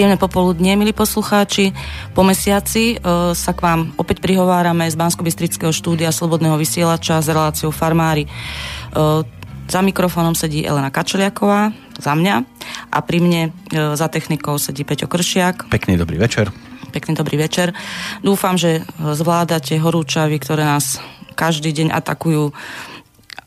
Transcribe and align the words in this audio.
Príjemné 0.00 0.16
popoludne, 0.16 0.80
milí 0.80 0.96
poslucháči. 0.96 1.76
Po 2.16 2.24
mesiaci 2.24 2.96
e, 2.96 3.36
sa 3.36 3.52
k 3.52 3.60
vám 3.60 3.92
opäť 4.00 4.24
prihovárame 4.24 4.88
z 4.88 4.96
bansko 4.96 5.20
štúdia 5.76 6.08
Slobodného 6.08 6.56
vysielača 6.56 7.20
s 7.20 7.28
reláciou 7.28 7.68
Farmári. 7.68 8.24
E, 8.24 8.28
za 9.68 9.80
mikrofónom 9.84 10.32
sedí 10.32 10.64
Elena 10.64 10.88
Kačeliaková, 10.88 11.76
za 12.00 12.16
mňa 12.16 12.34
a 12.88 12.98
pri 13.04 13.18
mne 13.20 13.42
e, 13.68 13.92
za 13.92 14.08
technikou 14.08 14.56
sedí 14.56 14.88
Peťo 14.88 15.04
Kršiak. 15.04 15.68
Pekný 15.68 16.00
dobrý 16.00 16.16
večer. 16.16 16.48
Pekný 16.96 17.20
dobrý 17.20 17.36
večer. 17.36 17.76
Dúfam, 18.24 18.56
že 18.56 18.88
zvládate 18.96 19.76
horúčavy, 19.76 20.40
ktoré 20.40 20.64
nás 20.64 20.96
každý 21.36 21.76
deň 21.76 21.92
atakujú 21.92 22.56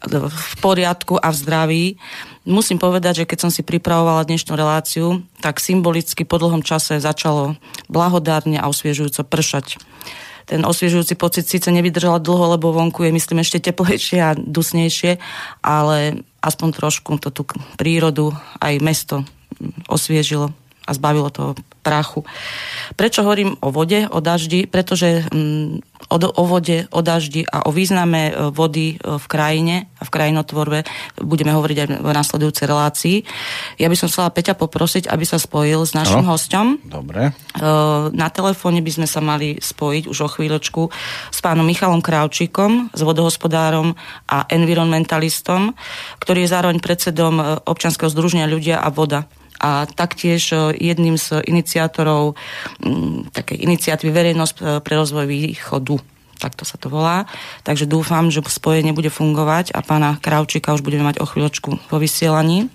v 0.05 0.53
poriadku 0.61 1.17
a 1.17 1.33
v 1.33 1.35
zdraví. 1.41 1.85
Musím 2.43 2.75
povedať, 2.75 3.23
že 3.23 3.29
keď 3.29 3.47
som 3.47 3.51
si 3.51 3.63
pripravovala 3.63 4.27
dnešnú 4.27 4.51
reláciu, 4.59 5.23
tak 5.39 5.63
symbolicky 5.63 6.27
po 6.27 6.35
dlhom 6.35 6.59
čase 6.59 6.99
začalo 6.99 7.55
blahodárne 7.87 8.59
a 8.59 8.67
osviežujúco 8.67 9.23
pršať. 9.23 9.79
Ten 10.43 10.67
osviežujúci 10.67 11.15
pocit 11.15 11.47
síce 11.47 11.71
nevydržala 11.71 12.19
dlho, 12.19 12.59
lebo 12.59 12.75
vonku 12.75 13.07
je 13.07 13.15
myslím 13.15 13.47
ešte 13.47 13.63
teplejšie 13.71 14.19
a 14.19 14.35
dusnejšie, 14.35 15.23
ale 15.63 16.27
aspoň 16.43 16.69
trošku 16.75 17.15
to 17.23 17.31
tú 17.31 17.47
prírodu 17.79 18.35
aj 18.59 18.75
mesto 18.83 19.23
osviežilo 19.87 20.51
a 20.83 20.91
zbavilo 20.91 21.31
toho 21.31 21.55
prachu. 21.83 22.23
Prečo 22.95 23.27
hovorím 23.27 23.59
o 23.59 23.69
vode, 23.69 24.07
o 24.07 24.23
daždi? 24.23 24.63
Pretože 24.71 25.27
mm, 25.27 25.83
o, 26.07 26.15
o 26.15 26.43
vode, 26.47 26.87
o 26.95 26.99
daždi 27.03 27.43
a 27.43 27.67
o 27.67 27.71
význame 27.75 28.31
e, 28.31 28.33
vody 28.55 28.95
e, 28.95 29.19
v 29.19 29.25
krajine 29.27 29.91
a 29.99 30.03
v 30.07 30.13
krajinotvorbe 30.13 30.87
budeme 31.19 31.51
hovoriť 31.51 31.77
aj 31.83 31.87
v 31.99 32.09
následujúcej 32.09 32.65
relácii. 32.71 33.17
Ja 33.83 33.91
by 33.91 33.95
som 33.99 34.07
chcela 34.07 34.31
Peťa 34.31 34.55
poprosiť, 34.55 35.11
aby 35.11 35.27
sa 35.27 35.35
spojil 35.35 35.83
s 35.83 35.91
našim 35.91 36.23
no, 36.23 36.31
hostom. 36.31 36.79
Dobre. 36.87 37.31
E, 37.31 37.61
na 38.15 38.27
telefóne 38.31 38.79
by 38.79 38.91
sme 39.03 39.07
sa 39.07 39.19
mali 39.19 39.59
spojiť 39.59 40.07
už 40.07 40.17
o 40.23 40.29
chvíľočku 40.31 40.81
s 41.29 41.39
pánom 41.43 41.67
Michalom 41.67 41.99
Krávčikom, 41.99 42.95
s 42.95 43.01
vodohospodárom 43.03 43.95
a 44.31 44.47
environmentalistom, 44.47 45.75
ktorý 46.23 46.47
je 46.47 46.53
zároveň 46.55 46.79
predsedom 46.79 47.35
občanského 47.67 48.07
združenia 48.07 48.47
Ľudia 48.47 48.79
a 48.79 48.87
voda 48.87 49.27
a 49.59 49.85
taktiež 49.85 50.53
e, 50.53 50.73
jedným 50.77 51.17
z 51.17 51.43
iniciátorov 51.45 52.37
takej 53.33 53.57
iniciatívy 53.61 54.11
Verejnosť 54.11 54.55
e, 54.59 54.63
pre 54.81 54.93
rozvoj 54.97 55.25
východu 55.29 55.97
takto 56.43 56.67
sa 56.67 56.75
to 56.75 56.91
volá. 56.91 57.23
Takže 57.63 57.87
dúfam, 57.87 58.27
že 58.27 58.43
spojenie 58.43 58.91
bude 58.91 59.07
fungovať 59.07 59.71
a 59.71 59.79
pána 59.79 60.19
Kravčíka 60.19 60.75
už 60.75 60.83
budeme 60.83 61.07
mať 61.07 61.23
o 61.23 61.25
chvíľočku 61.25 61.87
po 61.87 61.95
vysielaní. 61.95 62.67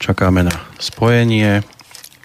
Čakáme 0.00 0.48
na 0.48 0.56
spojenie. 0.80 1.60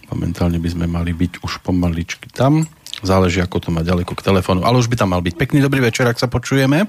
Momentálne 0.08 0.56
by 0.64 0.70
sme 0.72 0.88
mali 0.88 1.12
byť 1.12 1.44
už 1.44 1.60
pomaličky 1.60 2.32
tam. 2.32 2.64
Záleží, 3.04 3.44
ako 3.44 3.68
to 3.68 3.70
má 3.76 3.84
ďaleko 3.84 4.16
k 4.16 4.26
telefónu. 4.26 4.64
Ale 4.64 4.80
už 4.80 4.88
by 4.88 4.96
tam 4.96 5.12
mal 5.12 5.20
byť. 5.20 5.36
Pekný 5.36 5.60
dobrý 5.60 5.84
večer, 5.84 6.08
ak 6.08 6.18
sa 6.18 6.32
počujeme. 6.32 6.88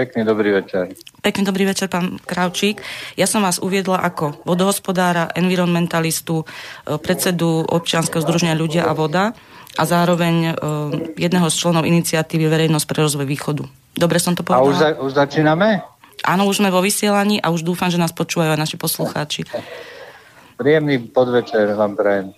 Pekný 0.00 0.24
dobrý 0.24 0.64
večer. 0.64 0.96
Pekný 1.20 1.44
dobrý 1.44 1.68
večer, 1.68 1.92
pán 1.92 2.16
Kravčík. 2.24 2.80
Ja 3.20 3.28
som 3.28 3.44
vás 3.44 3.60
uviedla 3.60 4.00
ako 4.00 4.48
vodohospodára, 4.48 5.28
environmentalistu, 5.36 6.40
e, 6.40 6.44
predsedu 6.96 7.68
občianskeho 7.68 8.24
združenia 8.24 8.56
Ľudia 8.56 8.88
a 8.88 8.96
voda 8.96 9.36
a 9.76 9.82
zároveň 9.84 10.34
e, 10.40 10.52
jedného 11.20 11.52
z 11.52 11.54
členov 11.60 11.84
iniciatívy 11.84 12.48
Verejnosť 12.48 12.86
pre 12.88 13.04
rozvoj 13.04 13.28
východu. 13.28 13.68
Dobre 13.92 14.16
som 14.16 14.32
to 14.32 14.40
povedala? 14.40 14.64
A 14.64 14.70
už, 14.72 14.76
za, 14.80 14.88
už 15.04 15.12
začíname? 15.12 15.84
Áno, 16.24 16.48
už 16.48 16.64
sme 16.64 16.72
vo 16.72 16.80
vysielaní 16.80 17.36
a 17.36 17.52
už 17.52 17.60
dúfam, 17.60 17.92
že 17.92 18.00
nás 18.00 18.16
počúvajú 18.16 18.56
aj 18.56 18.60
naši 18.64 18.80
poslucháči. 18.80 19.44
Príjemný 20.56 21.12
podvečer 21.12 21.76
vám 21.76 21.92
prajem. 21.92 22.32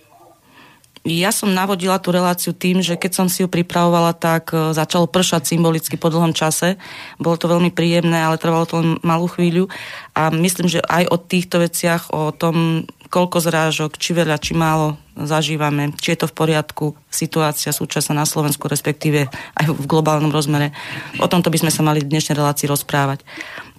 Ja 1.03 1.35
som 1.35 1.51
navodila 1.51 1.99
tú 1.99 2.15
reláciu 2.15 2.55
tým, 2.55 2.79
že 2.79 2.95
keď 2.95 3.11
som 3.11 3.27
si 3.27 3.43
ju 3.43 3.51
pripravovala, 3.51 4.15
tak 4.15 4.55
e, 4.55 4.71
začalo 4.71 5.03
pršať 5.03 5.51
symbolicky 5.51 5.99
po 5.99 6.07
dlhom 6.07 6.31
čase. 6.31 6.79
Bolo 7.19 7.35
to 7.35 7.51
veľmi 7.51 7.75
príjemné, 7.75 8.23
ale 8.23 8.39
trvalo 8.39 8.63
to 8.63 8.79
len 8.79 8.95
malú 9.03 9.27
chvíľu. 9.27 9.67
A 10.15 10.31
myslím, 10.31 10.71
že 10.71 10.79
aj 10.79 11.11
o 11.11 11.19
týchto 11.19 11.59
veciach, 11.59 12.07
o 12.15 12.31
tom, 12.31 12.87
koľko 13.11 13.43
zrážok, 13.43 13.99
či 13.99 14.15
veľa, 14.15 14.39
či 14.39 14.55
málo 14.55 14.95
zažívame, 15.19 15.91
či 15.99 16.15
je 16.15 16.23
to 16.23 16.31
v 16.31 16.39
poriadku, 16.39 16.95
situácia 17.11 17.75
súčasná 17.75 18.23
na 18.23 18.25
Slovensku, 18.25 18.71
respektíve 18.71 19.27
aj 19.59 19.65
v 19.69 19.83
globálnom 19.83 20.31
rozmere. 20.31 20.71
O 21.19 21.27
tomto 21.27 21.51
by 21.51 21.67
sme 21.67 21.71
sa 21.75 21.83
mali 21.83 21.99
v 21.99 22.09
dnešnej 22.15 22.39
relácii 22.39 22.71
rozprávať. 22.71 23.27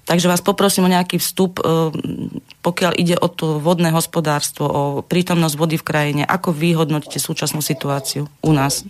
Takže 0.04 0.28
vás 0.28 0.44
poprosím 0.44 0.84
o 0.84 0.92
nejaký 0.92 1.16
vstup, 1.16 1.65
e, 1.65 1.65
pokiaľ 2.60 2.92
ide 3.00 3.16
o 3.16 3.28
to 3.28 3.56
vodné 3.56 3.88
hospodárstvo, 3.88 4.65
o 4.69 4.82
prítomnosť 5.00 5.56
vody 5.56 5.76
v 5.81 5.87
krajine. 5.88 6.22
Ako 6.28 6.53
vy 6.53 6.76
hodnotíte 6.76 7.16
súčasnú 7.16 7.65
situáciu 7.65 8.28
u 8.44 8.53
nás? 8.53 8.84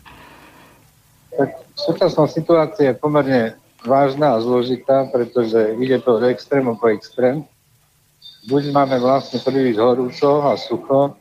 Tak 1.39 1.55
súčasná 1.79 2.27
situácia 2.27 2.91
je 2.91 2.99
pomerne 2.99 3.55
vážna 3.87 4.35
a 4.35 4.43
zložitá, 4.43 5.07
pretože 5.07 5.79
ide 5.79 6.03
to 6.03 6.19
od 6.19 6.27
extrému 6.27 6.75
po 6.83 6.91
extrém. 6.91 7.47
Buď 8.51 8.75
máme 8.75 8.99
vlastne 8.99 9.39
príliš 9.39 9.79
horúco 9.79 10.51
a 10.51 10.59
sucho, 10.59 11.15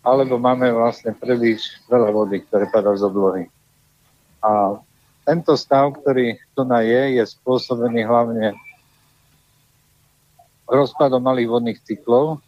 alebo 0.00 0.40
máme 0.40 0.70
vlastne 0.72 1.12
príliš 1.12 1.76
veľa 1.92 2.08
vody, 2.14 2.40
ktoré 2.46 2.70
padá 2.72 2.94
z 2.96 3.04
oblohy. 3.04 3.44
A 4.40 4.78
tento 5.26 5.58
stav, 5.58 5.92
ktorý 5.98 6.38
tu 6.54 6.62
na 6.62 6.86
je, 6.86 7.18
je 7.18 7.24
spôsobený 7.26 8.06
hlavne 8.06 8.54
rozpadom 10.66 11.22
malých 11.22 11.48
vodných 11.50 11.80
cyklov, 11.82 12.42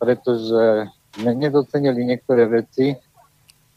pretože 0.00 0.88
sme 1.16 1.32
nedocenili 1.32 2.04
niektoré 2.04 2.44
veci 2.48 2.96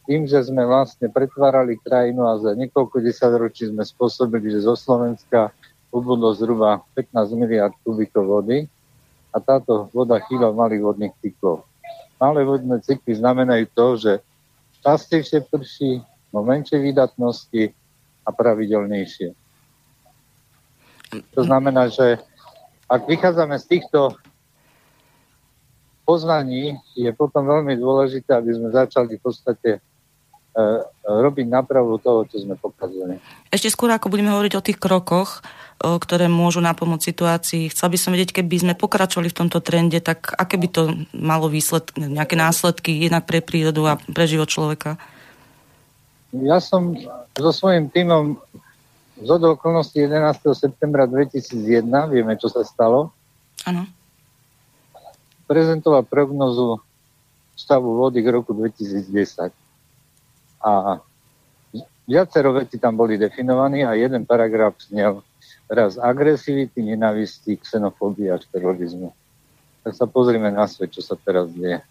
tým, 0.09 0.25
že 0.25 0.41
sme 0.41 0.65
vlastne 0.65 1.07
pretvárali 1.07 1.77
krajinu 1.79 2.25
a 2.25 2.41
za 2.41 2.51
niekoľko 2.57 2.99
desaťročí 2.99 3.69
sme 3.69 3.85
spôsobili, 3.85 4.49
že 4.49 4.65
zo 4.65 4.73
Slovenska 4.73 5.53
ubudlo 5.93 6.33
zhruba 6.33 6.81
15 6.97 7.37
miliard 7.37 7.75
kubikov 7.85 8.25
vody 8.25 8.65
a 9.29 9.37
táto 9.37 9.87
voda 9.93 10.17
chýba 10.25 10.49
v 10.49 10.59
malých 10.59 10.83
vodných 10.83 11.15
cyklov. 11.21 11.63
Malé 12.19 12.43
vodné 12.43 12.81
cykly 12.83 13.15
znamenajú 13.15 13.65
to, 13.71 13.87
že 13.95 14.11
častejšie 14.83 15.45
prší, 15.47 16.03
vo 16.29 16.45
menšej 16.45 16.77
výdatnosti 16.77 17.73
a 18.25 18.29
pravidelnejšie. 18.29 19.33
To 21.33 21.41
znamená, 21.41 21.89
že 21.89 22.21
ak 22.89 23.05
vychádzame 23.05 23.55
z 23.61 23.65
týchto 23.69 24.17
poznaní, 26.09 26.81
je 26.97 27.13
potom 27.13 27.45
veľmi 27.45 27.77
dôležité, 27.77 28.33
aby 28.33 28.49
sme 28.57 28.73
začali 28.73 29.13
v 29.13 29.21
podstate 29.21 29.69
e, 29.77 29.79
robiť 31.05 31.45
napravu 31.45 32.01
toho, 32.01 32.25
čo 32.25 32.41
sme 32.41 32.57
pokazili. 32.57 33.21
Ešte 33.53 33.69
skôr, 33.69 33.93
ako 33.93 34.09
budeme 34.09 34.33
hovoriť 34.33 34.53
o 34.57 34.65
tých 34.65 34.81
krokoch, 34.81 35.45
o, 35.85 36.01
ktoré 36.01 36.25
môžu 36.25 36.65
napomôcť 36.65 37.05
situácii, 37.13 37.69
chcel 37.69 37.93
by 37.93 37.97
som 38.01 38.11
vedieť, 38.17 38.41
keby 38.41 38.57
sme 38.57 38.73
pokračovali 38.73 39.29
v 39.29 39.37
tomto 39.37 39.61
trende, 39.61 40.01
tak 40.01 40.33
aké 40.33 40.57
by 40.57 40.67
to 40.73 40.81
malo 41.13 41.45
výsledky, 41.45 42.01
nejaké 42.01 42.33
následky 42.33 43.05
jednak 43.05 43.29
pre 43.29 43.45
prírodu 43.45 43.85
a 43.85 43.93
pre 44.01 44.25
život 44.25 44.49
človeka? 44.49 44.97
Ja 46.33 46.57
som 46.57 46.93
so 47.37 47.49
svojím 47.53 47.89
týmom 47.93 48.37
z 49.19 49.29
okolností 49.43 49.99
11. 49.99 50.55
septembra 50.55 51.03
2001, 51.03 51.83
vieme, 52.07 52.39
čo 52.39 52.47
sa 52.47 52.63
stalo. 52.63 53.11
Áno. 53.67 53.83
Prezentoval 55.43 56.07
prognozu 56.07 56.79
stavu 57.59 57.99
vody 57.99 58.23
k 58.23 58.31
roku 58.31 58.55
2010. 58.55 59.51
A 60.63 61.03
viacero 62.07 62.55
veci 62.55 62.79
tam 62.79 62.95
boli 62.95 63.19
definovaní 63.19 63.83
a 63.83 63.91
jeden 63.99 64.23
paragraf 64.23 64.79
znel 64.87 65.19
raz 65.67 65.99
agresivity, 65.99 66.79
nenavisti, 66.81 67.59
xenofóbia 67.59 68.39
a 68.39 68.41
terorizmu. 68.41 69.11
Tak 69.83 69.93
sa 69.99 70.07
pozrime 70.07 70.47
na 70.49 70.63
svet, 70.65 70.95
čo 70.95 71.03
sa 71.03 71.19
teraz 71.19 71.51
deje. 71.51 71.83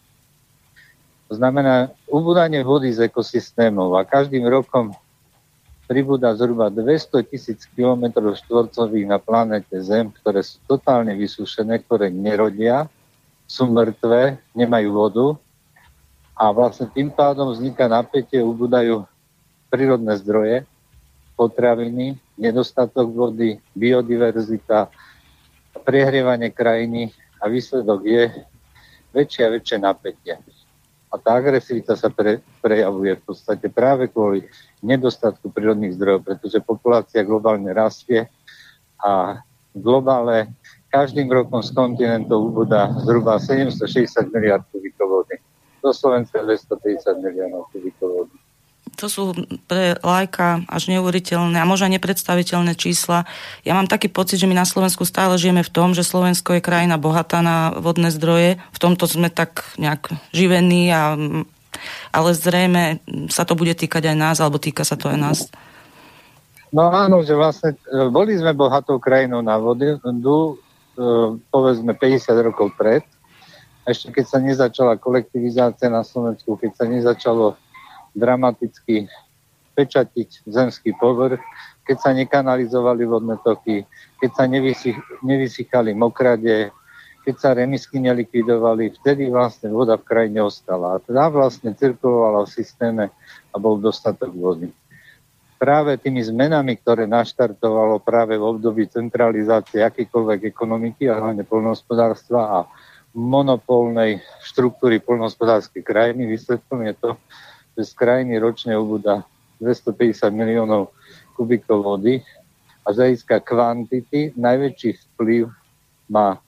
To 1.29 1.37
znamená 1.37 1.93
ubúdanie 2.09 2.65
vody 2.65 2.89
z 2.89 3.13
ekosystémov 3.13 3.93
a 4.01 4.09
každým 4.09 4.49
rokom 4.49 4.97
pribúda 5.89 6.37
zhruba 6.37 6.69
200 6.69 7.25
tisíc 7.25 7.65
km 7.73 8.13
štvorcových 8.21 9.09
na 9.09 9.17
planete 9.17 9.81
Zem, 9.81 10.13
ktoré 10.13 10.45
sú 10.45 10.61
totálne 10.69 11.17
vysúšené, 11.17 11.81
ktoré 11.81 12.13
nerodia, 12.13 12.93
sú 13.49 13.65
mŕtve, 13.73 14.37
nemajú 14.53 14.89
vodu 14.93 15.27
a 16.37 16.53
vlastne 16.53 16.93
tým 16.93 17.09
pádom 17.09 17.57
vzniká 17.57 17.89
napätie, 17.89 18.45
ubúdajú 18.45 19.09
prírodné 19.73 20.21
zdroje, 20.21 20.69
potraviny, 21.33 22.21
nedostatok 22.37 23.09
vody, 23.09 23.57
biodiverzita, 23.73 24.93
prehrievanie 25.89 26.53
krajiny 26.53 27.17
a 27.41 27.49
výsledok 27.49 28.01
je 28.05 28.23
väčšie 29.17 29.43
a 29.49 29.53
väčšie 29.57 29.77
napätie. 29.81 30.37
A 31.09 31.17
tá 31.17 31.41
agresivita 31.41 31.97
sa 31.97 32.13
pre, 32.13 32.45
prejavuje 32.61 33.17
v 33.17 33.23
podstate 33.25 33.67
práve 33.73 34.13
kvôli 34.13 34.45
nedostatku 34.85 35.49
prírodných 35.49 35.97
zdrojov, 35.97 36.21
pretože 36.25 36.61
populácia 36.61 37.25
globálne 37.25 37.73
rastie 37.73 38.29
a 39.01 39.41
globále 39.73 40.53
každým 40.89 41.29
rokom 41.29 41.61
z 41.61 41.73
kontinentov 41.73 42.53
ubúda 42.53 42.93
zhruba 43.05 43.37
760 43.41 44.33
miliard 44.33 44.65
kubíkov 44.73 45.09
vody. 45.09 45.37
do 45.79 45.95
Slovenska 45.95 46.43
250 46.43 47.23
miliónov 47.23 47.71
kubíkov 47.71 48.09
vody. 48.09 48.37
To 48.99 49.07
sú 49.07 49.31
pre 49.71 49.95
lajka 50.03 50.67
až 50.67 50.91
neuveriteľné 50.91 51.63
a 51.63 51.69
možno 51.71 51.87
nepredstaviteľné 51.95 52.75
čísla. 52.75 53.31
Ja 53.63 53.79
mám 53.79 53.87
taký 53.87 54.11
pocit, 54.11 54.43
že 54.43 54.51
my 54.51 54.59
na 54.59 54.67
Slovensku 54.67 55.07
stále 55.07 55.39
žijeme 55.39 55.63
v 55.63 55.71
tom, 55.71 55.95
že 55.95 56.03
Slovensko 56.03 56.59
je 56.59 56.67
krajina 56.67 56.99
bohatá 56.99 57.39
na 57.39 57.71
vodné 57.79 58.11
zdroje. 58.11 58.59
V 58.75 58.79
tomto 58.83 59.07
sme 59.07 59.31
tak 59.31 59.63
nejak 59.79 60.11
živení, 60.35 60.91
a, 60.91 61.15
ale 62.11 62.31
zrejme 62.35 62.99
sa 63.31 63.47
to 63.47 63.55
bude 63.55 63.71
týkať 63.79 64.11
aj 64.11 64.17
nás, 64.19 64.37
alebo 64.43 64.59
týka 64.59 64.83
sa 64.83 64.99
to 64.99 65.15
aj 65.15 65.19
nás. 65.19 65.39
No 66.75 66.91
áno, 66.91 67.23
že 67.23 67.39
vlastne 67.39 67.79
e, 67.87 68.11
boli 68.11 68.35
sme 68.35 68.51
bohatou 68.51 68.99
krajinou 68.99 69.41
na 69.47 69.57
vodu, 69.57 69.95
e, 69.95 70.55
povedzme 71.49 71.95
50 71.95 72.49
rokov 72.51 72.75
pred, 72.75 73.07
ešte 73.89 74.13
keď 74.13 74.25
sa 74.27 74.39
nezačala 74.43 75.01
kolektivizácia 75.01 75.89
na 75.89 76.05
Slovensku, 76.05 76.61
keď 76.61 76.71
sa 76.77 76.85
nezačalo 76.85 77.57
dramaticky 78.19 79.07
pečatiť 79.79 80.51
zemský 80.51 80.91
povrch, 80.99 81.39
keď 81.87 81.97
sa 82.03 82.11
nekanalizovali 82.11 83.07
vodné 83.07 83.39
toky, 83.47 83.87
keď 84.19 84.31
sa 84.35 84.45
nevysychali 85.23 85.95
mokrade, 85.95 86.75
keď 87.23 87.35
sa 87.39 87.55
remisky 87.55 88.03
nelikvidovali, 88.03 88.99
vtedy 88.99 89.31
vlastne 89.31 89.71
voda 89.71 89.95
v 89.95 90.05
krajine 90.05 90.43
ostala. 90.43 90.97
A 90.97 91.03
teda 91.03 91.31
vlastne 91.31 91.77
cirkulovala 91.79 92.43
v 92.45 92.55
systéme 92.57 93.05
a 93.53 93.57
bol 93.57 93.79
dostatok 93.79 94.35
vody. 94.35 94.73
Práve 95.59 95.99
tými 95.99 96.23
zmenami, 96.23 96.79
ktoré 96.79 97.07
naštartovalo 97.07 97.99
práve 98.03 98.39
v 98.39 98.47
období 98.47 98.87
centralizácie 98.91 99.83
akýkoľvek 99.83 100.55
ekonomiky 100.55 101.11
a 101.11 101.19
hlavne 101.19 101.43
polnohospodárstva 101.43 102.41
a 102.47 102.59
monopolnej 103.13 104.23
štruktúry 104.45 105.03
polnohospodárskej 105.03 105.83
krajiny, 105.83 106.31
výsledkom 106.31 106.87
je 106.87 106.95
to, 106.97 107.11
že 107.79 107.87
z 107.87 107.93
krajiny 107.95 108.43
ročne 108.43 108.75
ubúda 108.75 109.23
250 109.63 110.35
miliónov 110.35 110.91
kubikov 111.39 111.87
vody 111.87 112.19
a 112.83 112.91
z 112.91 112.99
hľadiska 112.99 113.39
kvantity 113.47 114.35
najväčší 114.35 114.99
vplyv 115.15 115.47
má 116.11 116.43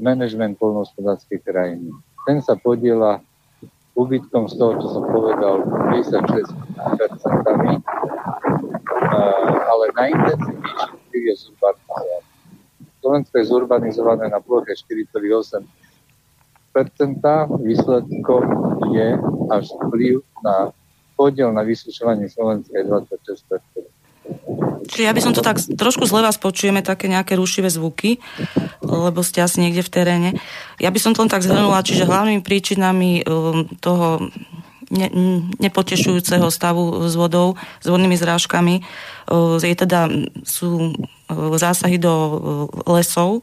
management 0.00 0.56
polnohospodárskej 0.56 1.44
krajiny. 1.44 1.92
Ten 2.24 2.40
sa 2.40 2.56
podiela 2.56 3.20
úbytkom 3.92 4.48
z 4.48 4.56
toho, 4.56 4.80
čo 4.80 4.88
som 4.96 5.04
povedal, 5.12 5.60
56%, 5.92 6.56
ale 9.68 9.84
najintenzívnejší 9.92 10.88
vplyv 10.88 11.22
je 11.28 11.34
zurbanizácia. 11.36 12.18
Slovensko 13.04 13.34
je 13.36 13.44
zurbanizované 13.44 14.24
na 14.32 14.40
ploche 14.40 14.72
4,8 14.72 15.91
výsledkom 17.62 18.42
je 18.92 19.08
až 19.52 19.64
vplyv 19.76 20.24
na 20.44 20.72
podiel 21.16 21.52
na 21.52 21.62
vysušovanie 21.62 22.26
Slovenska 22.26 22.72
je 22.74 22.84
26 22.88 23.92
Čiže 24.86 25.02
ja 25.06 25.14
by 25.14 25.20
som 25.22 25.34
to 25.34 25.42
tak 25.42 25.58
trošku 25.58 26.06
zle 26.06 26.22
vás 26.22 26.38
počujeme, 26.38 26.82
také 26.82 27.10
nejaké 27.10 27.34
rušivé 27.34 27.66
zvuky, 27.70 28.22
lebo 28.82 29.22
ste 29.22 29.42
asi 29.42 29.62
niekde 29.62 29.82
v 29.82 29.90
teréne. 29.90 30.30
Ja 30.78 30.94
by 30.94 30.98
som 31.02 31.10
to 31.10 31.26
len 31.26 31.30
tak 31.30 31.42
zhrnula, 31.42 31.82
čiže 31.82 32.06
hlavnými 32.06 32.42
príčinami 32.42 33.26
um, 33.26 33.66
toho 33.82 34.30
ne, 34.92 35.08
nepotešujúceho 35.58 36.46
stavu 36.52 37.08
s 37.08 37.14
vodou, 37.18 37.58
s 37.82 37.86
vodnými 37.88 38.14
zrážkami, 38.14 38.84
je 39.62 39.76
teda, 39.76 40.10
sú 40.42 40.96
zásahy 41.32 41.96
do 41.96 42.12
lesov, 42.84 43.40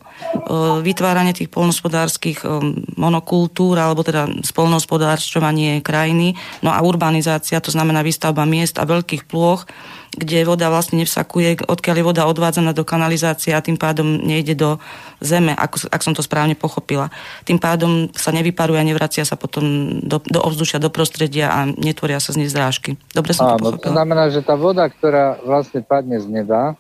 vytváranie 0.85 1.33
tých 1.33 1.49
polnospodárských 1.49 2.45
um, 2.45 2.85
monokultúr, 2.93 3.81
alebo 3.81 4.05
teda 4.05 4.29
spolnospodárčovanie 4.45 5.81
krajiny, 5.81 6.37
no 6.61 6.69
a 6.69 6.77
urbanizácia, 6.85 7.57
to 7.57 7.73
znamená 7.73 8.05
výstavba 8.05 8.45
miest 8.45 8.77
a 8.77 8.85
veľkých 8.85 9.25
plôch, 9.25 9.65
kde 10.09 10.41
voda 10.41 10.73
vlastne 10.73 11.05
nevsakuje, 11.05 11.69
odkiaľ 11.69 11.95
je 12.01 12.05
voda 12.09 12.25
odvádzaná 12.25 12.73
do 12.73 12.81
kanalizácie 12.81 13.53
a 13.53 13.61
tým 13.61 13.77
pádom 13.77 14.17
nejde 14.25 14.57
do 14.57 14.81
zeme, 15.21 15.53
ak, 15.53 15.85
ak 15.85 16.01
som 16.01 16.17
to 16.17 16.25
správne 16.25 16.57
pochopila. 16.57 17.13
Tým 17.45 17.61
pádom 17.61 18.09
sa 18.17 18.33
nevyparuje 18.33 18.81
a 18.81 18.89
nevracia 18.89 19.21
sa 19.21 19.37
potom 19.37 20.01
do, 20.01 20.17
do 20.17 20.41
ovzdušia, 20.41 20.81
do 20.81 20.89
prostredia 20.89 21.53
a 21.53 21.69
netvoria 21.69 22.17
sa 22.17 22.33
z 22.33 22.41
nej 22.41 22.49
zrážky. 22.49 22.97
Dobre 23.13 23.37
som 23.37 23.53
Áno, 23.53 23.61
to 23.61 23.77
pochopila? 23.77 23.85
To 23.85 23.97
znamená, 24.01 24.23
že 24.33 24.41
tá 24.41 24.57
voda, 24.57 24.89
ktorá 24.89 25.37
vlastne 25.45 25.68
padne 25.85 26.17
z 26.17 26.25
neba, 26.25 26.73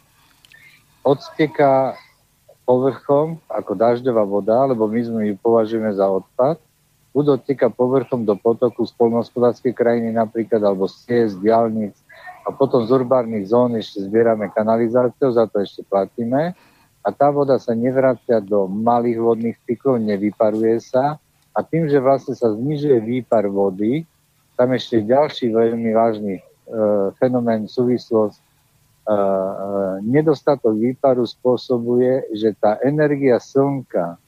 odsteká 1.05 1.95
povrchom 2.65 3.41
ako 3.49 3.71
dažďová 3.73 4.23
voda, 4.25 4.57
lebo 4.69 4.85
my 4.85 5.01
sme 5.01 5.21
ju 5.29 5.35
považujeme 5.41 5.89
za 5.93 6.05
odpad, 6.05 6.61
budú 7.09 7.37
odtekať 7.37 7.73
povrchom 7.73 8.21
do 8.25 8.37
potoku 8.37 8.85
z 8.85 8.93
krajiny 9.73 10.13
napríklad, 10.13 10.61
alebo 10.61 10.85
z 10.85 11.33
diálnic, 11.41 11.97
a 12.45 12.53
potom 12.53 12.81
z 12.81 12.89
urbárnych 12.89 13.45
zón 13.49 13.77
ešte 13.77 14.09
zbierame 14.09 14.49
kanalizáciu, 14.49 15.29
za 15.29 15.45
to 15.45 15.61
ešte 15.61 15.85
platíme. 15.85 16.57
A 17.05 17.07
tá 17.13 17.29
voda 17.29 17.61
sa 17.61 17.77
nevracia 17.77 18.41
do 18.41 18.65
malých 18.65 19.21
vodných 19.21 19.57
cyklov, 19.69 20.01
nevyparuje 20.01 20.81
sa. 20.81 21.21
A 21.53 21.59
tým, 21.61 21.85
že 21.85 22.01
vlastne 22.01 22.33
sa 22.33 22.49
znižuje 22.49 23.05
výpar 23.05 23.45
vody, 23.45 24.01
tam 24.57 24.73
ešte 24.73 25.05
ďalší 25.05 25.53
veľmi 25.53 25.89
vážny 25.93 26.35
e, 26.39 26.43
fenomén, 27.21 27.69
súvislosť, 27.69 28.41
nedostatok 30.05 30.77
výparu 30.77 31.25
spôsobuje, 31.25 32.29
že 32.37 32.53
tá 32.53 32.77
energia 32.85 33.41
slnka, 33.41 34.21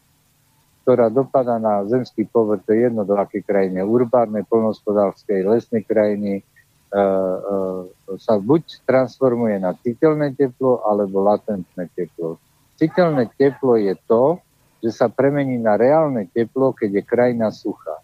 ktorá 0.82 1.14
dopadá 1.14 1.62
na 1.62 1.86
zemský 1.86 2.26
povrch, 2.26 2.66
to 2.66 2.74
je 2.74 2.90
jedno 2.90 3.06
do 3.06 3.14
akej 3.14 3.46
krajine, 3.46 3.86
urbárnej, 3.86 4.42
polnospodárskej, 4.50 5.46
lesnej 5.46 5.86
krajiny, 5.86 6.42
E, 6.92 7.00
e, 7.00 8.20
sa 8.20 8.36
buď 8.36 8.84
transformuje 8.84 9.56
na 9.64 9.72
citeľné 9.80 10.36
teplo 10.36 10.84
alebo 10.84 11.24
latentné 11.24 11.88
teplo. 11.96 12.36
Citeľné 12.76 13.32
teplo 13.40 13.80
je 13.80 13.96
to, 14.12 14.44
že 14.84 15.00
sa 15.00 15.08
premení 15.08 15.56
na 15.56 15.80
reálne 15.80 16.28
teplo, 16.36 16.76
keď 16.76 17.00
je 17.00 17.04
krajina 17.08 17.48
suchá. 17.48 17.96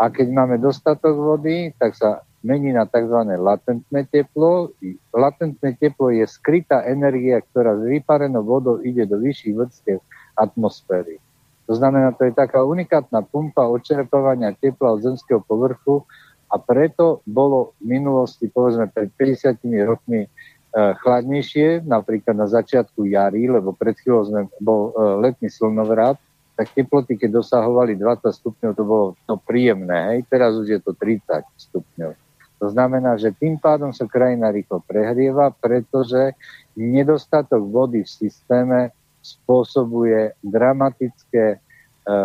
A 0.00 0.08
keď 0.08 0.32
máme 0.32 0.56
dostatok 0.56 1.12
vody, 1.12 1.76
tak 1.76 1.92
sa 1.92 2.24
mení 2.40 2.72
na 2.72 2.88
tzv. 2.88 3.20
latentné 3.36 4.08
teplo. 4.08 4.72
Latentné 5.12 5.76
teplo 5.76 6.08
je 6.08 6.24
skrytá 6.24 6.88
energia, 6.88 7.44
ktorá 7.44 7.76
z 7.76 8.00
vyparenou 8.00 8.40
vodou 8.40 8.80
ide 8.80 9.04
do 9.04 9.20
vyšších 9.20 9.54
vrstiev 9.60 10.00
atmosféry. 10.40 11.20
To 11.68 11.76
znamená, 11.76 12.16
to 12.16 12.24
je 12.24 12.32
taká 12.32 12.64
unikátna 12.64 13.22
pumpa 13.28 13.68
odčerpovania 13.68 14.56
tepla 14.56 14.96
od 14.96 15.04
zemského 15.04 15.44
povrchu, 15.44 16.02
a 16.50 16.58
preto 16.58 17.22
bolo 17.30 17.78
v 17.78 17.94
minulosti, 18.02 18.50
povedzme 18.50 18.90
pred 18.90 19.14
50 19.14 19.62
rokmi, 19.86 20.26
e, 20.26 20.28
chladnejšie, 20.74 21.86
napríklad 21.86 22.34
na 22.34 22.50
začiatku 22.50 23.06
jary, 23.06 23.46
lebo 23.46 23.70
pred 23.70 23.94
chvíľou 24.02 24.26
sme, 24.26 24.40
bol 24.58 24.90
e, 24.90 24.92
letný 25.22 25.46
slnovrat, 25.46 26.18
tak 26.60 26.76
teploty, 26.76 27.16
keď 27.16 27.40
dosahovali 27.40 27.96
20 27.96 28.28
stupňov, 28.28 28.70
to 28.76 28.84
bolo 28.84 29.06
to 29.24 29.40
príjemné. 29.48 29.96
Hej? 30.12 30.18
Teraz 30.28 30.52
už 30.52 30.68
je 30.68 30.80
to 30.84 30.92
30 30.92 31.40
stupňov. 31.56 32.12
To 32.60 32.66
znamená, 32.68 33.16
že 33.16 33.32
tým 33.32 33.56
pádom 33.56 33.96
sa 33.96 34.04
krajina 34.04 34.52
rýchlo 34.52 34.84
prehrieva, 34.84 35.48
pretože 35.56 36.36
nedostatok 36.76 37.64
vody 37.64 38.04
v 38.04 38.12
systéme 38.12 38.92
spôsobuje 39.24 40.36
dramatické 40.44 41.56
E, 42.00 42.16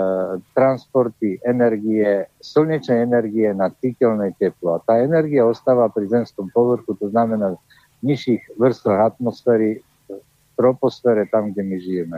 transporty 0.55 1.37
energie, 1.43 2.25
slnečnej 2.39 3.03
energie 3.05 3.51
na 3.51 3.67
citeľné 3.69 4.31
teplo. 4.39 4.79
A 4.79 4.81
tá 4.81 4.97
energia 5.03 5.43
ostáva 5.43 5.91
pri 5.91 6.07
zemskom 6.07 6.47
povrchu, 6.49 6.95
to 6.95 7.11
znamená 7.11 7.59
v 7.99 8.15
nižších 8.15 8.55
vrstvách 8.55 9.13
atmosféry, 9.13 9.83
v 10.07 10.19
troposfére, 10.55 11.27
tam, 11.27 11.51
kde 11.51 11.61
my 11.67 11.77
žijeme. 11.83 12.17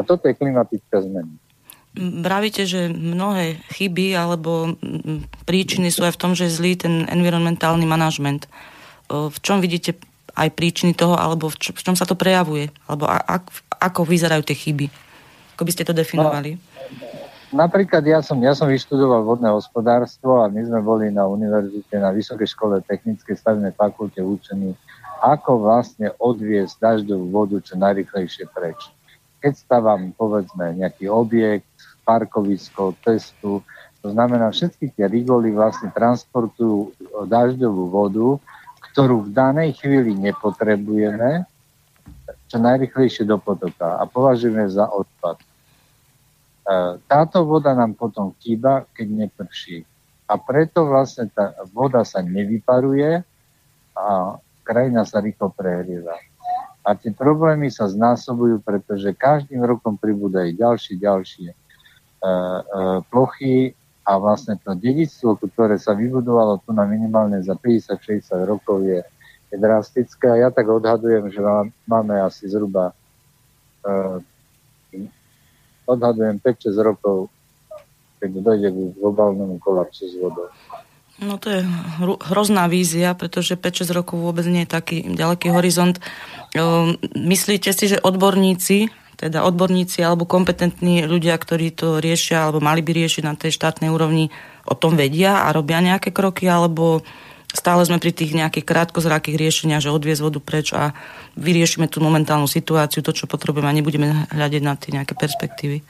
A 0.00 0.02
toto 0.02 0.24
je 0.24 0.34
klimatická 0.34 1.04
zmena. 1.04 1.28
Vravíte, 2.00 2.64
že 2.64 2.88
mnohé 2.88 3.60
chyby 3.76 4.14
alebo 4.16 4.78
príčiny 5.44 5.92
sú 5.92 6.06
aj 6.06 6.16
v 6.16 6.20
tom, 6.22 6.32
že 6.32 6.48
je 6.48 6.56
zlý 6.56 6.72
ten 6.78 7.04
environmentálny 7.10 7.84
manažment. 7.84 8.48
V 9.10 9.36
čom 9.42 9.60
vidíte 9.60 9.98
aj 10.38 10.54
príčiny 10.54 10.94
toho, 10.94 11.18
alebo 11.18 11.50
v, 11.50 11.58
čom 11.58 11.98
sa 11.98 12.06
to 12.06 12.14
prejavuje? 12.14 12.70
Alebo 12.86 13.10
ako 13.82 14.06
vyzerajú 14.06 14.46
tie 14.46 14.56
chyby? 14.56 14.86
Ako 15.58 15.66
by 15.66 15.70
ste 15.74 15.84
to 15.84 15.92
definovali? 15.92 16.56
No, 16.56 16.62
Napríklad 17.50 18.06
ja 18.06 18.22
som, 18.22 18.38
ja 18.38 18.54
som 18.54 18.70
vyštudoval 18.70 19.26
vodné 19.26 19.50
hospodárstvo 19.50 20.38
a 20.38 20.46
my 20.46 20.62
sme 20.62 20.78
boli 20.86 21.10
na 21.10 21.26
univerzite, 21.26 21.98
na 21.98 22.14
Vysokej 22.14 22.46
škole 22.46 22.78
technickej 22.86 23.34
stavebnej 23.34 23.74
fakulte 23.74 24.22
učení, 24.22 24.78
ako 25.18 25.66
vlastne 25.66 26.14
odviesť 26.22 26.78
dažďovú 26.78 27.26
vodu 27.34 27.58
čo 27.58 27.74
najrychlejšie 27.74 28.46
preč. 28.54 28.78
Keď 29.40 29.52
stávam, 29.56 30.12
povedzme, 30.12 30.76
nejaký 30.76 31.08
objekt, 31.08 31.68
parkovisko, 32.04 32.96
cestu, 33.00 33.64
to 34.00 34.08
znamená, 34.12 34.48
všetky 34.48 34.96
tie 34.96 35.04
rigoly 35.08 35.52
vlastne 35.52 35.92
transportujú 35.92 36.96
dažďovú 37.28 37.84
vodu, 37.92 38.28
ktorú 38.90 39.28
v 39.28 39.30
danej 39.36 39.76
chvíli 39.76 40.16
nepotrebujeme, 40.16 41.44
čo 42.50 42.56
najrychlejšie 42.58 43.28
do 43.28 43.38
potoka 43.38 44.00
a 44.00 44.02
považujeme 44.08 44.66
za 44.66 44.88
odpad. 44.90 45.38
E, 45.38 45.44
táto 47.06 47.46
voda 47.46 47.76
nám 47.76 47.94
potom 47.94 48.34
chýba, 48.42 48.88
keď 48.90 49.06
neprší. 49.28 49.86
a 50.30 50.38
preto 50.38 50.86
vlastne 50.86 51.26
tá 51.26 51.58
voda 51.74 52.06
sa 52.06 52.22
nevyparuje 52.22 53.26
a 53.98 54.38
krajina 54.62 55.02
sa 55.02 55.18
rýchlo 55.18 55.50
prehrieva. 55.50 56.14
A 56.80 56.96
tie 56.96 57.12
problémy 57.12 57.68
sa 57.68 57.86
znásobujú, 57.86 58.64
pretože 58.64 59.12
každým 59.12 59.60
rokom 59.60 60.00
pribúdajú 60.00 60.56
ďalšie, 60.56 60.96
ďalšie 60.96 61.48
e, 61.52 61.56
e, 61.56 62.34
plochy 63.12 63.76
a 64.08 64.16
vlastne 64.16 64.56
to 64.56 64.72
dedictvo, 64.72 65.36
ktoré 65.36 65.76
sa 65.76 65.92
vybudovalo 65.92 66.64
tu 66.64 66.72
na 66.72 66.88
minimálne 66.88 67.38
za 67.44 67.52
50-60 67.52 68.32
rokov 68.48 68.80
je, 68.88 69.04
je 69.52 69.56
drastické 69.60 70.40
ja 70.40 70.48
tak 70.48 70.72
odhadujem, 70.72 71.28
že 71.28 71.44
máme 71.84 72.16
asi 72.24 72.48
zhruba 72.48 72.96
e, 73.84 75.04
odhadujem 75.84 76.40
5-6 76.40 76.80
rokov 76.80 77.28
keď 78.20 78.30
dojde 78.44 78.68
k 78.68 78.78
globálnemu 79.00 79.56
kolapsu 79.64 80.04
s 80.04 80.14
vodou. 80.20 80.52
No 81.20 81.36
to 81.36 81.52
je 81.52 81.60
hrozná 82.32 82.64
vízia, 82.64 83.12
pretože 83.12 83.52
5-6 83.52 83.92
rokov 83.92 84.16
vôbec 84.16 84.48
nie 84.48 84.64
je 84.64 84.72
taký 84.72 85.04
ďaleký 85.04 85.52
horizont. 85.52 86.00
Ehm, 86.56 86.96
myslíte 87.12 87.76
si, 87.76 87.92
že 87.92 88.00
odborníci, 88.00 88.88
teda 89.20 89.44
odborníci 89.44 90.00
alebo 90.00 90.24
kompetentní 90.24 91.04
ľudia, 91.04 91.36
ktorí 91.36 91.76
to 91.76 92.00
riešia 92.00 92.48
alebo 92.48 92.64
mali 92.64 92.80
by 92.80 93.04
riešiť 93.04 93.22
na 93.28 93.36
tej 93.36 93.52
štátnej 93.52 93.92
úrovni, 93.92 94.32
o 94.64 94.72
tom 94.72 94.96
vedia 94.96 95.44
a 95.44 95.52
robia 95.52 95.84
nejaké 95.84 96.08
kroky, 96.08 96.48
alebo 96.48 97.04
stále 97.52 97.84
sme 97.84 98.00
pri 98.00 98.16
tých 98.16 98.32
nejakých 98.32 98.64
krátkozrakých 98.64 99.36
riešeniach, 99.36 99.84
že 99.84 99.92
odviez 99.92 100.24
vodu 100.24 100.40
preč 100.40 100.72
a 100.72 100.96
vyriešime 101.36 101.90
tú 101.90 102.00
momentálnu 102.00 102.48
situáciu, 102.48 103.04
to, 103.04 103.12
čo 103.12 103.28
potrebujeme 103.28 103.68
a 103.68 103.76
nebudeme 103.76 104.08
hľadiť 104.32 104.62
na 104.64 104.74
tie 104.78 104.96
nejaké 104.96 105.12
perspektívy. 105.18 105.84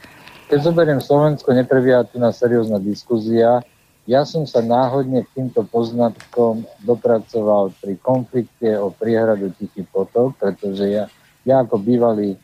Keď 0.51 0.59
zoberiem 0.59 0.99
Slovensko, 0.99 1.55
neprebieha 1.55 2.03
tu 2.11 2.19
na 2.19 2.35
seriózna 2.35 2.83
diskuzia. 2.83 3.63
Ja 4.11 4.27
som 4.27 4.43
sa 4.43 4.59
náhodne 4.59 5.23
k 5.23 5.39
týmto 5.39 5.63
poznatkom 5.63 6.67
dopracoval 6.83 7.71
pri 7.79 7.95
konflikte 7.95 8.75
o 8.75 8.91
priehradu 8.91 9.55
Tichý 9.55 9.87
potok, 9.87 10.35
pretože 10.35 10.83
ja, 10.83 11.07
ja 11.47 11.63
ako 11.63 11.79
bývalý 11.79 12.35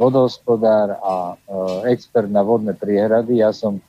vodohospodár 0.00 0.96
a 0.96 1.36
e, 1.36 1.92
expert 1.92 2.24
na 2.32 2.40
vodné 2.40 2.72
priehrady, 2.72 3.44
ja 3.44 3.52
som 3.52 3.76
e, 3.76 3.82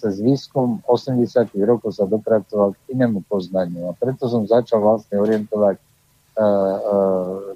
cez 0.00 0.24
výskum 0.24 0.80
80 0.88 1.52
rokov 1.68 2.00
sa 2.00 2.08
dopracoval 2.08 2.80
k 2.80 2.96
inému 2.96 3.28
poznaniu 3.28 3.92
a 3.92 3.98
preto 4.00 4.24
som 4.24 4.48
začal 4.48 4.80
vlastne 4.80 5.20
orientovať 5.20 5.76
e, 5.76 5.84
e, 5.84 6.48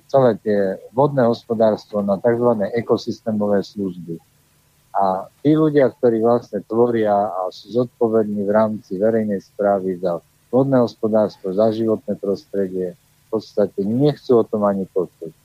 celé 0.04 0.36
tie 0.44 0.76
vodné 0.92 1.24
hospodárstvo 1.24 2.04
na 2.04 2.20
tzv. 2.20 2.60
ekosystémové 2.76 3.64
služby. 3.64 4.20
A 4.96 5.28
tí 5.44 5.52
ľudia, 5.52 5.92
ktorí 5.92 6.24
vlastne 6.24 6.64
tvoria 6.64 7.28
a 7.28 7.52
sú 7.52 7.84
zodpovední 7.84 8.48
v 8.48 8.54
rámci 8.54 8.96
verejnej 8.96 9.44
správy 9.44 10.00
za 10.00 10.24
vodné 10.48 10.80
hospodárstvo, 10.80 11.52
za 11.52 11.68
životné 11.68 12.16
prostredie, 12.16 12.96
v 12.96 13.26
podstate 13.28 13.84
nechcú 13.84 14.40
o 14.40 14.48
tom 14.48 14.64
ani 14.64 14.88
počuť. 14.88 15.36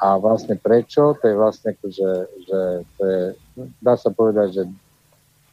A 0.00 0.20
vlastne 0.20 0.60
prečo? 0.60 1.16
To 1.16 1.24
je 1.24 1.36
vlastne, 1.36 1.72
že, 1.88 2.10
že 2.44 2.60
to 2.96 3.02
je, 3.04 3.22
dá 3.80 3.96
sa 3.96 4.12
povedať, 4.12 4.48
že 4.60 4.62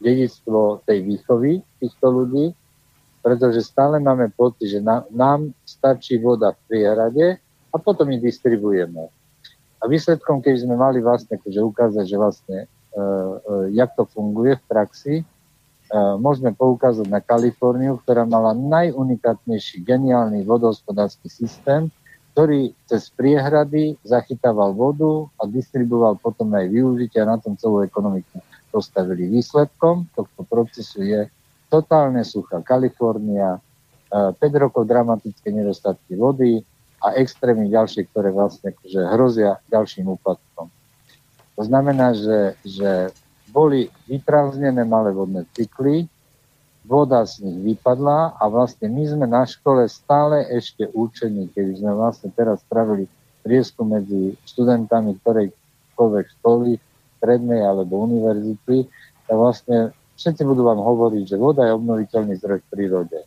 dedictvo 0.04 0.84
tej 0.84 1.04
výchovy 1.04 1.64
týchto 1.80 2.06
ľudí, 2.12 2.52
pretože 3.24 3.66
stále 3.66 4.00
máme 4.00 4.32
pocit, 4.36 4.68
že 4.68 4.80
nám, 4.80 5.08
nám 5.12 5.52
stačí 5.64 6.16
voda 6.20 6.52
v 6.52 6.60
priehrade 6.70 7.26
a 7.72 7.76
potom 7.76 8.08
ju 8.08 8.18
distribuujeme. 8.20 9.08
A 9.78 9.82
výsledkom, 9.86 10.40
keď 10.40 10.64
sme 10.64 10.74
mali 10.76 10.98
vlastne 11.04 11.36
akože 11.36 11.60
ukázať, 11.60 12.04
že 12.04 12.16
vlastne 12.16 12.58
jak 13.72 13.90
to 13.96 14.04
funguje 14.04 14.56
v 14.56 14.64
praxi. 14.68 15.14
E, 15.20 15.24
môžeme 16.20 16.52
poukázať 16.52 17.08
na 17.08 17.24
Kaliforniu, 17.24 17.96
ktorá 18.04 18.28
mala 18.28 18.52
najunikátnejší 18.52 19.80
geniálny 19.84 20.44
vodohospodársky 20.44 21.32
systém, 21.32 21.88
ktorý 22.36 22.76
cez 22.86 23.08
priehrady 23.14 23.96
zachytával 24.04 24.76
vodu 24.76 25.26
a 25.40 25.48
distribuoval 25.48 26.20
potom 26.20 26.52
aj 26.54 26.68
využitie 26.70 27.24
a 27.24 27.34
na 27.34 27.36
tom 27.40 27.56
celú 27.56 27.82
ekonomiku 27.82 28.38
postavili. 28.68 29.26
Výsledkom 29.26 30.12
tohto 30.12 30.44
procesu 30.44 31.02
je 31.02 31.20
totálne 31.72 32.22
suchá 32.22 32.60
Kalifornia, 32.60 33.58
5 34.08 34.40
rokov 34.56 34.88
dramatické 34.88 35.52
nedostatky 35.52 36.16
vody 36.16 36.64
a 37.04 37.16
extrémy 37.20 37.68
ďalšie, 37.68 38.08
ktoré 38.08 38.32
vlastne 38.32 38.72
že 38.84 39.04
hrozia 39.04 39.60
ďalším 39.68 40.16
úpadkom. 40.16 40.72
To 41.58 41.62
znamená, 41.66 42.14
že, 42.14 42.54
že 42.62 43.10
boli 43.50 43.90
vyprázdnené 44.06 44.86
malé 44.86 45.10
vodné 45.10 45.42
cykly, 45.58 46.06
voda 46.86 47.26
z 47.26 47.42
nich 47.44 47.74
vypadla 47.74 48.38
a 48.38 48.44
vlastne 48.46 48.86
my 48.88 49.02
sme 49.04 49.26
na 49.26 49.42
škole 49.42 49.84
stále 49.90 50.46
ešte 50.54 50.86
učení, 50.94 51.50
keby 51.50 51.82
sme 51.82 51.92
vlastne 51.98 52.30
teraz 52.30 52.62
spravili 52.62 53.10
prieskum 53.42 53.90
medzi 53.90 54.38
študentami 54.46 55.18
ktorejkoľvek 55.20 56.26
školy, 56.38 56.78
strednej 57.18 57.66
alebo 57.66 58.06
univerzity, 58.06 58.86
tak 59.26 59.36
vlastne 59.36 59.90
všetci 60.14 60.42
budú 60.46 60.62
vám 60.62 60.78
hovoriť, 60.78 61.34
že 61.34 61.36
voda 61.36 61.66
je 61.66 61.74
obnoviteľný 61.74 62.38
zdroj 62.38 62.62
v 62.62 62.70
prírode. 62.70 63.18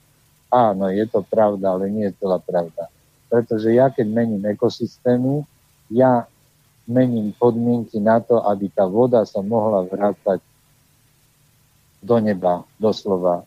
Áno, 0.48 0.88
je 0.88 1.04
to 1.08 1.24
pravda, 1.28 1.76
ale 1.76 1.92
nie 1.92 2.08
je 2.08 2.18
celá 2.24 2.40
pravda. 2.40 2.88
Pretože 3.28 3.72
ja, 3.76 3.92
keď 3.92 4.08
mením 4.08 4.44
ekosystémy, 4.48 5.44
ja 5.92 6.28
mením 6.90 7.34
podmienky 7.38 8.02
na 8.02 8.20
to, 8.20 8.42
aby 8.42 8.70
tá 8.74 8.86
voda 8.90 9.22
sa 9.26 9.40
mohla 9.46 9.86
vrácať 9.86 10.42
do 12.02 12.18
neba, 12.18 12.66
doslova. 12.82 13.46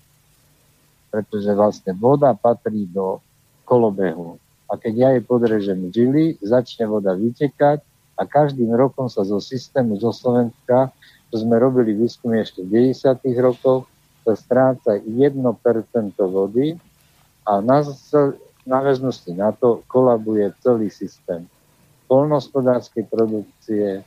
Pretože 1.11 1.51
vlastne 1.55 1.93
voda 1.95 2.35
patrí 2.35 2.87
do 2.87 3.19
kolobehu. 3.67 4.39
A 4.71 4.79
keď 4.79 4.95
ja 4.95 5.09
jej 5.15 5.25
podrežem 5.25 5.81
žily, 5.91 6.39
začne 6.41 6.87
voda 6.87 7.15
vytekať 7.15 7.83
a 8.15 8.23
každým 8.23 8.71
rokom 8.75 9.11
sa 9.11 9.27
zo 9.27 9.43
systému 9.43 9.99
zo 9.99 10.15
Slovenska, 10.15 10.95
čo 11.31 11.37
sme 11.43 11.59
robili 11.59 11.95
výskumy 11.95 12.43
ešte 12.43 12.63
v 12.63 12.95
90. 12.95 13.27
rokoch, 13.43 13.91
sa 14.25 14.33
stráca 14.39 14.97
1% 14.97 15.37
vody 16.17 16.81
a 17.45 17.61
na, 17.61 17.85
na 18.65 18.79
väznosti 18.81 19.37
na 19.37 19.53
to 19.53 19.85
kolabuje 19.85 20.49
celý 20.65 20.89
systém 20.89 21.45
polnohospodárskej 22.07 23.05
produkcie, 23.09 24.05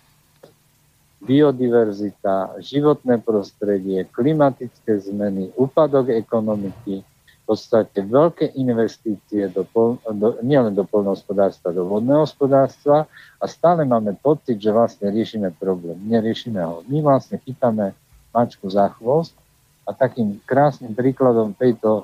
biodiverzita, 1.22 2.62
životné 2.62 3.18
prostredie, 3.25 4.06
klimatické 4.06 5.01
zmeny, 5.01 5.50
úpadok 5.58 6.13
ekonomiky, 6.13 7.01
v 7.01 7.56
podstate 7.56 8.04
veľké 8.04 8.60
investície 8.60 9.48
do, 9.48 9.63
pol, 9.63 9.96
do, 10.04 10.36
nielen 10.44 10.75
do 10.75 10.84
polnohospodárstva, 10.84 11.72
do 11.72 11.88
vodného 11.88 12.27
hospodárstva 12.27 13.08
a 13.39 13.46
stále 13.48 13.88
máme 13.88 14.20
pocit, 14.20 14.60
že 14.60 14.68
vlastne 14.68 15.08
riešime 15.08 15.56
problém. 15.56 15.96
Neriešime 16.12 16.60
ho. 16.60 16.84
My 16.92 17.00
vlastne 17.00 17.39
chytáme 17.39 17.96
mačku 18.36 18.68
za 18.68 18.92
chvost 19.00 19.32
a 19.88 19.96
takým 19.96 20.44
krásnym 20.44 20.92
príkladom 20.92 21.56
tejto, 21.56 22.04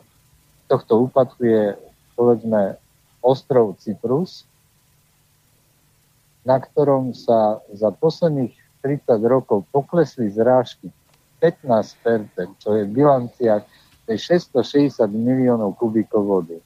tohto 0.72 1.04
úpadku 1.12 1.44
je 1.44 1.76
povedzme 2.16 2.80
ostrov 3.20 3.76
Cyprus, 3.84 4.48
na 6.44 6.60
ktorom 6.60 7.16
sa 7.16 7.64
za 7.72 7.90
posledných 7.96 8.52
30 8.84 9.24
rokov 9.24 9.64
poklesli 9.72 10.28
zrážky 10.28 10.92
15%, 11.40 12.60
čo 12.60 12.70
je 12.76 12.84
bilancia 12.88 13.64
tej 14.04 14.40
660 14.40 15.08
miliónov 15.12 15.80
kubíkov 15.80 16.24
vody. 16.24 16.60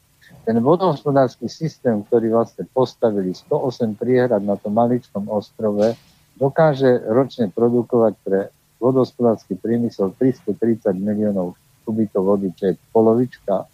Ten 0.44 0.58
vodohospodársky 0.60 1.46
systém, 1.46 2.02
ktorý 2.10 2.34
vlastne 2.34 2.66
postavili 2.74 3.38
108 3.38 3.94
priehrad 3.96 4.42
na 4.42 4.58
tom 4.58 4.74
maličkom 4.74 5.30
ostrove, 5.30 5.94
dokáže 6.38 7.06
ročne 7.10 7.54
produkovať 7.54 8.14
pre 8.26 8.40
vodohospodársky 8.82 9.58
priemysel 9.58 10.14
330 10.18 10.94
miliónov 10.98 11.58
kubíkov 11.86 12.22
vody, 12.26 12.54
čo 12.58 12.74
je 12.74 12.76
polovička 12.94 13.66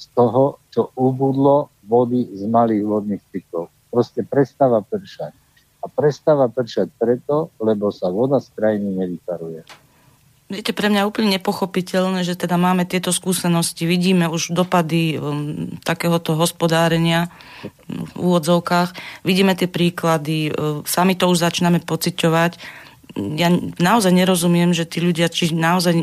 z 0.00 0.04
toho, 0.16 0.58
čo 0.72 0.90
ubudlo 0.96 1.72
vody 1.84 2.28
z 2.32 2.44
malých 2.48 2.84
vodných 2.84 3.22
cyklov. 3.32 3.68
Proste 3.92 4.24
prestáva 4.24 4.80
pršať 4.80 5.41
a 5.82 5.86
prestáva 5.90 6.46
pršať 6.46 6.94
preto, 6.94 7.50
lebo 7.58 7.90
sa 7.90 8.06
voda 8.06 8.38
z 8.38 8.48
krajiny 8.54 8.94
nevyparuje. 8.94 9.66
Viete, 10.52 10.76
pre 10.76 10.92
mňa 10.92 11.08
úplne 11.08 11.40
nepochopiteľné, 11.40 12.28
že 12.28 12.36
teda 12.36 12.60
máme 12.60 12.84
tieto 12.84 13.08
skúsenosti, 13.08 13.88
vidíme 13.88 14.28
už 14.28 14.52
dopady 14.52 15.16
um, 15.16 15.80
takéhoto 15.80 16.36
hospodárenia 16.36 17.32
v 17.88 18.12
úvodzovkách, 18.20 18.92
vidíme 19.24 19.56
tie 19.56 19.64
príklady, 19.64 20.52
um, 20.52 20.84
sami 20.84 21.16
to 21.16 21.32
už 21.32 21.40
začíname 21.40 21.80
pociťovať. 21.80 22.60
Ja 23.16 23.48
naozaj 23.80 24.12
nerozumiem, 24.12 24.76
že 24.76 24.84
tí 24.84 25.00
ľudia 25.00 25.32
či 25.32 25.56
naozaj 25.56 25.96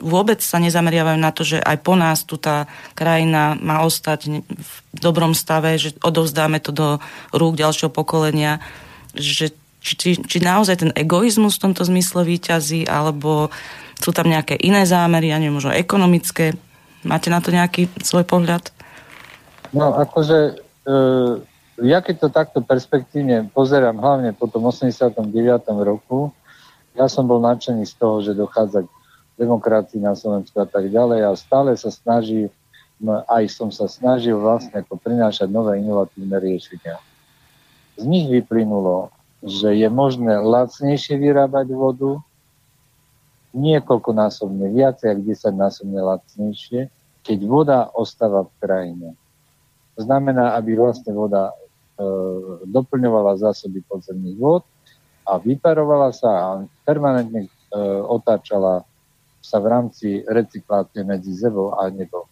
vôbec 0.00 0.40
sa 0.40 0.60
nezameriavajú 0.64 1.18
na 1.20 1.32
to, 1.32 1.44
že 1.44 1.60
aj 1.60 1.76
po 1.84 1.92
nás 1.92 2.24
tu 2.24 2.40
tá 2.40 2.68
krajina 2.96 3.52
má 3.60 3.84
ostať 3.84 4.44
v 4.48 4.72
dobrom 4.96 5.36
stave, 5.36 5.76
že 5.76 5.92
odovzdáme 6.00 6.56
to 6.60 6.72
do 6.72 6.88
rúk 7.36 7.60
ďalšieho 7.60 7.92
pokolenia 7.92 8.64
že 9.14 9.54
či, 9.84 10.16
či 10.16 10.38
naozaj 10.40 10.76
ten 10.80 10.92
egoizmus 10.96 11.60
v 11.60 11.68
tomto 11.68 11.84
zmysle 11.84 12.24
výťazí, 12.24 12.88
alebo 12.88 13.52
sú 14.00 14.16
tam 14.16 14.32
nejaké 14.32 14.56
iné 14.64 14.88
zámery, 14.88 15.28
ja 15.28 15.36
neviem, 15.36 15.60
možno 15.60 15.76
ekonomické. 15.76 16.56
Máte 17.04 17.28
na 17.28 17.44
to 17.44 17.52
nejaký 17.52 17.92
svoj 18.00 18.24
pohľad? 18.24 18.72
No 19.76 19.92
akože, 19.92 20.56
e, 20.88 20.92
ja 21.84 22.00
keď 22.00 22.14
to 22.16 22.28
takto 22.32 22.58
perspektívne 22.64 23.44
pozerám, 23.52 24.00
hlavne 24.00 24.32
po 24.32 24.48
tom 24.48 24.64
89. 24.64 25.20
roku, 25.84 26.32
ja 26.96 27.04
som 27.10 27.28
bol 27.28 27.44
nadšený 27.44 27.84
z 27.84 27.94
toho, 28.00 28.24
že 28.24 28.32
dochádza 28.32 28.88
k 28.88 28.90
demokracii 29.36 30.00
na 30.00 30.16
Slovensku 30.16 30.56
a 30.62 30.66
tak 30.66 30.88
ďalej 30.88 31.28
a 31.28 31.30
stále 31.36 31.76
sa 31.76 31.92
snaží, 31.92 32.48
aj 33.04 33.44
som 33.50 33.68
sa 33.68 33.90
snažil 33.90 34.38
vlastne 34.40 34.80
ako 34.80 34.96
prinášať 34.96 35.50
nové 35.50 35.82
inovatívne 35.82 36.38
riešenia. 36.40 36.96
Z 37.94 38.04
nich 38.04 38.26
vyplynulo, 38.26 39.14
že 39.44 39.76
je 39.76 39.88
možné 39.92 40.40
lacnejšie 40.40 41.20
vyrábať 41.20 41.70
vodu, 41.74 42.18
niekoľkonásobne 43.54 44.66
viacej, 44.74 45.14
ako 45.14 45.20
10 45.30 45.54
násobne 45.54 46.00
lacnejšie, 46.02 46.90
keď 47.22 47.38
voda 47.46 47.78
ostáva 47.94 48.44
v 48.50 48.52
krajine. 48.58 49.08
To 49.94 50.02
znamená, 50.02 50.58
aby 50.58 50.74
vlastne 50.74 51.14
voda 51.14 51.54
e, 51.54 51.54
doplňovala 52.66 53.38
zásoby 53.38 53.78
podzemných 53.86 54.38
vod 54.42 54.66
a 55.22 55.38
vyparovala 55.38 56.10
sa 56.10 56.30
a 56.34 56.48
permanentne 56.82 57.46
e, 57.46 57.50
otáčala 58.02 58.82
sa 59.38 59.62
v 59.62 59.66
rámci 59.70 60.08
recyklácie 60.26 61.06
medzi 61.06 61.30
zemou 61.30 61.78
a 61.78 61.86
nebom. 61.92 62.26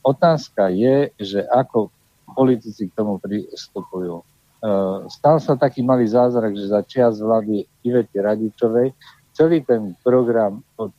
Otázka 0.00 0.72
je, 0.72 1.10
že 1.18 1.44
ako 1.50 1.90
politici 2.32 2.88
k 2.88 2.96
tomu 2.96 3.18
pristupujú. 3.18 4.22
E, 4.66 4.70
stal 5.06 5.38
sa 5.38 5.54
taký 5.54 5.86
malý 5.86 6.10
zázrak, 6.10 6.58
že 6.58 6.66
za 6.66 6.82
čias 6.82 7.22
vlády 7.22 7.62
Ivety 7.86 8.18
Radičovej 8.18 8.90
celý 9.30 9.62
ten 9.62 9.94
program 10.02 10.64
po, 10.74 10.90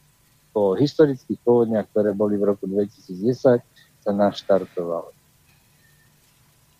po 0.56 0.72
historických 0.80 1.42
povodniach, 1.44 1.92
ktoré 1.92 2.16
boli 2.16 2.40
v 2.40 2.56
roku 2.56 2.64
2010, 2.64 3.60
sa 4.00 4.12
naštartoval. 4.16 5.12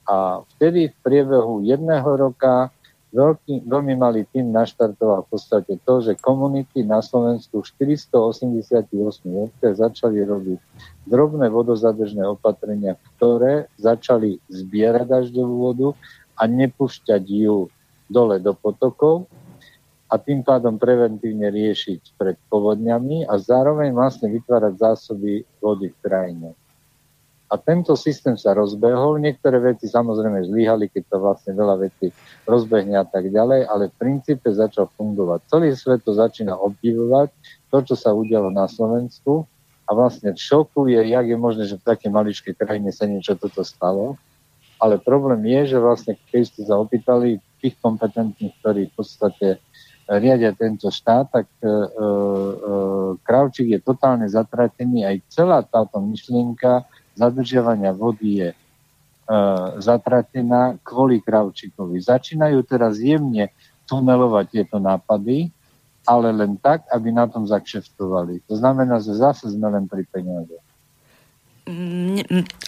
A 0.08 0.40
vtedy 0.56 0.88
v 0.88 0.96
priebehu 1.04 1.68
jedného 1.68 2.08
roka 2.08 2.72
veľký, 3.12 3.68
veľmi 3.68 4.00
malý 4.00 4.24
tým 4.32 4.56
naštartoval 4.56 5.28
v 5.28 5.30
podstate 5.36 5.74
to, 5.84 6.00
že 6.00 6.22
komunity 6.24 6.88
na 6.88 7.04
Slovensku 7.04 7.60
488 7.60 8.88
obciach 9.28 9.76
začali 9.76 10.24
robiť 10.24 10.60
drobné 11.04 11.52
vodozadržné 11.52 12.24
opatrenia, 12.24 12.96
ktoré 13.16 13.68
začali 13.76 14.40
zbierať 14.48 15.06
dažďovú 15.08 15.56
vodu 15.60 15.90
a 16.38 16.44
nepúšťať 16.46 17.24
ju 17.26 17.68
dole 18.08 18.38
do 18.40 18.54
potokov, 18.54 19.28
a 20.08 20.16
tým 20.16 20.40
pádom 20.40 20.80
preventívne 20.80 21.52
riešiť 21.52 22.16
pred 22.16 22.40
povodňami 22.48 23.28
a 23.28 23.36
zároveň 23.36 23.92
vlastne 23.92 24.32
vytvárať 24.32 24.74
zásoby 24.80 25.44
vody 25.60 25.92
v 25.92 25.98
krajine. 26.00 26.50
A 27.48 27.56
tento 27.56 27.96
systém 27.96 28.36
sa 28.36 28.52
rozbehol, 28.52 29.24
niektoré 29.24 29.60
veci 29.64 29.88
samozrejme 29.88 30.52
zlyhali, 30.52 30.92
keď 30.92 31.04
to 31.16 31.18
vlastne 31.24 31.56
veľa 31.56 31.80
vecí 31.80 32.12
rozbehne 32.44 33.00
a 33.00 33.08
tak 33.08 33.32
ďalej, 33.32 33.64
ale 33.72 33.88
v 33.88 34.00
princípe 34.00 34.52
začal 34.52 34.92
fungovať. 35.00 35.48
Celý 35.48 35.72
svet 35.72 36.04
to 36.04 36.12
začína 36.12 36.60
obdivovať, 36.60 37.32
to, 37.72 37.78
čo 37.88 37.96
sa 37.96 38.12
udialo 38.12 38.52
na 38.52 38.68
Slovensku 38.68 39.48
a 39.88 39.96
vlastne 39.96 40.36
v 40.36 40.40
šoku 40.40 40.92
je, 40.92 41.00
jak 41.08 41.24
je 41.24 41.38
možné, 41.40 41.64
že 41.72 41.80
v 41.80 41.88
takej 41.88 42.12
maličkej 42.12 42.54
krajine 42.60 42.92
sa 42.92 43.08
niečo 43.08 43.40
toto 43.40 43.64
stalo. 43.64 44.20
Ale 44.78 45.02
problém 45.02 45.42
je, 45.46 45.74
že 45.74 45.78
vlastne, 45.82 46.14
keď 46.30 46.42
ste 46.46 46.62
sa 46.70 46.78
opýtali 46.78 47.42
tých 47.58 47.74
kompetentných, 47.82 48.54
ktorí 48.62 48.82
v 48.90 48.94
podstate 48.94 49.58
riadia 50.08 50.56
tento 50.56 50.88
štát, 50.88 51.26
tak 51.28 51.48
e, 51.60 51.68
e, 51.68 51.72
Kravčík 53.20 53.68
je 53.76 53.80
totálne 53.84 54.24
zatratený. 54.32 55.04
Aj 55.04 55.18
celá 55.28 55.60
táto 55.68 56.00
myšlienka 56.00 56.88
zadržiavania 57.20 57.92
vody 57.92 58.40
je 58.46 58.50
e, 58.54 58.58
zatratená 59.84 60.80
kvôli 60.80 61.20
Kravčíkovi. 61.20 62.00
Začínajú 62.00 62.64
teraz 62.64 63.04
jemne 63.04 63.52
tunelovať 63.92 64.46
tieto 64.48 64.80
nápady, 64.80 65.52
ale 66.08 66.32
len 66.32 66.56
tak, 66.56 66.88
aby 66.88 67.12
na 67.12 67.28
tom 67.28 67.44
zakšeftovali. 67.44 68.48
To 68.48 68.56
znamená, 68.56 69.04
že 69.04 69.12
zase 69.12 69.52
sme 69.52 69.68
len 69.68 69.92
pri 69.92 70.08
peniazoch. 70.08 70.67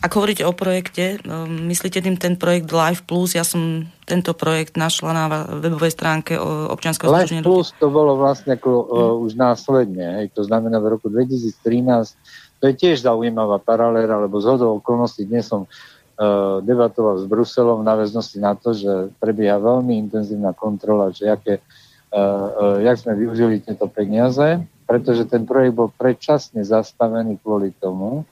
Ak 0.03 0.11
hovoríte 0.11 0.43
o 0.43 0.51
projekte, 0.51 1.23
myslíte 1.47 2.03
tým 2.03 2.19
ten 2.19 2.35
projekt 2.35 2.67
Life 2.75 3.07
Plus? 3.07 3.31
Ja 3.31 3.47
som 3.47 3.87
tento 4.03 4.35
projekt 4.35 4.75
našla 4.75 5.11
na 5.15 5.25
webovej 5.63 5.95
stránke 5.95 6.35
občianského 6.41 7.07
združenia. 7.07 7.39
Life 7.39 7.47
Plus 7.47 7.67
to 7.79 7.87
bolo 7.87 8.19
vlastne 8.19 8.59
ako, 8.59 8.71
hmm. 8.71 8.91
uh, 8.91 9.15
už 9.23 9.39
následne. 9.39 10.05
Hej, 10.19 10.35
to 10.35 10.43
znamená 10.43 10.83
v 10.83 10.99
roku 10.99 11.07
2013. 11.07 12.19
To 12.59 12.63
je 12.67 12.73
tiež 12.75 13.07
zaujímavá 13.07 13.63
paralela, 13.63 14.19
lebo 14.19 14.43
z 14.43 14.51
hodou 14.51 14.83
okolností 14.83 15.23
dnes 15.23 15.47
som 15.47 15.63
uh, 15.63 16.59
debatoval 16.59 17.23
s 17.23 17.25
Bruselom 17.29 17.87
v 17.87 17.87
náväznosti 17.87 18.37
na 18.43 18.51
to, 18.59 18.75
že 18.75 19.15
prebieha 19.23 19.63
veľmi 19.63 19.95
intenzívna 19.95 20.51
kontrola, 20.51 21.15
že 21.15 21.31
aké, 21.31 21.63
uh, 22.11 22.19
uh, 22.19 22.77
jak 22.83 22.99
sme 22.99 23.15
využili 23.15 23.63
tieto 23.63 23.87
peniaze, 23.87 24.59
pretože 24.83 25.23
ten 25.29 25.47
projekt 25.47 25.77
bol 25.77 25.87
predčasne 25.87 26.65
zastavený 26.65 27.39
kvôli 27.39 27.71
tomu, 27.79 28.27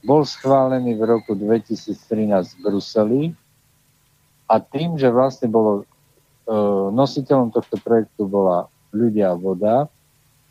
bol 0.00 0.24
schválený 0.24 0.96
v 0.96 1.02
roku 1.04 1.32
2013 1.36 1.96
v 2.56 2.58
Bruseli 2.64 3.22
a 4.48 4.56
tým, 4.58 4.96
že 4.96 5.12
vlastne 5.12 5.52
bolo 5.52 5.82
e, 5.82 5.84
nositeľom 6.90 7.52
tohto 7.52 7.76
projektu 7.84 8.24
bola 8.24 8.66
ľudia 8.90 9.36
a 9.36 9.38
voda 9.38 9.76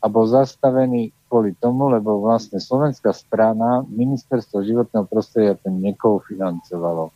a 0.00 0.06
bol 0.08 0.24
zastavený 0.24 1.12
kvôli 1.28 1.52
tomu, 1.58 1.92
lebo 1.92 2.22
vlastne 2.22 2.58
slovenská 2.62 3.12
strana, 3.12 3.84
ministerstvo 3.90 4.64
životného 4.64 5.06
prostredia 5.06 5.58
ten 5.60 5.76
niekoho 5.78 6.22
financovalo. 6.24 7.12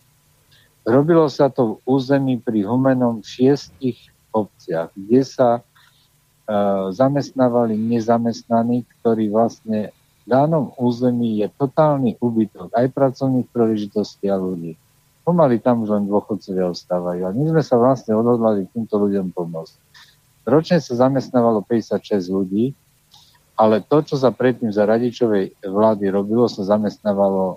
Robilo 0.84 1.26
sa 1.32 1.48
to 1.48 1.80
v 1.80 1.96
území 1.96 2.36
pri 2.44 2.68
Humenom 2.68 3.24
v 3.24 3.26
šiestich 3.26 4.12
obciach, 4.36 4.92
kde 4.92 5.22
sa 5.24 5.48
e, 5.58 5.60
zamestnávali 6.92 7.78
nezamestnaní, 7.78 8.84
ktorí 9.00 9.32
vlastne 9.32 9.96
danom 10.24 10.72
území 10.80 11.44
je 11.44 11.48
totálny 11.52 12.16
úbytok 12.20 12.72
aj 12.72 12.92
pracovných 12.92 13.48
príležitostí 13.52 14.28
a 14.32 14.40
ľudí. 14.40 14.76
Pomaly 15.24 15.60
tam 15.60 15.84
už 15.84 15.96
len 15.96 16.04
dôchodcovia 16.04 16.68
ostávajú. 16.68 17.24
A 17.24 17.32
my 17.32 17.44
sme 17.56 17.62
sa 17.64 17.80
vlastne 17.80 18.12
odhodlali 18.12 18.68
týmto 18.68 19.00
ľuďom 19.00 19.32
pomôcť. 19.32 19.76
Ročne 20.44 20.84
sa 20.84 21.08
zamestnávalo 21.08 21.64
56 21.64 22.28
ľudí, 22.28 22.76
ale 23.56 23.80
to, 23.80 24.04
čo 24.04 24.20
sa 24.20 24.28
predtým 24.28 24.68
za 24.68 24.84
radičovej 24.84 25.56
vlády 25.64 26.12
robilo, 26.12 26.44
sa 26.44 26.68
zamestnávalo 26.68 27.56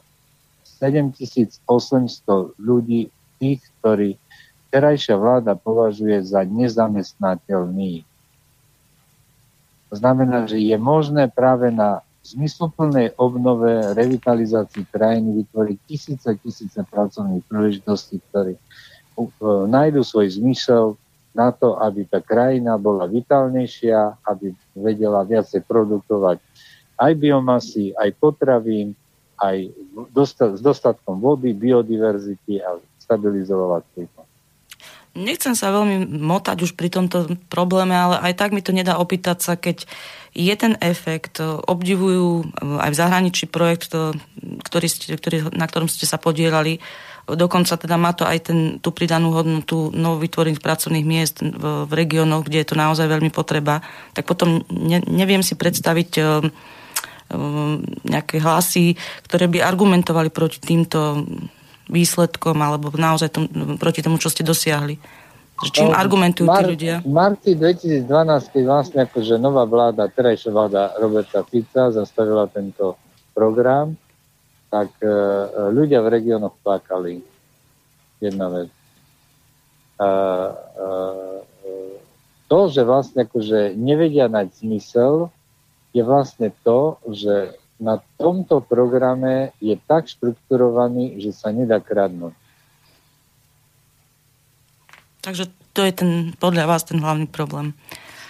7800 0.79 2.55
ľudí, 2.55 3.11
tých, 3.37 3.61
ktorí 3.79 4.15
terajšia 4.71 5.19
vláda 5.19 5.53
považuje 5.59 6.23
za 6.23 6.47
nezamestnateľných. 6.47 8.05
To 9.87 9.93
znamená, 9.95 10.47
že 10.47 10.59
je 10.59 10.75
možné 10.75 11.31
práve 11.31 11.71
na 11.71 12.03
zmysluplnej 12.35 13.15
obnove, 13.15 13.95
revitalizácii 13.95 14.83
krajiny 14.91 15.43
vytvoriť 15.43 15.77
tisíce, 15.87 16.29
tisíce 16.43 16.79
pracovných 16.83 17.45
príležitostí, 17.47 18.19
ktoré 18.27 18.59
uh, 19.15 19.63
nájdu 19.69 20.03
svoj 20.03 20.35
zmysel 20.35 20.99
na 21.31 21.53
to, 21.53 21.77
aby 21.79 22.03
tá 22.03 22.19
krajina 22.19 22.75
bola 22.75 23.05
vitálnejšia, 23.05 24.25
aby 24.25 24.51
vedela 24.75 25.21
viacej 25.23 25.63
produkovať 25.63 26.41
aj 26.97 27.11
biomasy, 27.13 27.93
aj 27.93 28.09
potravín, 28.17 28.97
aj 29.37 29.69
dosta- 30.09 30.57
s 30.57 30.61
dostatkom 30.65 31.21
vody, 31.21 31.53
biodiverzity 31.53 32.57
a 32.59 32.81
stabilizovať 32.97 33.85
klíma. 33.93 34.26
Nechcem 35.17 35.57
sa 35.57 35.73
veľmi 35.73 36.05
motať 36.21 36.61
už 36.61 36.77
pri 36.77 36.93
tomto 36.93 37.33
probléme, 37.49 37.97
ale 37.97 38.21
aj 38.21 38.33
tak 38.37 38.49
mi 38.53 38.61
to 38.61 38.69
nedá 38.69 39.01
opýtať 39.01 39.37
sa, 39.41 39.53
keď 39.57 39.89
je 40.37 40.53
ten 40.53 40.77
efekt, 40.77 41.41
obdivujú 41.41 42.53
aj 42.61 42.89
v 42.93 42.99
zahraničí 43.01 43.49
projekt, 43.49 43.97
ktorý 44.61 44.85
ste, 44.85 45.17
ktorý, 45.17 45.49
na 45.57 45.65
ktorom 45.65 45.89
ste 45.89 46.05
sa 46.05 46.21
podielali, 46.21 46.77
dokonca 47.25 47.75
teda 47.75 47.97
má 47.97 48.13
to 48.13 48.23
aj 48.23 48.53
ten, 48.53 48.59
tú 48.77 48.93
pridanú 48.93 49.33
hodnotu 49.33 49.89
vytvorených 49.91 50.61
pracovných 50.61 51.03
miest 51.09 51.41
v, 51.41 51.89
v 51.89 51.91
regiónoch, 51.91 52.45
kde 52.45 52.63
je 52.63 52.67
to 52.69 52.79
naozaj 52.79 53.09
veľmi 53.09 53.33
potreba, 53.33 53.81
tak 54.13 54.29
potom 54.29 54.63
ne, 54.69 55.01
neviem 55.09 55.41
si 55.41 55.57
predstaviť 55.57 56.11
uh, 56.21 56.45
nejaké 58.07 58.39
hlasy, 58.39 58.95
ktoré 59.27 59.51
by 59.51 59.59
argumentovali 59.59 60.31
proti 60.31 60.63
týmto 60.63 61.27
výsledkom 61.87 62.55
alebo 62.59 62.91
naozaj 62.93 63.29
tom, 63.31 63.45
proti 63.79 64.03
tomu, 64.03 64.19
čo 64.19 64.31
ste 64.31 64.43
dosiahli? 64.43 64.99
Čím 65.57 65.89
no, 65.89 65.97
argumentujú 65.97 66.45
tí 66.45 66.63
ľudia? 66.77 66.95
V 67.01 67.09
marci 67.09 67.57
2012, 67.57 68.05
keď 68.53 68.63
vlastne 68.69 68.99
akože 69.09 69.41
nová 69.41 69.65
vláda, 69.65 70.05
terajšia 70.05 70.53
vláda 70.53 70.93
Roberta 71.01 71.41
Fica 71.41 71.89
zastavila 71.89 72.45
tento 72.45 72.93
program, 73.33 73.97
tak 74.69 74.93
e, 75.01 75.09
ľudia 75.73 76.05
v 76.05 76.13
regiónoch 76.13 76.53
plakali. 76.61 77.25
Jedna 78.21 78.53
vec. 78.53 78.69
E, 78.69 80.05
e, 80.05 80.09
to, 82.45 82.59
že 82.69 82.85
vlastne 82.85 83.25
akože 83.25 83.73
nevedia 83.73 84.29
nať 84.29 84.61
zmysel, 84.61 85.33
je 85.89 86.05
vlastne 86.05 86.53
to, 86.61 87.01
že 87.09 87.57
na 87.77 88.01
tomto 88.17 88.61
programe 88.61 89.53
je 89.61 89.77
tak 89.85 90.09
štrukturovaný, 90.09 91.21
že 91.21 91.31
sa 91.33 91.53
nedá 91.53 91.77
kradnúť. 91.77 92.33
Takže 95.21 95.49
to 95.77 95.85
je 95.85 95.93
ten, 95.93 96.33
podľa 96.41 96.65
vás 96.65 96.81
ten 96.87 96.97
hlavný 96.97 97.29
problém. 97.29 97.77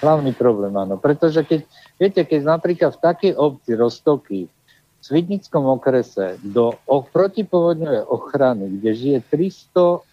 Hlavný 0.03 0.35
problém, 0.35 0.75
áno. 0.75 0.99
Pretože 0.99 1.47
keď, 1.47 1.63
viete, 1.95 2.21
keď 2.27 2.59
napríklad 2.59 2.91
v 2.97 3.01
takej 3.01 3.33
obci 3.39 3.71
Roztoky, 3.73 4.39
v 4.47 5.03
Svidnickom 5.05 5.63
okrese 5.69 6.35
do 6.43 6.75
protipovodňovej 6.85 8.03
ochrany, 8.11 8.81
kde 8.81 8.91
žije 8.93 9.17
360 9.31 10.03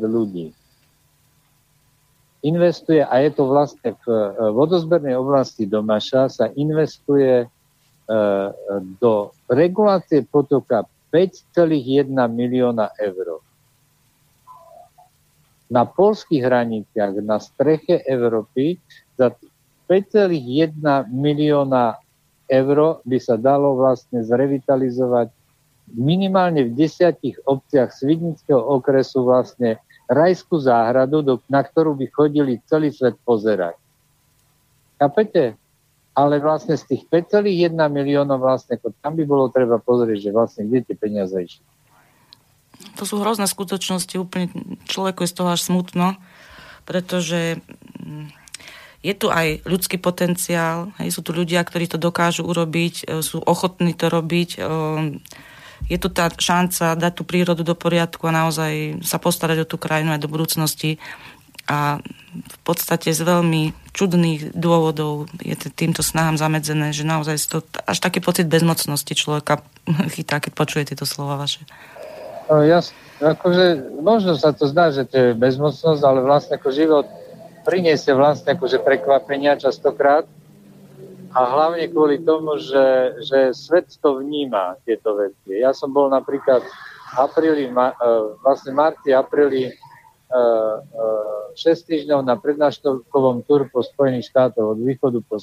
ľudí, 0.00 0.54
investuje, 2.44 3.04
a 3.04 3.14
je 3.24 3.30
to 3.34 3.44
vlastne 3.48 3.96
v 4.04 4.06
vodozbernej 4.52 5.16
oblasti 5.16 5.64
Domaša, 5.68 6.28
sa 6.32 6.46
investuje 6.54 7.50
do 9.00 9.32
regulácie 9.48 10.24
potoka 10.28 10.84
5,1 11.08 12.10
milióna 12.10 12.92
eur. 13.00 13.40
Na 15.72 15.88
polských 15.88 16.44
hraniciach, 16.44 17.16
na 17.24 17.40
streche 17.40 18.04
Európy 18.04 18.76
za 19.16 19.32
5,1 19.88 20.76
milióna 21.08 21.96
eur 22.50 23.00
by 23.04 23.18
sa 23.20 23.40
dalo 23.40 23.78
vlastne 23.80 24.20
zrevitalizovať 24.20 25.32
minimálne 25.92 26.68
v 26.68 26.76
desiatich 26.76 27.36
obciach 27.44 27.92
Svidnického 27.92 28.60
okresu 28.60 29.24
vlastne 29.24 29.80
rajskú 30.08 30.60
záhradu, 30.60 31.24
do, 31.24 31.34
na 31.48 31.64
ktorú 31.64 31.96
by 31.96 32.06
chodili 32.12 32.60
celý 32.68 32.92
svet 32.92 33.16
pozerať. 33.24 33.76
Kapete? 35.00 35.56
Ale 36.14 36.38
vlastne 36.38 36.78
z 36.78 36.94
tých 36.94 37.02
5,1 37.10 37.74
miliónov 37.74 38.38
vlastne, 38.38 38.78
tam 39.02 39.18
by 39.18 39.24
bolo 39.26 39.50
treba 39.50 39.82
pozrieť, 39.82 40.18
že 40.18 40.30
vlastne 40.30 40.62
kde 40.70 40.86
tie 40.86 40.96
peniaze 40.96 41.34
išli. 41.34 41.66
To 42.98 43.02
sú 43.02 43.18
hrozné 43.18 43.50
skutočnosti, 43.50 44.14
úplne 44.18 44.50
človeku 44.86 45.26
je 45.26 45.30
z 45.30 45.36
toho 45.36 45.50
až 45.50 45.60
smutno, 45.66 46.14
pretože 46.86 47.58
mm, 47.98 48.30
je 49.02 49.14
tu 49.18 49.26
aj 49.28 49.66
ľudský 49.66 49.98
potenciál, 49.98 50.94
hej, 51.02 51.10
sú 51.10 51.20
tu 51.26 51.34
ľudia, 51.34 51.60
ktorí 51.66 51.90
to 51.90 51.98
dokážu 51.98 52.46
urobiť, 52.46 52.94
e, 53.04 53.04
sú 53.20 53.42
ochotní 53.42 53.92
to 53.92 54.06
robiť, 54.08 54.50
e, 54.56 54.58
je 55.84 55.98
tu 56.00 56.08
tá 56.08 56.32
šanca 56.32 56.96
dať 56.96 57.12
tú 57.12 57.22
prírodu 57.28 57.60
do 57.60 57.76
poriadku 57.76 58.24
a 58.30 58.36
naozaj 58.46 59.04
sa 59.04 59.20
postarať 59.20 59.66
o 59.66 59.68
tú 59.68 59.76
krajinu 59.76 60.16
aj 60.16 60.22
do 60.22 60.32
budúcnosti 60.32 60.96
a 61.64 62.02
v 62.34 62.58
podstate 62.66 63.14
z 63.14 63.22
veľmi 63.24 63.72
čudných 63.94 64.52
dôvodov 64.52 65.30
je 65.38 65.54
týmto 65.72 66.02
snahám 66.02 66.36
zamedzené, 66.36 66.90
že 66.90 67.06
naozaj 67.06 67.38
to 67.46 67.58
až 67.86 67.98
taký 68.02 68.18
pocit 68.18 68.50
bezmocnosti 68.50 69.14
človeka 69.14 69.62
chytá, 70.14 70.42
keď 70.42 70.52
počuje 70.52 70.82
tieto 70.84 71.06
slova 71.06 71.38
vaše. 71.38 71.62
No, 72.50 72.60
ja, 72.60 72.84
akože, 73.24 73.96
možno 74.04 74.36
sa 74.36 74.52
to 74.52 74.68
zdá, 74.68 74.92
že 74.92 75.08
to 75.08 75.16
je 75.16 75.28
bezmocnosť, 75.32 76.02
ale 76.04 76.20
vlastne 76.20 76.60
ako 76.60 76.68
život 76.74 77.06
priniesie 77.64 78.12
vlastne 78.12 78.52
akože 78.52 78.84
prekvapenia 78.84 79.56
častokrát 79.56 80.28
a 81.32 81.40
hlavne 81.48 81.88
kvôli 81.88 82.20
tomu, 82.20 82.60
že, 82.60 83.16
že 83.24 83.56
svet 83.56 83.88
to 83.98 84.20
vníma 84.20 84.76
tieto 84.84 85.16
veci. 85.16 85.56
Ja 85.56 85.72
som 85.72 85.90
bol 85.90 86.12
napríklad 86.12 86.60
v 86.60 87.14
apríli, 87.16 87.66
e, 87.66 87.72
vlastne 88.44 88.76
marci, 88.76 89.16
apríli 89.16 89.72
6 91.54 91.90
týždňov 91.90 92.20
na 92.26 92.34
prednáškovom 92.36 93.46
tur 93.46 93.70
po 93.70 93.80
Spojených 93.80 94.30
štátoch 94.30 94.74
od 94.74 94.78
východu 94.82 95.18
po, 95.24 95.38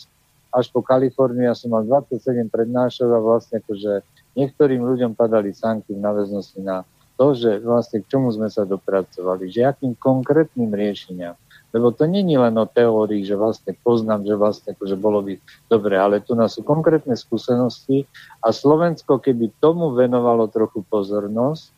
až 0.52 0.66
po 0.70 0.84
Kaliforniu. 0.84 1.50
Ja 1.50 1.56
som 1.56 1.74
mal 1.74 1.88
27 1.88 2.52
prednášok 2.52 3.10
a 3.12 3.20
vlastne 3.20 3.64
akože 3.64 4.04
niektorým 4.36 4.84
ľuďom 4.84 5.16
padali 5.16 5.56
sanky 5.56 5.96
v 5.96 6.04
náväznosti 6.04 6.60
na 6.62 6.84
to, 7.16 7.38
že 7.38 7.62
vlastne 7.62 8.02
k 8.02 8.10
čomu 8.10 8.34
sme 8.34 8.50
sa 8.50 8.68
dopracovali, 8.68 9.52
že 9.52 9.68
akým 9.68 9.94
konkrétnym 9.96 10.74
riešeniam. 10.74 11.38
Lebo 11.72 11.96
to 11.96 12.04
není 12.04 12.36
len 12.36 12.52
o 12.60 12.68
teórii, 12.68 13.24
že 13.24 13.40
vlastne 13.40 13.72
poznám, 13.80 14.28
že 14.28 14.36
vlastne 14.36 14.76
akože 14.76 14.96
bolo 15.00 15.24
by 15.24 15.40
dobre, 15.72 15.96
ale 15.96 16.20
tu 16.20 16.36
nás 16.36 16.60
sú 16.60 16.68
konkrétne 16.68 17.16
skúsenosti 17.16 18.04
a 18.44 18.52
Slovensko, 18.52 19.24
keby 19.24 19.56
tomu 19.64 19.96
venovalo 19.96 20.52
trochu 20.52 20.84
pozornosť, 20.84 21.72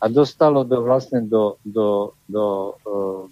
a 0.00 0.08
dostalo 0.08 0.64
do, 0.64 0.80
vlastne 0.80 1.20
do, 1.28 1.60
do, 1.60 2.16
do 2.24 2.44
uh, 2.72 3.22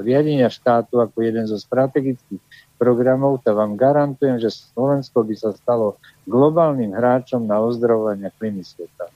riadenia 0.00 0.48
štátu 0.48 1.04
ako 1.04 1.20
jeden 1.20 1.44
zo 1.44 1.60
strategických 1.60 2.40
programov, 2.80 3.44
tak 3.44 3.54
vám 3.54 3.76
garantujem, 3.76 4.40
že 4.40 4.50
Slovensko 4.50 5.22
by 5.22 5.34
sa 5.36 5.50
stalo 5.52 6.00
globálnym 6.24 6.96
hráčom 6.96 7.44
na 7.44 7.60
ozdravovanie 7.60 8.32
klímy 8.40 8.64
sveta. 8.64 9.12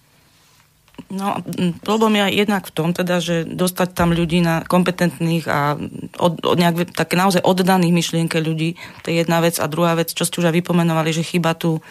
No, 1.13 1.39
problém 1.85 2.19
je 2.19 2.41
jednak 2.41 2.67
v 2.67 2.75
tom, 2.75 2.91
teda, 2.97 3.21
že 3.21 3.45
dostať 3.45 3.95
tam 3.95 4.17
ľudí 4.17 4.41
na 4.41 4.65
kompetentných 4.65 5.45
a 5.45 5.77
od, 6.19 6.41
od 6.41 6.57
nejak, 6.57 6.97
také 6.97 7.15
naozaj 7.21 7.45
oddaných 7.45 7.95
myšlienke 7.95 8.41
ľudí, 8.41 8.81
to 9.05 9.13
je 9.13 9.21
jedna 9.23 9.45
vec. 9.45 9.61
A 9.61 9.71
druhá 9.71 9.93
vec, 9.95 10.11
čo 10.11 10.25
ste 10.25 10.41
už 10.41 10.51
aj 10.51 10.57
vypomenovali, 10.65 11.13
že 11.13 11.23
chyba 11.23 11.53
tu 11.55 11.85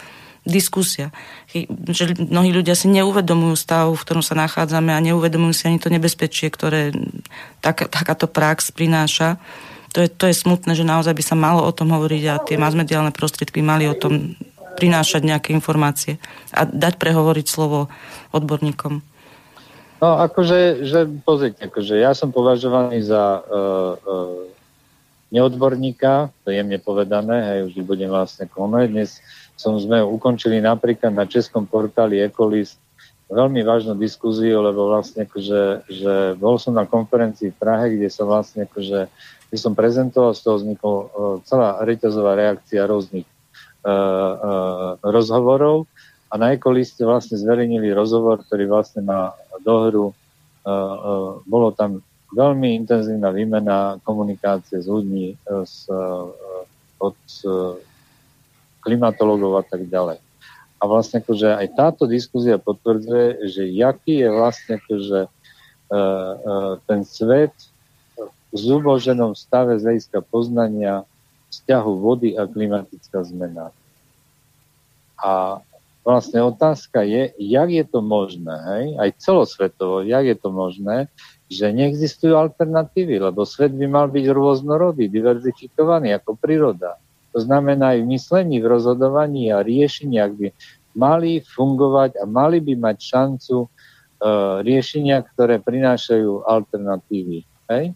diskusia. 0.46 1.10
Že 1.90 2.30
mnohí 2.30 2.54
ľudia 2.54 2.78
si 2.78 2.86
neuvedomujú 2.88 3.58
stav, 3.58 3.90
v 3.90 4.02
ktorom 4.06 4.22
sa 4.22 4.38
nachádzame 4.38 4.94
a 4.94 5.02
neuvedomujú 5.02 5.52
si 5.52 5.64
ani 5.66 5.82
to 5.82 5.90
nebezpečie, 5.90 6.48
ktoré 6.48 6.94
tak, 7.60 7.90
takáto 7.90 8.30
prax 8.30 8.70
prináša. 8.70 9.42
To 9.92 10.06
je, 10.06 10.08
to 10.08 10.30
je 10.30 10.38
smutné, 10.38 10.78
že 10.78 10.86
naozaj 10.86 11.12
by 11.12 11.24
sa 11.26 11.36
malo 11.36 11.66
o 11.66 11.74
tom 11.74 11.90
hovoriť 11.90 12.22
a 12.30 12.40
tie 12.40 12.56
masmediálne 12.56 13.10
prostriedky 13.10 13.60
mali 13.60 13.90
o 13.90 13.98
tom 13.98 14.38
prinášať 14.76 15.24
nejaké 15.24 15.48
informácie 15.56 16.20
a 16.52 16.68
dať 16.68 17.00
prehovoriť 17.00 17.46
slovo 17.48 17.88
odborníkom. 18.30 19.02
No 19.96 20.20
akože, 20.20 20.84
že 20.84 21.08
pozrite, 21.24 21.72
akože 21.72 21.96
ja 21.96 22.12
som 22.12 22.28
považovaný 22.28 23.00
za 23.00 23.40
uh, 23.40 23.96
uh, 23.96 24.44
neodborníka, 25.32 26.28
to 26.44 26.52
je 26.52 26.60
jemne 26.60 26.76
povedané, 26.76 27.36
hej, 27.48 27.58
už 27.72 27.80
budem 27.88 28.12
vlastne 28.12 28.44
konať. 28.44 28.92
Dnes 28.92 29.10
som 29.56 29.80
sme 29.80 30.04
ukončili 30.04 30.60
napríklad 30.60 31.16
na 31.16 31.24
českom 31.24 31.64
portáli 31.64 32.20
Ecolis 32.20 32.76
veľmi 33.26 33.66
vážnu 33.66 33.98
diskuziu, 33.98 34.62
lebo 34.62 34.86
vlastne 34.86 35.26
akože, 35.26 35.90
že 35.90 36.12
bol 36.38 36.60
som 36.62 36.78
na 36.78 36.86
konferencii 36.86 37.50
v 37.50 37.58
Prahe, 37.58 37.86
kde 37.98 38.06
som 38.06 38.30
vlastne 38.30 38.70
akože, 38.70 39.10
kde 39.50 39.58
som 39.58 39.74
prezentoval, 39.74 40.36
z 40.36 40.40
toho 40.46 40.56
vznikla 40.62 40.92
uh, 40.92 41.06
celá 41.42 41.82
reťazová 41.82 42.38
reakcia 42.38 42.86
rôznych 42.86 43.26
uh, 43.26 43.90
uh, 43.90 44.90
rozhovorov 45.02 45.90
a 46.30 46.38
na 46.38 46.54
Ecoliste 46.54 47.02
vlastne 47.02 47.34
zverejnili 47.34 47.90
rozhovor, 47.90 48.46
ktorý 48.46 48.70
vlastne 48.70 49.02
má 49.02 49.34
dohru. 49.66 50.14
Uh, 50.62 50.70
uh, 50.70 51.30
bolo 51.46 51.74
tam 51.74 52.04
veľmi 52.30 52.78
intenzívna 52.78 53.34
výmena 53.34 53.98
komunikácie 54.06 54.82
s 54.82 54.86
ľuďmi 54.86 55.46
z, 55.66 55.74
uh, 55.90 56.30
od 57.02 57.18
uh, 57.46 57.74
klimatologov 58.86 59.58
a 59.58 59.64
tak 59.66 59.90
ďalej. 59.90 60.22
A 60.78 60.82
vlastne 60.86 61.18
akože 61.18 61.58
aj 61.58 61.68
táto 61.74 62.06
diskuzia 62.06 62.62
potvrdzuje, 62.62 63.50
že 63.50 63.66
jaký 63.66 64.22
je 64.22 64.28
vlastne 64.30 64.78
akože 64.78 65.20
uh, 65.26 65.90
uh, 65.90 66.72
ten 66.86 67.02
svet 67.02 67.52
v 68.54 68.56
zuboženom 68.56 69.34
stave 69.34 69.74
z 69.82 70.06
poznania 70.30 71.02
vzťahu 71.50 71.92
vody 71.98 72.38
a 72.38 72.46
klimatická 72.46 73.26
zmena. 73.26 73.74
A 75.18 75.58
vlastne 76.06 76.44
otázka 76.44 77.02
je, 77.02 77.34
jak 77.34 77.68
je 77.72 77.84
to 77.88 77.98
možné, 78.04 78.54
hej? 78.76 78.84
aj 79.00 79.10
celosvetovo, 79.18 80.06
jak 80.06 80.22
je 80.28 80.36
to 80.38 80.48
možné, 80.54 81.10
že 81.50 81.72
neexistujú 81.72 82.36
alternatívy, 82.36 83.22
lebo 83.22 83.42
svet 83.42 83.74
by 83.74 83.86
mal 83.90 84.06
byť 84.10 84.24
rôznorodý, 84.30 85.10
diverzifikovaný 85.10 86.14
ako 86.14 86.38
príroda. 86.38 86.98
To 87.36 87.44
znamená 87.44 87.92
aj 87.92 88.00
v 88.00 88.10
myslení, 88.16 88.56
v 88.64 88.70
rozhodovaní 88.72 89.52
a 89.52 89.60
riešeniach 89.60 90.32
by 90.40 90.48
mali 90.96 91.44
fungovať 91.44 92.16
a 92.16 92.24
mali 92.24 92.64
by 92.64 92.72
mať 92.80 92.96
šancu 92.96 93.68
uh, 93.68 94.64
riešenia, 94.64 95.20
ktoré 95.20 95.60
prinášajú 95.60 96.48
alternatívy. 96.48 97.44
Hej? 97.68 97.92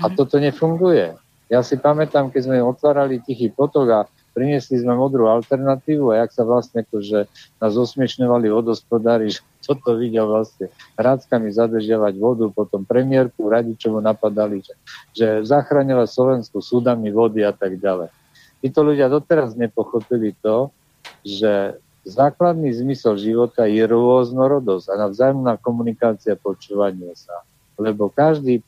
A 0.00 0.06
mm. 0.08 0.14
toto 0.16 0.40
nefunguje. 0.40 1.12
Ja 1.52 1.60
si 1.60 1.76
pamätám, 1.76 2.32
keď 2.32 2.48
sme 2.48 2.64
otvárali 2.64 3.20
Tichý 3.20 3.52
potok 3.52 3.86
a 3.92 4.00
priniesli 4.32 4.80
sme 4.80 4.96
modrú 4.96 5.28
alternatívu 5.28 6.08
a 6.12 6.24
jak 6.24 6.30
sa 6.32 6.48
vlastne 6.48 6.84
akože 6.88 7.28
nás 7.60 7.72
osmiešňovali 7.76 8.48
vodospodári, 8.48 9.28
že 9.36 9.44
toto 9.68 10.00
vidia 10.00 10.24
vlastne 10.24 10.72
hráckami 10.96 11.52
zadržiavať 11.52 12.14
vodu, 12.16 12.48
potom 12.48 12.88
premiérku 12.88 13.52
Radičovu 13.52 14.00
napadali, 14.00 14.64
že, 14.64 14.74
že 15.12 15.26
zachraňovať 15.44 16.08
Slovensku 16.08 16.64
súdami 16.64 17.12
vody 17.12 17.44
a 17.44 17.52
tak 17.52 17.76
ďalej. 17.76 18.08
Títo 18.58 18.82
ľudia 18.82 19.06
doteraz 19.06 19.54
nepochopili 19.54 20.34
to, 20.42 20.74
že 21.22 21.78
základný 22.02 22.74
zmysel 22.74 23.14
života 23.20 23.68
je 23.68 23.84
rôznorodosť 23.86 24.86
a 24.90 24.94
navzájomná 25.08 25.60
komunikácia 25.62 26.34
počúvanie 26.34 27.14
sa. 27.14 27.46
Lebo 27.78 28.10
každý 28.10 28.58
e, 28.58 28.64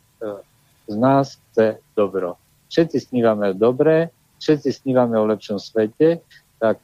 z 0.86 0.94
nás 0.94 1.40
chce 1.50 1.82
dobro. 1.98 2.38
Všetci 2.70 3.10
snívame 3.10 3.50
o 3.50 3.58
dobré, 3.58 4.14
všetci 4.38 4.70
snívame 4.70 5.18
o 5.18 5.26
lepšom 5.26 5.58
svete, 5.58 6.22
tak 6.62 6.78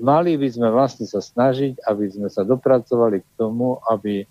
mali 0.00 0.38
by 0.40 0.48
sme 0.48 0.68
vlastne 0.72 1.04
sa 1.04 1.20
snažiť, 1.20 1.84
aby 1.84 2.04
sme 2.08 2.28
sa 2.32 2.46
dopracovali 2.46 3.20
k 3.20 3.28
tomu, 3.36 3.76
aby 3.86 4.24
uh, 4.24 4.28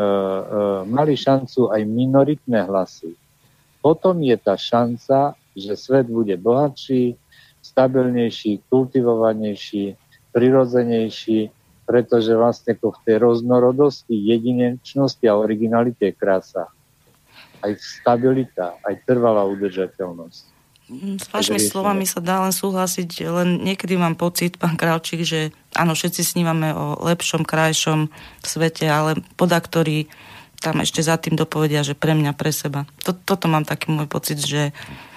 uh, 0.00 0.80
mali 0.88 1.18
šancu 1.18 1.68
aj 1.68 1.82
minoritné 1.84 2.64
hlasy. 2.64 3.12
Potom 3.82 4.22
je 4.22 4.38
tá 4.38 4.54
šanca, 4.54 5.34
že 5.52 5.74
svet 5.74 6.06
bude 6.06 6.32
bohatší, 6.38 7.18
stabilnejší, 7.62 8.66
kultivovanejší, 8.66 9.96
prirodzenejší, 10.34 11.48
pretože 11.86 12.34
vlastne 12.34 12.74
v 12.74 12.98
tej 13.06 13.16
roznorodosti, 13.22 14.14
jedinečnosti 14.14 15.24
a 15.26 15.38
originalite 15.38 16.10
je 16.10 16.14
krása. 16.14 16.66
Aj 17.62 17.72
stabilita, 17.78 18.74
aj 18.82 19.06
trvalá 19.06 19.46
udržateľnosť. 19.46 20.52
S 20.92 21.26
vašimi 21.30 21.62
slovami 21.62 22.04
sa 22.04 22.20
dá 22.20 22.42
len 22.44 22.52
súhlasiť, 22.52 23.24
len 23.24 23.48
niekedy 23.64 23.96
mám 23.96 24.18
pocit, 24.18 24.60
pán 24.60 24.76
Kravčík, 24.76 25.24
že 25.24 25.54
áno, 25.72 25.96
všetci 25.96 26.20
snívame 26.20 26.74
o 26.74 27.00
lepšom, 27.06 27.48
krajšom 27.48 28.12
svete, 28.44 28.90
ale 28.90 29.22
podaktorí 29.40 30.10
tam 30.60 30.78
ešte 30.84 31.00
za 31.00 31.16
tým 31.16 31.34
dopovedia, 31.34 31.82
že 31.82 31.98
pre 31.98 32.12
mňa, 32.14 32.36
pre 32.36 32.52
seba. 32.52 32.86
Toto 33.02 33.46
mám 33.48 33.66
taký 33.66 33.90
môj 33.90 34.06
pocit, 34.06 34.38
že 34.38 34.70
mm, 34.70 35.11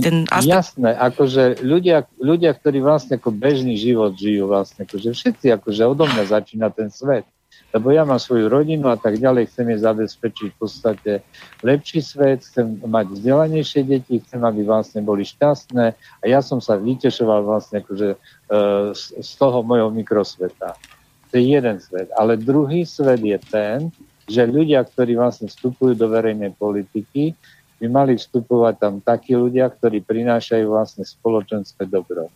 ten 0.00 0.24
aspekt... 0.32 0.48
Jasné, 0.48 0.90
akože 0.96 1.42
ľudia, 1.60 2.08
ľudia, 2.16 2.56
ktorí 2.56 2.80
vlastne 2.80 3.20
ako 3.20 3.30
bežný 3.30 3.76
život 3.76 4.16
žijú 4.16 4.48
vlastne, 4.48 4.88
akože 4.88 5.12
všetci 5.12 5.46
akože 5.54 5.82
odo 5.84 6.08
mňa 6.08 6.24
začína 6.26 6.72
ten 6.72 6.88
svet 6.88 7.28
lebo 7.74 7.90
ja 7.90 8.06
mám 8.06 8.22
svoju 8.22 8.46
rodinu 8.46 8.86
a 8.86 8.94
tak 8.94 9.18
ďalej, 9.18 9.50
chcem 9.50 9.74
je 9.74 9.78
zabezpečiť 9.82 10.48
v 10.54 10.58
podstate 10.62 11.12
lepší 11.66 12.06
svet, 12.06 12.46
chcem 12.46 12.78
mať 12.86 13.18
vzdelanejšie 13.18 13.82
deti, 13.82 14.22
chcem, 14.22 14.46
aby 14.46 14.62
vlastne 14.62 15.02
boli 15.02 15.26
šťastné 15.26 15.86
a 15.98 16.24
ja 16.24 16.38
som 16.38 16.62
sa 16.62 16.78
vytešoval 16.78 17.42
vlastne 17.42 17.82
akože, 17.82 18.14
e, 18.14 18.18
z 18.94 19.30
toho 19.34 19.66
mojho 19.66 19.90
mikrosveta. 19.90 20.78
To 21.30 21.32
je 21.34 21.50
jeden 21.50 21.82
svet. 21.82 22.14
Ale 22.14 22.38
druhý 22.38 22.86
svet 22.86 23.18
je 23.18 23.38
ten, 23.42 23.90
že 24.30 24.46
ľudia, 24.46 24.86
ktorí 24.86 25.18
vlastne 25.18 25.50
vstupujú 25.50 25.98
do 25.98 26.06
verejnej 26.06 26.54
politiky, 26.54 27.34
by 27.84 27.86
mali 27.92 28.16
vstupovať 28.16 28.74
tam 28.80 28.94
takí 29.04 29.36
ľudia, 29.36 29.68
ktorí 29.68 30.00
prinášajú 30.00 30.64
vlastne 30.72 31.04
spoločenské 31.04 31.84
dobro. 31.84 32.32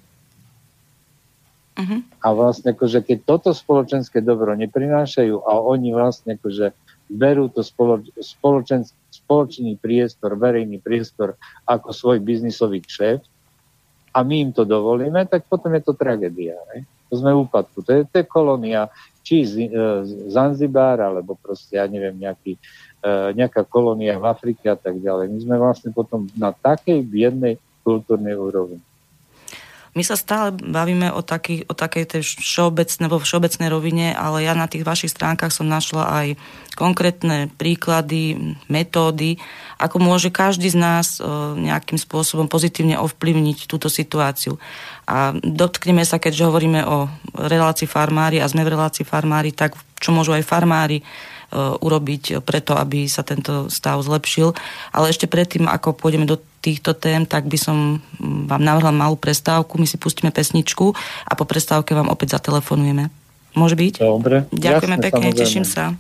Uh-huh. 1.79 2.05
A 2.21 2.27
vlastne 2.37 2.77
akože 2.77 3.01
keď 3.01 3.19
toto 3.25 3.57
spoločenské 3.57 4.21
dobro 4.21 4.53
neprinášajú 4.53 5.41
a 5.41 5.57
oni 5.57 5.97
vlastne 5.97 6.37
akože 6.37 6.77
berú 7.09 7.49
to 7.49 7.65
spoloč, 7.65 8.13
spoločný 9.09 9.81
priestor, 9.81 10.37
verejný 10.37 10.85
priestor 10.85 11.41
ako 11.65 11.97
svoj 11.97 12.21
biznisový 12.21 12.85
kšeft 12.85 13.25
a 14.13 14.21
my 14.21 14.45
im 14.45 14.51
to 14.53 14.69
dovolíme, 14.69 15.25
tak 15.33 15.49
potom 15.49 15.73
je 15.73 15.83
to 15.87 15.97
tragédia. 15.97 16.61
Ne? 16.77 16.85
To 17.09 17.17
sme 17.17 17.33
v 17.33 17.49
úpadku. 17.49 17.81
To 17.89 17.91
je, 17.95 18.01
to 18.05 18.21
je 18.21 18.27
kolónia, 18.29 18.93
či 19.29 19.45
z, 19.45 19.69
e, 19.69 19.85
Zanzibar, 20.33 20.97
alebo 21.05 21.37
proste, 21.37 21.77
ja 21.77 21.85
neviem, 21.85 22.17
nejaký, 22.17 22.57
e, 22.57 23.11
nejaká 23.37 23.61
kolónia 23.69 24.17
v 24.17 24.25
Afrike 24.25 24.73
a 24.73 24.79
tak 24.81 24.97
ďalej. 25.05 25.29
My 25.29 25.39
sme 25.45 25.57
vlastne 25.61 25.93
potom 25.93 26.25
na 26.33 26.49
takej 26.49 27.05
biednej 27.05 27.61
kultúrnej 27.85 28.33
úrovni. 28.33 28.81
My 29.99 30.07
sa 30.07 30.15
stále 30.15 30.55
bavíme 30.55 31.11
o, 31.11 31.27
taký, 31.27 31.67
o 31.67 31.75
takej 31.75 32.05
tej 32.07 32.23
všeobecnej, 32.39 33.11
vo 33.11 33.19
všeobecnej 33.19 33.67
rovine, 33.67 34.15
ale 34.15 34.47
ja 34.47 34.55
na 34.55 34.71
tých 34.71 34.87
vašich 34.87 35.11
stránkach 35.11 35.51
som 35.51 35.67
našla 35.67 36.07
aj 36.07 36.27
konkrétne 36.79 37.51
príklady, 37.59 38.55
metódy, 38.71 39.43
ako 39.83 39.99
môže 39.99 40.31
každý 40.31 40.71
z 40.71 40.79
nás 40.79 41.19
e, 41.19 41.27
nejakým 41.59 41.99
spôsobom 41.99 42.47
pozitívne 42.47 42.95
ovplyvniť 43.03 43.67
túto 43.67 43.91
situáciu. 43.91 44.63
A 45.11 45.35
dotkneme 45.35 46.07
sa, 46.07 46.23
keďže 46.23 46.47
hovoríme 46.47 46.87
o 46.87 47.11
relácii 47.35 47.91
farmári 47.91 48.39
a 48.39 48.47
sme 48.47 48.63
v 48.63 48.79
relácii 48.79 49.03
farmári, 49.03 49.51
tak 49.51 49.75
čo 49.99 50.15
môžu 50.15 50.31
aj 50.39 50.47
farmári 50.47 51.03
urobiť 51.55 52.45
preto, 52.45 52.77
aby 52.77 53.09
sa 53.09 53.25
tento 53.25 53.73
stav 53.73 54.01
zlepšil. 54.05 54.53
Ale 54.93 55.09
ešte 55.09 55.25
predtým, 55.25 55.65
ako 55.65 55.97
pôjdeme 55.97 56.29
do 56.29 56.37
týchto 56.61 56.93
tém, 56.93 57.25
tak 57.25 57.49
by 57.49 57.57
som 57.57 58.03
vám 58.21 58.61
navrhla 58.61 58.93
malú 58.93 59.17
prestávku. 59.17 59.81
My 59.81 59.87
si 59.89 59.97
pustíme 59.97 60.29
pesničku 60.29 60.93
a 61.25 61.33
po 61.33 61.49
prestávke 61.49 61.97
vám 61.97 62.13
opäť 62.13 62.37
zatelefonujeme. 62.37 63.09
Môže 63.57 63.79
byť? 63.81 63.95
Dobre. 64.05 64.45
Ďakujeme 64.53 64.97
Jasne, 65.01 65.07
pekne, 65.09 65.29
samozrejme. 65.33 65.41
teším 65.41 65.65
sa. 65.65 65.97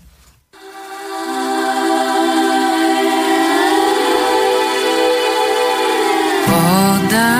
Voda, 6.48 7.30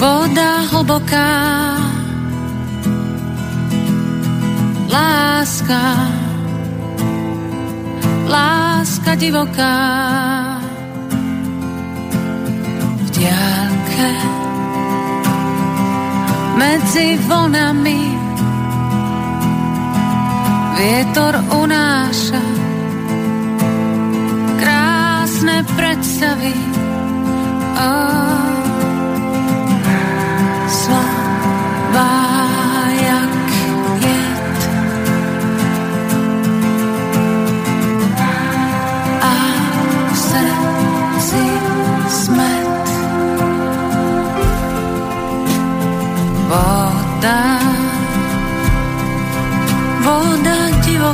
voda 0.00 0.50
hlboká 0.72 1.28
Láska, 4.90 6.10
láska 8.26 9.14
divoká 9.14 9.78
v 12.98 13.06
diálke 13.14 14.10
medzi 16.58 17.06
vonami 17.30 18.02
vietor 20.74 21.38
unáša 21.54 22.42
krásne 24.58 25.62
predstavy. 25.78 26.54
Oh, 27.80 28.44
slabá 30.68 32.39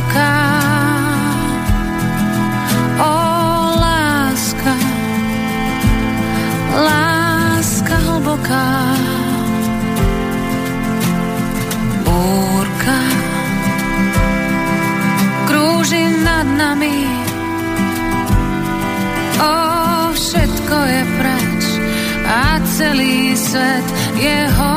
divoká. 0.07 0.35
O 2.99 3.15
láska, 3.81 4.75
láska 6.75 7.97
hlboká. 8.07 8.67
Búrka 12.05 12.99
krúži 15.47 16.05
nad 16.25 16.47
nami. 16.47 17.07
O, 19.37 19.53
všetko 20.15 20.77
je 20.87 21.03
preč 21.19 21.65
a 22.27 22.59
celý 22.79 23.37
svet 23.37 23.87
je 24.17 24.39
hore 24.59 24.76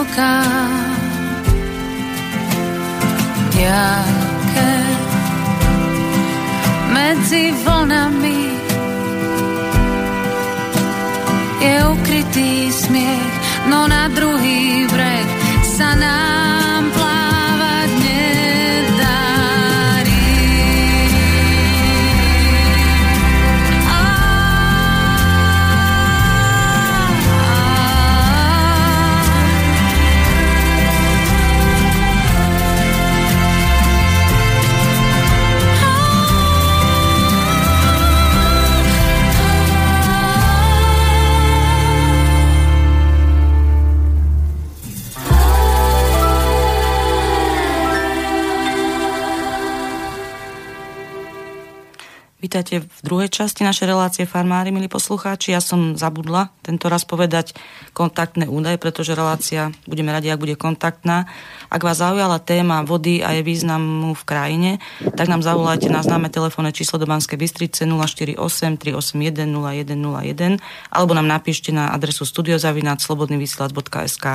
divoká. 0.00 0.44
Diaké 3.52 4.74
medzi 6.92 7.52
vlnami 7.64 8.40
je 11.60 11.76
ukrytý 11.92 12.72
smiech, 12.72 13.34
no 13.68 13.84
na 13.84 14.08
druhý 14.08 14.88
breh 14.88 15.28
sa 15.76 15.92
nám 15.92 16.39
Vítajte 52.60 52.92
v 52.92 53.00
druhej 53.08 53.32
časti 53.32 53.64
našej 53.64 53.88
relácie 53.88 54.28
Farmári, 54.28 54.68
milí 54.68 54.84
poslucháči. 54.84 55.56
Ja 55.56 55.64
som 55.64 55.96
zabudla 55.96 56.52
tento 56.60 56.92
raz 56.92 57.08
povedať 57.08 57.56
kontaktné 57.96 58.52
údaje, 58.52 58.76
pretože 58.76 59.16
relácia, 59.16 59.72
budeme 59.88 60.12
radi, 60.12 60.28
ak 60.28 60.44
bude 60.44 60.60
kontaktná. 60.60 61.24
Ak 61.70 61.86
vás 61.86 62.02
zaujala 62.02 62.42
téma 62.42 62.82
vody 62.82 63.22
a 63.22 63.30
je 63.38 63.46
významu 63.46 64.18
v 64.18 64.22
krajine, 64.26 64.82
tak 65.14 65.30
nám 65.30 65.38
zavolajte 65.38 65.86
na 65.86 66.02
známe 66.02 66.26
telefónne 66.26 66.74
číslo 66.74 66.98
do 66.98 67.06
Banskej 67.06 67.38
Bystrice 67.38 67.86
048 67.86 68.42
381 68.74 69.54
0101 69.54 70.58
alebo 70.90 71.14
nám 71.14 71.30
napíšte 71.30 71.70
na 71.70 71.94
adresu 71.94 72.26
studiozavináčslobodnyvysielac.sk 72.26 74.26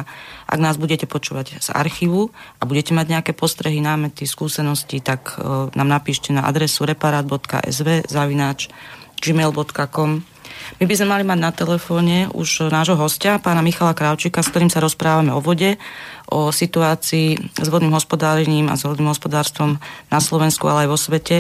Ak 0.48 0.60
nás 0.64 0.80
budete 0.80 1.12
počúvať 1.12 1.60
z 1.60 1.76
archívu 1.76 2.32
a 2.60 2.64
budete 2.64 2.96
mať 2.96 3.20
nejaké 3.20 3.32
postrehy, 3.36 3.84
námety, 3.84 4.24
skúsenosti, 4.24 5.04
tak 5.04 5.36
uh, 5.36 5.68
nám 5.76 5.92
napíšte 5.92 6.32
na 6.32 6.48
adresu 6.48 6.88
reparát.sv 6.88 8.08
zavináč 8.08 8.72
gmail.com 9.20 10.35
my 10.80 10.86
by 10.90 10.94
sme 10.98 11.08
mali 11.08 11.24
mať 11.24 11.40
na 11.40 11.52
telefóne 11.56 12.28
už 12.34 12.68
nášho 12.74 13.00
hostia, 13.00 13.40
pána 13.40 13.64
Michala 13.64 13.96
Krávčika, 13.96 14.44
s 14.44 14.52
ktorým 14.52 14.72
sa 14.72 14.84
rozprávame 14.84 15.32
o 15.32 15.40
vode, 15.40 15.80
o 16.28 16.52
situácii 16.52 17.38
s 17.62 17.68
vodným 17.70 17.94
hospodárením 17.94 18.68
a 18.68 18.76
s 18.76 18.84
vodným 18.84 19.12
hospodárstvom 19.14 19.78
na 20.10 20.20
Slovensku, 20.20 20.66
ale 20.68 20.86
aj 20.86 20.90
vo 20.90 21.00
svete. 21.00 21.38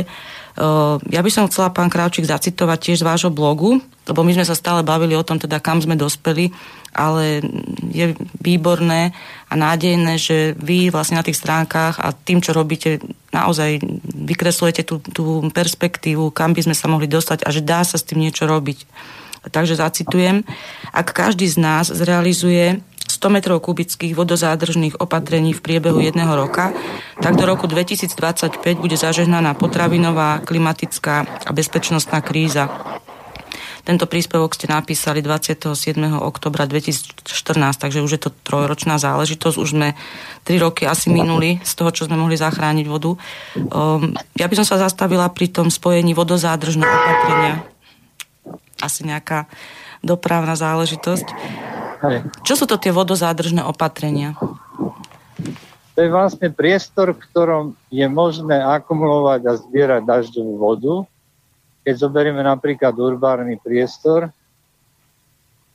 Ja 1.12 1.20
by 1.20 1.32
som 1.32 1.52
chcela, 1.52 1.68
pán 1.68 1.92
Krávčik, 1.92 2.24
zacitovať 2.24 2.80
tiež 2.80 2.98
z 3.04 3.08
vášho 3.08 3.28
blogu, 3.28 3.84
lebo 4.08 4.24
my 4.24 4.32
sme 4.40 4.48
sa 4.48 4.56
stále 4.56 4.88
bavili 4.88 5.12
o 5.12 5.26
tom, 5.28 5.36
teda 5.36 5.60
kam 5.60 5.84
sme 5.84 6.00
dospeli, 6.00 6.56
ale 6.96 7.44
je 7.92 8.16
výborné 8.40 9.12
a 9.52 9.54
nádejné, 9.60 10.16
že 10.16 10.56
vy 10.56 10.88
vlastne 10.96 11.20
na 11.20 11.28
tých 11.28 11.36
stránkach 11.36 12.00
a 12.00 12.16
tým, 12.16 12.40
čo 12.40 12.56
robíte, 12.56 13.04
naozaj 13.36 13.84
vykreslujete 14.16 14.88
tú, 14.88 15.04
tú 15.04 15.44
perspektívu, 15.52 16.32
kam 16.32 16.56
by 16.56 16.72
sme 16.72 16.76
sa 16.78 16.88
mohli 16.88 17.12
dostať 17.12 17.44
a 17.44 17.52
že 17.52 17.60
dá 17.60 17.84
sa 17.84 18.00
s 18.00 18.08
tým 18.08 18.24
niečo 18.24 18.48
robiť. 18.48 18.88
Takže 19.52 19.76
zacitujem, 19.76 20.48
ak 20.96 21.12
každý 21.12 21.52
z 21.52 21.60
nás 21.60 21.92
zrealizuje 21.92 22.80
100 23.16 23.32
metrov 23.32 23.64
kubických 23.64 24.12
vodozádržných 24.12 25.00
opatrení 25.00 25.56
v 25.56 25.64
priebehu 25.64 26.04
jedného 26.04 26.36
roka, 26.36 26.76
tak 27.24 27.40
do 27.40 27.48
roku 27.48 27.64
2025 27.64 28.60
bude 28.76 29.00
zažehnaná 29.00 29.56
potravinová, 29.56 30.44
klimatická 30.44 31.24
a 31.48 31.52
bezpečnostná 31.56 32.20
kríza. 32.20 32.68
Tento 33.86 34.10
príspevok 34.10 34.58
ste 34.58 34.66
napísali 34.66 35.22
27. 35.22 35.70
oktobra 36.18 36.66
2014, 36.66 37.22
takže 37.78 38.02
už 38.02 38.12
je 38.18 38.22
to 38.28 38.34
trojročná 38.34 38.98
záležitosť. 38.98 39.56
Už 39.62 39.78
sme 39.78 39.94
tri 40.42 40.58
roky 40.58 40.90
asi 40.90 41.14
minuli 41.14 41.62
z 41.62 41.72
toho, 41.78 41.94
čo 41.94 42.10
sme 42.10 42.18
mohli 42.18 42.34
zachrániť 42.34 42.86
vodu. 42.90 43.14
Um, 43.14 44.18
ja 44.34 44.50
by 44.50 44.56
som 44.58 44.66
sa 44.66 44.82
zastavila 44.82 45.30
pri 45.30 45.54
tom 45.54 45.70
spojení 45.70 46.18
vodozádržného 46.18 46.90
opatrenia. 46.90 47.56
Asi 48.82 49.06
nejaká 49.06 49.46
dopravná 50.02 50.58
záležitosť. 50.58 51.28
Čo 52.46 52.54
sú 52.54 52.66
to 52.66 52.76
tie 52.80 52.92
vodozádržné 52.92 53.64
opatrenia? 53.64 54.36
To 55.96 56.04
je 56.04 56.12
vlastne 56.12 56.52
priestor, 56.52 57.16
v 57.16 57.24
ktorom 57.32 57.64
je 57.88 58.04
možné 58.12 58.60
akumulovať 58.60 59.42
a 59.48 59.54
zbierať 59.56 60.02
dažďovú 60.04 60.54
vodu. 60.60 60.96
Keď 61.88 61.96
zoberieme 61.96 62.44
napríklad 62.44 62.92
urbárny 63.00 63.56
priestor, 63.56 64.28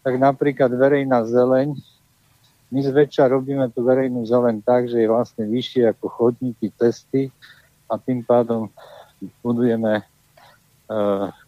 tak 0.05 0.15
napríklad 0.21 0.69
verejná 0.77 1.25
zeleň, 1.25 1.73
my 2.71 2.81
zväčša 2.87 3.27
robíme 3.27 3.67
tú 3.75 3.83
verejnú 3.83 4.23
zeleň 4.29 4.63
tak, 4.63 4.87
že 4.87 5.03
je 5.03 5.09
vlastne 5.11 5.49
vyššie 5.49 5.91
ako 5.91 6.07
chodníky, 6.07 6.71
cesty 6.79 7.35
a 7.91 7.99
tým 7.99 8.23
pádom 8.23 8.71
budujeme 9.43 10.01
e, 10.01 10.03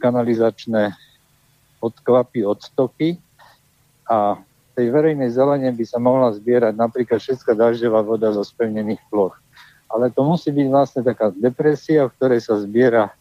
kanalizačné 0.02 0.96
odklapy, 1.78 2.42
odtoky 2.42 3.22
a 4.10 4.34
tej 4.72 4.88
verejnej 4.88 5.30
zelene 5.32 5.70
by 5.72 5.84
sa 5.84 5.98
mohla 6.00 6.32
zbierať 6.32 6.74
napríklad 6.76 7.20
všetká 7.20 7.52
dažďová 7.52 8.00
voda 8.04 8.32
zo 8.32 8.44
spevnených 8.44 9.00
ploch. 9.12 9.36
Ale 9.92 10.08
to 10.08 10.24
musí 10.24 10.48
byť 10.48 10.66
vlastne 10.72 11.00
taká 11.04 11.28
depresia, 11.36 12.08
v 12.08 12.14
ktorej 12.16 12.40
sa 12.40 12.56
zbiera 12.56 13.12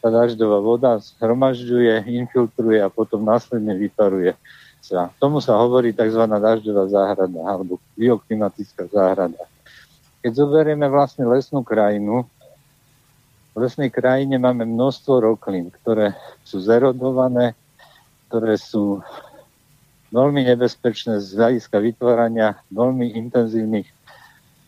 tá 0.00 0.08
dažďová 0.08 0.58
voda 0.60 0.90
zhromažďuje, 1.00 2.08
infiltruje 2.08 2.80
a 2.80 2.92
potom 2.92 3.24
následne 3.24 3.76
vyparuje 3.76 4.32
sa. 4.80 5.12
Tomu 5.20 5.44
sa 5.44 5.60
hovorí 5.60 5.92
tzv. 5.92 6.24
dažďová 6.24 6.88
záhrada 6.88 7.40
alebo 7.44 7.76
bioklimatická 7.96 8.88
záhrada. 8.88 9.44
Keď 10.20 10.32
zoberieme 10.36 10.88
vlastne 10.88 11.24
lesnú 11.28 11.64
krajinu, 11.64 12.28
v 13.52 13.56
lesnej 13.66 13.92
krajine 13.92 14.40
máme 14.40 14.64
množstvo 14.64 15.20
roklín, 15.20 15.72
ktoré 15.82 16.16
sú 16.44 16.60
zerodované, 16.64 17.52
ktoré 18.28 18.56
sú 18.56 19.02
veľmi 20.10 20.42
nebezpečné 20.54 21.22
z 21.22 21.38
hľadiska 21.38 21.76
vytvárania 21.78 22.58
veľmi 22.74 23.14
intenzívnych 23.14 23.86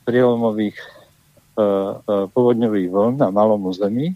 prielomových 0.07 0.77
e, 0.79 0.87
e, 1.59 1.67
povodňových 2.31 2.89
vln 2.91 3.15
na 3.23 3.29
malom 3.31 3.71
území 3.71 4.15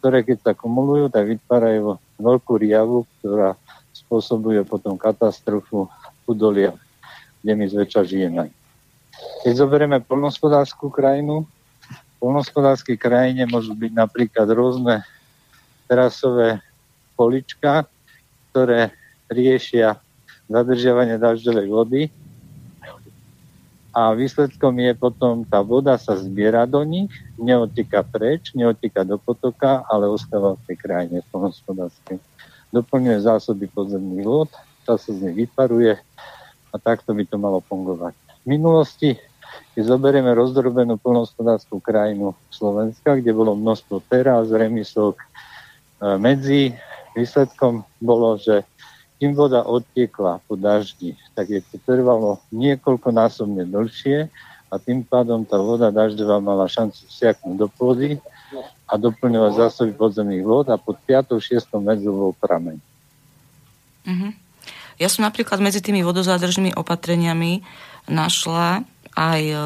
ktoré 0.00 0.24
keď 0.24 0.38
sa 0.40 0.52
kumulujú, 0.56 1.12
tak 1.12 1.28
vytvárajú 1.28 2.00
veľkú 2.16 2.52
riavu, 2.56 3.04
ktorá 3.20 3.52
spôsobuje 3.92 4.64
potom 4.64 4.96
katastrofu 4.96 5.92
chudolia, 6.24 6.72
kde 7.44 7.52
my 7.52 7.64
zväčša 7.68 8.08
žijeme. 8.08 8.48
Keď 9.44 9.52
zoberieme 9.60 10.00
polnospodárskú 10.00 10.88
krajinu, 10.88 11.44
v 11.84 12.16
polnospodárskej 12.16 12.96
krajine 12.96 13.44
môžu 13.44 13.76
byť 13.76 13.92
napríklad 13.92 14.48
rôzne 14.48 15.04
terasové 15.84 16.64
polička, 17.12 17.84
ktoré 18.50 18.96
riešia 19.28 20.00
zadržiavanie 20.50 21.14
dažďovej 21.16 21.66
vody 21.70 22.02
a 23.90 24.14
výsledkom 24.14 24.78
je 24.78 24.94
potom, 24.94 25.42
tá 25.42 25.62
voda 25.66 25.98
sa 25.98 26.14
zbiera 26.14 26.62
do 26.62 26.82
nich, 26.86 27.10
neotika 27.34 28.06
preč, 28.06 28.54
neotika 28.54 29.02
do 29.02 29.18
potoka, 29.18 29.82
ale 29.90 30.06
ostáva 30.06 30.54
v 30.54 30.62
tej 30.70 30.76
krajine 30.78 31.18
polnospodárskej. 31.34 32.22
Doplňuje 32.70 33.26
zásoby 33.26 33.66
podzemných 33.66 34.22
vod, 34.22 34.50
tá 34.86 34.94
sa 34.94 35.10
z 35.10 35.26
nich 35.26 35.46
vyparuje 35.46 35.98
a 36.70 36.74
takto 36.78 37.10
by 37.10 37.26
to 37.26 37.34
malo 37.34 37.58
fungovať. 37.66 38.14
V 38.42 38.46
minulosti, 38.46 39.18
keď 39.74 39.82
zoberieme 39.82 40.30
rozdrobenú 40.38 40.94
polnospodárskú 41.02 41.82
krajinu 41.82 42.38
Slovenska, 42.54 43.18
kde 43.18 43.34
bolo 43.34 43.58
množstvo 43.58 44.06
teraz, 44.06 44.54
remysok, 44.54 45.18
e, 45.18 45.26
medzi, 46.22 46.78
výsledkom 47.18 47.82
bolo, 47.98 48.38
že 48.38 48.62
kým 49.20 49.36
voda 49.36 49.60
odtiekla 49.68 50.40
po 50.48 50.56
daždi, 50.56 51.12
tak 51.36 51.52
je 51.52 51.60
to 51.60 51.76
trvalo 51.84 52.40
niekoľkonásobne 52.56 53.68
dlhšie 53.68 54.32
a 54.72 54.74
tým 54.80 55.04
pádom 55.04 55.44
tá 55.44 55.60
voda 55.60 55.92
dažďová 55.92 56.40
mala 56.40 56.64
šancu 56.64 57.04
siaknúť 57.04 57.56
do 57.60 57.68
pôdy 57.68 58.16
a 58.88 58.96
doplňovať 58.96 59.52
zásoby 59.60 59.92
podzemných 59.92 60.40
vod 60.40 60.72
a 60.72 60.80
pod 60.80 60.96
5. 61.04 61.36
6. 61.36 61.68
medzou 61.84 62.16
bol 62.16 62.32
prameň. 62.32 62.80
Uh-huh. 64.08 64.32
Ja 64.96 65.12
som 65.12 65.28
napríklad 65.28 65.60
medzi 65.60 65.84
tými 65.84 66.00
vodozádržnými 66.00 66.72
opatreniami 66.72 67.60
našla 68.08 68.88
aj 69.12 69.42
e, 69.44 69.56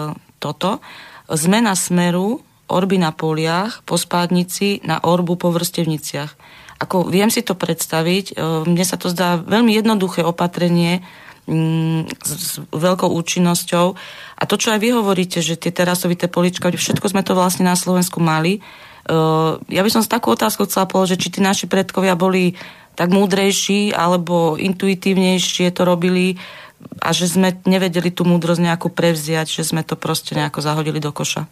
toto. 0.42 0.82
Zmena 1.30 1.78
smeru 1.78 2.42
orby 2.66 2.98
na 2.98 3.14
poliach 3.14 3.86
po 3.86 3.94
spádnici 3.94 4.82
na 4.82 4.98
orbu 4.98 5.38
po 5.38 5.54
vrstevniciach 5.54 6.36
ako 6.78 7.06
viem 7.06 7.30
si 7.30 7.40
to 7.40 7.54
predstaviť, 7.54 8.34
e, 8.34 8.66
mne 8.66 8.84
sa 8.84 8.98
to 8.98 9.10
zdá 9.10 9.38
veľmi 9.38 9.74
jednoduché 9.74 10.26
opatrenie, 10.26 11.06
mm, 11.46 12.24
s, 12.24 12.60
veľkou 12.72 13.08
účinnosťou. 13.08 13.86
A 14.38 14.42
to, 14.48 14.56
čo 14.58 14.74
aj 14.74 14.80
vy 14.82 14.96
hovoríte, 14.96 15.38
že 15.44 15.60
tie 15.60 15.70
terasovité 15.70 16.26
polička, 16.26 16.72
všetko 16.72 17.06
sme 17.12 17.22
to 17.22 17.36
vlastne 17.36 17.68
na 17.68 17.76
Slovensku 17.78 18.18
mali. 18.18 18.64
Uh, 19.04 19.60
ja 19.68 19.84
by 19.84 19.90
som 19.92 20.00
s 20.00 20.08
takú 20.08 20.32
otázku 20.32 20.64
chcela 20.64 20.88
položiť, 20.88 21.18
či 21.20 21.28
tí 21.28 21.40
naši 21.44 21.68
predkovia 21.68 22.16
boli 22.16 22.56
tak 22.96 23.12
múdrejší 23.12 23.92
alebo 23.92 24.56
intuitívnejšie 24.56 25.68
to 25.76 25.84
robili 25.84 26.40
a 27.04 27.12
že 27.12 27.28
sme 27.28 27.52
nevedeli 27.68 28.08
tú 28.08 28.24
múdrosť 28.24 28.64
nejakú 28.64 28.88
prevziať, 28.88 29.60
že 29.60 29.66
sme 29.66 29.84
to 29.84 29.98
proste 29.98 30.32
nejako 30.32 30.64
zahodili 30.64 31.04
do 31.04 31.12
koša. 31.12 31.44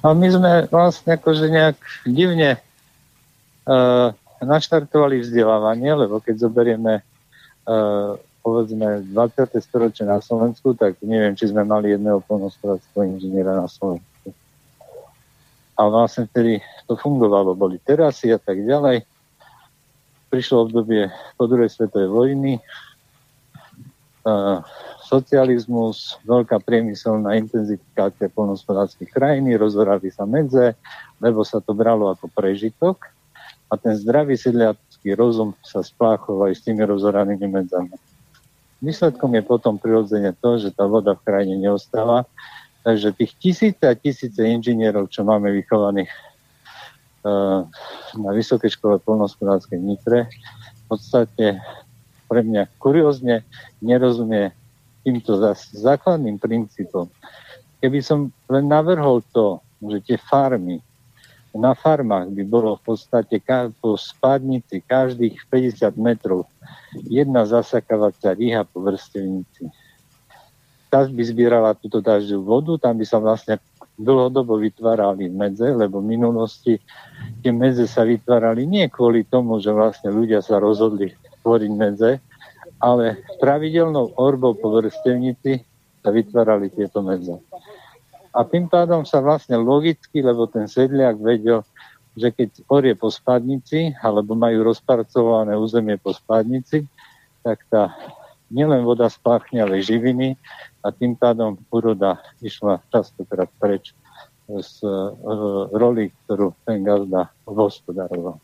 A 0.00 0.16
my 0.16 0.28
sme 0.32 0.52
vlastne 0.72 1.16
akože 1.16 1.46
nejak 1.48 1.76
divne 2.08 2.60
naštartovali 4.40 5.20
vzdelávanie, 5.20 5.92
lebo 5.92 6.18
keď 6.20 6.48
zoberieme 6.48 7.04
uh, 7.68 8.16
povedzme 8.40 9.04
20. 9.12 9.60
storočie 9.60 10.08
na 10.08 10.20
Slovensku, 10.24 10.72
tak 10.72 10.96
neviem, 11.04 11.36
či 11.36 11.52
sme 11.52 11.64
mali 11.64 11.92
jedného 11.92 12.24
polnospodárskeho 12.24 13.04
inžiniera 13.04 13.52
na 13.52 13.68
Slovensku. 13.68 14.32
A 15.76 15.80
vlastne 15.88 16.28
vtedy 16.28 16.60
to 16.88 16.96
fungovalo, 16.96 17.56
boli 17.56 17.80
terasy 17.80 18.32
a 18.32 18.40
tak 18.40 18.60
ďalej. 18.64 19.04
Prišlo 20.32 20.68
obdobie 20.68 21.12
po 21.36 21.44
druhej 21.44 21.68
svetovej 21.68 22.08
vojny, 22.08 22.52
uh, 24.24 24.64
socializmus, 25.04 26.16
veľká 26.24 26.62
priemyselná 26.64 27.34
intenzifikácia 27.36 28.30
polnospodárských 28.30 29.10
krajín, 29.10 29.50
rozhorali 29.58 30.08
sa 30.08 30.22
medze, 30.24 30.78
lebo 31.18 31.42
sa 31.44 31.58
to 31.60 31.74
bralo 31.76 32.08
ako 32.14 32.30
prežitok 32.30 33.10
a 33.70 33.74
ten 33.78 33.94
zdravý 33.94 34.34
sedliacký 34.34 35.14
rozum 35.14 35.54
sa 35.62 35.80
spláchol 35.86 36.50
aj 36.50 36.58
s 36.58 36.64
tými 36.66 36.82
rozhoranými 36.82 37.46
medzami. 37.46 37.94
Výsledkom 38.82 39.30
je 39.38 39.42
potom 39.46 39.78
prirodzene 39.78 40.34
to, 40.42 40.58
že 40.58 40.74
tá 40.74 40.90
voda 40.90 41.14
v 41.14 41.22
krajine 41.22 41.54
neostáva, 41.54 42.26
takže 42.82 43.14
tých 43.14 43.32
tisíce 43.38 43.84
a 43.86 43.94
tisíce 43.94 44.40
inžinierov, 44.40 45.12
čo 45.12 45.22
máme 45.22 45.52
vychovaných 45.52 46.10
uh, 47.22 47.62
na 48.16 48.30
Vysokej 48.32 48.74
škole 48.74 48.96
polnospodárskej 49.04 49.78
Nitre, 49.78 50.26
v 50.26 50.82
podstate 50.88 51.60
pre 52.26 52.40
mňa 52.40 52.72
kuriózne 52.80 53.44
nerozumie 53.84 54.50
týmto 55.04 55.36
základným 55.76 56.40
princípom. 56.40 57.06
Keby 57.84 58.00
som 58.00 58.32
len 58.48 58.68
navrhol 58.68 59.24
to, 59.32 59.60
že 59.80 59.98
tie 60.04 60.16
farmy, 60.20 60.80
na 61.54 61.74
farmách 61.74 62.30
by 62.30 62.42
bolo 62.46 62.78
v 62.78 62.94
podstate 62.94 63.42
po 63.82 63.98
spádnici 63.98 64.82
každých 64.86 65.50
50 65.50 65.98
metrov 65.98 66.46
jedna 67.10 67.42
zasakávacia 67.46 68.34
riha 68.34 68.62
po 68.62 68.82
vrstevnici. 68.82 69.66
Tá 70.90 71.06
by 71.06 71.22
zbierala 71.22 71.74
túto 71.78 72.02
dažďovú 72.02 72.42
vodu, 72.42 72.72
tam 72.90 72.98
by 72.98 73.06
sa 73.06 73.22
vlastne 73.22 73.62
dlhodobo 74.00 74.58
vytvárali 74.58 75.28
medze, 75.30 75.70
lebo 75.70 76.00
v 76.00 76.18
minulosti 76.18 76.74
tie 77.44 77.52
medze 77.52 77.84
sa 77.86 78.02
vytvárali 78.02 78.64
nie 78.66 78.88
kvôli 78.88 79.28
tomu, 79.28 79.60
že 79.62 79.70
vlastne 79.70 80.10
ľudia 80.10 80.40
sa 80.40 80.58
rozhodli 80.58 81.14
tvoriť 81.44 81.70
medze, 81.76 82.18
ale 82.80 83.22
pravidelnou 83.38 84.16
orbou 84.16 84.56
po 84.56 84.72
vrstevnici 84.72 85.62
sa 86.00 86.08
vytvárali 86.08 86.72
tieto 86.72 87.04
medze. 87.04 87.36
A 88.30 88.46
tým 88.46 88.70
pádom 88.70 89.02
sa 89.02 89.18
vlastne 89.18 89.58
logicky, 89.58 90.22
lebo 90.22 90.46
ten 90.46 90.70
sedliak 90.70 91.18
vedel, 91.18 91.66
že 92.14 92.30
keď 92.30 92.50
orie 92.70 92.94
po 92.94 93.10
spadnici, 93.10 93.94
alebo 93.98 94.38
majú 94.38 94.66
rozparcované 94.66 95.54
územie 95.58 95.98
po 95.98 96.14
spadnici, 96.14 96.86
tak 97.42 97.62
tá 97.70 97.94
nielen 98.50 98.82
voda 98.82 99.06
spláchne, 99.06 99.62
ale 99.62 99.82
živiny 99.82 100.34
a 100.82 100.90
tým 100.90 101.14
pádom 101.14 101.58
úroda 101.70 102.18
išla 102.42 102.82
častokrát 102.90 103.48
preč 103.62 103.94
z 104.50 104.82
uh, 104.82 105.14
roli, 105.70 106.10
ktorú 106.26 106.50
ten 106.66 106.82
gazda 106.82 107.30
hospodaroval. 107.46 108.42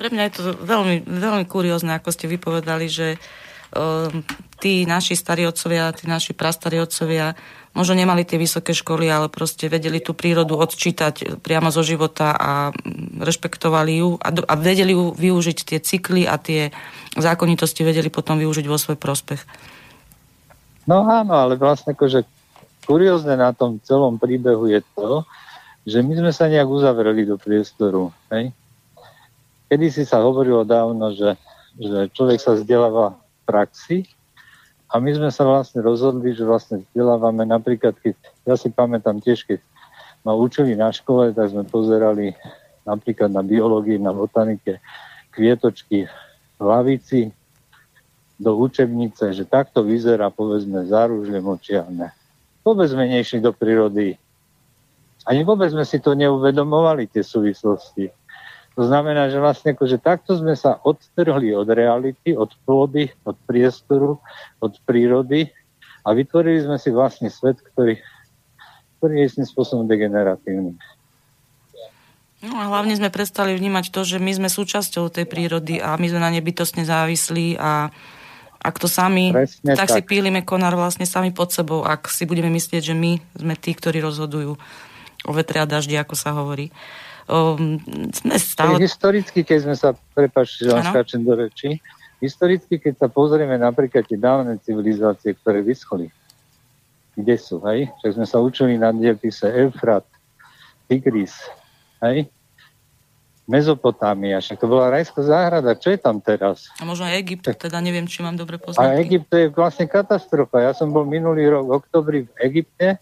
Pre 0.00 0.08
mňa 0.08 0.22
je 0.24 0.32
to 0.32 0.42
veľmi, 0.64 1.04
veľmi 1.04 1.44
kuriózne, 1.44 1.92
ako 1.92 2.08
ste 2.08 2.30
vypovedali, 2.32 2.88
že 2.88 3.20
uh, 3.20 4.08
tí 4.56 4.88
naši 4.88 5.12
starí 5.12 5.44
otcovia, 5.44 5.92
tí 5.92 6.08
naši 6.08 6.32
prastarí 6.32 6.80
otcovia 6.80 7.36
možno 7.78 7.94
nemali 7.94 8.26
tie 8.26 8.42
vysoké 8.42 8.74
školy, 8.74 9.06
ale 9.06 9.30
proste 9.30 9.70
vedeli 9.70 10.02
tú 10.02 10.10
prírodu 10.10 10.58
odčítať 10.58 11.38
priamo 11.38 11.70
zo 11.70 11.86
života 11.86 12.34
a 12.34 12.74
rešpektovali 13.22 14.02
ju 14.02 14.18
a, 14.18 14.28
a 14.34 14.54
vedeli 14.58 14.98
ju 14.98 15.14
využiť 15.14 15.58
tie 15.62 15.78
cykly 15.78 16.26
a 16.26 16.34
tie 16.42 16.74
zákonitosti 17.14 17.86
vedeli 17.86 18.10
potom 18.10 18.42
využiť 18.42 18.66
vo 18.66 18.74
svoj 18.74 18.98
prospech. 18.98 19.38
No 20.90 21.06
áno, 21.06 21.38
ale 21.38 21.54
vlastne 21.54 21.94
akože 21.94 22.26
kuriózne 22.82 23.38
na 23.38 23.54
tom 23.54 23.78
celom 23.86 24.18
príbehu 24.18 24.66
je 24.66 24.82
to, 24.98 25.22
že 25.86 26.02
my 26.02 26.12
sme 26.18 26.32
sa 26.34 26.50
nejak 26.50 26.66
uzavreli 26.66 27.28
do 27.28 27.38
priestoru. 27.38 28.10
Hej? 28.34 28.50
Kedy 29.70 29.86
si 29.94 30.02
sa 30.02 30.24
hovorilo 30.24 30.66
dávno, 30.66 31.12
že, 31.14 31.36
že 31.78 32.10
človek 32.10 32.40
sa 32.42 32.56
vzdeláva 32.56 33.14
v 33.14 33.40
praxi 33.46 33.98
a 34.88 34.94
my 34.96 35.10
sme 35.12 35.28
sa 35.28 35.44
vlastne 35.44 35.84
rozhodli, 35.84 36.32
že 36.32 36.48
vlastne 36.48 36.80
vzdelávame 36.80 37.44
napríklad, 37.44 37.92
keď, 38.00 38.16
ja 38.48 38.56
si 38.56 38.72
pamätám 38.72 39.20
tiež, 39.20 39.44
keď 39.44 39.60
ma 40.24 40.32
učili 40.32 40.72
na 40.72 40.88
škole, 40.88 41.36
tak 41.36 41.52
sme 41.52 41.68
pozerali 41.68 42.32
napríklad 42.88 43.28
na 43.28 43.44
biológii, 43.44 44.00
na 44.00 44.16
botanike, 44.16 44.80
kvietočky 45.36 46.08
v 46.56 46.62
lavici 46.64 47.28
do 48.40 48.56
učebnice, 48.56 49.36
že 49.36 49.44
takto 49.44 49.84
vyzerá 49.84 50.32
povedzme 50.32 50.88
záružie 50.88 51.36
močiarne. 51.42 52.14
Vôbec 52.64 52.88
sme 52.88 53.12
nešli 53.12 53.44
do 53.44 53.52
prírody. 53.52 54.16
Ani 55.28 55.44
vôbec 55.44 55.68
sme 55.68 55.84
si 55.84 56.00
to 56.00 56.16
neuvedomovali, 56.16 57.12
tie 57.12 57.20
súvislosti. 57.20 58.08
To 58.78 58.86
znamená, 58.86 59.26
že 59.26 59.42
vlastne 59.42 59.74
akože 59.74 59.98
takto 59.98 60.38
sme 60.38 60.54
sa 60.54 60.78
odtrhli 60.78 61.50
od 61.50 61.66
reality, 61.66 62.30
od 62.30 62.54
pôdy, 62.62 63.10
od 63.26 63.34
priestoru, 63.42 64.22
od 64.62 64.72
prírody 64.86 65.50
a 66.06 66.14
vytvorili 66.14 66.62
sme 66.62 66.78
si 66.78 66.94
vlastne 66.94 67.26
svet, 67.26 67.58
ktorý, 67.58 67.98
ktorý 69.02 69.12
je 69.18 69.24
istým 69.26 69.46
spôsobom 69.50 69.90
degeneratívny. 69.90 70.78
No 72.38 72.54
a 72.54 72.70
hlavne 72.70 72.94
sme 72.94 73.10
prestali 73.10 73.58
vnímať 73.58 73.90
to, 73.90 74.06
že 74.06 74.22
my 74.22 74.30
sme 74.30 74.46
súčasťou 74.46 75.10
tej 75.10 75.26
prírody 75.26 75.82
a 75.82 75.98
my 75.98 76.06
sme 76.06 76.22
na 76.22 76.30
nej 76.30 76.46
bytostne 76.46 76.86
závislí 76.86 77.58
a 77.58 77.90
ak 78.62 78.78
to 78.78 78.86
sami, 78.86 79.34
tak, 79.34 79.74
tak 79.74 79.88
si 79.90 80.02
pílime 80.06 80.46
konár 80.46 80.78
vlastne 80.78 81.02
sami 81.02 81.34
pod 81.34 81.50
sebou, 81.50 81.82
ak 81.82 82.06
si 82.06 82.30
budeme 82.30 82.50
myslieť, 82.54 82.82
že 82.82 82.94
my 82.94 83.18
sme 83.34 83.58
tí, 83.58 83.74
ktorí 83.74 83.98
rozhodujú 83.98 84.54
o 85.26 85.32
vetre 85.34 85.58
a 85.58 85.66
daždi, 85.66 85.98
ako 85.98 86.14
sa 86.14 86.30
hovorí. 86.30 86.70
Um, 87.28 87.76
sme 88.08 88.40
stále... 88.40 88.80
Historicky, 88.80 89.44
keď 89.44 89.58
sme 89.68 89.76
sa, 89.76 89.92
prepáč, 90.16 90.64
že 90.64 90.72
vám 90.72 90.80
skáčem 90.88 91.20
do 91.20 91.36
reči, 91.36 91.76
historicky, 92.24 92.80
keď 92.80 93.04
sa 93.04 93.08
pozrieme 93.12 93.60
napríklad 93.60 94.08
tie 94.08 94.16
dávne 94.16 94.56
civilizácie, 94.64 95.36
ktoré 95.36 95.60
vyscholi, 95.60 96.08
kde 97.12 97.36
sú, 97.36 97.60
hej? 97.68 97.92
Však 98.00 98.16
sme 98.16 98.26
sa 98.26 98.40
učili 98.40 98.80
na 98.80 98.96
diepise 98.96 99.44
Eufrat, 99.44 100.08
Tigris, 100.88 101.36
hej? 102.00 102.32
Mezopotámia, 103.48 104.40
však 104.40 104.60
to 104.60 104.68
bola 104.68 104.92
rajská 104.92 105.20
záhrada, 105.24 105.76
čo 105.76 105.92
je 105.92 106.00
tam 106.00 106.20
teraz? 106.20 106.72
A 106.80 106.88
možno 106.88 107.08
aj 107.08 107.16
Egypt, 107.16 107.44
teda 107.44 107.80
neviem, 107.80 108.08
či 108.08 108.24
mám 108.24 108.36
dobre 108.40 108.56
poznať. 108.56 108.80
A 108.80 109.00
Egypt 109.04 109.28
to 109.28 109.36
je 109.36 109.46
vlastne 109.52 109.84
katastrofa. 109.84 110.64
Ja 110.64 110.72
som 110.72 110.92
bol 110.92 111.04
minulý 111.04 111.48
rok 111.48 111.64
v 111.68 111.72
oktobri 111.76 112.18
v 112.24 112.32
Egypte 112.44 113.00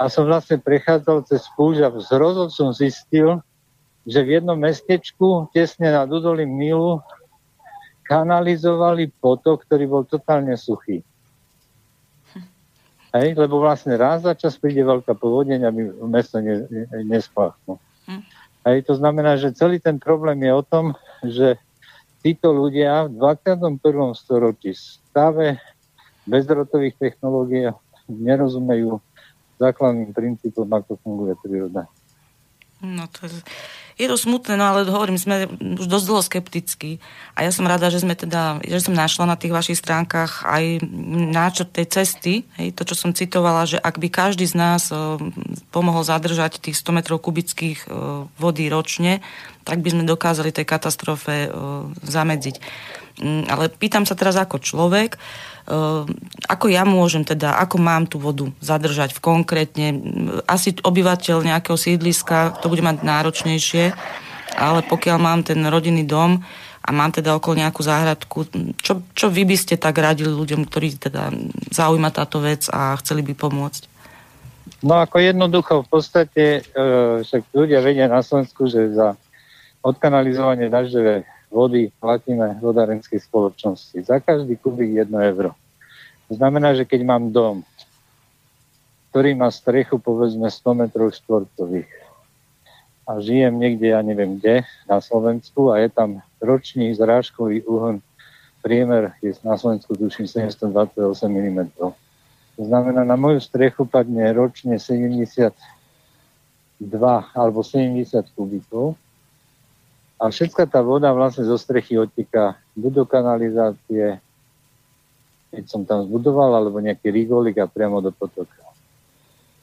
a 0.00 0.08
som 0.08 0.24
vlastne 0.24 0.56
prechádzal 0.56 1.28
cez 1.28 1.44
púž 1.52 1.84
a 1.84 1.92
s 1.92 2.08
hrozou 2.08 2.48
som 2.48 2.72
zistil, 2.72 3.44
že 4.08 4.24
v 4.24 4.40
jednom 4.40 4.56
mestečku 4.56 5.52
tesne 5.52 5.92
nad 5.92 6.08
údolím 6.08 6.56
Nilu 6.56 7.04
kanalizovali 8.08 9.12
potok, 9.20 9.68
ktorý 9.68 9.84
bol 9.84 10.02
totálne 10.08 10.56
suchý. 10.56 11.04
Hej, 13.12 13.36
lebo 13.36 13.60
vlastne 13.60 13.98
raz 14.00 14.24
za 14.24 14.32
čas 14.32 14.56
príde 14.56 14.80
veľká 14.86 15.12
povodeň, 15.18 15.68
aby 15.68 15.80
mesto 16.08 16.40
ne, 16.40 16.64
ne, 16.70 16.86
nespláchlo. 17.04 17.76
Hm. 18.08 18.22
Hej, 18.64 18.78
to 18.88 18.96
znamená, 18.96 19.36
že 19.36 19.52
celý 19.52 19.82
ten 19.82 20.00
problém 20.00 20.40
je 20.46 20.52
o 20.54 20.64
tom, 20.64 20.96
že 21.26 21.60
títo 22.24 22.56
ľudia 22.56 23.10
v 23.10 23.20
21. 23.20 23.76
storočí 24.16 24.72
stave 24.72 25.60
bezdrotových 26.24 26.96
technológií 26.96 27.68
nerozumejú 28.08 29.02
základným 29.60 30.16
princípom, 30.16 30.64
ako 30.64 30.96
funguje 31.04 31.36
príroda. 31.44 31.84
No 32.80 33.04
to 33.12 33.28
je, 33.28 33.44
je 34.00 34.06
to 34.08 34.16
smutné, 34.16 34.56
no 34.56 34.64
ale 34.64 34.88
hovorím, 34.88 35.20
sme 35.20 35.44
už 35.76 35.84
dosť 35.84 36.06
dlho 36.08 36.22
skeptickí. 36.24 36.96
A 37.36 37.44
ja 37.44 37.52
som 37.52 37.68
rada, 37.68 37.92
že 37.92 38.00
sme 38.00 38.16
teda, 38.16 38.56
že 38.64 38.80
som 38.80 38.96
našla 38.96 39.28
na 39.28 39.36
tých 39.36 39.52
vašich 39.52 39.76
stránkach 39.76 40.48
aj 40.48 40.80
náčrt 41.36 41.76
tej 41.76 41.86
cesty, 41.92 42.34
hej, 42.56 42.72
to, 42.72 42.88
čo 42.88 42.96
som 42.96 43.12
citovala, 43.12 43.68
že 43.68 43.76
ak 43.76 44.00
by 44.00 44.08
každý 44.08 44.48
z 44.48 44.56
nás 44.56 44.88
uh, 44.88 45.20
pomohol 45.68 46.08
zadržať 46.08 46.56
tých 46.56 46.80
100 46.80 46.96
metrov 46.96 47.20
kubických 47.20 47.84
uh, 47.84 48.24
vody 48.40 48.72
ročne, 48.72 49.20
tak 49.68 49.84
by 49.84 49.92
sme 49.92 50.08
dokázali 50.08 50.56
tej 50.56 50.64
katastrofe 50.64 51.52
uh, 51.52 51.84
zamedziť. 52.00 52.56
Mm, 53.20 53.44
ale 53.52 53.68
pýtam 53.68 54.08
sa 54.08 54.16
teraz 54.16 54.40
ako 54.40 54.56
človek, 54.56 55.20
ako 56.48 56.66
ja 56.66 56.82
môžem 56.82 57.22
teda, 57.22 57.60
ako 57.60 57.76
mám 57.78 58.08
tú 58.08 58.18
vodu 58.18 58.48
zadržať 58.58 59.14
v 59.14 59.20
konkrétne, 59.22 59.86
asi 60.48 60.74
obyvateľ 60.74 61.46
nejakého 61.46 61.78
sídliska, 61.78 62.58
to 62.58 62.66
bude 62.72 62.82
mať 62.82 63.04
náročnejšie, 63.06 63.94
ale 64.58 64.80
pokiaľ 64.86 65.18
mám 65.20 65.40
ten 65.46 65.62
rodinný 65.62 66.02
dom 66.02 66.42
a 66.80 66.88
mám 66.90 67.12
teda 67.12 67.36
okolo 67.36 67.60
nejakú 67.60 67.84
záhradku, 67.84 68.48
čo, 68.80 69.04
čo 69.14 69.26
vy 69.28 69.46
by 69.46 69.56
ste 69.56 69.76
tak 69.76 70.00
radili 70.00 70.32
ľuďom, 70.32 70.66
ktorí 70.66 70.96
teda 70.96 71.30
zaujíma 71.70 72.10
táto 72.10 72.40
vec 72.40 72.66
a 72.72 72.96
chceli 72.98 73.22
by 73.22 73.36
pomôcť? 73.36 73.82
No 74.80 74.96
ako 74.96 75.20
jednoducho 75.20 75.84
v 75.84 75.88
podstate 75.92 76.44
e, 76.64 76.80
však 77.20 77.52
ľudia 77.52 77.84
vedia 77.84 78.08
na 78.08 78.24
Slovensku, 78.24 78.64
že 78.64 78.96
za 78.96 79.12
odkanalizovanie 79.84 80.72
dažďové 80.72 81.28
vody 81.50 81.90
platíme 81.98 82.56
vodárenskej 82.62 83.18
spoločnosti. 83.18 84.06
Za 84.06 84.22
každý 84.22 84.54
kubík 84.56 85.02
1 85.02 85.10
euro. 85.34 85.52
To 86.30 86.38
znamená, 86.38 86.78
že 86.78 86.86
keď 86.86 87.00
mám 87.02 87.34
dom, 87.34 87.66
ktorý 89.10 89.34
má 89.34 89.50
strechu 89.50 89.98
povedzme 89.98 90.46
100 90.46 90.86
metrov 90.86 91.10
štvorcových 91.10 91.90
a 93.10 93.18
žijem 93.18 93.58
niekde, 93.58 93.90
ja 93.90 94.00
neviem 94.06 94.38
kde, 94.38 94.62
na 94.86 95.02
Slovensku 95.02 95.74
a 95.74 95.82
je 95.82 95.90
tam 95.90 96.22
ročný 96.38 96.94
zrážkový 96.94 97.66
úhon, 97.66 97.98
priemer 98.62 99.18
je 99.18 99.34
na 99.42 99.58
Slovensku 99.58 99.98
tuším 99.98 100.30
728 100.30 100.70
mm. 101.26 101.58
To 102.54 102.62
znamená, 102.62 103.02
na 103.02 103.18
moju 103.18 103.42
strechu 103.42 103.82
padne 103.82 104.30
ročne 104.30 104.78
72 104.78 105.50
alebo 107.34 107.60
70 107.66 108.06
kubíkov 108.38 108.94
a 110.20 110.28
všetka 110.28 110.68
tá 110.68 110.84
voda 110.84 111.08
vlastne 111.16 111.48
zo 111.48 111.56
strechy 111.56 111.96
odteká 111.96 112.60
buď 112.76 112.92
do 112.92 113.04
kanalizácie, 113.08 114.20
keď 115.48 115.64
som 115.64 115.88
tam 115.88 116.04
zbudoval, 116.04 116.52
alebo 116.60 116.76
nejaký 116.76 117.08
rigolik 117.08 117.56
a 117.56 117.64
priamo 117.64 118.04
do 118.04 118.12
potoka. 118.12 118.60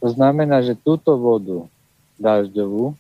To 0.02 0.10
znamená, 0.10 0.66
že 0.66 0.74
túto 0.74 1.14
vodu 1.14 1.70
dažďovú 2.18 2.98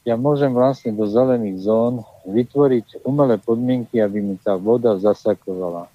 ja 0.00 0.16
môžem 0.16 0.48
vlastne 0.48 0.96
do 0.96 1.04
zelených 1.04 1.60
zón 1.60 2.00
vytvoriť 2.24 3.04
umelé 3.04 3.36
podmienky, 3.36 4.00
aby 4.00 4.24
mi 4.24 4.40
tá 4.40 4.56
voda 4.56 4.96
zasakovala. 4.96 5.92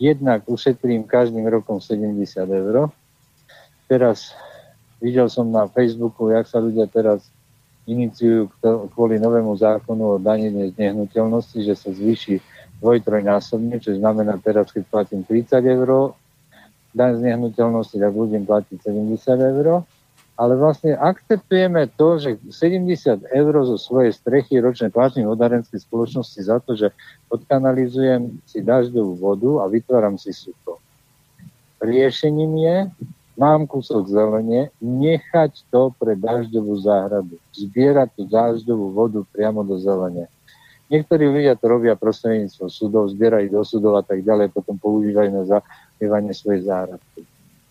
Jednak 0.00 0.48
ušetrím 0.48 1.04
každým 1.04 1.44
rokom 1.44 1.82
70 1.84 2.16
eur. 2.48 2.88
Teraz 3.84 4.32
videl 5.04 5.28
som 5.28 5.52
na 5.52 5.68
Facebooku, 5.68 6.32
jak 6.32 6.48
sa 6.48 6.64
ľudia 6.64 6.88
teraz 6.88 7.28
iniciujú 7.88 8.52
kvôli 8.92 9.16
novému 9.16 9.56
zákonu 9.56 10.16
o 10.16 10.20
danenie 10.20 10.68
z 10.70 10.76
nehnuteľnosti, 10.76 11.58
že 11.64 11.72
sa 11.72 11.88
zvýši 11.88 12.36
dvojtrojnásobne, 12.84 13.80
čo 13.80 13.96
znamená 13.96 14.36
teraz, 14.44 14.70
keď 14.70 14.84
platím 14.92 15.24
30 15.24 15.64
eur 15.64 16.12
daň 16.92 17.16
z 17.16 17.22
nehnuteľnosti, 17.32 17.96
tak 17.96 18.12
budem 18.12 18.44
platiť 18.44 18.76
70 18.84 19.16
eur. 19.56 19.88
Ale 20.38 20.54
vlastne 20.54 20.94
akceptujeme 20.94 21.90
to, 21.98 22.22
že 22.22 22.30
70 22.46 23.26
eur 23.26 23.54
zo 23.66 23.74
svojej 23.74 24.14
strechy 24.14 24.62
ročne 24.62 24.86
platím 24.86 25.26
vodárenskej 25.26 25.82
spoločnosti 25.82 26.38
za 26.38 26.62
to, 26.62 26.78
že 26.78 26.94
odkanalizujem 27.26 28.38
si 28.46 28.62
dažďovú 28.62 29.18
vodu 29.18 29.50
a 29.62 29.64
vytváram 29.66 30.14
si 30.14 30.30
sucho. 30.30 30.78
Riešením 31.82 32.52
je, 32.54 32.76
mám 33.38 33.70
kúsok 33.70 34.10
zelenie, 34.10 34.74
nechať 34.82 35.62
to 35.70 35.94
pre 35.94 36.18
dažďovú 36.18 36.74
záhradu. 36.82 37.38
Zbierať 37.54 38.18
tú 38.18 38.22
dažďovú 38.26 38.86
vodu 38.90 39.20
priamo 39.30 39.62
do 39.62 39.78
zelene. 39.78 40.26
Niektorí 40.90 41.30
ľudia 41.30 41.54
to 41.54 41.70
robia 41.70 41.94
prostredníctvom 41.94 42.66
súdov, 42.66 43.12
zbierajú 43.14 43.46
do 43.46 43.62
súdov 43.62 43.94
a 43.94 44.02
tak 44.02 44.26
ďalej, 44.26 44.50
potom 44.50 44.74
používajú 44.74 45.30
na 45.30 45.44
zapievanie 45.46 46.34
svojej 46.34 46.66
záhradky. 46.66 47.22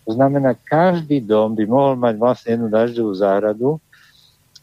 To 0.07 0.15
znamená, 0.15 0.55
každý 0.55 1.19
dom 1.19 1.51
by 1.51 1.67
mohol 1.67 1.93
mať 1.99 2.15
vlastne 2.15 2.49
jednu 2.55 2.71
dažďovú 2.71 3.11
záhradu 3.17 3.69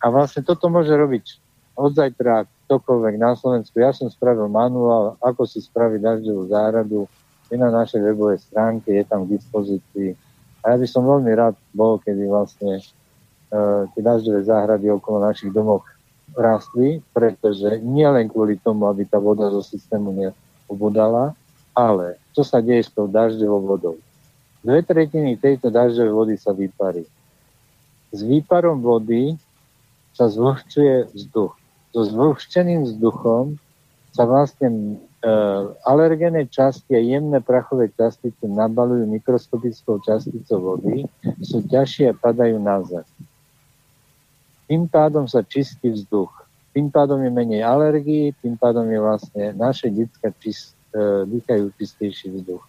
a 0.01 0.07
vlastne 0.09 0.41
toto 0.41 0.73
môže 0.73 0.95
robiť 0.95 1.37
od 1.77 1.93
zajtra 1.93 2.49
ktokoľvek 2.65 3.15
na 3.21 3.37
Slovensku. 3.37 3.77
Ja 3.77 3.93
som 3.93 4.09
spravil 4.09 4.49
manuál, 4.49 5.21
ako 5.21 5.45
si 5.45 5.61
spraviť 5.61 6.01
dažďovú 6.01 6.43
záhradu. 6.49 7.05
Je 7.53 7.61
na 7.61 7.69
našej 7.69 8.01
webovej 8.01 8.41
stránke, 8.41 8.89
je 8.89 9.05
tam 9.05 9.29
k 9.29 9.37
dispozícii. 9.37 10.17
A 10.65 10.75
ja 10.75 10.77
by 10.81 10.87
som 10.89 11.05
veľmi 11.05 11.29
rád 11.37 11.55
bol, 11.77 12.01
kedy 12.01 12.25
vlastne 12.25 12.81
uh, 12.81 13.85
tie 13.93 14.01
dažďové 14.01 14.49
záhrady 14.49 14.89
okolo 14.89 15.21
našich 15.21 15.53
domov 15.53 15.85
rastli, 16.33 17.05
pretože 17.13 17.85
nielen 17.85 18.33
kvôli 18.33 18.57
tomu, 18.59 18.89
aby 18.89 19.05
tá 19.05 19.21
voda 19.21 19.53
zo 19.53 19.61
systému 19.61 20.11
neobodala, 20.17 21.37
ale 21.77 22.17
čo 22.33 22.43
sa 22.43 22.65
deje 22.65 22.89
s 22.89 22.91
tou 22.91 23.07
dažďovou 23.07 23.61
vodou? 23.77 23.97
Dve 24.65 24.81
tretiny 24.81 25.37
tejto 25.37 25.69
dažďovej 25.69 26.13
vody 26.17 26.35
sa 26.41 26.57
vyparí. 26.57 27.05
S 28.15 28.25
výparom 28.25 28.81
vody 28.81 29.37
sa 30.17 30.31
zvlhčuje 30.31 31.13
vzduch. 31.13 31.53
So 31.93 32.01
zvlhčeným 32.09 32.89
vzduchom 32.89 33.61
sa 34.15 34.25
vlastne 34.25 34.99
alergénne 35.85 36.45
časti 36.49 36.93
a 36.93 37.01
jemné 37.01 37.41
prachové 37.41 37.89
častice 37.93 38.45
nabalujú 38.45 39.09
mikroskopickou 39.09 40.01
časticou 40.05 40.77
vody, 40.77 41.09
sú 41.41 41.65
ťažšie 41.65 42.13
a 42.13 42.19
padajú 42.19 42.57
na 42.61 42.85
zem. 42.85 43.07
Tým 44.69 44.89
pádom 44.89 45.29
sa 45.29 45.45
čistí 45.45 45.93
vzduch. 45.93 46.33
Tým 46.75 46.91
pádom 46.91 47.23
je 47.23 47.31
menej 47.31 47.63
alergií, 47.63 48.35
tým 48.43 48.59
pádom 48.59 48.89
je 48.91 48.99
vlastne 48.99 49.45
naše 49.55 49.93
detská 49.93 50.35
čist, 50.43 50.75
e, 50.91 51.29
dýchajú 51.29 51.71
čistejší 51.79 52.35
vzduch. 52.41 52.65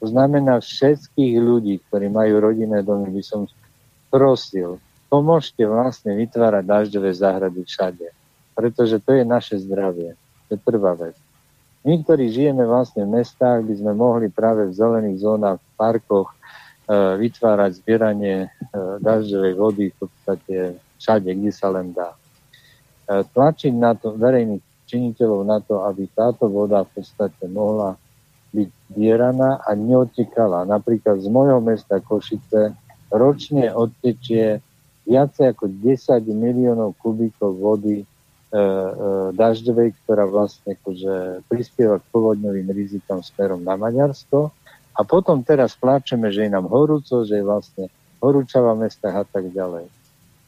To 0.00 0.04
znamená 0.08 0.58
všetkých 0.58 1.34
ľudí, 1.38 1.78
ktorí 1.86 2.10
majú 2.10 2.42
rodinné 2.42 2.82
domy, 2.82 3.12
by 3.12 3.22
som 3.22 3.46
prosil, 4.10 4.82
pomôžte 5.06 5.62
vlastne 5.62 6.16
vytvárať 6.16 6.64
dažďové 6.64 7.10
záhrady 7.12 7.60
všade. 7.68 8.08
Pretože 8.56 8.98
to 9.04 9.14
je 9.14 9.24
naše 9.28 9.60
zdravie. 9.60 10.16
To 10.48 10.56
je 10.56 10.58
prvá 10.58 10.96
vec. 10.96 11.14
My, 11.82 11.98
ktorí 11.98 12.30
žijeme 12.30 12.62
vlastne 12.62 13.02
v 13.02 13.18
mestách, 13.18 13.66
by 13.66 13.74
sme 13.74 13.92
mohli 13.98 14.30
práve 14.30 14.70
v 14.70 14.76
zelených 14.76 15.18
zónach, 15.18 15.58
v 15.58 15.70
parkoch 15.74 16.30
e, 16.30 16.36
vytvárať 17.18 17.82
zbieranie 17.82 18.46
e, 18.46 18.48
dažďovej 19.02 19.52
vody 19.58 19.84
v 19.90 19.96
podstate 19.98 20.56
všade, 21.02 21.30
kde 21.34 21.50
sa 21.50 21.74
len 21.74 21.90
dá. 21.90 22.14
E, 22.14 23.26
tlačiť 23.26 23.74
na 23.74 23.98
to 23.98 24.14
verejných 24.14 24.62
činiteľov 24.86 25.42
na 25.42 25.58
to, 25.58 25.82
aby 25.82 26.06
táto 26.14 26.46
voda 26.46 26.86
v 26.86 27.02
podstate 27.02 27.50
mohla 27.50 27.98
byť 28.54 28.68
zbieraná 28.92 29.64
a 29.64 29.74
neodtekala. 29.74 30.68
Napríklad 30.68 31.18
z 31.18 31.28
mojho 31.32 31.58
mesta 31.64 31.98
Košice 31.98 32.76
ročne 33.10 33.72
odtečie 33.74 34.62
viacej 35.08 35.56
ako 35.56 35.66
10 35.82 36.30
miliónov 36.30 36.94
kubíkov 37.02 37.58
vody 37.58 38.06
dažďovej, 39.32 39.96
ktorá 40.04 40.28
vlastne 40.28 40.76
akože 40.76 41.48
prispieva 41.48 41.96
k 41.98 42.08
povodňovým 42.12 42.68
rizikám 42.68 43.24
smerom 43.24 43.64
na 43.64 43.80
Maďarsko. 43.80 44.52
A 44.92 45.00
potom 45.08 45.40
teraz 45.40 45.72
pláčeme, 45.72 46.28
že 46.28 46.44
je 46.44 46.52
nám 46.52 46.68
horúco, 46.68 47.24
že 47.24 47.40
je 47.40 47.44
vlastne 47.48 47.84
horúčava 48.20 48.76
v 48.76 48.92
a 48.92 49.24
tak 49.24 49.48
ďalej. 49.48 49.88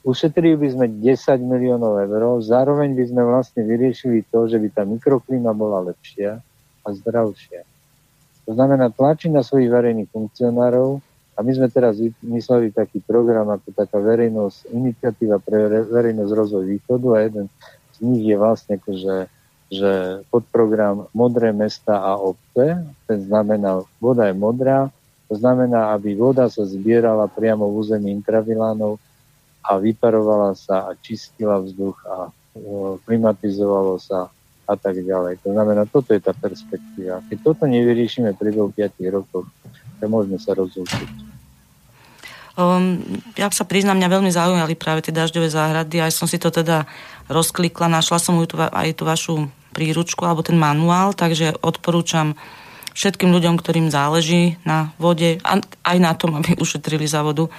Ušetrili 0.05 0.61
by 0.61 0.69
sme 0.69 0.87
10 1.01 1.41
miliónov 1.41 1.97
eur, 1.97 2.37
zároveň 2.45 2.93
by 2.93 3.05
sme 3.09 3.23
vlastne 3.25 3.65
vyriešili 3.65 4.29
to, 4.29 4.53
že 4.53 4.61
by 4.61 4.69
tá 4.69 4.85
mikroklíma 4.85 5.57
bola 5.57 5.81
lepšia 5.89 6.45
a 6.85 6.89
zdravšia. 6.93 7.65
To 8.45 8.53
znamená 8.53 8.93
tlačiť 8.93 9.33
na 9.33 9.41
svojich 9.41 9.73
verejných 9.73 10.13
funkcionárov 10.13 11.01
a 11.35 11.39
my 11.41 11.51
sme 11.57 11.73
teraz 11.73 11.97
vymysleli 11.97 12.77
taký 12.77 13.01
program 13.01 13.49
ako 13.49 13.73
taká 13.73 13.97
verejnosť, 13.97 14.69
iniciatíva 14.77 15.41
pre 15.41 15.89
verejnosť 15.89 16.33
rozvoj 16.37 16.65
východu 16.69 17.09
a 17.17 17.19
jeden 17.25 17.49
nich 18.03 18.25
je 18.27 18.37
vlastne 18.39 18.81
akože 18.81 19.29
že 19.75 20.23
podprogram 20.31 21.11
Modré 21.17 21.51
mesta 21.51 21.99
a 21.99 22.15
obce, 22.21 22.85
ten 23.09 23.19
znamená, 23.27 23.83
voda 23.99 24.29
je 24.31 24.37
modrá, 24.37 24.93
to 25.27 25.35
znamená, 25.41 25.97
aby 25.97 26.15
voda 26.15 26.47
sa 26.53 26.63
zbierala 26.69 27.27
priamo 27.27 27.67
v 27.73 27.83
území 27.83 28.13
intravilánov 28.13 29.01
a 29.65 29.81
vyparovala 29.81 30.53
sa 30.55 30.93
a 30.93 30.97
čistila 31.01 31.59
vzduch 31.59 31.97
a 32.07 32.29
klimatizovalo 33.09 33.99
sa 33.99 34.29
a 34.69 34.75
tak 34.77 35.01
ďalej. 35.01 35.43
To 35.43 35.57
znamená, 35.57 35.89
toto 35.89 36.13
je 36.13 36.21
tá 36.23 36.37
perspektíva. 36.37 37.25
Keď 37.27 37.39
toto 37.41 37.65
nevyriešime 37.65 38.37
pri 38.37 38.55
5 38.55 39.01
rokoch, 39.11 39.49
tak 39.99 40.07
môžeme 40.07 40.37
sa 40.39 40.53
rozlúčiť. 40.53 41.24
Um, 42.55 43.03
ja 43.35 43.51
sa 43.51 43.67
priznám, 43.67 43.99
mňa 43.99 44.15
veľmi 44.15 44.31
zaujímali 44.31 44.75
práve 44.79 45.03
tie 45.03 45.11
dažďové 45.11 45.51
záhrady, 45.51 45.99
aj 45.99 46.15
som 46.15 46.31
si 46.31 46.39
to 46.39 46.55
teda 46.55 46.87
rozklikla, 47.27 47.91
našla 47.91 48.23
som 48.23 48.39
ju 48.39 48.47
tu, 48.47 48.57
aj 48.59 48.95
tú 48.95 49.03
vašu 49.03 49.35
príručku 49.75 50.23
alebo 50.23 50.47
ten 50.47 50.55
manuál, 50.55 51.19
takže 51.19 51.59
odporúčam 51.59 52.39
všetkým 52.95 53.35
ľuďom, 53.35 53.59
ktorým 53.59 53.91
záleží 53.91 54.55
na 54.63 54.95
vode 55.03 55.43
a 55.43 55.59
aj 55.63 55.99
na 55.99 56.15
tom, 56.15 56.35
aby 56.39 56.55
ušetrili 56.63 57.11
za 57.11 57.27
vodu, 57.27 57.51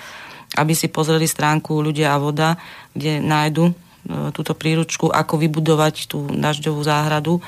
aby 0.56 0.72
si 0.72 0.88
pozreli 0.88 1.28
stránku 1.28 1.76
Ľudia 1.84 2.16
a 2.16 2.22
voda, 2.22 2.56
kde 2.96 3.20
nájdu 3.20 3.76
E, 4.06 4.30
túto 4.30 4.54
príručku, 4.54 5.10
ako 5.10 5.42
vybudovať 5.42 6.06
tú 6.06 6.30
dažďovú 6.30 6.82
záhradu. 6.86 7.42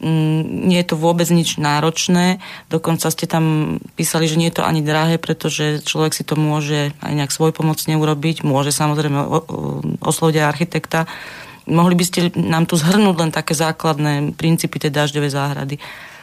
Mm, 0.00 0.72
nie 0.72 0.80
je 0.80 0.88
to 0.88 0.96
vôbec 0.96 1.28
nič 1.28 1.60
náročné, 1.60 2.40
dokonca 2.72 3.12
ste 3.12 3.28
tam 3.28 3.76
písali, 4.00 4.24
že 4.24 4.40
nie 4.40 4.48
je 4.48 4.56
to 4.56 4.64
ani 4.64 4.80
drahé, 4.80 5.20
pretože 5.20 5.84
človek 5.84 6.16
si 6.16 6.24
to 6.24 6.40
môže 6.40 6.96
aj 7.04 7.12
nejak 7.12 7.28
svoj 7.28 7.52
pomocne 7.52 7.92
urobiť, 8.00 8.40
môže 8.40 8.72
samozrejme 8.72 9.20
osloviť 10.00 10.36
architekta. 10.40 11.04
Mohli 11.68 11.94
by 12.00 12.04
ste 12.08 12.20
nám 12.32 12.64
tu 12.64 12.80
zhrnúť 12.80 13.16
len 13.20 13.28
také 13.28 13.52
základné 13.52 14.32
princípy 14.40 14.80
tej 14.80 14.88
dažďovej 14.88 15.36
záhrady. 15.36 15.76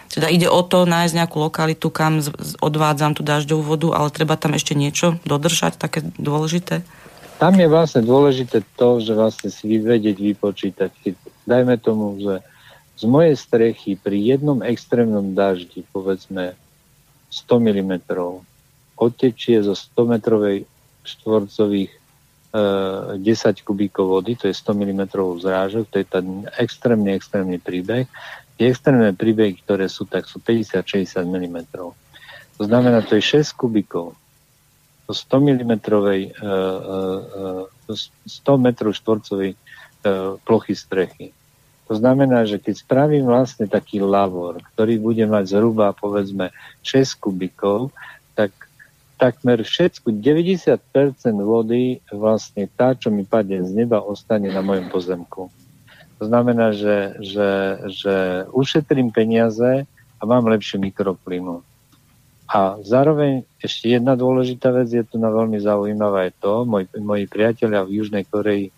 Teda 0.09 0.25
ide 0.25 0.49
o 0.49 0.65
to 0.65 0.89
nájsť 0.89 1.13
nejakú 1.13 1.37
lokalitu, 1.37 1.93
kam 1.93 2.17
odvádzam 2.57 3.13
tú 3.13 3.21
dažďovú 3.21 3.61
vodu, 3.77 3.87
ale 3.93 4.09
treba 4.09 4.41
tam 4.41 4.57
ešte 4.57 4.73
niečo 4.73 5.21
dodržať, 5.21 5.77
také 5.77 6.01
dôležité? 6.17 6.81
Tam 7.37 7.53
je 7.53 7.69
vlastne 7.69 8.01
dôležité 8.01 8.65
to, 8.73 8.97
že 8.97 9.13
vlastne 9.13 9.53
si 9.53 9.77
vedieť 9.77 10.17
vypočítať. 10.17 10.89
Dajme 11.45 11.77
tomu, 11.77 12.17
že 12.17 12.41
z 12.97 13.03
mojej 13.05 13.37
strechy 13.37 13.93
pri 13.93 14.17
jednom 14.17 14.65
extrémnom 14.65 15.37
daždi, 15.37 15.85
povedzme 15.93 16.57
100 17.29 17.61
mm, 17.61 17.93
odtečie 18.97 19.61
zo 19.61 19.77
100 19.77 20.17
metrovej 20.17 20.65
štvorcových 21.05 21.93
e, 21.93 21.99
10 23.21 23.61
kubíkov 23.61 24.05
vody, 24.09 24.33
to 24.33 24.49
je 24.49 24.55
100 24.57 24.73
mm 24.73 25.01
zrážok, 25.13 25.85
to 25.93 26.01
je 26.01 26.07
ten 26.09 26.49
extrémny, 26.57 27.13
extrémny 27.13 27.61
príbeh. 27.61 28.09
Tie 28.57 28.73
extrémne 28.73 29.13
príbehy, 29.13 29.61
ktoré 29.61 29.85
sú, 29.85 30.09
tak 30.09 30.25
sú 30.25 30.41
50-60 30.41 31.21
mm. 31.21 31.57
To 32.57 32.63
znamená, 32.65 33.05
to 33.05 33.21
je 33.21 33.45
6 33.45 33.53
kubíkov. 33.53 34.17
To 35.05 35.11
100 35.13 35.37
mm, 35.37 35.73
e, 35.77 36.33
e, 37.93 37.93
100 37.93 38.57
metrov 38.57 38.97
štvorcovej 38.97 39.53
e, 39.53 39.57
plochy 40.41 40.73
strechy. 40.73 41.37
To 41.87 41.95
znamená, 41.95 42.43
že 42.43 42.59
keď 42.59 42.83
spravím 42.83 43.31
vlastne 43.31 43.63
taký 43.63 44.03
lavor, 44.03 44.59
ktorý 44.75 44.99
bude 44.99 45.23
mať 45.23 45.55
zhruba 45.55 45.95
povedzme 45.95 46.51
6 46.83 47.23
kubikov, 47.23 47.95
tak 48.35 48.51
takmer 49.17 49.63
všetku, 49.63 50.13
90% 50.13 50.77
vody 51.41 52.03
vlastne 52.11 52.69
tá, 52.69 52.93
čo 52.93 53.09
mi 53.09 53.23
padne 53.23 53.65
z 53.65 53.71
neba, 53.73 54.03
ostane 54.03 54.51
na 54.51 54.61
mojom 54.61 54.91
pozemku. 54.93 55.49
To 56.17 56.23
znamená, 56.25 56.73
že, 56.73 57.17
že, 57.23 57.49
že 57.87 58.15
ušetrím 58.53 59.09
peniaze 59.09 59.85
a 60.17 60.21
mám 60.25 60.45
lepšiu 60.49 60.81
mikroklimu. 60.81 61.61
A 62.47 62.79
zároveň 62.79 63.43
ešte 63.59 63.91
jedna 63.91 64.15
dôležitá 64.15 64.71
vec 64.71 64.87
je 64.87 65.03
tu 65.03 65.19
na 65.19 65.27
veľmi 65.27 65.59
zaujímavá 65.59 66.31
je 66.31 66.33
to, 66.39 66.53
moji, 66.63 66.87
moji 66.95 67.25
priatelia 67.27 67.83
v 67.83 68.01
Južnej 68.01 68.23
Koreji 68.23 68.71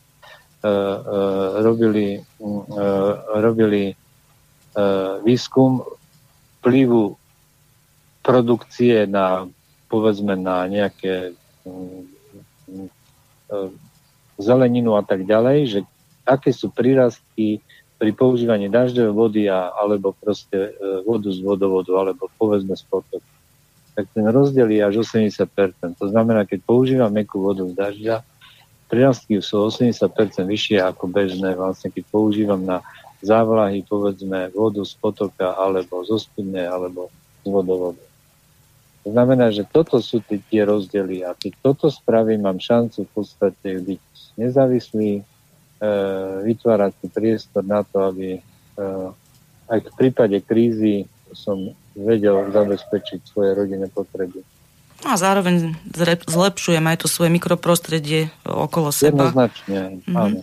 robili, 1.63 2.19
e, 2.19 2.91
robili 3.39 3.95
výskum 5.23 5.81
vplyvu 6.59 7.15
produkcie 8.19 9.07
na, 9.07 9.47
povedzme, 9.87 10.35
na 10.35 10.67
nejaké 10.67 11.33
zeleninu 14.39 14.99
a 14.99 15.03
tak 15.03 15.23
ďalej, 15.23 15.57
že 15.67 15.79
aké 16.27 16.53
sú 16.53 16.69
prírastky 16.69 17.63
pri 17.99 18.11
používaní 18.15 18.71
dažďovej 18.71 19.13
vody 19.15 19.41
a, 19.51 19.75
alebo 19.75 20.15
proste 20.15 20.71
vodu 21.03 21.27
z 21.27 21.43
vodovodu, 21.43 21.91
alebo 21.99 22.31
povedzme 22.39 22.75
z 22.75 22.83
potoku. 22.87 23.25
Tak 23.99 24.07
ten 24.15 24.23
rozdiel 24.31 24.71
je 24.71 24.79
až 24.79 24.95
80%. 25.03 25.99
To 25.99 26.07
znamená, 26.07 26.47
keď 26.47 26.63
používam 26.63 27.11
mekú 27.11 27.43
vodu 27.43 27.67
z 27.67 27.75
dažďa, 27.75 28.15
prírastky 28.89 29.37
sú 29.39 29.69
80% 29.69 30.01
vyššie 30.41 30.81
ako 30.81 31.05
bežné, 31.05 31.53
vlastne 31.53 31.93
keď 31.93 32.03
používam 32.09 32.59
na 32.65 32.81
závlahy, 33.21 33.85
povedzme, 33.85 34.49
vodu 34.51 34.81
z 34.81 34.97
potoka 34.97 35.53
alebo 35.53 36.01
zo 36.03 36.17
studne 36.17 36.65
alebo 36.65 37.13
z 37.45 37.47
vodovodu. 37.47 38.01
To 39.07 39.15
znamená, 39.15 39.53
že 39.53 39.63
toto 39.63 40.03
sú 40.03 40.19
tie, 40.25 40.41
tie 40.43 40.67
rozdiely 40.67 41.23
a 41.23 41.31
keď 41.37 41.53
toto 41.63 41.87
spravím, 41.87 42.43
mám 42.43 42.59
šancu 42.59 43.07
v 43.07 43.11
podstate 43.15 43.69
byť 43.79 44.03
nezávislý, 44.35 45.09
e, 45.19 45.23
vytvárať 46.43 46.91
si 46.99 47.07
priestor 47.07 47.63
na 47.63 47.83
to, 47.87 48.11
aby 48.11 48.37
e, 48.37 48.41
aj 49.71 49.79
v 49.87 49.91
prípade 49.95 50.37
krízy 50.43 51.07
som 51.31 51.71
vedel 51.95 52.51
zabezpečiť 52.51 53.19
svoje 53.23 53.55
rodinné 53.55 53.87
potreby. 53.91 54.43
A 55.07 55.15
zároveň 55.15 55.79
zlepšujem 56.27 56.83
aj 56.83 56.97
to 57.03 57.07
svoje 57.07 57.31
mikroprostredie 57.31 58.31
okolo 58.43 58.91
seba. 58.91 59.31
Jednoznačne, 59.31 60.03
mhm. 60.03 60.15
áno. 60.15 60.39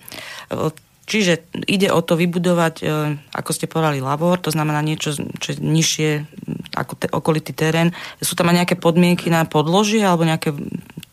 Čiže 1.06 1.46
ide 1.70 1.94
o 1.94 2.02
to 2.02 2.18
vybudovať, 2.18 2.74
e, 2.82 2.84
ako 3.30 3.50
ste 3.54 3.70
povedali, 3.70 4.02
labor, 4.02 4.42
to 4.42 4.50
znamená 4.50 4.82
niečo, 4.82 5.14
čo 5.14 5.54
je 5.54 5.62
nižšie 5.62 6.10
ako 6.74 6.92
te, 6.98 7.06
okolitý 7.06 7.54
terén. 7.54 7.94
Sú 8.18 8.34
tam 8.34 8.50
aj 8.50 8.66
nejaké 8.66 8.74
podmienky 8.74 9.30
na 9.30 9.46
podložie 9.46 10.02
alebo 10.02 10.26
nejaké 10.26 10.50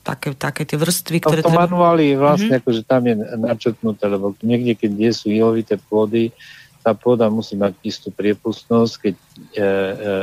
také, 0.01 0.33
také 0.33 0.65
tie 0.65 0.81
vrstvy, 0.81 1.17
ktoré... 1.21 1.45
V 1.45 1.47
tom 1.47 1.53
treba... 1.53 1.69
manuáli 1.69 2.17
vlastne, 2.17 2.57
mm-hmm. 2.57 2.65
akože 2.65 2.81
tam 2.89 3.01
je 3.05 3.15
načrtnuté, 3.37 4.03
lebo 4.09 4.33
niekde, 4.41 4.73
keď 4.73 4.91
nie 4.97 5.11
sú 5.13 5.29
ilovité 5.29 5.77
pôdy, 5.77 6.33
tá 6.81 6.91
pôda 6.97 7.29
musí 7.29 7.53
mať 7.55 7.77
istú 7.85 8.09
priepustnosť, 8.11 8.93
keď 8.97 9.15
e, 9.15 9.25
e, 9.61 10.13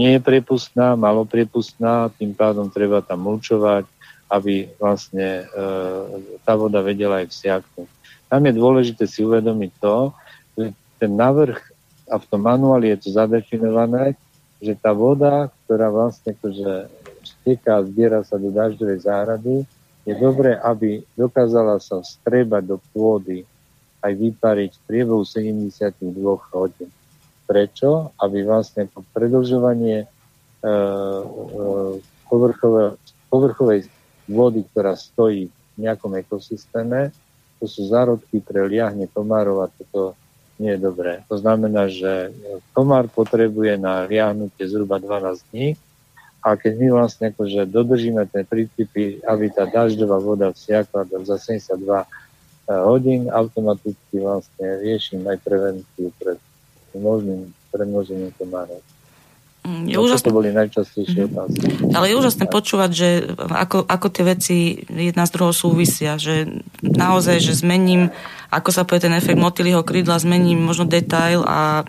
nie 0.00 0.16
je 0.16 0.20
priepustná, 0.24 0.96
malo 0.96 1.28
priepustná, 1.28 2.08
tým 2.16 2.32
pádom 2.32 2.72
treba 2.72 3.04
tam 3.04 3.28
mulčovať, 3.28 3.84
aby 4.32 4.72
vlastne 4.80 5.44
e, 5.44 5.64
tá 6.40 6.56
voda 6.56 6.80
vedela 6.80 7.20
aj 7.20 7.28
vsiaknúť. 7.28 7.88
Tam 8.32 8.40
je 8.48 8.52
dôležité 8.56 9.04
si 9.04 9.20
uvedomiť 9.20 9.72
to, 9.76 10.16
že 10.56 10.72
ten 10.96 11.12
navrh 11.12 11.60
a 12.08 12.16
v 12.16 12.24
tom 12.32 12.40
manuáli 12.48 12.96
je 12.96 13.04
to 13.04 13.08
zadefinované, 13.12 14.16
že 14.56 14.72
tá 14.80 14.96
voda, 14.96 15.52
ktorá 15.68 15.92
vlastne 15.92 16.32
akože 16.32 16.88
steká 17.20 17.76
a 17.76 17.84
zbiera 17.84 18.24
sa 18.24 18.40
do 18.40 18.48
dažďovej 18.48 18.98
záhrady, 19.04 19.54
je 20.08 20.14
dobré, 20.16 20.56
aby 20.64 21.04
dokázala 21.12 21.76
sa 21.76 22.00
strebať 22.00 22.62
do 22.64 22.76
pôdy 22.96 23.44
aj 24.00 24.16
vypariť 24.16 24.70
v 24.72 24.84
priebehu 24.88 25.28
72 25.28 25.92
hodín. 26.56 26.88
Prečo? 27.50 28.14
Aby 28.22 28.46
vlastne 28.46 28.86
to 28.86 29.02
predlžovanie 29.10 30.06
e, 30.06 30.06
e, 30.06 30.70
povrchovej 33.26 33.90
vody, 34.30 34.62
ktorá 34.70 34.94
stojí 34.94 35.50
v 35.50 35.78
nejakom 35.82 36.14
ekosystéme, 36.14 37.10
to 37.58 37.66
sú 37.66 37.90
zárodky 37.90 38.38
pre 38.38 38.70
liahne 38.70 39.10
komárov 39.10 39.66
a 39.66 39.72
toto 39.74 40.14
nie 40.62 40.78
je 40.78 40.80
dobré. 40.80 41.26
To 41.26 41.40
znamená, 41.40 41.90
že 41.90 42.30
komár 42.70 43.10
potrebuje 43.10 43.80
na 43.80 44.06
liahnutie 44.06 44.70
zhruba 44.70 45.02
12 45.02 45.50
dní 45.50 45.74
a 46.40 46.56
keď 46.56 46.72
my 46.76 46.86
vlastne 46.96 47.32
akože 47.32 47.68
dodržíme 47.68 48.24
tie 48.30 48.46
princípy, 48.46 49.20
aby 49.26 49.52
tá 49.52 49.68
dažďová 49.68 50.22
voda 50.22 50.54
vsiakla 50.54 51.04
za 51.26 51.36
72 51.36 51.74
e, 51.82 52.06
hodín, 52.86 53.26
automaticky 53.26 54.22
vlastne 54.22 54.80
riešim 54.80 55.26
aj 55.26 55.36
prevenciu 55.42 56.14
pred 56.16 56.38
možným 56.98 57.54
premnožením 57.70 58.34
komárov. 58.34 58.82
Mm, 59.60 59.92
je 59.92 59.96
no, 60.00 60.08
úžasné. 60.08 60.26
To 60.32 60.38
boli 60.40 60.50
najčastejšie 60.56 61.20
mhm. 61.20 61.28
otázky. 61.28 61.64
Ale 61.92 62.04
je 62.08 62.14
úžasné 62.16 62.44
počúvať, 62.48 62.90
že 62.96 63.08
ako, 63.36 63.84
ako 63.84 64.06
tie 64.08 64.24
veci 64.24 64.56
jedna 64.88 65.28
z 65.28 65.34
druhou 65.36 65.52
súvisia, 65.52 66.16
že 66.16 66.48
naozaj, 66.80 67.44
že 67.44 67.60
zmením, 67.60 68.08
ako 68.48 68.70
sa 68.72 68.88
povie 68.88 69.04
ten 69.04 69.12
efekt 69.12 69.36
motýliho 69.36 69.84
krídla, 69.84 70.16
zmením 70.16 70.64
možno 70.64 70.88
detail 70.88 71.44
a 71.44 71.84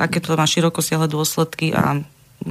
aké 0.00 0.24
to 0.24 0.32
má 0.32 0.48
široko 0.48 0.80
siahle 0.80 1.12
dôsledky 1.12 1.76
a 1.76 2.00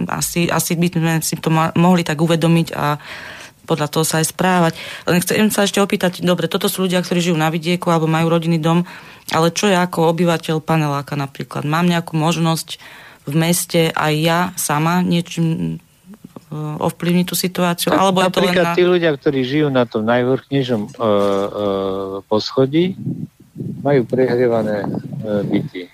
asi, 0.06 0.45
asi 0.45 0.78
by 0.78 0.88
sme 0.93 1.14
si 1.26 1.34
to 1.41 1.50
mohli 1.74 2.06
tak 2.06 2.22
uvedomiť 2.22 2.68
a 2.78 3.02
podľa 3.70 3.88
toho 3.94 4.02
sa 4.02 4.18
aj 4.18 4.34
správať. 4.34 4.74
Len 5.06 5.22
chcem 5.22 5.54
sa 5.54 5.70
ešte 5.70 5.78
opýtať, 5.78 6.26
dobre, 6.26 6.50
toto 6.50 6.66
sú 6.66 6.90
ľudia, 6.90 7.06
ktorí 7.06 7.22
žijú 7.22 7.38
na 7.38 7.54
vidieku 7.54 7.94
alebo 7.94 8.10
majú 8.10 8.34
rodinný 8.34 8.58
dom, 8.58 8.90
ale 9.30 9.54
čo 9.54 9.70
ja 9.70 9.86
ako 9.86 10.10
obyvateľ 10.10 10.58
paneláka 10.66 11.14
napríklad? 11.14 11.70
Mám 11.70 11.86
nejakú 11.86 12.18
možnosť 12.18 12.82
v 13.30 13.34
meste 13.38 13.94
aj 13.94 14.14
ja 14.18 14.40
sama 14.58 15.06
niečím 15.06 15.78
e, 16.50 16.58
ovplyvniť 16.58 17.26
tú 17.30 17.38
situáciu? 17.38 17.94
Tak, 17.94 18.02
alebo 18.02 18.26
napríklad 18.26 18.50
je 18.50 18.58
to 18.58 18.66
len 18.66 18.74
na... 18.74 18.78
tí 18.78 18.84
ľudia, 18.90 19.12
ktorí 19.14 19.40
žijú 19.46 19.68
na 19.70 19.86
tom 19.86 20.02
najvrchnejšom 20.10 20.82
uh, 20.82 20.90
uh, 20.90 22.16
poschodí, 22.26 22.98
majú 23.86 24.02
prehrievané 24.10 24.90
uh, 24.90 25.46
byty. 25.46 25.94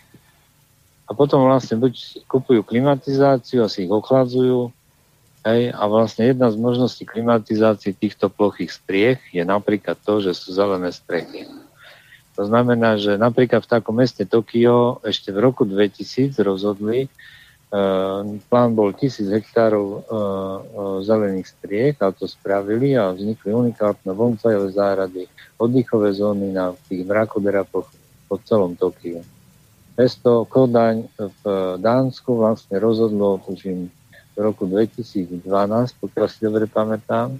A 1.06 1.12
potom 1.14 1.46
vlastne 1.46 1.78
buď 1.78 2.24
kupujú 2.26 2.66
klimatizáciu 2.66 3.62
a 3.62 3.70
si 3.70 3.86
ich 3.86 3.92
ochladzujú, 3.92 4.74
Hej, 5.46 5.78
a 5.78 5.86
vlastne 5.86 6.34
jedna 6.34 6.50
z 6.50 6.58
možností 6.58 7.06
klimatizácie 7.06 7.94
týchto 7.94 8.34
plochých 8.34 8.74
striech 8.74 9.22
je 9.30 9.46
napríklad 9.46 9.94
to, 10.02 10.18
že 10.18 10.34
sú 10.34 10.58
zelené 10.58 10.90
strechy. 10.90 11.46
To 12.34 12.50
znamená, 12.50 12.98
že 12.98 13.14
napríklad 13.14 13.62
v 13.62 13.72
takom 13.78 13.94
meste 13.94 14.26
Tokio 14.26 14.98
ešte 15.06 15.30
v 15.30 15.46
roku 15.46 15.62
2000 15.62 16.34
rozhodli, 16.42 17.06
uh, 17.70 18.26
plán 18.50 18.74
bol 18.74 18.90
1000 18.90 19.38
hektárov 19.38 19.86
uh, 19.86 20.02
uh, 20.02 20.02
zelených 21.06 21.54
striech 21.54 21.96
a 22.02 22.10
to 22.10 22.26
spravili 22.26 22.98
a 22.98 23.14
vznikli 23.14 23.54
unikátne 23.54 24.18
bonsajové 24.18 24.74
záhrady, 24.74 25.30
oddychové 25.62 26.10
zóny 26.18 26.58
na 26.58 26.74
tých 26.90 27.06
mrakodrapoch 27.06 27.86
po 28.26 28.36
celom 28.42 28.74
Tokiu. 28.74 29.22
Mesto 29.94 30.50
Kodaň 30.50 31.06
v 31.22 31.42
Dánsku 31.78 32.34
vlastne 32.34 32.82
rozhodlo, 32.82 33.40
tužím, 33.46 33.94
roku 34.36 34.68
2012, 34.68 35.42
pokiaľ 36.00 36.28
si 36.28 36.40
dobre 36.44 36.68
pamätám, 36.68 37.40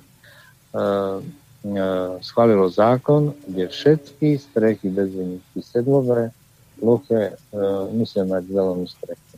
schválilo 2.24 2.68
zákon, 2.72 3.36
kde 3.48 3.68
všetky 3.68 4.40
strechy 4.40 4.88
bez 4.92 5.12
výnimky 5.12 5.60
sedlové, 5.60 6.32
ploché 6.80 7.40
musia 7.92 8.28
mať 8.28 8.44
zelenú 8.52 8.86
strechu. 8.88 9.36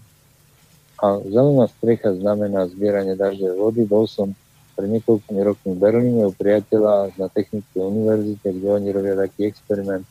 A 0.98 1.22
zelená 1.30 1.70
strecha 1.70 2.10
znamená 2.18 2.66
zbieranie 2.74 3.14
dažďovej 3.14 3.58
vody. 3.62 3.82
Bol 3.86 4.10
som 4.10 4.34
pred 4.74 4.90
niekoľkými 4.98 5.42
rokmi 5.46 5.78
v 5.78 5.82
Berlíne 5.82 6.26
u 6.26 6.34
priateľa 6.34 7.14
na 7.22 7.30
Technickej 7.30 7.82
univerzite, 7.82 8.50
kde 8.50 8.68
oni 8.70 8.90
robia 8.90 9.14
taký 9.14 9.46
experiment 9.46 10.06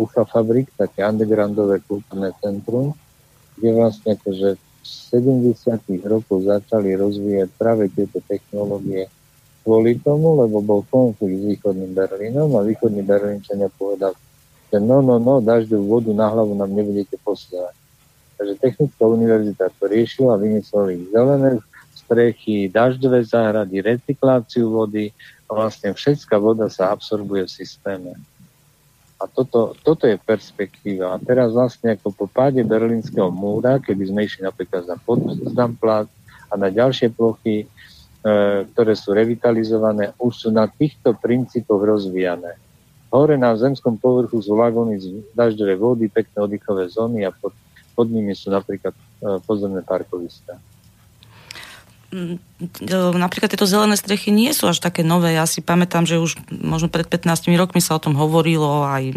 Ufa 0.00 0.24
Fabrik, 0.24 0.72
také 0.80 1.04
undergroundové 1.04 1.84
kultúrne 1.84 2.32
centrum, 2.40 2.96
kde 3.60 3.68
vlastne 3.76 4.16
akože 4.16 4.56
70. 4.82 5.56
rokoch 6.04 6.42
začali 6.44 6.96
rozvíjať 6.96 7.48
práve 7.56 7.92
tieto 7.92 8.18
technológie 8.24 9.12
kvôli 9.60 10.00
tomu, 10.00 10.40
lebo 10.40 10.64
bol 10.64 10.80
konflikt 10.88 11.36
s 11.36 11.44
východným 11.56 11.92
Berlínom 11.92 12.48
a 12.56 12.64
východný 12.64 13.04
Berlínčania 13.04 13.68
povedal, 13.76 14.16
že 14.72 14.80
no, 14.80 15.04
no, 15.04 15.20
no, 15.20 15.44
dažďovú 15.44 15.84
vodu 15.84 16.10
na 16.16 16.26
hlavu 16.32 16.56
nám 16.56 16.72
nebudete 16.72 17.20
posielať. 17.20 17.76
Takže 18.40 18.54
Technická 18.56 19.04
univerzita 19.04 19.68
to 19.76 19.84
riešila, 19.84 20.40
vymysleli 20.40 21.12
zelené 21.12 21.60
strechy, 21.92 22.72
dažďové 22.72 23.20
záhrady, 23.28 23.84
recykláciu 23.84 24.72
vody 24.72 25.12
a 25.44 25.50
vlastne 25.52 25.92
všetká 25.92 26.40
voda 26.40 26.72
sa 26.72 26.96
absorbuje 26.96 27.44
v 27.44 27.52
systéme. 27.52 28.10
A 29.20 29.28
toto, 29.28 29.76
toto 29.84 30.08
je 30.08 30.16
perspektíva. 30.16 31.12
A 31.12 31.20
teraz 31.20 31.52
vlastne 31.52 31.92
ako 31.92 32.08
po 32.16 32.24
páde 32.24 32.64
berlínskeho 32.64 33.28
múra, 33.28 33.76
keby 33.76 34.08
sme 34.08 34.24
išli 34.24 34.48
napríklad 34.48 34.88
na 34.88 34.96
Potsdam 34.96 35.76
a 36.50 36.54
na 36.56 36.72
ďalšie 36.72 37.12
plochy, 37.12 37.62
e, 37.62 37.66
ktoré 38.72 38.92
sú 38.96 39.12
revitalizované, 39.12 40.16
už 40.16 40.32
sú 40.32 40.48
na 40.48 40.66
týchto 40.66 41.12
princípoch 41.20 41.84
rozvíjane. 41.84 42.56
Hore 43.12 43.36
na 43.36 43.52
zemskom 43.54 44.00
povrchu 44.00 44.40
sú 44.40 44.56
lagóny 44.56 44.96
z 44.98 45.06
dažďovej 45.36 45.76
vody, 45.76 46.04
pekné 46.08 46.40
oddychové 46.40 46.88
zóny 46.88 47.28
a 47.28 47.30
pod, 47.30 47.52
pod 47.92 48.08
nimi 48.08 48.32
sú 48.32 48.48
napríklad 48.48 48.96
e, 48.96 49.38
pozemné 49.44 49.84
parkoviska. 49.84 50.56
Mm, 52.10 52.42
napríklad 53.14 53.54
tieto 53.54 53.70
zelené 53.70 53.94
strechy 53.94 54.34
nie 54.34 54.50
sú 54.50 54.66
až 54.66 54.82
také 54.82 55.06
nové. 55.06 55.38
Ja 55.38 55.46
si 55.46 55.62
pamätám, 55.62 56.10
že 56.10 56.18
už 56.18 56.42
možno 56.50 56.90
pred 56.90 57.06
15 57.06 57.46
rokmi 57.54 57.78
sa 57.78 57.94
o 57.94 58.02
tom 58.02 58.18
hovorilo, 58.18 58.82
aj 58.82 59.14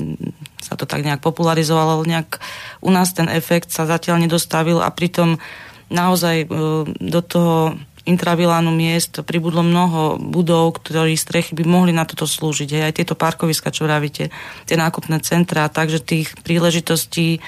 sa 0.61 0.77
to 0.77 0.85
tak 0.85 1.01
nejak 1.01 1.17
popularizovalo, 1.25 1.99
ale 2.01 2.05
nejak 2.05 2.37
u 2.85 2.93
nás 2.93 3.09
ten 3.17 3.25
efekt 3.33 3.73
sa 3.73 3.89
zatiaľ 3.89 4.21
nedostavil 4.21 4.77
a 4.77 4.93
pritom 4.93 5.41
naozaj 5.89 6.45
e, 6.45 6.47
do 6.85 7.21
toho 7.25 7.73
intravilánu 8.03 8.69
miest 8.69 9.23
pribudlo 9.23 9.63
mnoho 9.63 10.19
budov, 10.19 10.77
ktorí 10.77 11.15
strechy 11.15 11.55
by 11.55 11.63
mohli 11.63 11.95
na 11.95 12.03
toto 12.03 12.27
slúžiť. 12.27 12.69
Aj 12.83 12.93
tieto 12.93 13.15
parkoviska, 13.15 13.71
čo 13.71 13.87
vravíte, 13.87 14.27
tie 14.67 14.75
nákupné 14.75 15.23
centrá, 15.23 15.71
takže 15.71 16.03
tých 16.03 16.35
príležitostí 16.43 17.39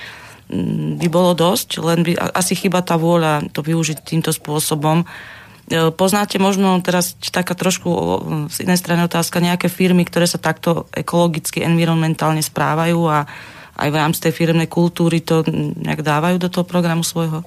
by 0.95 1.07
bolo 1.09 1.33
dosť, 1.33 1.81
len 1.81 2.05
by 2.05 2.13
asi 2.33 2.53
chyba 2.53 2.85
tá 2.85 2.95
vôľa 3.01 3.49
to 3.49 3.65
využiť 3.65 4.05
týmto 4.05 4.29
spôsobom. 4.29 5.01
E, 5.01 5.05
poznáte 5.89 6.37
možno 6.37 6.77
teraz 6.85 7.17
taká 7.17 7.57
trošku 7.57 7.89
z 8.53 8.57
inej 8.61 8.77
strany 8.77 9.01
otázka, 9.09 9.41
nejaké 9.41 9.65
firmy, 9.73 10.05
ktoré 10.05 10.29
sa 10.29 10.37
takto 10.37 10.85
ekologicky, 10.93 11.65
environmentálne 11.65 12.45
správajú 12.45 12.99
a 13.09 13.25
aj 13.75 13.89
v 13.91 13.99
rámci 13.99 14.19
tej 14.21 14.33
firmnej 14.37 14.69
kultúry 14.69 15.19
to 15.19 15.43
nejak 15.81 16.05
dávajú 16.05 16.37
do 16.39 16.47
toho 16.47 16.63
programu 16.63 17.03
svojho? 17.03 17.43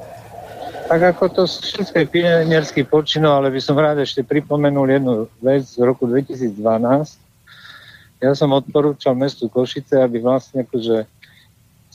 Tak 0.88 1.00
ako 1.16 1.24
to 1.28 1.42
všetko 1.44 1.96
je 2.00 2.06
pionierský 2.08 2.82
počino, 2.88 3.36
ale 3.36 3.52
by 3.52 3.60
som 3.60 3.76
rád 3.76 4.00
ešte 4.00 4.24
pripomenul 4.24 4.88
jednu 4.88 5.12
vec 5.44 5.68
z 5.68 5.84
roku 5.84 6.08
2012. 6.08 6.56
Ja 8.18 8.32
som 8.32 8.50
odporúčal 8.56 9.12
mestu 9.12 9.52
Košice, 9.52 10.00
aby 10.00 10.18
vlastne 10.18 10.64
akože 10.64 11.17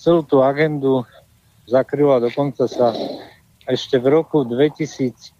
celú 0.03 0.27
tú 0.27 0.43
agendu 0.43 1.07
zakryla, 1.63 2.19
dokonca 2.19 2.67
sa 2.67 2.91
ešte 3.63 3.95
v 3.95 4.19
roku 4.19 4.43
2005 4.43 5.39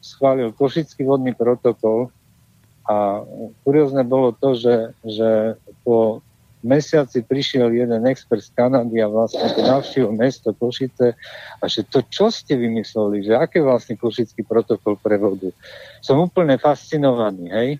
schválil 0.00 0.56
Košický 0.56 1.04
vodný 1.04 1.36
protokol 1.36 2.08
a 2.88 3.20
kuriózne 3.68 4.00
bolo 4.08 4.32
to, 4.32 4.56
že, 4.56 4.96
že 5.04 5.60
po 5.84 6.24
mesiaci 6.64 7.24
prišiel 7.24 7.72
jeden 7.72 8.04
expert 8.08 8.40
z 8.40 8.52
Kanady 8.56 9.04
a 9.04 9.12
vlastne 9.12 9.44
navštívil 9.60 10.16
mesto 10.16 10.56
Košice 10.56 11.16
a 11.60 11.64
že 11.68 11.84
to 11.84 12.00
čo 12.08 12.32
ste 12.32 12.56
vymysleli, 12.56 13.24
že 13.24 13.36
aké 13.36 13.60
vlastne 13.60 14.00
Košický 14.00 14.44
protokol 14.48 14.96
pre 14.96 15.20
vodu. 15.20 15.52
Som 16.00 16.24
úplne 16.24 16.56
fascinovaný, 16.56 17.52
hej. 17.52 17.70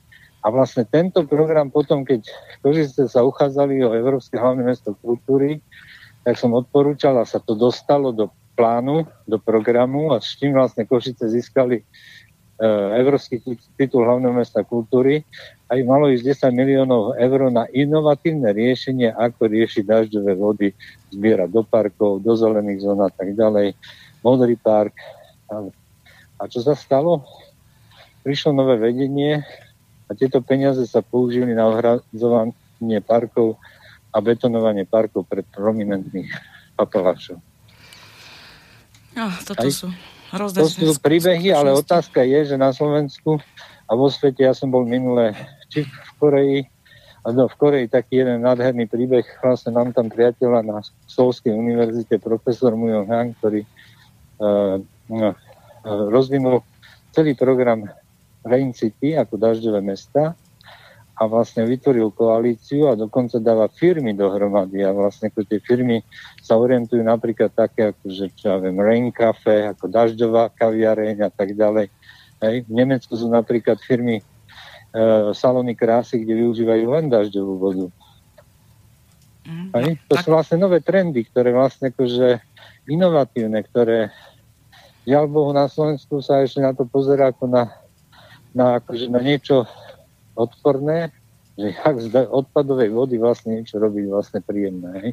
A 0.40 0.48
vlastne 0.48 0.88
tento 0.88 1.20
program 1.28 1.68
potom, 1.68 2.00
keď 2.00 2.24
Košice 2.64 3.08
sa 3.08 3.20
uchádzali 3.24 3.84
o 3.84 3.92
Európske 3.92 4.40
hlavné 4.40 4.64
mesto 4.64 4.96
kultúry, 5.00 5.60
tak 6.24 6.36
som 6.36 6.52
odporúčal 6.52 7.16
a 7.16 7.24
sa 7.24 7.40
to 7.40 7.56
dostalo 7.56 8.12
do 8.12 8.28
plánu, 8.60 9.08
do 9.24 9.40
programu 9.40 10.12
a 10.12 10.20
s 10.20 10.36
tým 10.36 10.52
vlastne 10.52 10.84
Košice 10.84 11.32
získali 11.32 11.80
e, 11.80 11.84
Európsky 13.00 13.40
titul 13.80 14.04
hlavného 14.04 14.36
mesta 14.36 14.60
kultúry 14.60 15.24
a 15.72 15.80
malo 15.80 16.12
ísť 16.12 16.44
10 16.44 16.60
miliónov 16.60 17.16
eur 17.16 17.48
na 17.48 17.64
inovatívne 17.72 18.52
riešenie, 18.52 19.16
ako 19.16 19.48
riešiť 19.48 19.84
dažďové 19.88 20.32
vody, 20.36 20.68
zbierať 21.08 21.48
do 21.48 21.62
parkov, 21.64 22.20
do 22.20 22.36
zelených 22.36 22.84
zón 22.84 23.00
a 23.00 23.08
tak 23.08 23.32
ďalej, 23.32 23.72
modrý 24.20 24.60
park. 24.60 24.92
A 26.36 26.42
čo 26.52 26.60
sa 26.60 26.76
stalo? 26.76 27.24
Prišlo 28.20 28.52
nové 28.52 28.76
vedenie 28.76 29.40
a 30.04 30.10
tieto 30.12 30.44
peniaze 30.44 30.84
sa 30.84 31.00
použili 31.00 31.56
na 31.56 31.64
ohradzovanie 31.70 33.00
parkov 33.00 33.56
a 34.10 34.16
betonovanie 34.18 34.86
parkov 34.86 35.26
pred 35.26 35.46
prominentných 35.50 36.30
papalášov. 36.74 37.38
No, 39.14 39.26
toto 39.42 39.66
Aj? 39.66 39.72
sú 39.72 39.88
To 40.30 40.94
sú 40.94 41.02
príbehy, 41.02 41.50
ale 41.50 41.74
otázka 41.74 42.22
je, 42.22 42.54
že 42.54 42.56
na 42.56 42.70
Slovensku 42.70 43.42
a 43.90 43.92
vo 43.98 44.06
svete, 44.06 44.46
ja 44.46 44.54
som 44.54 44.70
bol 44.70 44.86
minule 44.86 45.34
či 45.66 45.82
v 45.82 46.10
Koreji, 46.22 46.60
no, 47.26 47.50
v 47.50 47.54
Koreji 47.58 47.86
taký 47.90 48.22
jeden 48.22 48.46
nádherný 48.46 48.86
príbeh, 48.86 49.26
vlastne 49.42 49.74
mám 49.74 49.90
tam 49.90 50.06
priateľa 50.06 50.62
na 50.62 50.78
Solskej 51.10 51.50
univerzite, 51.50 52.22
profesor 52.22 52.78
Mujo 52.78 53.02
Han, 53.10 53.34
ktorý 53.42 53.66
uh, 54.38 54.78
uh, 54.78 55.34
rozvinul 56.14 56.62
celý 57.10 57.34
program 57.34 57.90
Rain 58.46 58.70
City 58.70 59.18
ako 59.18 59.34
dažďové 59.34 59.82
mesta 59.82 60.38
a 61.20 61.28
vlastne 61.28 61.68
vytvoril 61.68 62.16
koalíciu 62.16 62.88
a 62.88 62.96
dokonca 62.96 63.36
dáva 63.36 63.68
firmy 63.68 64.16
dohromady 64.16 64.80
a 64.80 64.96
vlastne 64.96 65.28
ako 65.28 65.44
tie 65.44 65.60
firmy 65.60 66.00
sa 66.40 66.56
orientujú 66.56 67.04
napríklad 67.04 67.52
také 67.52 67.92
ako, 67.92 68.08
že 68.08 68.32
čo 68.32 68.48
ja 68.48 68.56
viem, 68.56 68.80
Rain 68.80 69.12
Cafe, 69.12 69.68
ako 69.68 69.92
dažďová 69.92 70.48
kaviareň 70.56 71.28
a 71.28 71.30
tak 71.30 71.52
ďalej. 71.52 71.92
Hej. 72.40 72.64
V 72.64 72.72
Nemecku 72.72 73.12
sú 73.12 73.28
napríklad 73.28 73.76
firmy 73.84 74.16
e, 74.16 74.24
salóny 75.36 75.76
krásy, 75.76 76.24
kde 76.24 76.40
využívajú 76.40 76.84
len 76.88 77.12
dažďovú 77.12 77.54
vodu. 77.60 77.86
Mm, 79.44 79.68
Hej. 79.76 79.84
No, 80.00 80.08
to 80.08 80.14
tak... 80.16 80.24
sú 80.24 80.28
vlastne 80.32 80.56
nové 80.56 80.80
trendy, 80.80 81.28
ktoré 81.28 81.52
vlastne 81.52 81.92
akože 81.92 82.40
inovatívne, 82.88 83.60
ktoré 83.68 84.08
žiaľ 85.04 85.28
Bohu 85.28 85.52
na 85.52 85.68
Slovensku 85.68 86.24
sa 86.24 86.40
ešte 86.40 86.64
na 86.64 86.72
to 86.72 86.88
pozerá 86.88 87.28
ako 87.28 87.44
na, 87.44 87.68
na, 88.56 88.80
akože 88.80 89.12
na 89.12 89.20
niečo 89.20 89.68
odporné, 90.40 91.12
že 91.60 91.76
jak 91.76 91.96
z 92.00 92.06
odpadovej 92.32 92.88
vody 92.88 93.20
vlastne 93.20 93.60
niečo 93.60 93.76
robiť 93.76 94.04
vlastne 94.08 94.40
príjemné. 94.40 94.90
Hej. 95.04 95.10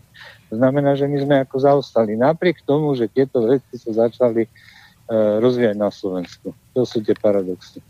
To 0.53 0.53
znamená, 0.63 0.95
že 0.95 1.11
my 1.11 1.17
sme 1.19 1.35
ako 1.43 1.57
zaostali. 1.59 2.15
Napriek 2.15 2.63
tomu, 2.63 2.95
že 2.95 3.11
tieto 3.11 3.43
veci 3.43 3.75
sa 3.75 4.07
začali 4.07 4.47
e, 4.47 4.49
rozvíjať 5.43 5.75
na 5.75 5.91
Slovensku. 5.91 6.55
To 6.71 6.87
sú 6.87 7.03
tie 7.03 7.17
paradoxy. 7.19 7.83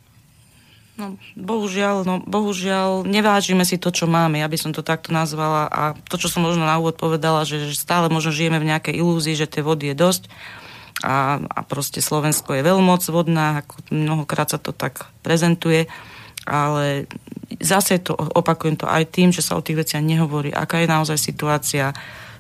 No, 0.98 1.14
bohužiaľ, 1.38 2.10
no, 2.10 2.26
bohužiaľ, 2.26 3.06
nevážime 3.06 3.62
si 3.62 3.78
to, 3.78 3.94
čo 3.94 4.10
máme. 4.10 4.42
Ja 4.42 4.50
by 4.50 4.58
som 4.58 4.74
to 4.74 4.82
takto 4.82 5.14
nazvala. 5.14 5.70
A 5.70 5.94
to, 6.10 6.18
čo 6.18 6.26
som 6.26 6.42
možno 6.42 6.66
na 6.66 6.82
úvod 6.82 6.98
povedala, 6.98 7.46
že, 7.46 7.70
že 7.70 7.78
stále 7.78 8.10
možno 8.10 8.34
žijeme 8.34 8.58
v 8.58 8.74
nejakej 8.74 8.98
ilúzii, 8.98 9.38
že 9.38 9.46
tej 9.46 9.62
vody 9.62 9.94
je 9.94 9.96
dosť. 10.02 10.26
A, 11.06 11.46
a 11.46 11.60
proste 11.62 12.02
Slovensko 12.02 12.58
je 12.58 12.66
veľmoc 12.66 13.06
vodná, 13.14 13.62
ako 13.62 13.94
mnohokrát 13.94 14.50
sa 14.50 14.58
to 14.58 14.74
tak 14.74 15.06
prezentuje 15.22 15.86
ale 16.48 17.12
zase 17.60 18.00
to 18.00 18.16
opakujem 18.16 18.80
to 18.80 18.88
aj 18.88 19.04
tým, 19.12 19.36
že 19.36 19.44
sa 19.44 19.60
o 19.60 19.66
tých 19.66 19.84
veciach 19.84 20.02
nehovorí, 20.02 20.56
aká 20.56 20.80
je 20.80 20.88
naozaj 20.88 21.20
situácia, 21.20 21.92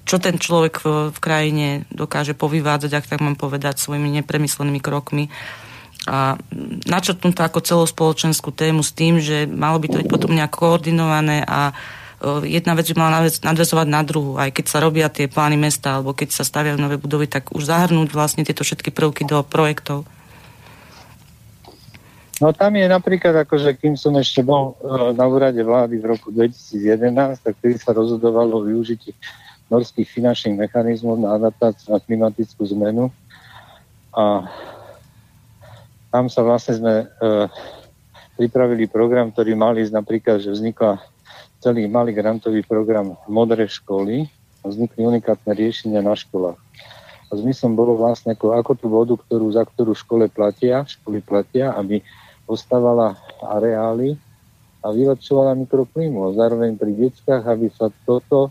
čo 0.08 0.24
ten 0.24 0.40
človek 0.40 0.80
v, 0.80 1.12
v 1.12 1.20
krajine 1.20 1.68
dokáže 1.92 2.32
povyvádzať, 2.32 2.92
ak 2.96 3.10
tak 3.12 3.20
mám 3.20 3.36
povedať, 3.36 3.76
svojimi 3.76 4.24
nepremyslenými 4.24 4.80
krokmi 4.80 5.28
a 6.08 6.40
načrtnúť 6.88 7.36
to 7.36 7.44
ako 7.44 7.60
celospoločenskú 7.60 8.56
tému 8.56 8.80
s 8.80 8.96
tým, 8.96 9.20
že 9.20 9.44
malo 9.44 9.76
by 9.84 9.92
to 9.92 10.00
byť 10.00 10.08
potom 10.08 10.32
nejak 10.32 10.56
koordinované 10.56 11.44
a 11.44 11.76
jedna 12.48 12.74
vec 12.74 12.88
by 12.90 12.96
mala 12.96 13.28
nadvezovať 13.28 13.88
na 13.92 14.02
druhú. 14.08 14.40
Aj 14.40 14.48
keď 14.48 14.66
sa 14.72 14.80
robia 14.80 15.12
tie 15.12 15.28
plány 15.28 15.60
mesta, 15.60 16.00
alebo 16.00 16.16
keď 16.16 16.32
sa 16.32 16.48
staviajú 16.48 16.80
nové 16.80 16.96
budovy, 16.96 17.28
tak 17.28 17.52
už 17.52 17.68
zahrnúť 17.68 18.10
vlastne 18.16 18.48
tieto 18.48 18.64
všetky 18.64 18.90
prvky 18.90 19.28
do 19.28 19.44
projektov. 19.44 20.08
No 22.38 22.54
tam 22.54 22.78
je 22.78 22.86
napríklad, 22.86 23.34
akože 23.34 23.82
kým 23.82 23.98
som 23.98 24.14
ešte 24.14 24.46
bol 24.46 24.78
e, 24.78 25.18
na 25.18 25.26
úrade 25.26 25.58
vlády 25.58 25.98
v 25.98 26.06
roku 26.06 26.30
2011, 26.30 27.42
tak 27.42 27.58
tedy 27.58 27.82
sa 27.82 27.98
rozhodovalo 27.98 28.62
o 28.62 28.66
využití 28.66 29.10
norských 29.74 30.06
finančných 30.06 30.54
mechanizmov 30.54 31.18
na 31.18 31.34
adaptáciu 31.34 31.98
na 31.98 32.00
klimatickú 32.00 32.62
zmenu. 32.78 33.10
A 34.14 34.46
tam 36.14 36.30
sa 36.30 36.46
vlastne 36.46 36.78
sme 36.78 36.94
e, 37.04 37.06
pripravili 38.38 38.86
program, 38.86 39.34
ktorý 39.34 39.58
mal 39.58 39.74
ísť 39.74 39.98
napríklad, 39.98 40.38
že 40.38 40.54
vznikla 40.54 41.02
celý 41.58 41.90
malý 41.90 42.14
grantový 42.14 42.62
program 42.62 43.18
Modré 43.26 43.66
školy 43.66 44.30
a 44.62 44.70
vznikli 44.70 45.10
unikátne 45.10 45.58
riešenia 45.58 46.06
na 46.06 46.14
školách. 46.14 46.62
A 47.28 47.32
zmyslom 47.34 47.74
bolo 47.74 47.98
vlastne, 47.98 48.38
ako, 48.38 48.56
ako 48.56 48.72
tú 48.78 48.88
vodu, 48.88 49.14
ktorú, 49.18 49.52
za 49.52 49.66
ktorú 49.68 49.92
škole 49.98 50.30
platia, 50.32 50.86
školy 50.86 51.20
platia, 51.20 51.74
aby 51.76 52.00
postávala 52.48 53.20
areály 53.44 54.16
a 54.82 54.88
vylepšovala 54.96 55.60
mikroklímu. 55.68 56.32
A 56.32 56.38
zároveň 56.40 56.80
pri 56.80 56.96
deťkách, 56.96 57.44
aby 57.44 57.68
sa 57.76 57.92
toto 58.08 58.50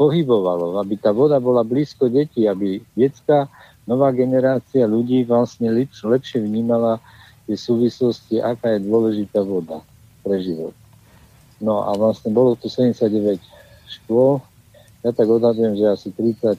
pohybovalo, 0.00 0.80
aby 0.80 0.96
tá 0.96 1.12
voda 1.12 1.36
bola 1.40 1.60
blízko 1.60 2.08
detí, 2.08 2.48
aby 2.48 2.80
detská 2.96 3.48
nová 3.88 4.12
generácia 4.12 4.84
ľudí 4.84 5.24
vlastne 5.24 5.72
lepš, 5.72 6.04
lepšie 6.04 6.40
vnímala 6.42 7.00
tie 7.46 7.54
súvislosti, 7.54 8.42
aká 8.42 8.76
je 8.76 8.84
dôležitá 8.84 9.40
voda 9.40 9.80
pre 10.26 10.42
život. 10.42 10.74
No 11.62 11.86
a 11.86 11.96
vlastne 11.96 12.34
bolo 12.34 12.58
tu 12.58 12.68
79 12.68 13.40
škôl. 13.88 14.42
Ja 15.00 15.14
tak 15.14 15.30
odhadujem, 15.30 15.78
že 15.78 15.86
asi 15.86 16.08
30 16.12 16.58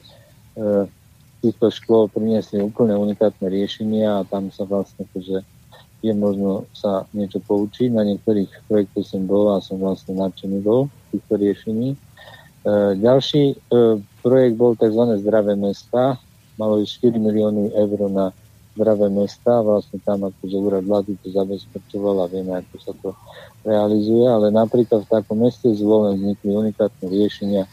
týchto 1.38 1.70
škôl 1.70 2.10
priniesli 2.10 2.58
úplne 2.58 2.98
unikátne 2.98 3.46
riešenia 3.46 4.22
a 4.22 4.26
tam 4.26 4.50
sa 4.50 4.66
vlastne 4.66 5.06
že 5.14 5.42
je 5.98 6.14
možno 6.14 6.70
sa 6.70 7.10
niečo 7.10 7.42
poučiť. 7.42 7.90
Na 7.90 8.06
niektorých 8.06 8.70
projektoch 8.70 9.06
som 9.06 9.26
bol 9.26 9.50
a 9.54 9.58
som 9.58 9.82
vlastne 9.82 10.14
nadšený 10.14 10.62
bol 10.62 10.86
týchto 11.10 11.34
riešení. 11.34 11.94
E, 11.94 11.96
ďalší 13.02 13.42
e, 13.50 13.56
projekt 14.22 14.54
bol 14.54 14.78
tzv. 14.78 15.02
Zdravé 15.18 15.58
mesta. 15.58 16.22
Malo 16.54 16.78
ísť 16.82 17.10
4 17.10 17.18
milióny 17.18 17.74
eur 17.74 17.98
na 18.10 18.30
zdravé 18.78 19.10
mesta. 19.10 19.58
Vlastne 19.58 19.98
tam 20.06 20.30
akože 20.30 20.54
úrad 20.54 20.86
vlády 20.86 21.18
to 21.18 21.34
zabezpečoval 21.34 22.22
a 22.22 22.30
vieme, 22.30 22.54
ako 22.54 22.74
sa 22.78 22.92
to 23.02 23.10
realizuje. 23.66 24.22
Ale 24.22 24.54
napríklad 24.54 25.02
v 25.02 25.10
takom 25.10 25.42
meste 25.42 25.66
zvolen 25.74 26.14
vznikli 26.14 26.54
unikátne 26.54 27.06
riešenia 27.10 27.66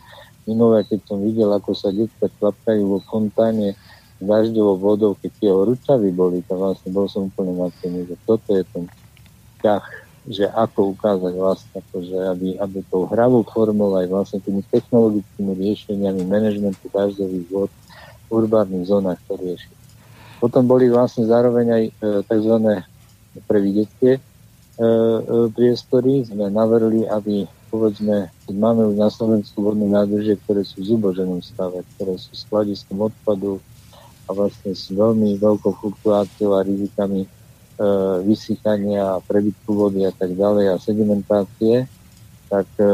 Minulé, 0.45 0.85
keď 0.85 0.99
som 1.09 1.19
videl, 1.25 1.49
ako 1.49 1.73
sa 1.73 1.89
detská 1.89 2.29
klapkajú 2.37 2.81
vo 2.85 2.99
fontáne 3.01 3.73
s 4.15 4.23
dažďovou 4.23 4.77
vodou, 4.77 5.11
keď 5.17 5.31
tie 5.41 5.51
horúčavy 5.51 6.13
boli, 6.13 6.45
to 6.45 6.55
vlastne 6.55 6.93
bol 6.93 7.09
som 7.09 7.27
úplne 7.27 7.57
nadšený, 7.57 7.99
že 8.07 8.15
toto 8.23 8.53
je 8.53 8.63
ten 8.69 8.85
ťah, 9.65 9.85
že 10.29 10.45
ako 10.49 10.97
ukázať 10.97 11.33
vlastne, 11.37 11.81
akože 11.81 12.17
aby, 12.29 12.47
aby 12.61 12.77
tou 12.89 13.09
hravou 13.09 13.45
formou 13.45 13.93
aj 13.97 14.09
vlastne 14.09 14.39
tými 14.41 14.61
technologickými 14.69 15.51
riešeniami 15.53 16.21
manažmentu 16.25 16.85
dažďových 16.89 17.47
vod 17.49 17.71
v 18.25 18.29
urbárnych 18.29 18.89
zónach 18.89 19.21
to 19.29 19.37
rieši. 19.37 19.69
Potom 20.41 20.65
boli 20.69 20.89
vlastne 20.89 21.25
zároveň 21.25 21.67
aj 21.73 21.83
e, 21.85 21.91
tzv. 22.25 22.55
pre 23.49 23.59
e, 23.61 23.73
e, 24.05 24.17
priestory. 25.53 26.25
Sme 26.25 26.49
navrli, 26.49 27.07
aby 27.07 27.49
povedzme, 27.75 28.31
keď 28.47 28.55
máme 28.55 28.87
už 28.87 28.95
na 28.95 29.11
Slovensku 29.11 29.59
vodné 29.59 29.91
nádrže, 29.91 30.39
ktoré 30.47 30.63
sú 30.63 30.79
v 30.79 30.95
zuboženom 30.95 31.43
stave, 31.43 31.83
ktoré 31.95 32.15
sú 32.15 32.31
skladiskom 32.31 33.11
odpadu 33.11 33.59
a 34.25 34.29
vlastne 34.31 34.71
s 34.71 34.87
veľmi 34.87 35.35
veľkou 35.35 35.75
fluktuáciou 35.83 36.55
a 36.55 36.63
rizikami 36.63 37.27
e, 37.27 37.29
vysychania 38.23 39.19
prebytku 39.27 39.75
vody 39.75 40.07
a 40.07 40.15
tak 40.15 40.31
ďalej 40.39 40.71
a 40.71 40.79
sedimentácie, 40.79 41.83
tak 42.47 42.65
e, 42.79 42.87
e, 42.87 42.89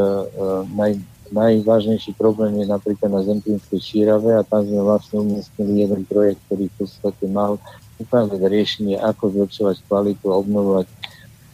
naj, 0.73 0.97
najvážnejší 1.29 2.17
problém 2.17 2.57
je 2.57 2.65
napríklad 2.65 3.13
na 3.13 3.21
Zemplínskej 3.21 3.79
šírave 3.79 4.33
a 4.33 4.41
tam 4.41 4.65
sme 4.65 4.81
vlastne 4.81 5.21
umiestnili 5.21 5.85
jeden 5.85 6.09
projekt, 6.09 6.41
ktorý 6.49 6.73
v 6.73 6.75
podstate 6.81 7.25
mal 7.29 7.61
ukázať 8.01 8.41
riešenie, 8.41 8.97
ako 8.97 9.29
zlepšovať 9.29 9.77
kvalitu 9.85 10.25
a 10.33 10.41
obnovovať 10.41 10.89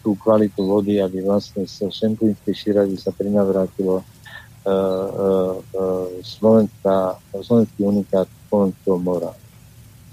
tú 0.07 0.15
kvalitu 0.15 0.63
vody, 0.63 1.03
aby 1.03 1.19
vlastne 1.19 1.67
z 1.67 1.91
Šemplínskej 1.91 2.55
šíravy 2.55 2.95
sa 2.95 3.11
prinavrátilo 3.11 3.99
uh, 3.99 4.63
uh, 4.63 6.07
Slovenská, 6.23 7.19
slovenský 7.43 7.83
unikát 7.83 8.31
Slovenského 8.47 8.95
mora. 9.03 9.35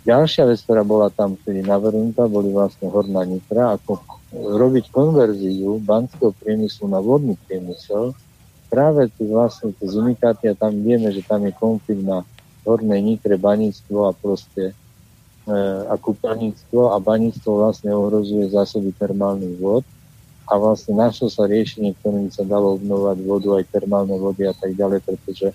Ďalšia 0.03 0.51
vec, 0.51 0.59
ktorá 0.67 0.83
bola 0.83 1.15
tam 1.15 1.39
vtedy 1.39 1.63
navrhnutá, 1.63 2.27
boli 2.27 2.51
vlastne 2.51 2.91
Horná 2.91 3.23
Nitra, 3.23 3.79
ako 3.79 4.03
robiť 4.35 4.91
konverziu 4.91 5.79
banského 5.79 6.35
priemyslu 6.43 6.91
na 6.91 6.99
vodný 6.99 7.39
priemysel, 7.47 8.11
práve 8.67 9.07
tu 9.15 9.31
vlastne 9.31 9.71
tie 9.79 9.87
unikáty 9.95 10.51
a 10.51 10.59
tam 10.59 10.75
vieme, 10.83 11.15
že 11.15 11.23
tam 11.23 11.47
je 11.47 11.55
konflikt 11.55 12.03
na 12.03 12.27
Hornej 12.67 12.99
Nitre, 12.99 13.39
baníctvo 13.39 14.11
a 14.11 14.13
proste 14.13 14.75
E, 14.75 14.84
a 15.89 15.95
kúpeľníctvo 16.01 16.93
a 16.93 16.97
baníctvo 16.97 17.51
vlastne 17.61 17.93
ohrozuje 17.93 18.49
zásoby 18.49 18.97
termálnych 18.97 19.61
vod 19.61 19.85
a 20.49 20.57
vlastne 20.57 20.97
našlo 20.97 21.29
sa 21.29 21.45
riešenie, 21.45 21.93
ktorým 22.01 22.33
sa 22.33 22.49
dalo 22.49 22.81
obnovať 22.81 23.19
vodu 23.25 23.49
aj 23.61 23.65
termálne 23.69 24.17
vody 24.17 24.49
a 24.49 24.57
tak 24.57 24.73
ďalej, 24.73 25.05
pretože 25.05 25.53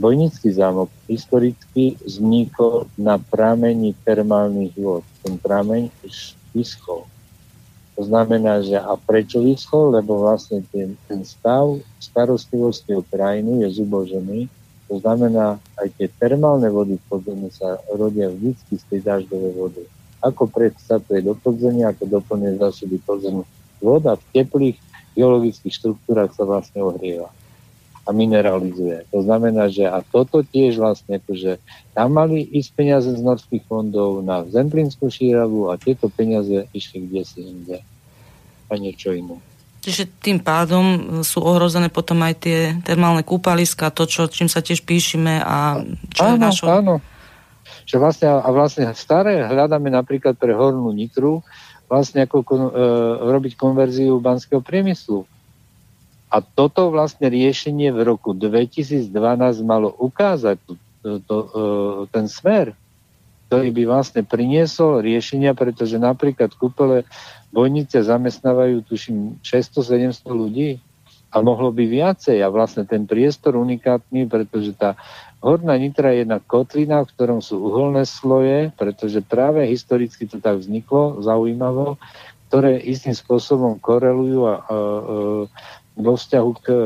Bojnický 0.00 0.48
zámok 0.56 0.88
historicky 1.04 2.00
vznikol 2.00 2.88
na 2.96 3.20
pramení 3.20 3.92
termálnych 4.08 4.72
vod. 4.80 5.04
Ten 5.20 5.36
prameň 5.36 5.92
vyschol. 6.56 7.04
To 7.92 8.02
znamená, 8.02 8.64
že 8.64 8.80
a 8.80 8.96
prečo 8.96 9.44
vyschol? 9.44 9.92
Lebo 9.92 10.24
vlastne 10.24 10.64
ten, 10.72 10.96
ten 11.04 11.20
stav 11.28 11.76
starostlivosti 12.00 12.96
o 12.96 13.04
krajinu 13.04 13.60
je 13.62 13.84
zubožený 13.84 14.48
to 14.92 15.00
znamená, 15.00 15.56
aj 15.80 15.88
tie 15.96 16.04
termálne 16.20 16.68
vody 16.68 17.00
v 17.00 17.04
podzemí 17.08 17.48
sa 17.48 17.80
rodia 17.96 18.28
vždy 18.28 18.76
z 18.76 18.84
tej 18.92 19.00
dažďovej 19.00 19.52
vody. 19.56 19.82
Ako 20.20 20.52
predstavuje 20.52 21.24
do 21.24 21.32
podzemia, 21.32 21.96
ako 21.96 22.20
doplňuje 22.20 22.60
zásoby 22.60 23.00
podzemí. 23.00 23.40
Voda 23.80 24.20
v 24.20 24.24
teplých 24.36 24.76
geologických 25.16 25.72
štruktúrach 25.72 26.36
sa 26.36 26.44
vlastne 26.44 26.84
ohrieva 26.84 27.32
a 28.04 28.12
mineralizuje. 28.12 29.08
To 29.16 29.24
znamená, 29.24 29.72
že 29.72 29.88
a 29.88 30.04
toto 30.04 30.44
tiež 30.44 30.76
vlastne, 30.76 31.24
akože 31.24 31.56
tam 31.96 32.12
mali 32.12 32.44
ísť 32.44 32.70
peniaze 32.76 33.08
z 33.08 33.22
norských 33.24 33.64
fondov 33.64 34.20
na 34.20 34.44
Zemplínskú 34.44 35.08
šíravu 35.08 35.72
a 35.72 35.80
tieto 35.80 36.12
peniaze 36.12 36.68
išli 36.76 37.08
kde 37.08 37.22
si 37.24 37.40
inde 37.40 37.80
a 38.68 38.76
niečo 38.76 39.16
iné. 39.16 39.40
Čiže 39.82 40.22
tým 40.22 40.38
pádom 40.38 40.84
e, 40.86 40.98
sú 41.26 41.42
ohrozené 41.42 41.90
potom 41.90 42.22
aj 42.22 42.34
tie 42.38 42.58
termálne 42.86 43.26
kúpaliska, 43.26 43.90
to, 43.90 44.06
čo, 44.06 44.30
čím 44.30 44.46
sa 44.46 44.62
tiež 44.62 44.86
píšime 44.86 45.42
a 45.42 45.82
čo 46.14 46.22
áno, 46.22 46.30
je 46.30 46.38
našo... 46.38 46.64
Áno, 46.70 46.94
že 47.82 47.98
vlastne, 47.98 48.30
a 48.30 48.48
vlastne 48.54 48.94
staré 48.94 49.42
hľadáme 49.42 49.90
napríklad 49.90 50.38
pre 50.38 50.54
hornú 50.54 50.94
nitru, 50.94 51.42
vlastne 51.90 52.22
ako 52.22 52.46
kon, 52.46 52.62
e, 52.70 52.72
robiť 53.26 53.58
konverziu 53.58 54.22
banského 54.22 54.62
priemyslu. 54.62 55.26
A 56.32 56.40
toto 56.40 56.88
vlastne 56.94 57.28
riešenie 57.28 57.90
v 57.90 58.06
roku 58.06 58.32
2012 58.32 59.12
malo 59.66 59.92
ukázať 59.98 60.56
to, 60.64 60.72
to, 61.26 61.36
e, 61.42 61.48
ten 62.14 62.30
smer, 62.30 62.72
ktorý 63.50 63.68
by 63.68 63.82
vlastne 63.84 64.22
priniesol 64.24 65.04
riešenia, 65.04 65.52
pretože 65.52 66.00
napríklad 66.00 66.56
kúpele 66.56 67.04
Bojnice 67.52 68.00
zamestnávajú, 68.00 68.88
tuším, 68.88 69.36
600-700 69.44 70.24
ľudí 70.32 70.80
a 71.28 71.44
mohlo 71.44 71.68
by 71.68 71.84
viacej. 71.84 72.40
A 72.40 72.48
vlastne 72.48 72.88
ten 72.88 73.04
priestor 73.04 73.60
unikátny, 73.60 74.24
pretože 74.24 74.72
tá 74.72 74.96
horná 75.44 75.76
nitra 75.76 76.16
je 76.16 76.24
jedna 76.24 76.40
kotlina, 76.40 77.04
v 77.04 77.12
ktorom 77.12 77.44
sú 77.44 77.60
uholné 77.60 78.08
sloje, 78.08 78.72
pretože 78.80 79.20
práve 79.20 79.68
historicky 79.68 80.24
to 80.24 80.40
tak 80.40 80.64
vzniklo, 80.64 81.20
zaujímavo, 81.20 82.00
ktoré 82.48 82.80
istým 82.80 83.12
spôsobom 83.12 83.76
korelujú 83.80 84.48
a, 84.48 84.48
a, 84.48 84.56
a 84.56 84.76
vo 85.92 86.12
vzťahu 86.16 86.50
k 86.56 86.66
a, 86.72 86.80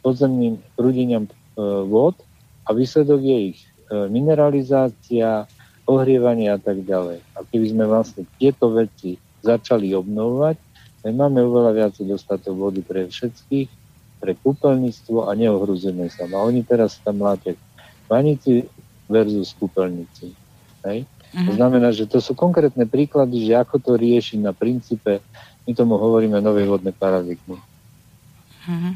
podzemným 0.00 0.56
prúdeniam 0.72 1.28
vod 1.60 2.16
a 2.64 2.72
výsledok 2.72 3.20
je 3.20 3.38
ich 3.52 3.60
mineralizácia, 3.90 5.44
ohrievanie 5.90 6.54
a 6.54 6.58
tak 6.60 6.86
ďalej. 6.86 7.18
A 7.34 7.42
keby 7.42 7.66
sme 7.74 7.84
vlastne 7.90 8.22
tieto 8.38 8.70
veci 8.70 9.18
začali 9.40 9.92
obnovovať, 9.96 10.56
my 11.00 11.12
máme 11.16 11.40
oveľa 11.40 11.72
viac 11.72 11.94
dostatok 11.96 12.52
vody 12.52 12.84
pre 12.84 13.08
všetkých, 13.08 13.68
pre 14.20 14.36
kúpeľníctvo 14.36 15.24
a 15.24 15.30
neohruzujeme 15.32 16.12
sa. 16.12 16.28
A 16.28 16.44
oni 16.44 16.60
teraz 16.60 17.00
tam 17.00 17.24
láte 17.24 17.56
vanici 18.04 18.68
versus 19.08 19.56
kúpeľníci. 19.56 20.36
Hej? 20.84 21.08
Mm-hmm. 21.08 21.46
To 21.48 21.52
znamená, 21.56 21.88
že 21.96 22.04
to 22.04 22.20
sú 22.20 22.36
konkrétne 22.36 22.84
príklady, 22.84 23.48
že 23.48 23.56
ako 23.56 23.80
to 23.80 23.92
riešiť 23.96 24.44
na 24.44 24.52
princípe, 24.52 25.24
my 25.64 25.72
tomu 25.72 25.96
hovoríme 25.96 26.36
novej 26.42 26.68
vodné 26.68 26.92
paradigmy. 26.92 27.56
Mm-hmm. 28.68 28.94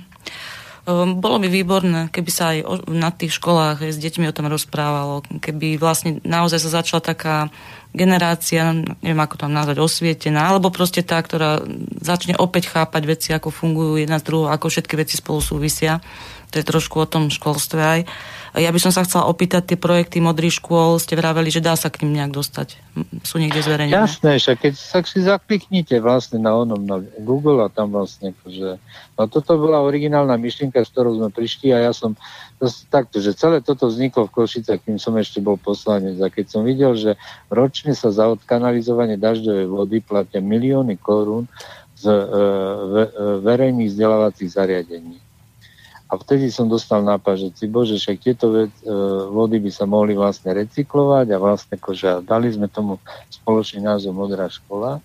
Bolo 0.84 1.40
by 1.40 1.48
výborné, 1.48 2.12
keby 2.12 2.30
sa 2.30 2.52
aj 2.52 2.84
na 2.92 3.08
tých 3.08 3.40
školách 3.40 3.88
s 3.88 3.96
deťmi 3.96 4.28
o 4.28 4.36
tom 4.36 4.52
rozprávalo, 4.52 5.24
keby 5.40 5.80
vlastne 5.80 6.20
naozaj 6.20 6.60
sa 6.60 6.84
začala 6.84 7.00
taká 7.00 7.48
generácia, 7.96 8.84
neviem 9.00 9.24
ako 9.24 9.40
tam 9.40 9.56
nazvať, 9.56 9.80
osvietená, 9.80 10.44
alebo 10.44 10.68
proste 10.68 11.00
tá, 11.00 11.16
ktorá 11.24 11.64
začne 12.04 12.36
opäť 12.36 12.68
chápať 12.68 13.02
veci, 13.08 13.28
ako 13.32 13.48
fungujú 13.48 13.96
jedna 13.96 14.20
z 14.20 14.26
druhou, 14.28 14.52
ako 14.52 14.68
všetky 14.68 15.00
veci 15.00 15.16
spolu 15.16 15.40
súvisia. 15.40 16.04
To 16.54 16.62
je 16.62 16.70
trošku 16.70 17.02
o 17.02 17.10
tom 17.10 17.34
školstve 17.34 17.82
aj. 17.82 18.00
Ja 18.54 18.70
by 18.70 18.78
som 18.78 18.94
sa 18.94 19.02
chcela 19.02 19.26
opýtať, 19.26 19.74
tie 19.74 19.78
projekty 19.78 20.22
modrých 20.22 20.62
škôl, 20.62 21.02
ste 21.02 21.18
vraveli, 21.18 21.50
že 21.50 21.58
dá 21.58 21.74
sa 21.74 21.90
k 21.90 22.06
ním 22.06 22.22
nejak 22.22 22.38
dostať. 22.38 22.78
Sú 23.26 23.42
niekde 23.42 23.58
zverejnené? 23.66 23.98
Jasné, 23.98 24.38
však 24.38 24.56
keď 24.62 24.74
sa 24.78 25.02
si 25.02 25.26
zakliknite 25.26 25.98
vlastne 25.98 26.38
na 26.38 26.54
onom, 26.54 26.78
na 26.86 27.02
Google 27.18 27.66
a 27.66 27.68
tam 27.68 27.90
vlastne 27.90 28.30
akože... 28.30 28.78
No 29.18 29.26
toto 29.26 29.58
bola 29.58 29.82
originálna 29.82 30.38
myšlienka, 30.38 30.86
s 30.86 30.94
ktorou 30.94 31.18
sme 31.18 31.34
prišli 31.34 31.74
a 31.74 31.90
ja 31.90 31.90
som 31.90 32.14
takto, 32.94 33.18
že 33.18 33.34
celé 33.34 33.58
toto 33.58 33.90
vzniklo 33.90 34.30
v 34.30 34.34
Košice, 34.38 34.78
kým 34.78 35.02
som 35.02 35.18
ešte 35.18 35.42
bol 35.42 35.58
poslanec 35.58 36.14
a 36.22 36.30
keď 36.30 36.46
som 36.46 36.62
videl, 36.62 36.94
že 36.94 37.18
ročne 37.50 37.90
sa 37.98 38.14
za 38.14 38.30
odkanalizovanie 38.30 39.18
dažďovej 39.18 39.66
vody 39.66 39.98
platia 39.98 40.38
milióny 40.38 40.94
korún 41.02 41.50
z 41.98 42.06
e, 42.06 42.14
e, 42.14 43.06
verejných 43.42 43.90
vzdelávacích 43.90 44.50
zariadení 44.54 45.18
a 46.14 46.20
vtedy 46.22 46.46
som 46.54 46.70
dostal 46.70 47.02
nápad, 47.02 47.34
že 47.34 47.48
si 47.58 47.66
bože, 47.66 47.98
však 47.98 48.22
tieto 48.22 48.54
vec, 48.54 48.70
e, 48.86 48.94
vody 49.34 49.58
by 49.58 49.70
sa 49.74 49.82
mohli 49.82 50.14
vlastne 50.14 50.54
recyklovať 50.54 51.26
a 51.34 51.42
vlastne 51.42 51.74
akože 51.74 52.22
dali 52.22 52.54
sme 52.54 52.70
tomu 52.70 53.02
spoločný 53.34 53.82
názov 53.82 54.14
Modrá 54.14 54.46
škola. 54.46 55.02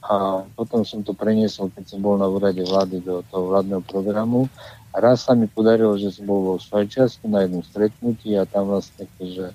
A 0.00 0.46
potom 0.56 0.88
som 0.88 1.04
to 1.04 1.12
preniesol, 1.12 1.68
keď 1.68 1.84
som 1.92 2.00
bol 2.00 2.16
na 2.16 2.24
úrade 2.24 2.64
vlády 2.64 3.04
do 3.04 3.20
toho 3.28 3.52
vládneho 3.52 3.84
programu. 3.84 4.48
A 4.96 5.04
raz 5.04 5.28
sa 5.28 5.36
mi 5.36 5.44
podarilo, 5.44 5.92
že 6.00 6.08
som 6.08 6.24
bol 6.24 6.40
vo 6.40 6.54
Švajčiarsku 6.56 7.28
na 7.28 7.44
jednom 7.44 7.60
stretnutí 7.60 8.32
a 8.40 8.48
tam 8.48 8.72
vlastne 8.72 9.04
akože 9.04 9.52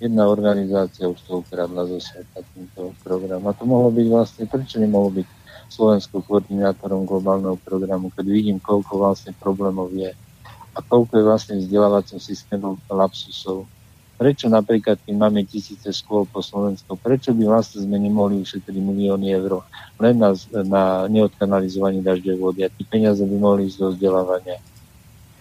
jedna 0.00 0.30
organizácia 0.30 1.10
už 1.10 1.18
to 1.26 1.42
ukradla 1.44 1.84
zo 1.84 1.98
sveta 2.00 2.40
týmto 2.56 2.96
program. 3.04 3.44
A 3.44 3.52
to 3.52 3.68
mohlo 3.68 3.92
byť 3.92 4.06
vlastne, 4.08 4.44
prečo 4.48 4.80
nemohlo 4.80 5.12
byť 5.12 5.37
Slovenskou 5.68 6.24
koordinátorom 6.24 7.04
globálneho 7.04 7.60
programu, 7.60 8.08
keď 8.12 8.26
vidím, 8.26 8.58
koľko 8.58 8.98
vlastne 8.98 9.36
problémov 9.36 9.92
je 9.92 10.16
a 10.72 10.78
koľko 10.80 11.12
je 11.18 11.24
vlastne 11.24 11.54
vzdelávacím 11.60 12.22
systémom 12.22 12.78
lapsusov. 12.88 13.68
Prečo 14.18 14.50
napríklad, 14.50 14.98
keď 15.06 15.14
máme 15.14 15.46
tisíce 15.46 15.94
škôl 15.94 16.26
po 16.26 16.42
Slovensku, 16.42 16.98
prečo 16.98 17.30
by 17.30 17.46
vlastne 17.46 17.86
sme 17.86 18.02
nemohli 18.02 18.42
ušetriť 18.42 18.74
milióny 18.74 19.30
eur 19.30 19.62
len 20.02 20.14
na, 20.18 20.34
na 20.66 21.06
neodkanalizovanie 21.06 22.02
dažďovej 22.02 22.38
vody 22.42 22.60
a 22.66 22.72
tí 22.72 22.82
peniaze 22.82 23.22
by 23.22 23.36
mohli 23.38 23.70
ísť 23.70 23.78
do 23.78 23.88
vzdelávania. 23.94 24.58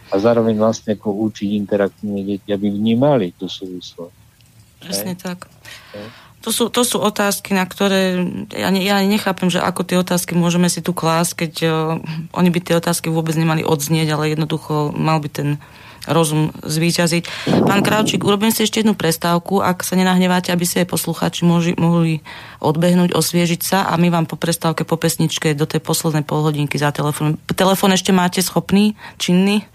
A 0.07 0.13
zároveň 0.21 0.55
vlastne 0.61 0.93
ako 0.93 1.09
učiť 1.09 1.49
interaktívne 1.57 2.21
deti, 2.21 2.53
aby 2.53 2.69
vnímali 2.69 3.33
tú 3.33 3.49
súvislosť. 3.49 4.15
Presne 4.77 5.13
tak. 5.17 5.49
Okay. 5.89 6.26
To 6.47 6.55
sú, 6.55 6.71
to 6.71 6.87
sú 6.87 7.03
otázky, 7.03 7.51
na 7.51 7.67
ktoré 7.67 8.23
ja, 8.55 8.71
ne, 8.71 8.79
ja 8.79 9.03
nechápem, 9.03 9.51
že 9.51 9.59
ako 9.59 9.83
tie 9.83 9.99
otázky 9.99 10.31
môžeme 10.31 10.71
si 10.71 10.79
tu 10.79 10.95
klásť, 10.95 11.43
keď 11.43 11.53
uh, 11.67 11.99
oni 12.31 12.49
by 12.55 12.59
tie 12.63 12.79
otázky 12.79 13.11
vôbec 13.11 13.35
nemali 13.35 13.67
odznieť, 13.67 14.15
ale 14.15 14.31
jednoducho 14.31 14.95
mal 14.95 15.19
by 15.19 15.27
ten 15.27 15.49
rozum 16.07 16.49
zvíťaziť. 16.63 17.23
Pán 17.67 17.83
Kravčík, 17.83 18.23
urobím 18.23 18.49
si 18.49 18.63
ešte 18.63 18.81
jednu 18.81 18.95
prestávku, 18.95 19.59
ak 19.59 19.83
sa 19.83 19.99
nenahneváte, 19.99 20.49
aby 20.49 20.63
si 20.63 20.79
aj 20.81 20.87
poslucháči 20.89 21.43
mohli, 21.43 21.75
mohli 21.77 22.25
odbehnúť, 22.63 23.13
osviežiť 23.13 23.61
sa 23.61 23.79
a 23.91 23.99
my 23.99 24.09
vám 24.09 24.25
po 24.25 24.39
prestávke, 24.39 24.87
po 24.87 24.97
pesničke 24.97 25.53
do 25.53 25.67
tej 25.67 25.83
poslednej 25.83 26.25
polhodinky 26.25 26.79
za 26.79 26.89
telefón. 26.89 27.37
Telefón 27.53 27.93
ešte 27.93 28.15
máte 28.15 28.41
schopný, 28.41 28.97
činný? 29.21 29.67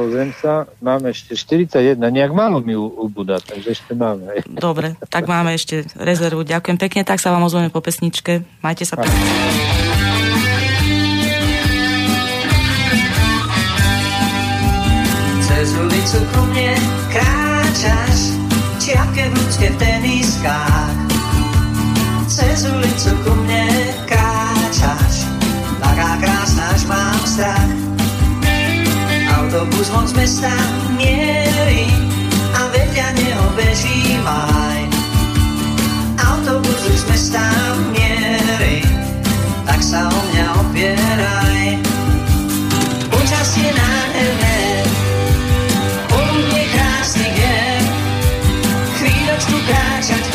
pozriem 0.00 0.32
sa, 0.32 0.64
máme 0.80 1.12
ešte 1.12 1.36
41, 1.36 2.00
nejak 2.00 2.32
málo 2.32 2.64
mi 2.64 2.72
ubúda, 2.72 3.36
takže 3.36 3.76
ešte 3.76 3.92
máme. 3.92 4.40
Dobre, 4.48 4.96
tak 5.12 5.28
máme 5.28 5.52
ešte 5.52 5.84
rezervu. 5.92 6.48
Ďakujem 6.48 6.80
pekne, 6.80 7.04
tak 7.04 7.20
sa 7.20 7.28
vám 7.28 7.44
ozveme 7.44 7.68
po 7.68 7.84
pesničke. 7.84 8.40
Majte 8.64 8.88
sa 8.88 8.96
pekne. 8.96 10.09
Cez 15.60 15.76
ulicu 15.76 16.24
ku 16.32 16.40
mne 16.48 16.72
kráčaš, 17.12 18.32
čiapke 18.80 19.28
v 19.28 19.32
ľudské 19.36 19.68
v 19.68 19.76
teniskách. 19.76 20.96
Cez 22.32 22.64
ulicu 22.64 23.12
ku 23.20 23.32
mne 23.44 23.68
kráčaš, 24.08 25.28
taká 25.76 26.16
krásna, 26.16 26.64
až 26.64 26.82
mám 26.88 27.20
strach 27.28 27.72
autobus 29.36 29.92
von 29.92 30.08
z 30.08 30.16
mesta 30.16 30.48
mierí 30.96 31.92
a 32.56 32.64
vedľa 32.72 33.08
neho 33.20 33.46
beží 33.52 34.16
maj. 34.24 34.80
Autobus 36.24 36.88
už 36.88 37.04
z 37.04 37.06
mesta 37.12 37.44
mierí, 37.92 38.80
tak 39.68 39.84
sa 39.84 40.08
o 40.08 40.20
mňa 40.32 40.46
opieraj. 40.56 41.89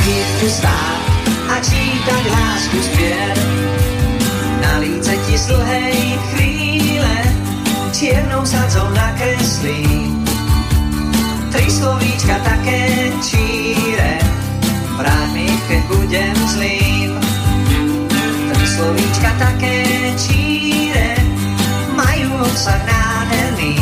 Chvíľku 0.05 0.47
stáť 0.61 1.01
a 1.49 1.55
čítať 1.65 2.23
lásku 2.29 2.77
spier. 2.77 3.33
Na 4.61 4.77
líce 4.77 5.17
ti 5.25 5.33
z 5.33 5.49
dlhej 5.49 5.97
chvíle 6.29 7.15
čiernou 7.89 8.45
sadzou 8.45 8.85
nakreslí. 8.93 9.81
Tri 11.49 11.65
slovíčka 11.73 12.37
také 12.45 13.09
číre, 13.17 14.21
vráť 14.93 15.29
mi, 15.33 15.49
keď 15.73 15.81
budem 15.89 16.37
zlým. 16.53 17.09
Tri 18.53 18.65
slovíčka 18.77 19.33
také 19.41 19.89
číre, 20.21 21.17
majú 21.97 22.45
obsah 22.45 22.77
nádherný. 22.85 23.73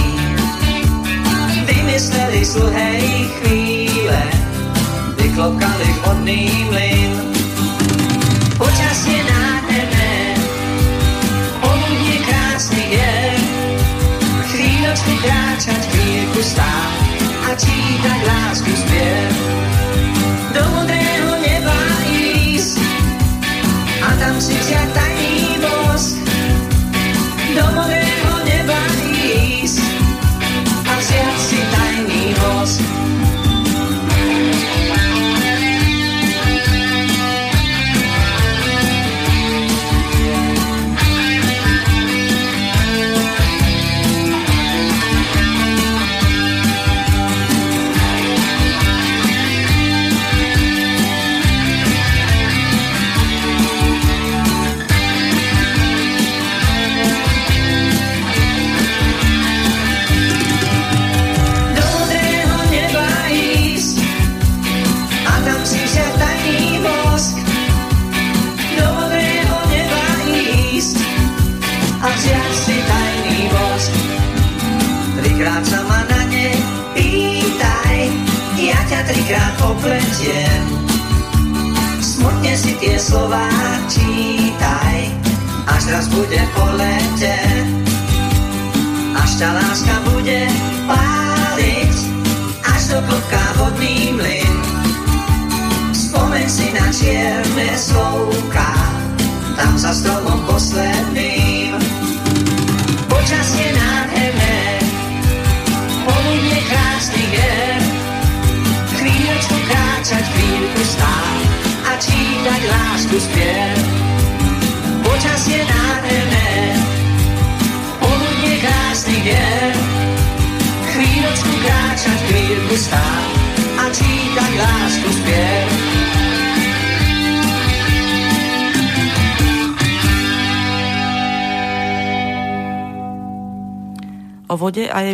Vymysleli 1.68 2.48
sluhej 2.48 3.28
chvíle, 3.44 3.83
vyklopkali 5.34 5.90
vodný 6.06 6.46
mlyn. 6.70 7.12
Počasie 8.54 9.18
nádherné, 9.18 10.38
poludne 11.58 12.18
krásny 12.22 13.02
je, 13.02 13.18
chvíľočku 14.54 15.14
kráčať, 15.26 15.82
chvíľku 15.90 16.38
stáť 16.38 16.94
a 17.50 17.52
čítať 17.58 18.20
lásku 18.30 18.72
spiev. 18.78 19.63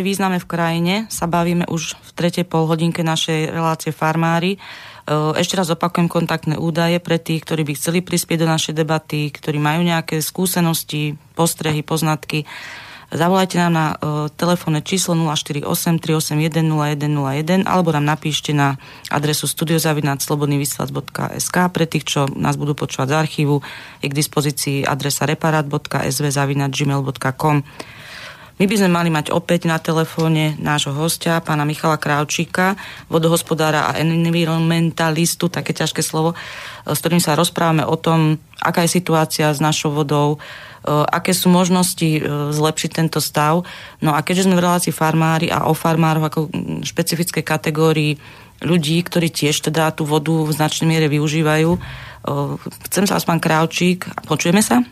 a 0.00 0.02
jej 0.02 0.16
význame 0.16 0.40
v 0.40 0.48
krajine 0.48 1.04
sa 1.12 1.28
bavíme 1.28 1.68
už 1.68 2.00
v 2.00 2.10
tretej 2.16 2.48
polhodinke 2.48 3.04
našej 3.04 3.52
relácie 3.52 3.92
Farmári. 3.92 4.56
E, 4.56 4.58
ešte 5.36 5.60
raz 5.60 5.68
opakujem 5.68 6.08
kontaktné 6.08 6.56
údaje 6.56 6.96
pre 7.04 7.20
tých, 7.20 7.44
ktorí 7.44 7.68
by 7.68 7.76
chceli 7.76 8.00
prispieť 8.00 8.40
do 8.40 8.48
našej 8.48 8.72
debaty, 8.72 9.28
ktorí 9.28 9.60
majú 9.60 9.84
nejaké 9.84 10.24
skúsenosti, 10.24 11.20
postrehy, 11.36 11.84
poznatky. 11.84 12.48
Zavolajte 13.10 13.58
nám 13.58 13.74
na 13.74 13.98
uh, 13.98 14.30
telefónne 14.30 14.86
číslo 14.86 15.18
048 15.18 15.66
381 15.98 16.62
0101 16.62 17.66
alebo 17.66 17.90
nám 17.90 18.06
napíšte 18.06 18.54
na 18.54 18.78
adresu 19.10 19.50
studiozavinačslobodnyvysielac.sk 19.50 21.56
pre 21.74 21.90
tých, 21.90 22.06
čo 22.06 22.30
nás 22.38 22.54
budú 22.54 22.78
počúvať 22.78 23.10
z 23.10 23.14
archívu, 23.18 23.66
je 23.98 24.06
k 24.06 24.14
dispozícii 24.14 24.86
adresa 24.86 25.26
reparat.svzavinačgmail.com 25.26 27.66
my 28.60 28.68
by 28.68 28.76
sme 28.76 28.92
mali 28.92 29.08
mať 29.08 29.32
opäť 29.32 29.64
na 29.64 29.80
telefóne 29.80 30.52
nášho 30.60 30.92
hostia, 30.92 31.40
pána 31.40 31.64
Michala 31.64 31.96
Krávčíka, 31.96 32.76
vodohospodára 33.08 33.88
a 33.88 33.96
environmentalistu, 33.96 35.48
také 35.48 35.72
ťažké 35.72 36.04
slovo, 36.04 36.36
s 36.84 37.00
ktorým 37.00 37.24
sa 37.24 37.40
rozprávame 37.40 37.88
o 37.88 37.96
tom, 37.96 38.36
aká 38.60 38.84
je 38.84 39.00
situácia 39.00 39.48
s 39.48 39.64
našou 39.64 39.96
vodou, 39.96 40.36
e, 40.36 40.92
aké 40.92 41.32
sú 41.32 41.48
možnosti 41.48 42.04
e, 42.04 42.20
zlepšiť 42.52 42.90
tento 42.92 43.24
stav. 43.24 43.64
No 44.04 44.12
a 44.12 44.20
keďže 44.20 44.44
sme 44.44 44.60
v 44.60 44.64
relácii 44.68 44.92
farmári 44.92 45.48
a 45.48 45.64
o 45.64 45.72
farmároch 45.72 46.28
ako 46.28 46.40
špecifickej 46.84 47.40
kategórii 47.40 48.20
ľudí, 48.60 49.00
ktorí 49.00 49.32
tiež 49.32 49.72
teda 49.72 49.88
tú 49.96 50.04
vodu 50.04 50.36
v 50.36 50.52
značnej 50.52 50.84
miere 50.84 51.08
využívajú, 51.08 51.70
e, 51.72 51.80
chcem 52.92 53.08
sa 53.08 53.16
vás, 53.16 53.24
pán 53.24 53.40
Krávčík, 53.40 54.04
počujeme 54.28 54.60
sa? 54.60 54.84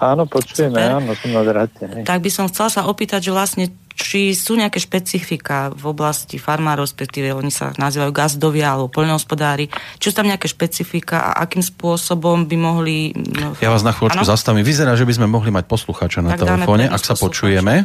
Áno, 0.00 0.24
počujeme, 0.26 0.80
Super. 0.80 0.96
áno, 0.98 1.10
som 1.14 1.30
na 1.30 1.42
dráte. 1.44 1.84
Tak 2.02 2.18
by 2.24 2.30
som 2.32 2.48
chcela 2.48 2.70
sa 2.72 2.82
opýtať, 2.88 3.28
že 3.28 3.32
vlastne 3.32 3.64
či 3.92 4.32
sú 4.32 4.56
nejaké 4.56 4.80
špecifika 4.80 5.68
v 5.72 5.84
oblasti 5.92 6.40
farmárov, 6.40 6.88
respektíve 6.88 7.36
oni 7.36 7.52
sa 7.52 7.76
nazývajú 7.76 8.10
gazdovia 8.10 8.72
alebo 8.72 8.88
poľnohospodári, 8.88 9.68
či 10.00 10.04
sú 10.10 10.14
tam 10.16 10.28
nejaké 10.28 10.48
špecifika 10.48 11.32
a 11.32 11.44
akým 11.44 11.60
spôsobom 11.60 12.48
by 12.48 12.56
mohli... 12.56 13.12
No, 13.14 13.52
ja 13.60 13.68
vás 13.68 13.84
na 13.84 13.92
chvíľočku 13.92 14.24
zastavím. 14.24 14.64
Vyzerá, 14.64 14.96
že 14.96 15.04
by 15.04 15.12
sme 15.22 15.26
mohli 15.28 15.52
mať 15.52 15.68
poslucháča 15.68 16.24
na 16.24 16.34
telefóne, 16.34 16.88
ak 16.88 17.02
sa 17.04 17.14
počujeme. 17.14 17.84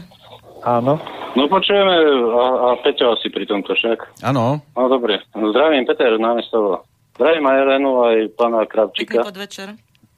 Áno. 0.64 1.00
No 1.38 1.46
počujeme 1.46 1.94
a, 2.34 2.44
a 2.50 2.68
Peťo 2.82 3.14
asi 3.14 3.30
pri 3.30 3.46
tomto 3.46 3.78
však. 3.78 4.26
Áno. 4.26 4.58
No 4.74 4.84
dobre. 4.90 5.22
Zdravím 5.36 5.86
Peter 5.86 6.18
námestovo. 6.18 6.82
Zdravím 7.14 7.46
aj 7.46 7.58
Elenu, 7.62 7.92
aj 8.04 8.18
pána 8.34 8.66
Kravčíka. 8.66 9.22
Pekný 9.22 9.28
podvečer. 9.28 9.68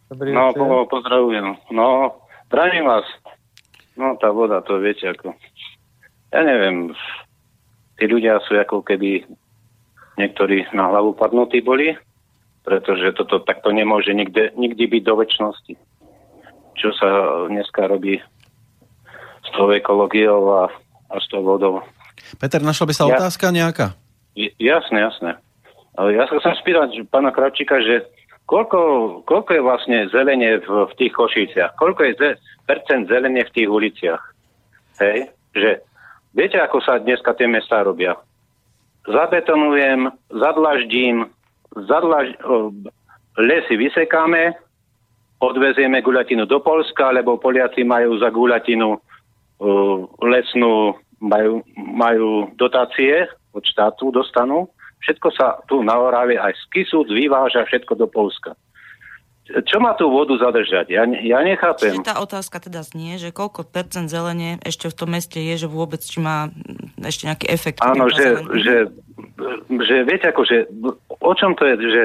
Dobrý 0.10 0.34
no, 0.34 0.50
po, 0.58 0.90
pozdravujem. 0.90 1.70
No, 1.70 2.18
zdravím 2.50 2.90
vás. 2.90 3.06
No, 3.94 4.18
tá 4.18 4.34
voda, 4.34 4.66
to 4.66 4.82
viete 4.82 5.06
ako. 5.06 5.38
Ja 6.34 6.42
neviem, 6.42 6.98
tí 8.02 8.10
ľudia 8.10 8.42
sú 8.50 8.58
ako 8.58 8.82
keby 8.82 9.30
niektorí 10.18 10.66
na 10.74 10.90
hlavu 10.90 11.14
padnutí 11.14 11.62
boli, 11.62 11.94
pretože 12.66 13.14
toto 13.14 13.46
takto 13.46 13.70
nemôže 13.70 14.10
nikde, 14.18 14.50
nikdy 14.58 14.90
byť 14.90 15.02
do 15.06 15.14
väčšnosti. 15.14 15.74
Čo 16.74 16.90
sa 16.98 17.10
dneska 17.46 17.86
robí 17.86 18.18
s 19.46 19.50
tou 19.54 19.70
ekológiou 19.70 20.66
a, 20.66 20.74
a 21.14 21.16
s 21.22 21.26
tou 21.30 21.46
vodou. 21.46 21.86
Peter, 22.42 22.66
našla 22.66 22.86
by 22.90 22.94
sa 22.98 23.04
ja, 23.06 23.14
otázka 23.14 23.54
nejaká? 23.54 23.94
Jasné, 24.58 25.06
jasné. 25.06 25.32
Ja 26.00 26.24
sa 26.26 26.34
chcem 26.40 26.56
spýtať 26.66 26.90
pána 27.12 27.30
Kravčíka, 27.30 27.78
že 27.84 28.08
Koľko, 28.50 28.80
koľko 29.30 29.50
je 29.54 29.62
vlastne 29.62 29.98
zelenie 30.10 30.58
v, 30.66 30.90
v 30.90 30.94
tých 30.98 31.14
košiciach? 31.14 31.78
Koľko 31.78 32.02
je 32.02 32.14
ze, 32.18 32.30
percent 32.66 33.06
zelenie 33.06 33.46
v 33.46 33.54
tých 33.54 33.70
uliciach? 33.70 34.24
Hej? 34.98 35.30
Že 35.54 35.86
viete, 36.34 36.58
ako 36.58 36.82
sa 36.82 36.98
dneska 36.98 37.38
tie 37.38 37.46
mesta 37.46 37.86
robia? 37.86 38.18
Zabetonujem, 39.06 40.10
zadlaždím, 40.34 41.30
zadlaž, 41.78 42.34
lesy 43.38 43.78
vysekáme, 43.78 44.58
odvezieme 45.38 46.02
guľatinu 46.02 46.50
do 46.50 46.58
Polska, 46.58 47.14
lebo 47.14 47.38
Poliaci 47.38 47.86
majú 47.86 48.18
za 48.18 48.34
guľatinu 48.34 48.98
uh, 48.98 49.98
lesnú, 50.26 50.98
majú, 51.22 51.62
majú 51.78 52.50
dotácie 52.58 53.30
od 53.54 53.62
štátu, 53.62 54.10
dostanú 54.10 54.74
Všetko 55.00 55.28
sa 55.32 55.60
tu 55.66 55.80
na 55.82 55.96
Orave 55.96 56.36
aj 56.36 56.54
z 56.56 56.64
Kisúc 56.76 57.08
vyváža 57.08 57.64
všetko 57.66 57.96
do 57.96 58.08
Polska. 58.08 58.54
Čo 59.50 59.82
má 59.82 59.98
tú 59.98 60.14
vodu 60.14 60.38
zadržať? 60.38 60.94
Ja, 60.94 61.10
ja 61.10 61.42
nechápem. 61.42 61.98
Čiže 61.98 62.06
tá 62.06 62.22
otázka 62.22 62.62
teda 62.62 62.86
znie, 62.86 63.18
že 63.18 63.34
koľko 63.34 63.66
percent 63.66 64.06
zelenie 64.06 64.62
ešte 64.62 64.94
v 64.94 64.96
tom 64.96 65.10
meste 65.18 65.42
je, 65.42 65.66
že 65.66 65.66
vôbec 65.66 65.98
či 66.06 66.22
má 66.22 66.54
ešte 67.02 67.26
nejaký 67.26 67.50
efekt? 67.50 67.82
Áno, 67.82 68.06
že, 68.14 68.38
že, 68.62 68.76
že 69.74 69.96
viete 70.06 70.30
ako, 70.30 70.46
že 70.46 70.70
o 71.10 71.34
čom 71.34 71.58
to 71.58 71.66
je, 71.66 71.76
že 71.82 72.04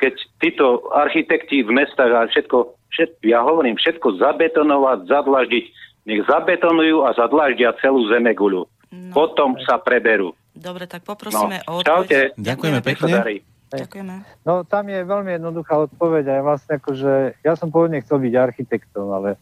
keď 0.00 0.14
títo 0.40 0.88
architekti 0.88 1.68
v 1.68 1.76
mestách 1.76 2.12
a 2.16 2.32
všetko, 2.32 2.56
všetko 2.88 3.20
ja 3.28 3.44
hovorím, 3.44 3.76
všetko 3.76 4.16
zabetonovať, 4.16 4.98
zadlaždiť, 5.04 5.64
nech 6.08 6.22
zabetonujú 6.24 7.04
a 7.04 7.12
zadlaždia 7.12 7.76
celú 7.84 8.08
zemeguľu. 8.08 8.64
No. 8.64 9.12
Potom 9.12 9.60
sa 9.68 9.76
preberú. 9.76 10.32
Dobre, 10.56 10.88
tak 10.88 11.04
poprosíme 11.04 11.60
no, 11.68 11.68
o 11.68 11.72
odpoveď. 11.84 12.32
Ďakujeme 12.40 12.80
pekne. 12.80 13.44
Ďakujeme. 13.66 14.14
No 14.46 14.64
tam 14.64 14.88
je 14.88 15.00
veľmi 15.04 15.36
jednoduchá 15.36 15.74
odpoveď 15.90 16.38
aj 16.38 16.42
vlastne 16.46 16.72
ako, 16.80 16.90
že 16.96 17.12
ja 17.44 17.52
som 17.58 17.68
pôvodne 17.68 18.00
chcel 18.00 18.22
byť 18.22 18.32
architektom, 18.32 19.10
ale 19.12 19.36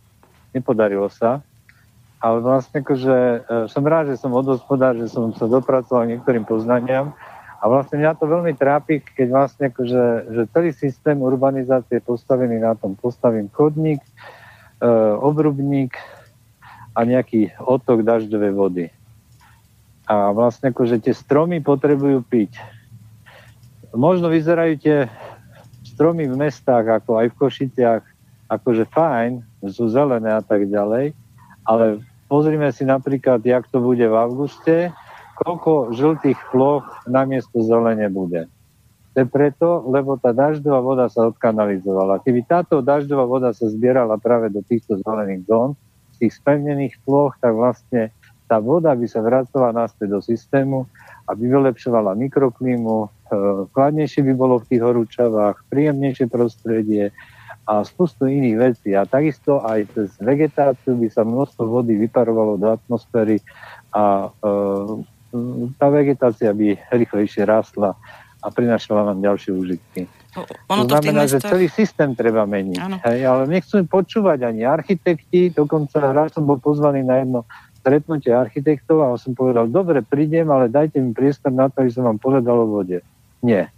nepodarilo 0.56 1.06
sa. 1.12 1.44
Ale 2.24 2.40
vlastne 2.40 2.80
ako, 2.80 2.94
že 2.96 3.14
e, 3.14 3.38
som 3.68 3.84
rád, 3.84 4.10
že 4.10 4.16
som 4.16 4.32
odhospodár, 4.32 4.96
že 4.96 5.12
som 5.12 5.28
sa 5.36 5.44
dopracoval 5.44 6.08
niektorým 6.08 6.48
poznaniam 6.48 7.12
a 7.60 7.64
vlastne 7.68 8.00
mňa 8.00 8.16
to 8.16 8.24
veľmi 8.24 8.56
trápi, 8.56 9.04
keď 9.04 9.28
vlastne 9.28 9.64
ako, 9.68 9.82
že, 9.84 10.04
že 10.32 10.42
celý 10.56 10.72
systém 10.72 11.20
urbanizácie 11.20 12.00
je 12.00 12.08
postavený 12.08 12.64
na 12.64 12.72
tom. 12.80 12.96
Postavím 12.96 13.52
chodník, 13.52 14.00
e, 14.00 14.88
obrubník 15.20 16.00
a 16.96 17.04
nejaký 17.04 17.52
otok 17.60 18.00
dažďovej 18.00 18.52
vody 18.56 18.86
a 20.04 20.30
vlastne 20.36 20.70
akože 20.72 21.00
tie 21.00 21.14
stromy 21.16 21.64
potrebujú 21.64 22.20
piť. 22.24 22.60
Možno 23.96 24.28
vyzerajú 24.28 24.74
tie 24.80 24.96
stromy 25.84 26.28
v 26.28 26.36
mestách, 26.36 27.00
ako 27.02 27.22
aj 27.22 27.26
v 27.32 27.38
Košiciach, 27.38 28.02
akože 28.50 28.84
fajn, 28.90 29.40
sú 29.70 29.88
zelené 29.88 30.34
a 30.34 30.42
tak 30.44 30.68
ďalej, 30.68 31.16
ale 31.64 32.04
pozrime 32.28 32.68
si 32.74 32.84
napríklad, 32.84 33.40
jak 33.40 33.64
to 33.72 33.80
bude 33.80 34.04
v 34.04 34.16
auguste, 34.18 34.92
koľko 35.40 35.94
žltých 35.96 36.38
ploch 36.52 36.84
namiesto 37.08 37.64
zelene 37.64 38.06
bude. 38.12 38.46
To 39.14 39.22
je 39.22 39.26
preto, 39.30 39.86
lebo 39.86 40.18
tá 40.18 40.34
dažďová 40.34 40.80
voda 40.82 41.06
sa 41.06 41.30
odkanalizovala. 41.30 42.18
Keby 42.26 42.50
táto 42.50 42.82
dažďová 42.82 43.24
voda 43.30 43.50
sa 43.54 43.70
zbierala 43.70 44.18
práve 44.18 44.50
do 44.50 44.58
týchto 44.66 44.98
zelených 45.06 45.46
zón, 45.46 45.78
tých 46.18 46.34
spevnených 46.34 46.98
ploch, 47.06 47.34
tak 47.38 47.54
vlastne 47.54 48.10
tá 48.44 48.60
voda 48.60 48.92
by 48.92 49.06
sa 49.08 49.24
vracala 49.24 49.72
naspäť 49.72 50.08
do 50.12 50.20
systému, 50.20 50.84
aby 51.28 51.48
vylepšovala 51.48 52.12
mikroklímu, 52.16 52.94
e, 53.00 53.08
chladnejšie 53.72 54.20
by 54.28 54.32
bolo 54.36 54.60
v 54.60 54.68
tých 54.68 54.82
horúčavách, 54.84 55.64
príjemnejšie 55.72 56.28
prostredie 56.28 57.08
a 57.64 57.80
spustu 57.80 58.28
iných 58.28 58.56
vecí. 58.60 58.92
A 58.92 59.08
takisto 59.08 59.64
aj 59.64 59.88
cez 59.96 60.08
vegetáciu 60.20 61.00
by 61.00 61.08
sa 61.08 61.24
množstvo 61.24 61.64
vody 61.64 61.96
vyparovalo 61.96 62.60
do 62.60 62.68
atmosféry 62.76 63.40
a 63.96 64.28
e, 64.28 64.54
tá 65.80 65.88
vegetácia 65.88 66.52
by 66.52 66.76
rýchlejšie 66.92 67.48
rástla 67.48 67.96
a 68.44 68.46
prinašala 68.52 69.08
nám 69.08 69.24
ďalšie 69.24 69.50
užitky. 69.56 70.04
Ono 70.68 70.84
to, 70.84 70.92
to 70.92 71.00
znamená, 71.00 71.24
mestách... 71.24 71.40
že 71.40 71.48
celý 71.48 71.66
systém 71.72 72.12
treba 72.12 72.44
meniť. 72.44 73.00
Hej, 73.08 73.20
ale 73.24 73.42
nechcú 73.48 73.80
počúvať 73.88 74.44
ani 74.44 74.68
architekti, 74.68 75.48
dokonca 75.48 76.12
raz 76.12 76.36
som 76.36 76.44
bol 76.44 76.60
pozvaný 76.60 77.00
na 77.00 77.24
jedno 77.24 77.48
stretnutie 77.84 78.32
architektov 78.32 79.04
a 79.04 79.20
som 79.20 79.36
povedal, 79.36 79.68
dobre, 79.68 80.00
prídem, 80.00 80.48
ale 80.48 80.72
dajte 80.72 80.96
mi 81.04 81.12
priestor 81.12 81.52
na 81.52 81.68
to, 81.68 81.84
aby 81.84 81.92
som 81.92 82.08
vám 82.08 82.16
povedal 82.16 82.64
o 82.64 82.80
vode. 82.80 83.04
Nie. 83.44 83.68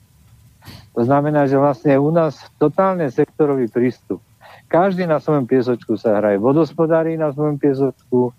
To 0.94 1.02
znamená, 1.02 1.50
že 1.50 1.58
vlastne 1.58 1.98
u 1.98 2.14
nás 2.14 2.38
totálne 2.62 3.10
sektorový 3.10 3.66
prístup. 3.66 4.22
Každý 4.70 5.10
na 5.10 5.18
svojom 5.18 5.50
piesočku 5.50 5.98
sa 5.98 6.22
hraje. 6.22 6.38
Vodospodári 6.38 7.18
na 7.18 7.34
svojom 7.34 7.58
piesočku, 7.58 8.30
e, 8.30 8.32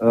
e, 0.00 0.08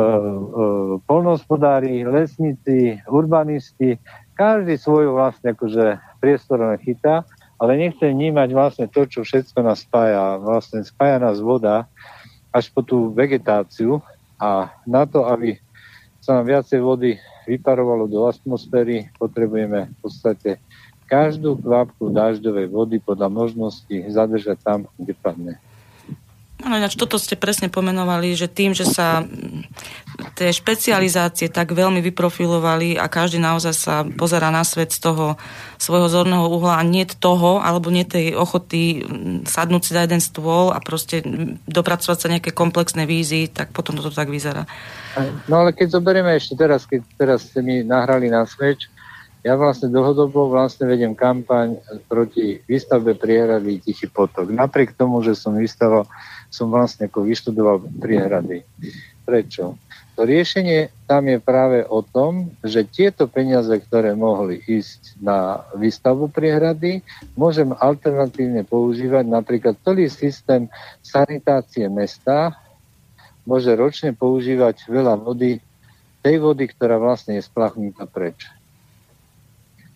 polnohospodári, 1.09 2.05
lesníci, 2.05 3.01
urbanisti. 3.09 3.97
Každý 4.37 4.77
svoju 4.77 5.17
vlastne 5.17 5.57
akože 5.57 5.97
priestor 6.21 6.61
chytá 6.85 7.25
ale 7.59 7.75
nechcem 7.75 8.15
vnímať 8.15 8.49
vlastne 8.55 8.85
to, 8.87 9.03
čo 9.03 9.27
všetko 9.27 9.59
nás 9.59 9.83
spája. 9.83 10.39
Vlastne 10.39 10.79
spája 10.87 11.19
nás 11.19 11.43
voda 11.43 11.91
až 12.55 12.71
po 12.71 12.81
tú 12.81 13.11
vegetáciu 13.11 13.99
a 14.39 14.71
na 14.87 15.03
to, 15.03 15.27
aby 15.27 15.59
sa 16.23 16.39
nám 16.39 16.47
viacej 16.47 16.79
vody 16.79 17.19
vyparovalo 17.43 18.07
do 18.07 18.23
atmosféry, 18.23 19.11
potrebujeme 19.19 19.91
v 19.91 19.95
podstate 19.99 20.63
každú 21.09 21.59
kvapku 21.59 22.13
dažďovej 22.13 22.67
vody 22.71 22.97
podľa 23.03 23.27
možnosti 23.27 23.97
zadržať 24.07 24.57
tam, 24.61 24.79
kde 24.95 25.13
padne. 25.17 25.53
Áno, 26.59 26.75
ináč 26.75 26.99
toto 26.99 27.15
ste 27.15 27.39
presne 27.39 27.71
pomenovali, 27.71 28.35
že 28.35 28.51
tým, 28.51 28.75
že 28.75 28.83
sa 28.83 29.23
tie 30.35 30.51
špecializácie 30.51 31.47
tak 31.47 31.71
veľmi 31.71 32.03
vyprofilovali 32.03 32.99
a 32.99 33.07
každý 33.07 33.39
naozaj 33.39 33.73
sa 33.73 34.03
pozera 34.03 34.51
na 34.51 34.67
svet 34.67 34.91
z 34.91 34.99
toho 34.99 35.39
svojho 35.79 36.11
zorného 36.11 36.51
uhla 36.51 36.75
a 36.75 36.83
nie 36.83 37.07
toho, 37.07 37.63
alebo 37.63 37.87
nie 37.87 38.03
tej 38.03 38.35
ochoty 38.35 39.07
sadnúť 39.47 39.81
si 39.87 39.91
za 39.95 40.03
jeden 40.03 40.19
stôl 40.19 40.75
a 40.75 40.83
proste 40.83 41.23
dopracovať 41.63 42.17
sa 42.19 42.27
nejaké 42.27 42.51
komplexné 42.51 43.07
vízy, 43.07 43.47
tak 43.47 43.71
potom 43.71 43.95
toto 43.95 44.11
tak 44.11 44.27
vyzerá. 44.27 44.67
No 45.47 45.63
ale 45.63 45.71
keď 45.71 45.95
zoberieme 45.95 46.35
ešte 46.35 46.59
teraz, 46.59 46.83
keď 46.83 47.07
teraz 47.15 47.47
ste 47.47 47.63
mi 47.63 47.87
nahrali 47.87 48.27
na 48.27 48.43
smeč, 48.43 48.91
ja 49.39 49.55
vlastne 49.55 49.87
dlhodobo 49.87 50.51
vlastne 50.51 50.83
vedem 50.83 51.15
kampaň 51.15 51.79
proti 52.11 52.59
výstavbe 52.67 53.15
priehrady 53.15 53.79
Tichý 53.79 54.11
potok. 54.11 54.51
Napriek 54.51 54.99
tomu, 54.99 55.23
že 55.23 55.31
som 55.31 55.55
vystaval, 55.55 56.03
som 56.49 56.73
vlastne 56.73 57.05
ako 57.07 57.25
vyštudoval 57.25 57.85
priehrady. 58.01 58.65
Prečo? 59.23 59.77
To 60.19 60.27
riešenie 60.27 60.91
tam 61.07 61.31
je 61.31 61.39
práve 61.39 61.87
o 61.87 62.03
tom, 62.03 62.51
že 62.59 62.83
tieto 62.83 63.31
peniaze, 63.31 63.71
ktoré 63.71 64.11
mohli 64.19 64.59
ísť 64.59 65.15
na 65.23 65.63
výstavbu 65.79 66.27
priehrady, 66.27 66.99
môžem 67.39 67.71
alternatívne 67.71 68.67
používať 68.67 69.23
napríklad 69.31 69.79
celý 69.79 70.11
systém 70.11 70.67
sanitácie 70.99 71.87
mesta, 71.87 72.51
môže 73.47 73.71
ročne 73.79 74.11
používať 74.11 74.91
veľa 74.91 75.23
vody, 75.23 75.63
tej 76.19 76.35
vody, 76.43 76.67
ktorá 76.67 76.99
vlastne 76.99 77.39
je 77.39 77.47
splachnutá 77.47 78.03
preč. 78.03 78.51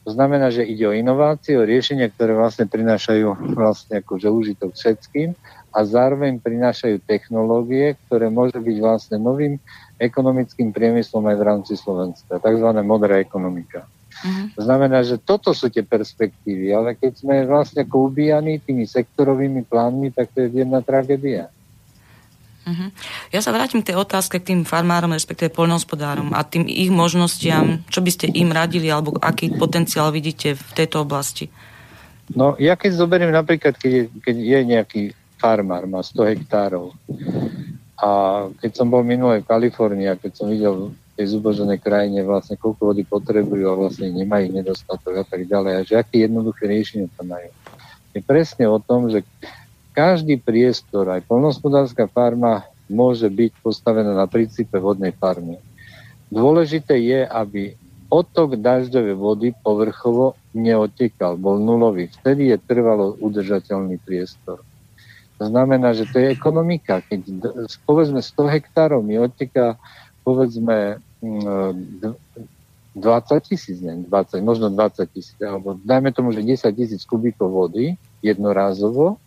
To 0.07 0.11
znamená, 0.11 0.51
že 0.51 0.67
ide 0.67 0.87
o 0.87 0.95
inovácie, 0.95 1.55
o 1.55 1.67
riešenia, 1.67 2.11
ktoré 2.11 2.35
vlastne 2.35 2.67
prinášajú 2.67 3.55
vlastne 3.55 4.03
akože 4.03 4.27
užitok 4.27 4.71
všetkým 4.75 5.35
a 5.73 5.79
zároveň 5.81 6.37
prinášajú 6.37 7.01
technológie, 7.09 7.97
ktoré 8.05 8.29
môže 8.29 8.61
byť 8.61 8.77
vlastne 8.77 9.17
novým 9.17 9.57
ekonomickým 9.97 10.69
priemyslom 10.69 11.25
aj 11.25 11.37
v 11.41 11.43
rámci 11.43 11.73
Slovenska, 11.73 12.37
tzv. 12.37 12.69
modrá 12.85 13.17
ekonomika. 13.17 13.89
Uh-huh. 14.23 14.53
To 14.55 14.61
znamená, 14.63 15.01
že 15.01 15.17
toto 15.17 15.51
sú 15.51 15.73
tie 15.73 15.81
perspektívy, 15.81 16.69
ale 16.71 16.93
keď 16.93 17.11
sme 17.17 17.43
vlastne 17.49 17.83
ako 17.83 18.13
ubíjani 18.13 18.61
tými 18.61 18.85
sektorovými 18.85 19.65
plánmi, 19.65 20.13
tak 20.13 20.29
to 20.31 20.45
je 20.45 20.63
jedna 20.63 20.85
tragédia. 20.85 21.49
Uh-huh. 22.63 22.89
Ja 23.35 23.43
sa 23.43 23.51
vrátim 23.51 23.83
k 23.83 23.91
tej 23.91 23.99
otázke 23.99 24.39
k 24.39 24.53
tým 24.53 24.61
farmárom, 24.63 25.11
respektíve 25.11 25.51
poľnohospodárom 25.51 26.31
a 26.31 26.47
tým 26.47 26.63
ich 26.63 26.87
možnostiam. 26.93 27.83
Čo 27.91 27.99
by 27.99 28.11
ste 28.13 28.31
im 28.31 28.55
radili, 28.55 28.87
alebo 28.87 29.19
aký 29.19 29.51
potenciál 29.59 30.15
vidíte 30.15 30.55
v 30.55 30.71
tejto 30.71 31.03
oblasti? 31.03 31.51
No, 32.31 32.55
ja 32.55 32.79
keď 32.79 32.95
zoberiem 32.95 33.35
napríklad, 33.35 33.75
keď 33.75 33.91
je, 33.91 34.03
keď 34.23 34.35
je 34.39 34.59
nejaký 34.63 35.03
farmár, 35.43 35.83
má 35.83 35.99
100 35.99 36.31
hektárov 36.31 36.95
a 37.99 38.09
keď 38.59 38.71
som 38.75 38.87
bol 38.87 39.03
minulé 39.03 39.39
v 39.43 39.49
Kalifornii 39.51 40.07
a 40.11 40.19
keď 40.19 40.31
som 40.35 40.47
videl 40.47 40.91
v 40.91 40.95
tej 41.15 41.79
krajine 41.79 42.25
vlastne 42.25 42.59
koľko 42.59 42.91
vody 42.91 43.07
potrebujú 43.07 43.63
a 43.69 43.79
vlastne 43.79 44.11
nemajú 44.11 44.49
nedostatok 44.49 45.21
a 45.21 45.23
tak 45.23 45.45
ďalej 45.45 45.71
a 45.75 45.81
že 45.85 45.93
aké 45.95 46.25
jednoduché 46.25 46.67
riešenie 46.67 47.07
tam 47.13 47.31
majú. 47.31 47.47
Je 48.11 48.19
presne 48.19 48.65
o 48.65 48.81
tom, 48.81 49.07
že 49.07 49.21
každý 49.93 50.41
priestor, 50.41 51.05
aj 51.13 51.23
polnospodárska 51.29 52.09
farma 52.09 52.65
môže 52.89 53.29
byť 53.29 53.61
postavená 53.61 54.11
na 54.17 54.25
princípe 54.25 54.73
vodnej 54.81 55.13
farmy. 55.13 55.61
Dôležité 56.33 56.97
je, 56.97 57.29
aby 57.29 57.77
otok 58.09 58.57
dažďovej 58.57 59.15
vody 59.15 59.47
povrchovo 59.61 60.33
neotekal, 60.57 61.37
bol 61.37 61.61
nulový. 61.61 62.09
Vtedy 62.09 62.49
je 62.49 62.57
trvalo 62.57 63.13
udržateľný 63.21 64.01
priestor. 64.01 64.65
To 65.43 65.51
znamená, 65.51 65.91
že 65.91 66.07
to 66.07 66.23
je 66.23 66.31
ekonomika. 66.31 67.03
Keď 67.03 67.19
povedzme 67.83 68.23
100 68.23 68.47
hektárov 68.47 69.03
mi 69.03 69.19
odteká 69.19 69.75
povedzme 70.23 71.03
20 71.19 72.95
tisíc, 73.43 73.83
ne, 73.83 74.07
20, 74.07 74.39
možno 74.39 74.71
20 74.71 75.03
tisíc, 75.11 75.35
alebo 75.43 75.75
dajme 75.83 76.15
tomu, 76.15 76.31
že 76.31 76.47
10 76.47 76.63
tisíc 76.71 77.03
kubíkov 77.03 77.51
vody 77.51 77.99
jednorázovo, 78.23 79.19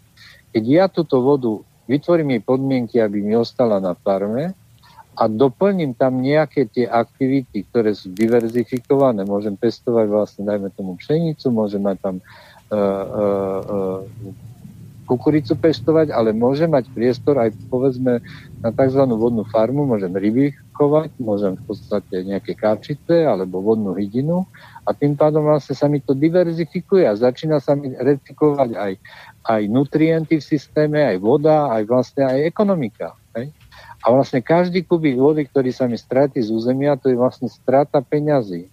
keď 0.57 0.65
ja 0.65 0.85
túto 0.89 1.21
vodu 1.21 1.61
vytvorím 1.85 2.41
jej 2.41 2.43
podmienky, 2.49 2.97
aby 2.97 3.21
mi 3.21 3.37
ostala 3.37 3.77
na 3.77 3.93
farme 3.93 4.57
a 5.21 5.29
doplním 5.29 5.93
tam 5.93 6.25
nejaké 6.25 6.65
tie 6.65 6.89
aktivity, 6.89 7.61
ktoré 7.69 7.93
sú 7.93 8.09
diverzifikované, 8.09 9.29
môžem 9.29 9.53
pestovať 9.53 10.07
vlastne, 10.09 10.49
dajme 10.49 10.73
tomu 10.73 10.97
pšenicu, 10.97 11.53
môžem 11.53 11.85
mať 11.85 11.97
tam 12.01 12.17
uh, 12.73 13.05
uh, 13.05 13.61
uh, 13.69 14.46
kukuricu 15.07 15.55
pestovať, 15.55 16.11
ale 16.11 16.35
môžem 16.35 16.67
mať 16.67 16.91
priestor 16.91 17.39
aj 17.39 17.55
povedzme 17.71 18.19
na 18.59 18.71
tzv. 18.75 19.03
vodnú 19.07 19.47
farmu, 19.47 19.87
môžem 19.87 20.11
ryby 20.11 20.51
chovať, 20.75 21.15
môžem 21.23 21.55
v 21.57 21.63
podstate 21.65 22.27
nejaké 22.27 22.59
káčice 22.59 23.25
alebo 23.25 23.63
vodnú 23.63 23.95
hydinu 23.95 24.45
a 24.85 24.91
tým 24.93 25.15
pádom 25.15 25.47
vlastne 25.47 25.73
sa 25.79 25.87
mi 25.87 26.03
to 26.03 26.13
diverzifikuje 26.13 27.07
a 27.07 27.17
začína 27.17 27.63
sa 27.63 27.79
mi 27.79 27.95
recyklovať 27.95 28.71
aj, 28.77 28.93
aj 29.47 29.63
nutrienty 29.71 30.43
v 30.43 30.45
systéme, 30.45 31.01
aj 31.01 31.23
voda, 31.23 31.73
aj 31.73 31.83
vlastne 31.87 32.27
aj 32.27 32.45
ekonomika. 32.45 33.17
Hej? 33.39 33.55
A 34.05 34.13
vlastne 34.13 34.45
každý 34.45 34.85
kubík 34.85 35.17
vody, 35.17 35.49
ktorý 35.49 35.73
sa 35.73 35.89
mi 35.89 35.97
stratí 35.97 36.43
z 36.45 36.53
územia, 36.53 37.01
to 37.01 37.09
je 37.09 37.17
vlastne 37.17 37.49
strata 37.49 38.03
peňazí. 38.05 38.69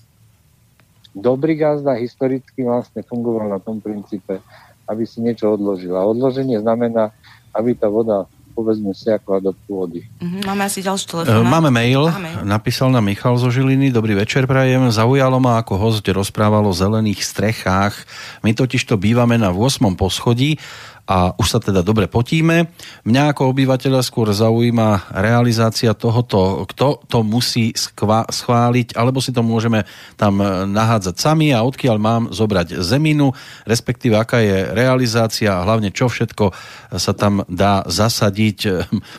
Dobrý 1.14 1.53
gazda 1.53 1.93
historicky 1.93 2.65
vlastne 2.65 3.05
fungoval 3.05 3.45
na 3.45 3.61
tom 3.61 3.77
princípe, 3.77 4.41
aby 4.88 5.03
si 5.07 5.23
niečo 5.23 5.53
odložil. 5.53 5.93
A 5.95 6.03
odloženie 6.03 6.60
znamená, 6.60 7.11
aby 7.55 7.77
tá 7.77 7.88
voda 7.88 8.27
povedzme 8.53 8.93
siakla 8.93 9.41
do 9.41 9.51
pôdy. 9.65 10.05
Mhm, 10.22 10.45
máme 10.45 10.69
asi 10.69 10.85
ďalší 10.85 11.05
telefón. 11.10 11.41
Máme 11.49 11.73
mail, 11.73 12.05
Máme. 12.05 12.45
napísal 12.45 12.93
nám 12.93 13.10
Michal 13.10 13.34
zo 13.41 13.49
Žiliny. 13.49 13.89
Dobrý 13.89 14.14
večer, 14.14 14.45
prajem. 14.45 14.93
Zaujalo 14.93 15.41
ma, 15.41 15.57
ako 15.57 15.73
host 15.81 16.05
rozprával 16.05 16.61
o 16.69 16.73
zelených 16.73 17.26
strechách. 17.26 18.05
My 18.45 18.53
totiž 18.53 18.85
to 18.85 18.95
bývame 18.95 19.41
na 19.41 19.49
8. 19.49 19.97
poschodí 19.97 20.61
a 21.03 21.35
už 21.35 21.47
sa 21.47 21.59
teda 21.59 21.84
dobre 21.84 22.07
potíme. 22.07 22.71
Mňa 23.03 23.35
ako 23.35 23.51
obyvateľa 23.51 23.99
skôr 24.07 24.31
zaujíma 24.31 25.11
realizácia 25.19 25.91
tohoto, 25.91 26.63
kto 26.71 27.03
to 27.11 27.27
musí 27.27 27.75
schváliť, 27.75 28.95
alebo 28.95 29.19
si 29.19 29.35
to 29.35 29.43
môžeme 29.43 29.84
tam 30.15 30.39
e, 30.39 30.63
nahádzať 30.63 31.15
sami 31.19 31.51
a 31.51 31.67
odkiaľ 31.67 31.97
mám 31.99 32.23
zobrať 32.31 32.80
zeminu, 32.80 33.35
respektíve 33.67 34.15
aká 34.15 34.39
je 34.39 34.71
realizácia 34.71 35.51
a 35.51 35.67
hlavne 35.67 35.91
čo 35.91 36.07
všetko 36.07 36.55
sa 36.95 37.11
tam 37.11 37.43
dá 37.51 37.84
zasadiť, 37.84 38.59
e, 38.63 38.71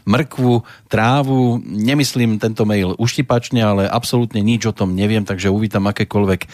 mrkvu, 0.09 0.65
trávu. 0.89 1.61
Nemyslím 1.61 2.40
tento 2.40 2.65
mail 2.65 2.97
uštipačne, 2.97 3.61
ale 3.61 3.82
absolútne 3.93 4.40
nič 4.40 4.65
o 4.65 4.73
tom 4.73 4.97
neviem, 4.97 5.28
takže 5.28 5.52
uvítam 5.52 5.85
akékoľvek 5.85 6.40
e, 6.40 6.48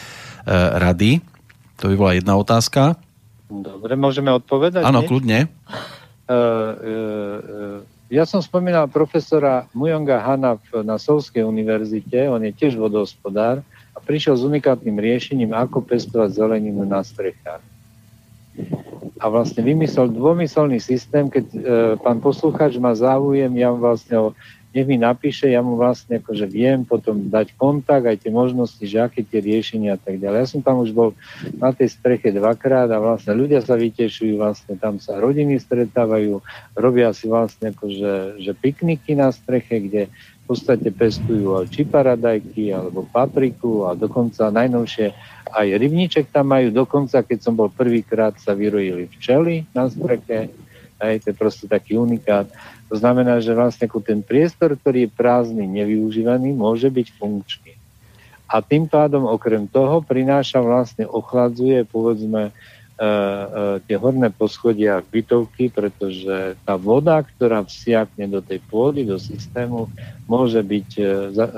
rady. 0.74 1.22
To 1.78 1.86
by 1.86 1.94
bola 1.94 2.12
jedna 2.18 2.34
otázka. 2.34 3.09
Dobre, 3.50 3.98
môžeme 3.98 4.30
odpovedať? 4.30 4.86
Áno, 4.86 5.02
kľudne. 5.02 5.50
Uh, 6.24 6.30
uh, 6.30 6.72
uh, 6.78 7.78
ja 8.10 8.26
som 8.26 8.42
spomínal 8.42 8.90
profesora 8.90 9.70
Mujonga 9.70 10.18
Hana 10.18 10.58
na 10.82 10.98
Sovskej 10.98 11.46
univerzite, 11.46 12.26
on 12.26 12.42
je 12.42 12.50
tiež 12.50 12.74
vodohospodár 12.74 13.62
a 13.94 13.98
prišiel 14.02 14.34
s 14.34 14.42
unikátnym 14.42 14.98
riešením, 14.98 15.54
ako 15.54 15.86
pestovať 15.86 16.34
zeleninu 16.34 16.82
na 16.82 17.06
strechách. 17.06 17.62
A 19.20 19.24
vlastne 19.30 19.62
vymyslel 19.62 20.10
dvomyselný 20.10 20.82
systém, 20.82 21.30
keď 21.30 21.44
e, 21.54 21.58
pán 22.02 22.18
poslucháč 22.18 22.82
má 22.82 22.90
záujem, 22.98 23.52
ja 23.54 23.70
vlastne 23.70 24.16
ho 24.18 24.28
nech 24.70 24.86
mi 24.86 24.94
napíše, 24.94 25.50
ja 25.50 25.58
mu 25.66 25.74
vlastne 25.74 26.22
akože 26.22 26.46
viem 26.46 26.86
potom 26.86 27.26
dať 27.26 27.58
kontakt, 27.58 28.06
aj 28.06 28.22
tie 28.22 28.30
možnosti, 28.30 28.82
že 28.82 29.02
aké 29.02 29.26
tie 29.26 29.42
riešenia 29.42 29.98
a 29.98 30.00
tak 30.00 30.22
ďalej. 30.22 30.38
Ja 30.38 30.48
som 30.48 30.62
tam 30.62 30.86
už 30.86 30.94
bol 30.94 31.10
na 31.58 31.74
tej 31.74 31.90
streche 31.90 32.30
dvakrát 32.30 32.86
a 32.86 33.02
vlastne 33.02 33.34
ľudia 33.34 33.58
sa 33.66 33.74
vytešujú, 33.74 34.38
vlastne 34.38 34.78
tam 34.78 35.02
sa 35.02 35.18
rodiny 35.18 35.58
stretávajú, 35.58 36.38
robia 36.78 37.10
si 37.10 37.26
vlastne 37.26 37.74
akože 37.74 38.38
že 38.38 38.52
pikniky 38.54 39.18
na 39.18 39.34
streche, 39.34 39.82
kde 39.82 40.02
v 40.10 40.44
podstate 40.46 40.90
pestujú 40.90 41.62
či 41.70 41.86
paradajky, 41.86 42.74
alebo 42.74 43.06
papriku 43.06 43.86
a 43.86 43.94
dokonca 43.94 44.50
najnovšie 44.50 45.14
aj 45.50 45.66
rybníček 45.78 46.30
tam 46.30 46.54
majú. 46.54 46.70
Dokonca, 46.70 47.22
keď 47.26 47.38
som 47.42 47.54
bol 47.58 47.70
prvýkrát, 47.70 48.38
sa 48.38 48.54
vyrojili 48.54 49.10
včely 49.10 49.66
na 49.74 49.90
streche, 49.90 50.50
aj 51.00 51.26
to 51.26 51.26
je 51.32 51.34
proste 51.34 51.66
taký 51.66 51.98
unikát. 51.98 52.46
To 52.90 52.94
znamená, 52.98 53.38
že 53.38 53.54
vlastne 53.54 53.86
ten 54.02 54.20
priestor, 54.20 54.74
ktorý 54.74 55.06
je 55.06 55.14
prázdny, 55.14 55.64
nevyužívaný, 55.64 56.50
môže 56.52 56.90
byť 56.90 57.06
funkčný. 57.16 57.78
A 58.50 58.58
tým 58.58 58.90
pádom 58.90 59.30
okrem 59.30 59.70
toho 59.70 60.02
prináša 60.02 60.58
vlastne, 60.58 61.06
ochladzuje 61.06 61.86
povedzme 61.86 62.50
tie 63.88 63.96
horné 63.96 64.28
poschodia 64.28 65.00
bytovky, 65.00 65.72
pretože 65.72 66.52
tá 66.68 66.76
voda, 66.76 67.24
ktorá 67.24 67.64
vsiakne 67.64 68.28
do 68.28 68.44
tej 68.44 68.60
pôdy, 68.68 69.08
do 69.08 69.16
systému, 69.16 69.88
môže 70.28 70.60
byť, 70.60 70.88
uh, 71.00 71.08
uh, 71.32 71.48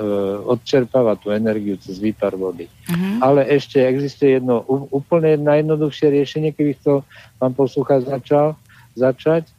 odčerpáva 0.55 1.19
tú 1.19 1.35
energiu 1.35 1.75
cez 1.83 1.99
výpar 1.99 2.39
vody. 2.39 2.71
Uh-huh. 2.87 3.19
Ale 3.19 3.43
ešte 3.51 3.83
existuje 3.83 4.39
jedno 4.39 4.63
úplne 4.95 5.35
najjednoduchšie 5.43 6.15
riešenie, 6.15 6.55
keby 6.55 6.79
chcel 6.79 7.03
pán 7.43 7.59
poslúchať 7.59 8.07
začal, 8.07 8.55
začať. 8.95 9.51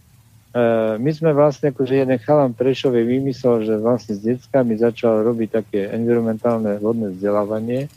Uh, 0.54 1.02
my 1.02 1.10
sme 1.10 1.34
vlastne, 1.34 1.74
akože 1.74 2.06
jeden 2.06 2.18
chalan 2.22 2.54
Prešovej 2.54 3.10
vymyslel, 3.10 3.66
že 3.66 3.82
vlastne 3.82 4.14
s 4.14 4.22
deckami 4.22 4.78
začal 4.78 5.26
robiť 5.26 5.50
také 5.50 5.90
environmentálne 5.90 6.78
vodné 6.78 7.10
vzdelávanie, 7.18 7.90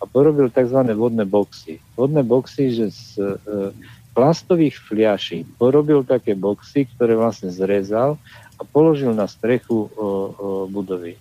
a 0.00 0.08
porobil 0.08 0.48
tzv. 0.48 0.80
vodné 0.96 1.28
boxy. 1.28 1.76
Vodné 1.92 2.24
boxy, 2.24 2.72
že 2.72 2.86
z 2.88 3.04
e, 3.20 3.36
plastových 4.16 4.80
fliaší 4.80 5.44
porobil 5.60 6.02
také 6.08 6.32
boxy, 6.32 6.88
ktoré 6.96 7.14
vlastne 7.14 7.52
zrezal 7.52 8.16
a 8.56 8.62
položil 8.64 9.12
na 9.12 9.28
strechu 9.28 9.92
o 9.92 10.06
budovy 10.72 11.20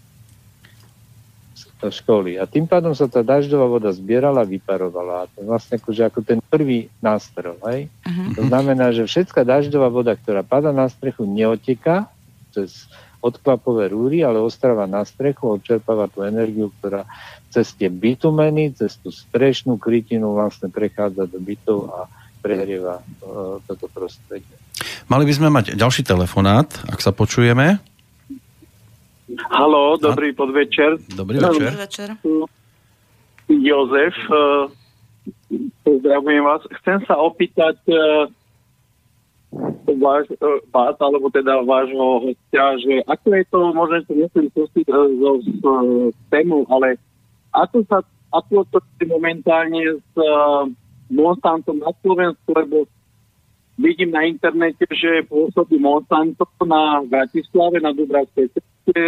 školy. 1.87 2.35
A 2.35 2.43
tým 2.43 2.67
pádom 2.67 2.91
sa 2.91 3.07
tá 3.07 3.23
dažďová 3.23 3.67
voda 3.71 3.89
zbierala, 3.95 4.43
vyparovala. 4.43 5.23
A 5.23 5.29
to 5.31 5.47
vlastne 5.47 5.79
akože 5.79 6.03
ako 6.11 6.19
ten 6.27 6.43
prvý 6.43 6.91
nástroj. 6.99 7.55
Hej? 7.71 7.87
Uh-huh. 8.03 8.35
To 8.35 8.41
znamená, 8.51 8.91
že 8.91 9.07
všetká 9.07 9.47
dažďová 9.47 9.87
voda, 9.87 10.11
ktorá 10.19 10.43
pada 10.43 10.75
na 10.75 10.91
strechu, 10.91 11.23
neoteka 11.23 12.11
cez 12.51 12.91
odklapové 13.23 13.91
rúry, 13.91 14.23
ale 14.23 14.39
ostáva 14.39 14.87
na 14.87 15.03
strechu, 15.03 15.55
odčerpáva 15.55 16.07
tú 16.11 16.23
energiu, 16.23 16.71
ktorá 16.79 17.07
cez 17.51 17.75
tie 17.75 17.91
bitumeny, 17.91 18.71
cez 18.75 18.95
tú 18.99 19.11
strešnú 19.11 19.75
krytinu 19.75 20.35
vlastne 20.35 20.71
prechádza 20.71 21.27
do 21.27 21.39
bytov 21.39 21.91
a 21.91 21.99
prehrieva 22.39 23.03
uh, 23.03 23.59
toto 23.67 23.91
prostredie. 23.91 24.55
Mali 25.11 25.27
by 25.27 25.33
sme 25.35 25.49
mať 25.51 25.75
ďalší 25.75 26.07
telefonát, 26.07 26.71
ak 26.87 27.03
sa 27.03 27.11
počujeme. 27.11 27.83
Halo, 29.37 29.97
dobrý 30.01 30.33
podvečer. 30.33 30.97
Dobrý 31.13 31.37
večer. 31.37 31.69
Dobrý 31.69 31.77
večer. 31.77 32.07
Jozef, 33.49 34.15
uh, 34.29 34.65
pozdravujem 35.85 36.41
vás. 36.41 36.61
Chcem 36.81 36.97
sa 37.05 37.13
opýtať 37.21 37.77
uh, 37.93 38.25
váš, 40.01 40.33
vás, 40.73 40.97
alebo 40.97 41.29
teda 41.29 41.61
vášho 41.61 42.25
hostia, 42.25 42.65
že 42.81 42.93
ako 43.05 43.27
je 43.37 43.43
to, 43.53 43.59
možno 43.73 43.97
to 44.09 44.13
nesem 44.17 44.45
pustiť 44.49 44.85
so 45.21 45.31
tému, 46.33 46.65
ale 46.69 46.97
ako 47.53 47.85
sa 47.85 48.01
ako 48.29 48.65
to 48.69 48.77
momentálne 49.09 49.97
s 49.97 50.13
uh, 50.17 50.65
Monsantom 51.09 51.81
na 51.81 51.89
Slovensku, 52.01 52.49
lebo 52.53 52.85
vidím 53.77 54.13
na 54.13 54.25
internete, 54.25 54.85
že 54.93 55.25
pôsobí 55.25 55.81
Monsanto 55.81 56.45
na 56.61 57.01
Bratislave, 57.05 57.81
na 57.81 57.89
Dubravskej 57.89 58.53
ceste, 58.85 59.03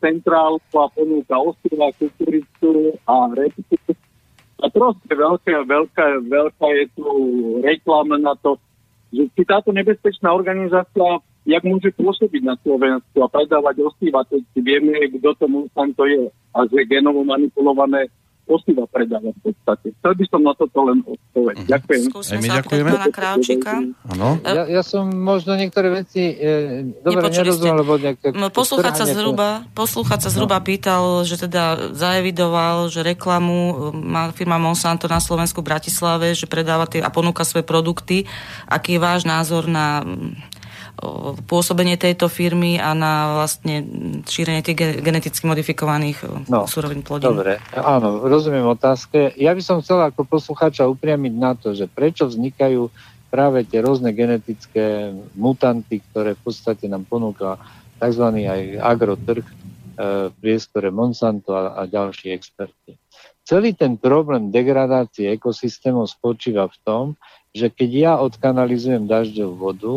centrálu 0.00 0.60
a 0.74 0.86
ponúka 0.92 1.36
osiva, 1.38 1.92
kukuricu 1.98 2.96
a 3.06 3.30
repku. 3.34 3.76
A 4.56 4.72
proste 4.72 5.12
veľká, 5.12 5.68
veľká, 5.68 6.06
veľká 6.24 6.68
je 6.80 6.84
tu 6.96 7.06
reklama 7.60 8.16
na 8.16 8.32
to, 8.40 8.56
že 9.12 9.28
či 9.36 9.42
táto 9.44 9.70
nebezpečná 9.70 10.32
organizácia 10.32 11.20
jak 11.46 11.62
môže 11.62 11.94
pôsobiť 11.94 12.42
na 12.42 12.58
Slovensku 12.58 13.16
a 13.22 13.30
predávať 13.30 13.78
osiva, 13.86 14.26
keď 14.26 14.42
si 14.50 14.60
vieme, 14.66 14.98
kto 15.14 15.30
to 15.38 15.46
Monsanto 15.46 16.02
je 16.02 16.26
a 16.50 16.58
že 16.66 16.90
genovo 16.90 17.22
manipulované 17.22 18.10
osiva 18.46 18.86
predáva 18.86 19.34
v 19.34 19.40
podstate. 19.50 19.90
Chcel 19.98 20.12
by 20.14 20.24
som 20.30 20.40
na 20.46 20.54
toto 20.54 20.78
len 20.86 21.02
odpovedť. 21.02 21.58
Uh-huh. 21.66 21.72
Ďakujem. 21.74 22.02
Skúsme 22.10 22.38
sa 22.46 22.62
ďakujeme. 22.62 22.90
pána 22.94 23.08
Krávčika. 23.10 23.72
Ja, 24.46 24.62
ja 24.70 24.82
som 24.86 25.10
možno 25.10 25.58
niektoré 25.58 25.90
veci 25.90 26.30
e, 26.38 26.94
dobre 27.02 27.26
nerozumel, 27.26 27.82
lebo 27.82 27.98
nejaké... 27.98 28.30
Poslúchať 28.54 28.94
sa, 29.02 29.06
zhruba, 29.10 29.66
poslúchať 29.74 30.20
sa 30.26 30.30
zhruba 30.30 30.62
no. 30.62 30.64
pýtal, 30.64 31.02
že 31.26 31.36
teda 31.36 31.92
zaevidoval, 31.92 32.88
že 32.88 33.02
reklamu 33.02 33.58
e, 33.58 33.74
má 33.98 34.30
firma 34.30 34.62
Monsanto 34.62 35.10
na 35.10 35.18
Slovensku 35.18 35.60
v 35.60 35.74
Bratislave, 35.74 36.32
že 36.38 36.46
predáva 36.46 36.86
tie 36.86 37.02
a 37.02 37.10
ponúka 37.10 37.42
svoje 37.42 37.66
produkty. 37.66 38.30
Aký 38.70 38.96
je 38.96 39.02
váš 39.02 39.26
názor 39.26 39.66
na 39.66 40.06
pôsobenie 41.44 42.00
tejto 42.00 42.32
firmy 42.32 42.80
a 42.80 42.96
na 42.96 43.36
vlastne 43.36 43.84
šírenie 44.24 44.64
tých 44.64 45.04
geneticky 45.04 45.44
modifikovaných 45.44 46.48
no, 46.48 46.64
súrovín 46.64 47.04
plodín. 47.04 47.36
Dobre, 47.36 47.60
áno, 47.76 48.24
rozumiem 48.24 48.64
otázke. 48.64 49.36
Ja 49.36 49.52
by 49.52 49.62
som 49.62 49.84
chcel 49.84 50.00
ako 50.00 50.24
poslucháča 50.24 50.88
upriamiť 50.88 51.34
na 51.36 51.52
to, 51.52 51.76
že 51.76 51.84
prečo 51.84 52.24
vznikajú 52.24 52.88
práve 53.28 53.68
tie 53.68 53.84
rôzne 53.84 54.16
genetické 54.16 55.12
mutanty, 55.36 56.00
ktoré 56.00 56.32
v 56.32 56.42
podstate 56.48 56.88
nám 56.88 57.04
ponúka 57.04 57.60
tzv. 58.00 58.24
aj 58.32 58.62
agrotrh, 58.80 59.44
e, 59.44 59.52
priestore 60.32 60.88
Monsanto 60.88 61.52
a, 61.52 61.76
a 61.76 61.84
ďalší 61.84 62.32
experti. 62.32 62.96
Celý 63.44 63.76
ten 63.76 64.00
problém 64.00 64.48
degradácie 64.50 65.28
ekosystémov 65.36 66.08
spočíva 66.10 66.66
v 66.66 66.76
tom, 66.82 67.04
že 67.52 67.68
keď 67.68 67.90
ja 67.92 68.12
odkanalizujem 68.20 69.04
dažďovú 69.08 69.54
vodu, 69.54 69.94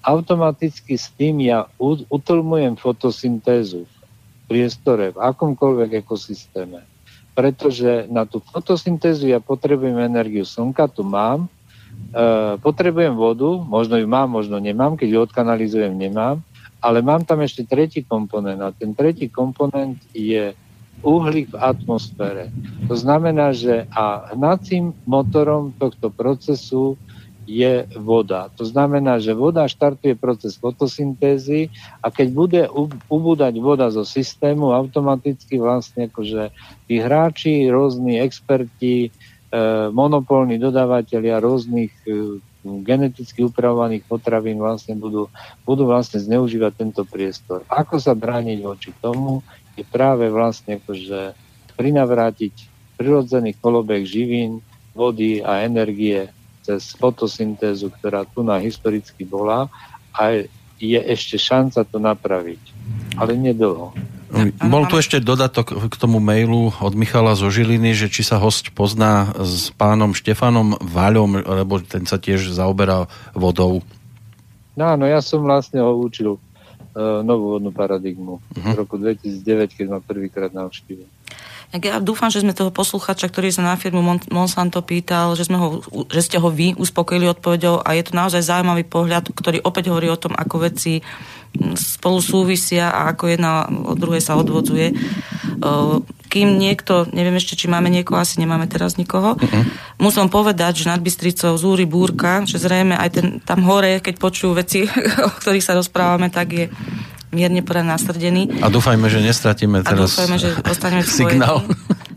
automaticky 0.00 0.96
s 0.96 1.12
tým 1.12 1.44
ja 1.44 1.68
utlmujem 2.08 2.76
fotosyntézu 2.80 3.84
v 3.84 3.94
priestore, 4.48 5.12
v 5.12 5.18
akomkoľvek 5.20 6.00
ekosystéme. 6.04 6.82
Pretože 7.36 8.08
na 8.10 8.26
tú 8.26 8.42
fotosyntézu 8.42 9.30
ja 9.30 9.38
potrebujem 9.38 9.96
energiu 10.00 10.42
slnka, 10.42 10.90
tu 10.90 11.06
mám, 11.06 11.46
e, 11.46 11.48
potrebujem 12.58 13.14
vodu, 13.14 13.60
možno 13.60 14.00
ju 14.00 14.08
mám, 14.08 14.28
možno 14.32 14.58
nemám, 14.58 14.96
keď 14.96 15.08
ju 15.08 15.18
odkanalizujem, 15.24 15.94
nemám, 15.94 16.42
ale 16.80 17.04
mám 17.04 17.22
tam 17.28 17.44
ešte 17.44 17.68
tretí 17.68 18.00
komponent 18.00 18.60
a 18.64 18.72
ten 18.72 18.96
tretí 18.96 19.28
komponent 19.28 20.00
je 20.16 20.56
uhlík 21.00 21.52
v 21.52 21.60
atmosfére. 21.60 22.52
To 22.88 22.96
znamená, 22.96 23.56
že 23.56 23.88
a 23.92 24.32
hnacím 24.36 24.92
motorom 25.08 25.72
tohto 25.76 26.12
procesu 26.12 26.96
je 27.50 27.90
voda. 27.98 28.46
To 28.54 28.62
znamená, 28.62 29.18
že 29.18 29.34
voda 29.34 29.66
štartuje 29.66 30.14
proces 30.14 30.54
fotosyntézy 30.54 31.74
a 31.98 32.14
keď 32.14 32.28
bude 32.30 32.62
ubúdať 33.10 33.58
voda 33.58 33.90
zo 33.90 34.06
systému, 34.06 34.70
automaticky 34.70 35.58
vlastne 35.58 36.06
akože 36.06 36.54
tí 36.86 37.02
hráči, 37.02 37.66
rôzni 37.66 38.22
experti, 38.22 39.10
e, 39.50 39.60
monopolní 39.90 40.62
dodávateľia 40.62 41.42
rôznych 41.42 41.90
e, 42.06 42.38
geneticky 42.86 43.42
upravovaných 43.42 44.06
potravín 44.06 44.62
vlastne 44.62 44.94
budú, 44.94 45.26
budú 45.66 45.90
vlastne 45.90 46.22
zneužívať 46.22 46.72
tento 46.78 47.02
priestor. 47.02 47.66
Ako 47.66 47.98
sa 47.98 48.14
brániť 48.14 48.58
voči 48.62 48.94
tomu, 49.02 49.42
je 49.74 49.82
práve 49.82 50.30
vlastne 50.30 50.78
akože 50.78 51.34
prinavrátiť 51.74 52.54
prirodzený 52.94 53.58
kolobek 53.58 54.06
živín, 54.06 54.62
vody 54.92 55.40
a 55.40 55.64
energie 55.64 56.28
cez 56.62 56.92
fotosyntézu, 56.96 57.90
ktorá 58.00 58.28
tu 58.28 58.44
na 58.44 58.60
historicky 58.60 59.24
bola 59.24 59.68
a 60.12 60.44
je 60.80 60.96
ešte 60.96 61.36
šanca 61.36 61.84
to 61.84 62.00
napraviť. 62.00 62.62
Ale 63.20 63.36
nedlho. 63.36 63.92
Bol 64.62 64.86
tu 64.86 64.96
ešte 64.96 65.18
dodatok 65.18 65.90
k 65.90 65.94
tomu 65.98 66.22
mailu 66.22 66.70
od 66.78 66.94
Michala 66.94 67.34
zo 67.34 67.50
Žiliny, 67.50 67.92
že 67.98 68.06
či 68.06 68.22
sa 68.22 68.38
host 68.38 68.70
pozná 68.72 69.34
s 69.36 69.74
pánom 69.74 70.14
Štefanom 70.14 70.78
Vaľom, 70.78 71.42
lebo 71.42 71.82
ten 71.82 72.06
sa 72.06 72.16
tiež 72.16 72.54
zaoberá 72.54 73.10
vodou. 73.34 73.82
No 74.78 74.96
áno, 74.96 75.04
ja 75.04 75.18
som 75.18 75.42
vlastne 75.42 75.82
ho 75.82 75.98
učil 75.98 76.38
uh, 76.38 77.20
novú 77.26 77.58
vodnú 77.58 77.74
paradigmu 77.74 78.38
uh-huh. 78.38 78.72
v 78.72 78.76
roku 78.78 78.96
2009, 79.02 79.74
keď 79.74 79.86
ma 79.90 79.98
prvýkrát 79.98 80.54
navštívil. 80.54 81.10
Ja 81.70 82.02
dúfam, 82.02 82.34
že 82.34 82.42
sme 82.42 82.50
toho 82.50 82.74
posluchača, 82.74 83.30
ktorý 83.30 83.54
sa 83.54 83.62
na 83.62 83.78
firmu 83.78 84.02
Monsanto 84.34 84.82
pýtal, 84.82 85.38
že, 85.38 85.46
sme 85.46 85.54
ho, 85.54 85.68
že 86.10 86.26
ste 86.26 86.42
ho 86.42 86.50
vy 86.50 86.74
uspokojili 86.74 87.30
odpovedou 87.30 87.78
a 87.86 87.94
je 87.94 88.10
to 88.10 88.18
naozaj 88.18 88.42
zaujímavý 88.42 88.82
pohľad, 88.82 89.30
ktorý 89.30 89.62
opäť 89.62 89.94
hovorí 89.94 90.10
o 90.10 90.18
tom, 90.18 90.34
ako 90.34 90.66
veci 90.66 90.98
spolu 91.78 92.18
súvisia 92.18 92.90
a 92.90 93.14
ako 93.14 93.24
jedna 93.30 93.70
od 93.70 93.98
druhej 93.98 94.22
sa 94.22 94.34
odvodzuje. 94.38 94.98
Kým 96.30 96.48
niekto, 96.58 97.10
neviem 97.10 97.38
ešte, 97.38 97.58
či 97.58 97.66
máme 97.66 97.90
niekoho, 97.90 98.22
asi 98.22 98.38
nemáme 98.38 98.70
teraz 98.70 98.94
nikoho, 98.94 99.34
uh-huh. 99.34 99.62
musím 99.98 100.30
povedať, 100.30 100.86
že 100.86 100.90
nad 100.90 101.02
Bystricou 101.02 101.58
zúri 101.58 101.90
búrka, 101.90 102.46
že 102.46 102.62
zrejme 102.62 102.94
aj 102.94 103.10
ten, 103.10 103.26
tam 103.42 103.66
hore, 103.66 103.98
keď 103.98 104.14
počujú 104.18 104.54
veci, 104.54 104.86
o 105.26 105.30
ktorých 105.30 105.66
sa 105.66 105.74
rozprávame, 105.74 106.30
tak 106.30 106.54
je 106.54 106.66
mierne 107.30 107.62
porad 107.62 107.86
nasrdený. 107.86 108.62
A 108.62 108.68
dúfajme, 108.68 109.06
že 109.06 109.22
nestratíme 109.22 109.86
teraz 109.86 110.18
a 110.18 110.26
dúfajme, 110.26 110.36
že 110.38 110.48
dostaneme 110.62 111.02
signál. 111.22 111.62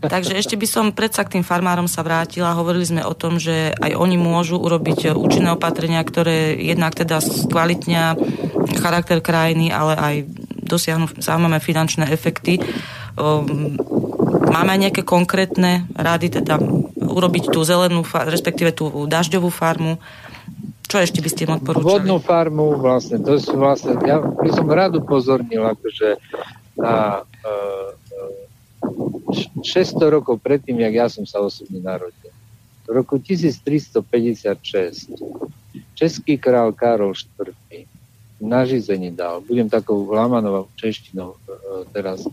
Takže 0.04 0.36
ešte 0.36 0.58
by 0.60 0.66
som 0.68 0.92
predsa 0.92 1.24
k 1.24 1.38
tým 1.38 1.44
farmárom 1.46 1.88
sa 1.88 2.04
vrátila. 2.04 2.52
Hovorili 2.58 2.84
sme 2.84 3.02
o 3.06 3.16
tom, 3.16 3.40
že 3.40 3.72
aj 3.80 3.96
oni 3.96 4.20
môžu 4.20 4.60
urobiť 4.60 5.16
účinné 5.16 5.56
opatrenia, 5.56 6.04
ktoré 6.04 6.58
jednak 6.60 6.92
teda 6.92 7.24
skvalitnia 7.24 8.12
charakter 8.84 9.24
krajiny, 9.24 9.72
ale 9.72 9.96
aj 9.96 10.14
dosiahnu 10.64 11.08
zaujímavé 11.16 11.56
finančné 11.62 12.12
efekty. 12.12 12.60
Máme 14.50 14.70
aj 14.76 14.80
nejaké 14.90 15.02
konkrétne 15.06 15.88
rady, 15.96 16.42
teda 16.42 16.60
urobiť 16.94 17.54
tú 17.54 17.62
zelenú, 17.62 18.02
respektíve 18.04 18.74
tú 18.74 19.06
dažďovú 19.06 19.48
farmu. 19.48 20.02
Čo 20.84 20.96
ešte 21.00 21.18
by 21.24 21.28
ste 21.32 21.40
im 21.48 21.52
odporúčali? 21.58 21.84
Vodnú 21.84 22.16
farmu, 22.20 22.78
vlastne, 22.78 23.18
to 23.18 23.40
sú 23.40 23.56
vlastne, 23.56 23.96
ja 24.04 24.20
by 24.20 24.50
som 24.52 24.68
rád 24.68 25.00
upozornil, 25.00 25.64
akože 25.66 26.20
na 26.78 27.24
uh, 27.24 27.90
600 29.64 30.16
rokov 30.20 30.38
predtým, 30.44 30.78
jak 30.84 30.94
ja 30.94 31.06
som 31.08 31.24
sa 31.24 31.40
osobne 31.40 31.80
narodil. 31.80 32.30
V 32.84 32.90
roku 32.92 33.16
1356 33.16 34.04
český 35.96 36.36
král 36.36 36.76
Karol 36.76 37.16
IV 37.16 37.88
nažizení 38.44 39.08
dal, 39.08 39.40
budem 39.40 39.72
takou 39.72 40.04
Lamanovou 40.04 40.68
češtinou 40.76 41.32
uh, 41.32 41.88
teraz 41.96 42.28
uh, 42.28 42.32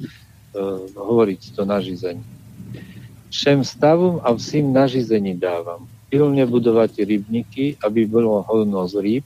hovoriť 0.91 1.56
to 1.56 1.64
nažizení. 1.64 2.22
Všem 3.32 3.64
stavom 3.64 4.19
a 4.19 4.36
vsím 4.36 4.76
nažizení 4.76 5.40
dávam. 5.40 5.88
Pilne 6.11 6.43
budovať 6.43 7.07
rybníky, 7.07 7.79
aby 7.79 8.03
bolo 8.03 8.43
hodno 8.43 8.83
z 8.83 8.99
rýb, 8.99 9.25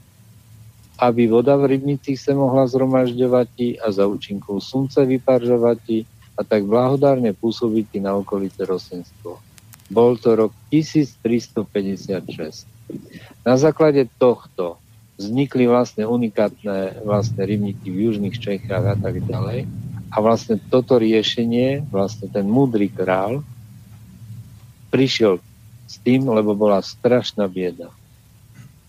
aby 1.02 1.26
voda 1.26 1.58
v 1.58 1.76
rybnicích 1.76 2.16
sa 2.16 2.38
mohla 2.38 2.70
zhromažďovať 2.70 3.82
a 3.82 3.90
za 3.90 4.06
účinkou 4.06 4.62
slunce 4.62 5.02
vyparžovať 5.02 6.06
a 6.38 6.46
tak 6.46 6.70
blahodárne 6.70 7.34
pôsobiť 7.34 8.00
na 8.00 8.16
okolité 8.16 8.70
rosenstvo. 8.70 9.42
Bol 9.90 10.22
to 10.22 10.38
rok 10.38 10.54
1356. 10.70 12.70
Na 13.42 13.58
základe 13.58 14.06
tohto 14.22 14.78
vznikli 15.16 15.66
vlastne 15.66 16.06
unikátne 16.06 17.08
vlastne 17.08 17.42
rybníky 17.44 17.88
v 17.88 18.12
južných 18.12 18.38
Čechách 18.38 18.86
a 18.94 18.96
tak 19.00 19.24
ďalej. 19.24 19.66
A 20.12 20.16
vlastne 20.24 20.60
toto 20.72 20.96
riešenie, 20.96 21.84
vlastne 21.92 22.32
ten 22.32 22.48
múdry 22.48 22.88
král, 22.88 23.44
prišiel 24.92 25.44
s 25.86 26.02
tým, 26.02 26.26
lebo 26.26 26.58
bola 26.58 26.82
strašná 26.82 27.46
bieda. 27.46 27.94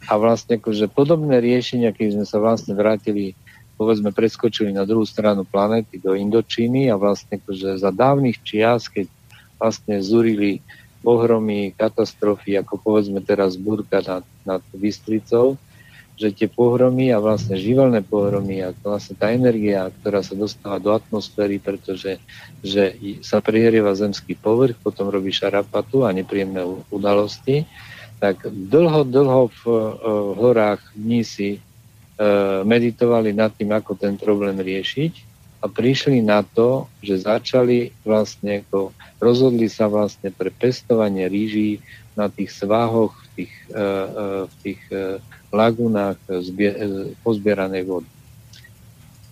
A 0.07 0.17
vlastne 0.17 0.57
akože 0.57 0.87
podobné 0.89 1.43
riešenia, 1.43 1.91
keď 1.91 2.21
sme 2.21 2.27
sa 2.29 2.39
vlastne 2.39 2.73
vrátili, 2.79 3.35
povedzme, 3.75 4.15
preskočili 4.15 4.71
na 4.71 4.87
druhú 4.87 5.05
stranu 5.05 5.43
planety 5.43 5.99
do 5.99 6.15
Indočíny 6.15 6.89
a 6.89 6.97
vlastne 6.97 7.37
akože 7.43 7.77
za 7.77 7.91
dávnych 7.91 8.39
čias, 8.47 8.87
keď 8.87 9.11
vlastne 9.59 9.99
zúrili 10.01 10.63
pohromy, 11.03 11.75
katastrofy, 11.75 12.59
ako 12.59 12.83
povedzme 12.83 13.23
teraz 13.23 13.55
burka 13.55 14.03
nad, 14.03 14.25
nad 14.43 14.63
Bystricou, 14.75 15.59
že 16.17 16.33
tie 16.33 16.49
pohromy 16.49 17.13
a 17.13 17.21
vlastne 17.21 17.61
živelné 17.61 18.01
pohromy 18.01 18.65
a 18.65 18.73
vlastne 18.81 19.21
tá 19.21 19.29
energia, 19.37 19.93
ktorá 20.01 20.25
sa 20.25 20.33
dostáva 20.33 20.81
do 20.81 20.97
atmosféry, 20.97 21.61
pretože 21.61 22.17
že 22.65 22.97
sa 23.21 23.45
prihrieva 23.45 23.93
zemský 23.93 24.33
povrch, 24.33 24.81
potom 24.81 25.13
robí 25.13 25.29
šarapatu 25.29 26.09
a 26.09 26.17
nepríjemné 26.17 26.65
udalosti, 26.89 27.69
tak 28.17 28.49
dlho, 28.49 29.05
dlho 29.05 29.53
v, 29.53 29.61
e, 29.69 29.81
v 30.09 30.39
horách 30.41 30.83
dní 30.97 31.21
si 31.21 31.51
e, 31.57 31.61
meditovali 32.65 33.37
nad 33.37 33.53
tým, 33.53 33.77
ako 33.77 33.93
ten 33.93 34.17
problém 34.17 34.57
riešiť 34.57 35.13
a 35.61 35.69
prišli 35.69 36.25
na 36.25 36.41
to, 36.41 36.89
že 37.05 37.29
začali 37.29 37.93
vlastne, 38.09 38.65
ako 38.65 38.97
rozhodli 39.21 39.69
sa 39.69 39.89
vlastne 39.93 40.33
pre 40.33 40.49
pestovanie 40.49 41.29
rýží 41.29 41.85
na 42.17 42.33
tých 42.33 42.57
svahoch, 42.57 43.13
v 43.13 43.29
tých, 43.37 43.55
e, 43.69 43.89
v 44.49 44.55
tých 44.65 44.81
lagunách 45.57 46.21
pozbieranej 47.25 47.83
vody. 47.89 48.11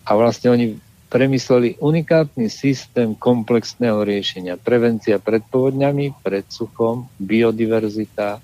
A 0.09 0.17
vlastne 0.17 0.49
oni 0.53 0.67
premysleli 1.13 1.79
unikátny 1.79 2.51
systém 2.51 3.15
komplexného 3.15 4.03
riešenia. 4.03 4.59
Prevencia 4.59 5.23
pred 5.23 5.47
povodňami, 5.47 6.11
pred 6.25 6.43
suchom, 6.51 7.07
biodiverzita 7.23 8.43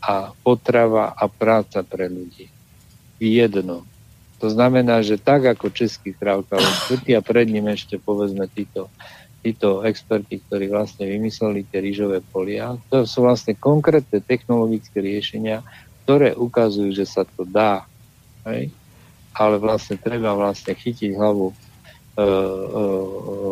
a 0.00 0.14
potrava 0.40 1.12
a 1.12 1.28
práca 1.28 1.84
pre 1.84 2.08
ľudí. 2.08 2.48
Jedno. 3.20 3.84
To 4.40 4.48
znamená, 4.48 5.00
že 5.04 5.20
tak 5.20 5.44
ako 5.44 5.72
Český 5.72 6.16
krávka 6.16 6.56
a 6.60 7.20
pred 7.20 7.48
ním 7.48 7.72
ešte 7.72 7.96
povedzme 8.00 8.48
títo, 8.52 8.92
títo 9.40 9.80
experti, 9.84 10.40
ktorí 10.40 10.68
vlastne 10.68 11.08
vymysleli 11.08 11.64
tie 11.68 11.80
rýžové 11.80 12.20
polia, 12.20 12.76
to 12.92 13.08
sú 13.08 13.24
vlastne 13.24 13.56
konkrétne 13.56 14.20
technologické 14.20 15.00
riešenia, 15.00 15.64
ktoré 16.06 16.38
ukazujú, 16.38 16.94
že 16.94 17.02
sa 17.02 17.26
to 17.26 17.42
dá. 17.42 17.82
Hej? 18.46 18.70
Ale 19.34 19.58
vlastne 19.58 19.98
treba 19.98 20.38
vlastne 20.38 20.78
chytiť 20.78 21.18
hlavu 21.18 21.50
e, 21.50 21.54
e, 21.58 22.26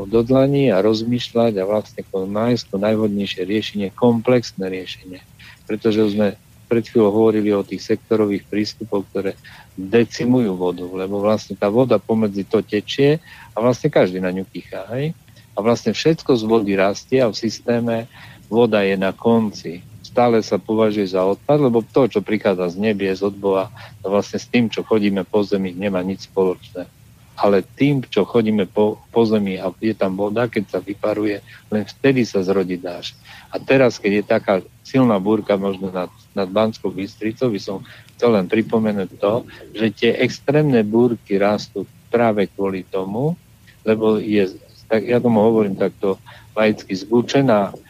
do 0.06 0.20
dlaní 0.22 0.70
a 0.70 0.78
rozmýšľať 0.78 1.58
a 1.58 1.66
vlastne 1.66 2.06
nájsť 2.14 2.64
to 2.70 2.76
najvhodnejšie 2.78 3.42
riešenie, 3.42 3.90
komplexné 3.90 4.70
riešenie. 4.70 5.18
Pretože 5.66 6.14
sme 6.14 6.38
pred 6.70 6.86
chvíľou 6.86 7.10
hovorili 7.10 7.50
o 7.50 7.66
tých 7.66 7.82
sektorových 7.82 8.46
prístupoch, 8.46 9.02
ktoré 9.10 9.34
decimujú 9.74 10.54
vodu, 10.54 10.86
lebo 10.86 11.18
vlastne 11.18 11.58
tá 11.58 11.66
voda 11.66 11.98
pomedzi 11.98 12.46
to 12.46 12.62
tečie 12.62 13.18
a 13.50 13.56
vlastne 13.58 13.90
každý 13.90 14.22
na 14.22 14.30
ňu 14.30 14.46
kýcha. 14.46 14.86
Hej? 14.94 15.10
A 15.54 15.58
vlastne 15.58 15.90
všetko 15.90 16.38
z 16.38 16.42
vody 16.46 16.78
rastie 16.78 17.18
a 17.18 17.26
v 17.26 17.34
systéme 17.34 18.06
voda 18.46 18.86
je 18.86 18.94
na 18.94 19.10
konci 19.10 19.82
stále 20.14 20.38
sa 20.46 20.62
považuje 20.62 21.10
za 21.10 21.26
odpad, 21.26 21.58
lebo 21.58 21.82
to, 21.82 22.06
čo 22.06 22.22
prichádza 22.22 22.70
z 22.70 22.78
nebie, 22.78 23.10
z 23.10 23.26
odboha, 23.26 23.74
to 23.98 24.14
vlastne 24.14 24.38
s 24.38 24.46
tým, 24.46 24.70
čo 24.70 24.86
chodíme 24.86 25.26
po 25.26 25.42
zemi, 25.42 25.74
nemá 25.74 26.06
nič 26.06 26.30
spoločné. 26.30 26.86
Ale 27.34 27.66
tým, 27.66 28.06
čo 28.06 28.22
chodíme 28.22 28.70
po, 28.70 29.02
po 29.10 29.26
zemi 29.26 29.58
a 29.58 29.74
je 29.82 29.90
tam 29.90 30.14
voda, 30.14 30.46
keď 30.46 30.70
sa 30.70 30.78
vyparuje, 30.78 31.42
len 31.74 31.82
vtedy 31.82 32.22
sa 32.22 32.46
zrodí 32.46 32.78
dáž. 32.78 33.18
A 33.50 33.58
teraz, 33.58 33.98
keď 33.98 34.22
je 34.22 34.24
taká 34.24 34.54
silná 34.86 35.18
búrka 35.18 35.58
možno 35.58 35.90
nad, 35.90 36.06
nad 36.30 36.46
Banskou 36.46 36.94
Bystricou, 36.94 37.50
by 37.50 37.58
som 37.58 37.82
chcel 38.14 38.38
len 38.38 38.46
pripomenúť 38.46 39.18
to, 39.18 39.42
že 39.74 39.86
tie 39.98 40.10
extrémne 40.22 40.78
búrky 40.86 41.42
rastú 41.42 41.90
práve 42.06 42.46
kvôli 42.54 42.86
tomu, 42.86 43.34
lebo 43.82 44.22
je, 44.22 44.54
tak 44.86 45.02
ja 45.02 45.18
tomu 45.18 45.42
hovorím 45.42 45.74
takto 45.74 46.22
laicky, 46.54 46.94
zbučená 46.94 47.74
e, 47.74 47.83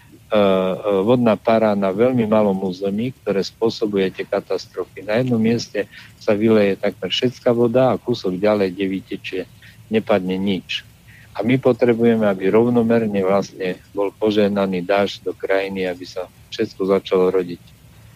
vodná 1.06 1.39
para 1.39 1.78
na 1.78 1.94
veľmi 1.94 2.27
malom 2.27 2.59
území, 2.66 3.15
ktoré 3.23 3.39
spôsobuje 3.39 4.11
tie 4.11 4.27
katastrofy. 4.27 5.06
Na 5.06 5.23
jednom 5.23 5.39
mieste 5.39 5.86
sa 6.19 6.35
vyleje 6.35 6.74
takmer 6.81 7.15
všetká 7.15 7.55
voda 7.55 7.94
a 7.94 8.01
kúsok 8.01 8.35
ďalej, 8.43 8.74
kde 8.74 8.85
vytečie, 8.90 9.43
nepadne 9.94 10.35
nič. 10.35 10.82
A 11.35 11.43
my 11.43 11.59
potrebujeme, 11.59 12.27
aby 12.27 12.51
rovnomerne 12.51 13.23
vlastne 13.27 13.78
bol 13.90 14.15
požehnaný 14.15 14.86
dáž 14.86 15.19
do 15.23 15.35
krajiny, 15.35 15.86
aby 15.86 16.06
sa 16.06 16.31
všetko 16.51 16.82
začalo 16.86 17.31
rodiť 17.35 17.62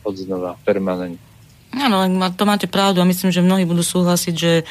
od 0.07 0.15
znova, 0.15 0.55
permanentne. 0.62 1.27
Áno, 1.69 2.01
to 2.32 2.49
máte 2.49 2.65
pravdu 2.65 3.05
a 3.05 3.11
myslím, 3.11 3.28
že 3.28 3.45
mnohí 3.45 3.69
budú 3.69 3.85
súhlasiť, 3.85 4.35
že 4.35 4.65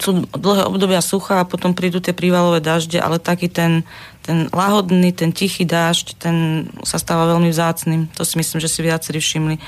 sú 0.00 0.24
dlhé 0.32 0.64
obdobia 0.64 1.04
sucha 1.04 1.44
a 1.44 1.48
potom 1.48 1.76
prídu 1.76 2.00
tie 2.00 2.16
prívalové 2.16 2.64
dažde, 2.64 2.96
ale 2.96 3.20
taký 3.20 3.52
ten, 3.52 3.84
ten 4.22 4.46
lahodný, 4.54 5.10
ten 5.10 5.34
tichý 5.34 5.66
dážď, 5.66 6.06
ten 6.16 6.36
sa 6.86 6.96
stáva 6.96 7.26
veľmi 7.34 7.50
vzácným. 7.50 8.14
To 8.14 8.22
si 8.22 8.38
myslím, 8.38 8.62
že 8.62 8.70
si 8.70 8.80
viacerí 8.80 9.18
všimli. 9.18 9.58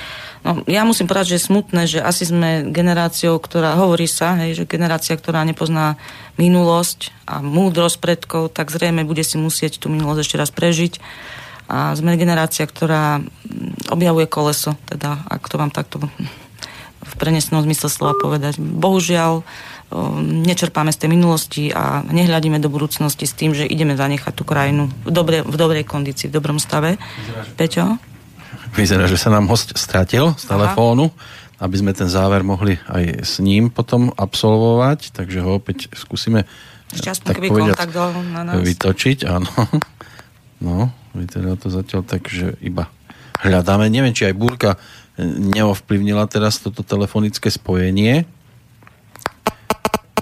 No, 0.47 0.63
ja 0.71 0.87
musím 0.87 1.11
povedať, 1.11 1.35
že 1.35 1.37
je 1.43 1.49
smutné, 1.51 1.83
že 1.91 1.99
asi 1.99 2.31
sme 2.31 2.71
generáciou, 2.71 3.43
ktorá, 3.43 3.75
hovorí 3.75 4.07
sa, 4.07 4.39
hej, 4.39 4.63
že 4.63 4.71
generácia, 4.71 5.19
ktorá 5.19 5.43
nepozná 5.43 5.99
minulosť 6.39 7.11
a 7.27 7.43
múdrosť 7.43 7.99
predkov, 7.99 8.55
tak 8.55 8.71
zrejme 8.71 9.03
bude 9.03 9.27
si 9.27 9.35
musieť 9.35 9.83
tú 9.83 9.91
minulosť 9.91 10.21
ešte 10.23 10.41
raz 10.41 10.51
prežiť. 10.55 11.03
A 11.65 11.97
sme 11.97 12.21
generácia, 12.21 12.69
ktorá 12.69 13.25
objavuje 13.91 14.29
koleso, 14.29 14.77
teda 14.87 15.25
ak 15.27 15.49
to 15.49 15.57
vám 15.57 15.73
takto 15.73 15.99
v 17.05 17.15
prenesnom 17.21 17.61
zmysle 17.65 17.89
slova 17.93 18.17
povedať. 18.17 18.57
Bohužiaľ, 18.61 19.45
nečerpáme 20.21 20.91
z 20.91 20.99
tej 21.07 21.09
minulosti 21.15 21.65
a 21.71 22.03
nehľadíme 22.03 22.59
do 22.59 22.67
budúcnosti 22.67 23.25
s 23.25 23.35
tým, 23.35 23.55
že 23.55 23.65
ideme 23.65 23.95
zanechať 23.95 24.33
tú 24.35 24.43
krajinu 24.43 24.91
v, 25.07 25.11
dobre, 25.15 25.47
v 25.47 25.55
dobrej 25.55 25.85
kondícii, 25.87 26.29
v 26.29 26.35
dobrom 26.35 26.59
stave. 26.59 26.99
Peťo? 27.55 27.99
Vyzerá, 28.75 29.07
že 29.07 29.15
sa 29.15 29.31
nám 29.31 29.47
host 29.47 29.79
stratil 29.79 30.35
z 30.35 30.51
telefónu, 30.51 31.15
Aha. 31.15 31.67
aby 31.71 31.77
sme 31.79 31.93
ten 31.95 32.11
záver 32.11 32.43
mohli 32.43 32.75
aj 32.91 33.23
s 33.23 33.35
ním 33.39 33.71
potom 33.71 34.11
absolvovať, 34.11 35.15
takže 35.15 35.39
ho 35.47 35.63
opäť 35.63 35.95
skúsime 35.95 36.43
tak 36.95 37.43
povedať, 37.43 37.75
vytočiť, 38.63 39.19
áno. 39.27 39.51
No, 40.63 40.89
vyzerá 41.13 41.59
to 41.59 41.69
zatiaľ 41.69 42.07
tak, 42.07 42.31
že 42.31 42.57
iba 42.63 42.89
hľadáme. 43.43 43.91
Neviem, 43.91 44.17
či 44.17 44.25
aj 44.31 44.35
búrka 44.39 44.81
neovplyvnila 45.21 46.27
teraz 46.27 46.59
toto 46.59 46.83
telefonické 46.83 47.53
spojenie. 47.53 48.27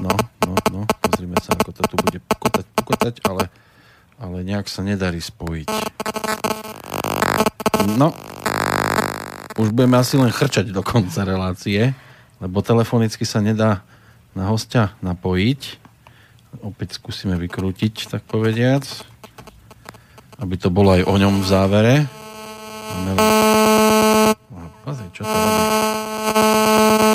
No, 0.01 0.15
no, 0.47 0.55
no, 0.73 0.81
pozrime 1.05 1.37
sa, 1.43 1.53
ako 1.59 1.71
to 1.77 1.83
tu 1.85 1.97
bude 2.01 2.19
pokotať, 2.25 2.67
pokotať, 2.79 3.15
ale, 3.29 3.53
ale 4.17 4.47
nejak 4.47 4.71
sa 4.71 4.81
nedarí 4.81 5.21
spojiť. 5.21 5.69
No, 7.99 8.15
už 9.61 9.75
budeme 9.75 10.01
asi 10.01 10.17
len 10.17 10.33
chrčať 10.33 10.73
do 10.73 10.81
konca 10.81 11.27
relácie, 11.29 11.93
lebo 12.41 12.65
telefonicky 12.65 13.29
sa 13.29 13.45
nedá 13.45 13.85
na 14.33 14.49
hostia 14.49 14.97
napojiť. 15.05 15.83
Opäť 16.65 16.97
skúsime 16.97 17.37
vykrútiť, 17.37 18.09
tak 18.09 18.25
povediac, 18.25 18.85
aby 20.41 20.55
to 20.57 20.73
bolo 20.73 20.97
aj 20.97 21.03
o 21.05 21.15
ňom 21.21 21.45
v 21.45 21.47
závere. 21.47 21.95
Pozri, 24.83 25.07
čo 25.15 25.23
to 25.23 25.31
robí. 25.31 27.12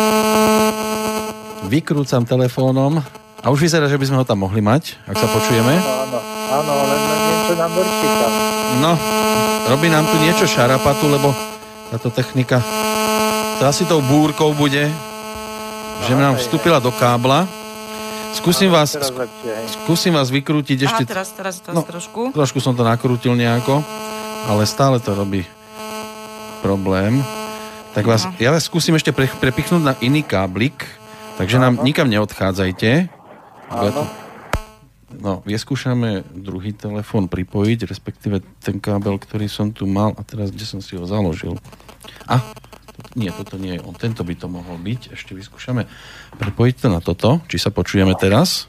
Vykrúcam 1.66 2.22
telefónom 2.22 3.02
a 3.42 3.48
už 3.50 3.60
vyzerá, 3.60 3.90
že 3.90 3.98
by 3.98 4.06
sme 4.06 4.18
ho 4.18 4.26
tam 4.26 4.46
mohli 4.46 4.62
mať, 4.62 5.02
ak 5.04 5.16
sa 5.16 5.26
počujeme. 5.26 5.74
Áno, 5.74 6.20
áno, 6.54 6.72
len 6.86 7.00
niečo 7.02 7.54
nám 7.56 7.72
tam. 7.74 8.32
No, 8.78 8.92
robí 9.66 9.90
nám 9.90 10.06
tu 10.06 10.16
niečo 10.18 10.46
šarapatu, 10.46 11.10
lebo 11.10 11.34
táto 11.90 12.14
technika 12.14 12.62
to 13.58 13.66
asi 13.66 13.90
tou 13.90 14.06
búrkou 14.06 14.54
bude, 14.54 14.86
že 16.06 16.14
nám 16.14 16.38
vstúpila 16.38 16.78
do 16.78 16.94
kábla. 16.94 17.50
Skúsim 18.28 18.70
vás, 18.70 18.94
Teraz 18.94 19.10
lepšie, 19.10 19.50
hej. 19.50 19.66
skúsim 19.82 20.14
vás 20.14 20.30
vykrútiť 20.30 20.86
ešte... 20.86 21.04
A 21.04 21.10
teraz, 21.10 21.34
teraz, 21.34 21.58
teraz 21.58 21.74
No. 21.74 21.82
trošku. 21.82 22.30
Trošku 22.30 22.62
som 22.62 22.78
to 22.78 22.86
nakrútil 22.86 23.34
nejako, 23.34 23.82
ale 24.46 24.62
stále 24.70 25.02
to 25.02 25.18
robí 25.18 25.42
problém. 26.62 27.18
Tak 27.98 28.06
vás, 28.06 28.30
ja 28.38 28.54
vás 28.54 28.62
skúsim 28.62 28.94
ešte 28.94 29.10
pre, 29.10 29.26
prepichnúť 29.26 29.82
na 29.82 29.94
iný 30.06 30.22
káblik, 30.22 30.86
takže 31.38 31.58
nám 31.58 31.80
nikam 31.82 32.10
neodchádzajte. 32.10 33.10
Áno. 33.70 34.04
No, 35.08 35.40
vyskúšame 35.48 36.28
druhý 36.36 36.76
telefón 36.76 37.32
pripojiť, 37.32 37.88
respektíve 37.88 38.44
ten 38.60 38.78
kábel, 38.78 39.16
ktorý 39.16 39.48
som 39.48 39.72
tu 39.72 39.88
mal 39.88 40.12
a 40.14 40.22
teraz 40.22 40.52
kde 40.52 40.68
som 40.68 40.84
si 40.84 41.00
ho 41.00 41.08
založil. 41.08 41.56
A, 42.28 42.44
to- 42.44 43.16
nie, 43.16 43.32
toto 43.32 43.56
nie 43.56 43.80
je 43.80 43.82
on, 43.88 43.96
tento 43.96 44.22
by 44.28 44.36
to 44.36 44.52
mohol 44.52 44.76
byť. 44.76 45.16
Ešte 45.16 45.32
vyskúšame 45.32 45.88
prepojiť 46.36 46.76
to 46.78 46.88
na 46.92 47.00
toto, 47.00 47.40
či 47.48 47.56
sa 47.56 47.72
počujeme 47.72 48.14
teraz. 48.20 48.68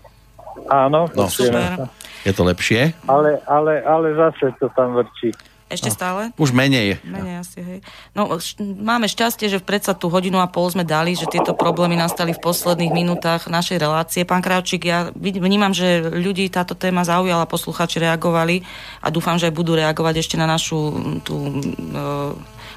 Áno, 0.70 1.10
No, 1.10 1.26
počujeme. 1.26 1.90
Je 2.22 2.32
to 2.32 2.46
lepšie? 2.46 2.94
Ale, 3.08 3.40
ale, 3.46 3.82
ale 3.82 4.14
zase 4.14 4.52
to 4.58 4.70
tam 4.74 4.94
vrčí. 4.94 5.34
Ešte 5.68 5.92
stále? 5.92 6.32
Už 6.40 6.56
menej. 6.56 6.96
Menej 7.04 7.44
asi, 7.44 7.60
hej. 7.60 7.78
No, 8.16 8.40
š- 8.40 8.56
máme 8.60 9.04
šťastie, 9.04 9.52
že 9.52 9.60
predsa 9.60 9.92
tú 9.92 10.08
hodinu 10.08 10.40
a 10.40 10.48
pol 10.48 10.64
sme 10.72 10.80
dali, 10.80 11.12
že 11.12 11.28
tieto 11.28 11.52
problémy 11.52 11.92
nastali 11.92 12.32
v 12.32 12.40
posledných 12.40 12.88
minútach 12.88 13.44
našej 13.52 13.76
relácie. 13.76 14.24
Pán 14.24 14.40
Kravčík, 14.40 14.88
ja 14.88 15.12
vnímam, 15.12 15.76
že 15.76 16.00
ľudí 16.00 16.48
táto 16.48 16.72
téma 16.72 17.04
zaujala, 17.04 17.44
posluchači 17.44 18.00
reagovali 18.00 18.64
a 19.04 19.12
dúfam, 19.12 19.36
že 19.36 19.52
aj 19.52 19.54
budú 19.54 19.76
reagovať 19.76 20.24
ešte 20.24 20.40
na 20.40 20.48
našu 20.48 20.88
mm, 20.88 21.16
tú 21.20 21.36
e, 21.36 21.52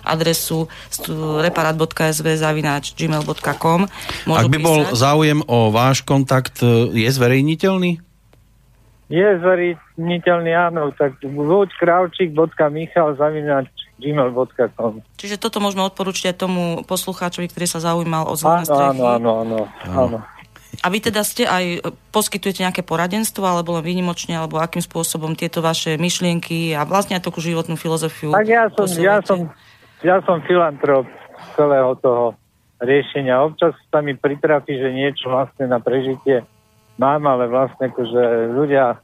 adresu 0.04 0.68
reparat.sv 1.40 2.28
zavináč 2.36 2.92
gmail.com. 2.98 3.88
Ak 4.28 4.48
by 4.52 4.60
bol 4.60 4.84
písať. 4.84 5.00
záujem 5.00 5.40
o 5.48 5.72
váš 5.72 6.04
kontakt, 6.04 6.60
e, 6.60 6.92
je 6.92 7.10
zverejniteľný? 7.10 8.11
Je 9.12 9.28
zverejniteľný, 9.44 10.52
áno, 10.56 10.96
tak 10.96 11.20
buď 11.20 11.68
kravčík.michal 11.76 13.20
zavináč 13.20 13.68
gmail.com 14.00 15.04
Čiže 15.20 15.36
toto 15.38 15.60
môžeme 15.60 15.84
odporučiť 15.86 16.32
aj 16.32 16.36
tomu 16.40 16.64
poslucháčovi, 16.88 17.52
ktorý 17.52 17.68
sa 17.68 17.84
zaujímal 17.84 18.32
o 18.32 18.34
zelené 18.40 18.66
strechy. 18.66 18.98
áno, 18.98 19.04
áno, 19.20 19.32
áno, 19.44 19.60
áno. 19.86 20.18
A 20.82 20.88
vy 20.88 21.04
teda 21.04 21.22
ste 21.28 21.44
aj, 21.44 21.66
e, 21.78 21.80
poskytujete 22.16 22.64
nejaké 22.64 22.82
poradenstvo, 22.82 23.44
alebo 23.44 23.76
len 23.78 23.84
výnimočne, 23.84 24.40
alebo 24.40 24.58
akým 24.58 24.80
spôsobom 24.80 25.36
tieto 25.36 25.60
vaše 25.60 26.00
myšlienky 26.00 26.72
a 26.74 26.88
vlastne 26.88 27.20
aj 27.20 27.28
takú 27.28 27.44
životnú 27.44 27.76
filozofiu 27.76 28.32
Tak 28.32 28.48
ja 28.48 28.66
som, 28.72 28.88
ja 28.96 29.20
som, 29.22 29.40
ja 30.02 30.18
som 30.24 30.40
filantrop 30.48 31.06
celého 31.60 31.94
toho 32.00 32.40
riešenia. 32.80 33.44
Občas 33.44 33.76
sa 33.92 34.00
mi 34.00 34.16
pritrafí, 34.16 34.80
že 34.80 34.90
niečo 34.90 35.30
vlastne 35.30 35.70
na 35.70 35.78
prežitie 35.78 36.48
mám, 37.02 37.26
ale 37.26 37.50
vlastne 37.50 37.90
akože 37.90 38.54
ľudia 38.54 39.02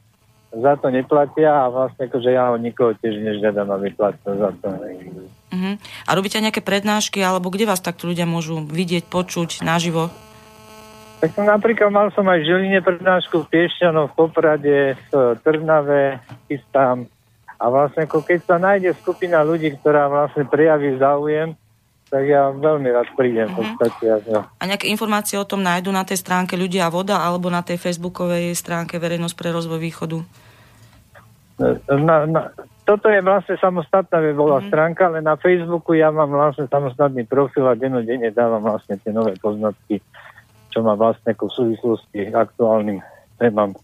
za 0.54 0.78
to 0.80 0.88
neplatia 0.88 1.50
a 1.50 1.68
vlastne 1.68 2.06
akože 2.08 2.30
ja 2.30 2.54
od 2.54 2.62
nikoho 2.62 2.94
tiež 2.96 3.18
nežiadam, 3.20 3.68
aby 3.74 3.92
platil 3.92 4.38
za 4.38 4.50
to. 4.62 4.66
Uh-huh. 4.70 5.74
A 6.06 6.10
robíte 6.14 6.40
nejaké 6.40 6.64
prednášky, 6.64 7.20
alebo 7.20 7.50
kde 7.50 7.68
vás 7.68 7.82
takto 7.82 8.08
ľudia 8.08 8.24
môžu 8.24 8.64
vidieť, 8.64 9.10
počuť 9.10 9.60
naživo? 9.66 10.08
Tak 11.18 11.34
som 11.34 11.50
napríklad 11.50 11.90
mal 11.90 12.08
som 12.14 12.24
aj 12.30 12.38
v 12.40 12.46
Žiline 12.46 12.80
prednášku 12.80 13.42
v 13.42 13.50
Piešťanoch, 13.50 14.14
v 14.14 14.16
Poprade, 14.16 14.78
v 15.10 15.34
Trnave, 15.42 16.22
chystám. 16.46 17.10
A 17.58 17.64
vlastne 17.74 18.06
ako 18.06 18.22
keď 18.22 18.38
sa 18.46 18.56
nájde 18.56 18.94
skupina 19.02 19.42
ľudí, 19.42 19.74
ktorá 19.82 20.06
vlastne 20.06 20.46
prejaví 20.46 20.94
záujem, 20.94 21.58
tak 22.08 22.24
ja 22.24 22.48
veľmi 22.48 22.88
rád 22.88 23.08
prídem 23.14 23.52
v 23.52 23.56
podstate. 23.60 24.04
Uh-huh. 24.24 24.44
A 24.48 24.64
nejaké 24.64 24.88
informácie 24.88 25.36
o 25.36 25.44
tom 25.44 25.60
nájdu 25.60 25.92
na 25.92 26.08
tej 26.08 26.20
stránke 26.20 26.56
Ľudia 26.56 26.88
a 26.88 26.92
voda, 26.92 27.20
alebo 27.20 27.52
na 27.52 27.60
tej 27.60 27.76
facebookovej 27.76 28.56
stránke 28.56 28.96
Verejnosť 28.96 29.36
pre 29.36 29.52
rozvoj 29.52 29.76
východu? 29.76 30.18
Na, 31.90 32.24
na, 32.24 32.40
toto 32.88 33.12
je 33.12 33.20
vlastne 33.20 33.60
samostatná 33.60 34.22
webová 34.24 34.64
Mhm. 34.64 34.66
stránka, 34.72 35.02
ale 35.12 35.20
na 35.20 35.36
Facebooku 35.36 35.92
ja 35.92 36.08
mám 36.08 36.32
vlastne 36.32 36.64
samostatný 36.70 37.28
profil 37.28 37.68
a 37.68 37.76
dennodenne 37.76 38.32
dávam 38.32 38.64
vlastne 38.64 38.96
tie 38.96 39.12
nové 39.12 39.36
poznatky, 39.36 40.00
čo 40.72 40.80
ma 40.80 40.96
vlastne 40.96 41.36
v 41.36 41.50
súvislosti 41.52 42.32
aktuálnym 42.32 43.04
témam 43.36 43.76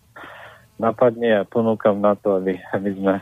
napadne 0.80 1.42
a 1.42 1.46
ponúkam 1.46 2.00
na 2.00 2.16
to, 2.16 2.40
aby, 2.40 2.56
aby 2.72 2.90
sme 2.96 3.14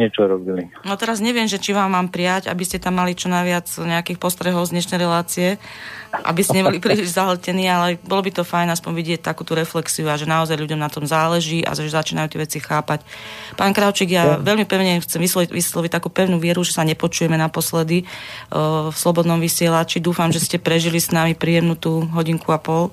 niečo 0.00 0.24
robili. 0.24 0.72
No 0.88 0.96
teraz 0.96 1.20
neviem, 1.20 1.44
že 1.44 1.60
či 1.60 1.76
vám 1.76 1.92
mám 1.92 2.08
prijať, 2.08 2.48
aby 2.48 2.64
ste 2.64 2.80
tam 2.80 2.96
mali 2.96 3.12
čo 3.12 3.28
najviac 3.28 3.68
nejakých 3.68 4.16
postrehov 4.16 4.64
z 4.64 4.80
dnešnej 4.80 4.98
relácie, 4.98 5.60
aby 6.10 6.40
ste 6.40 6.64
neboli 6.64 6.80
príliš 6.80 7.12
zahltení, 7.14 7.68
ale 7.68 8.00
bolo 8.00 8.24
by 8.24 8.32
to 8.32 8.42
fajn 8.42 8.72
aspoň 8.72 8.92
vidieť 8.96 9.20
takúto 9.20 9.52
reflexiu 9.52 10.08
a 10.08 10.16
že 10.16 10.24
naozaj 10.24 10.56
ľuďom 10.56 10.80
na 10.80 10.88
tom 10.88 11.04
záleží 11.04 11.60
a 11.62 11.76
že 11.76 11.92
začínajú 11.92 12.32
tie 12.32 12.40
veci 12.40 12.58
chápať. 12.58 13.04
Pán 13.54 13.76
Kravčík, 13.76 14.10
ja 14.10 14.40
veľmi 14.40 14.64
pevne 14.64 14.98
chcem 15.04 15.20
vysloviť, 15.20 15.52
vysloviť 15.52 15.90
takú 15.92 16.08
pevnú 16.08 16.40
vieru, 16.40 16.64
že 16.64 16.74
sa 16.74 16.82
nepočujeme 16.82 17.36
naposledy 17.36 18.08
uh, 18.08 18.90
v 18.90 18.96
Slobodnom 18.96 19.38
vysielači. 19.38 20.00
Dúfam, 20.00 20.32
že 20.32 20.42
ste 20.42 20.56
prežili 20.56 20.98
s 20.98 21.12
nami 21.12 21.36
príjemnú 21.36 21.76
tú 21.76 22.08
hodinku 22.10 22.50
a 22.50 22.58
pol. 22.58 22.90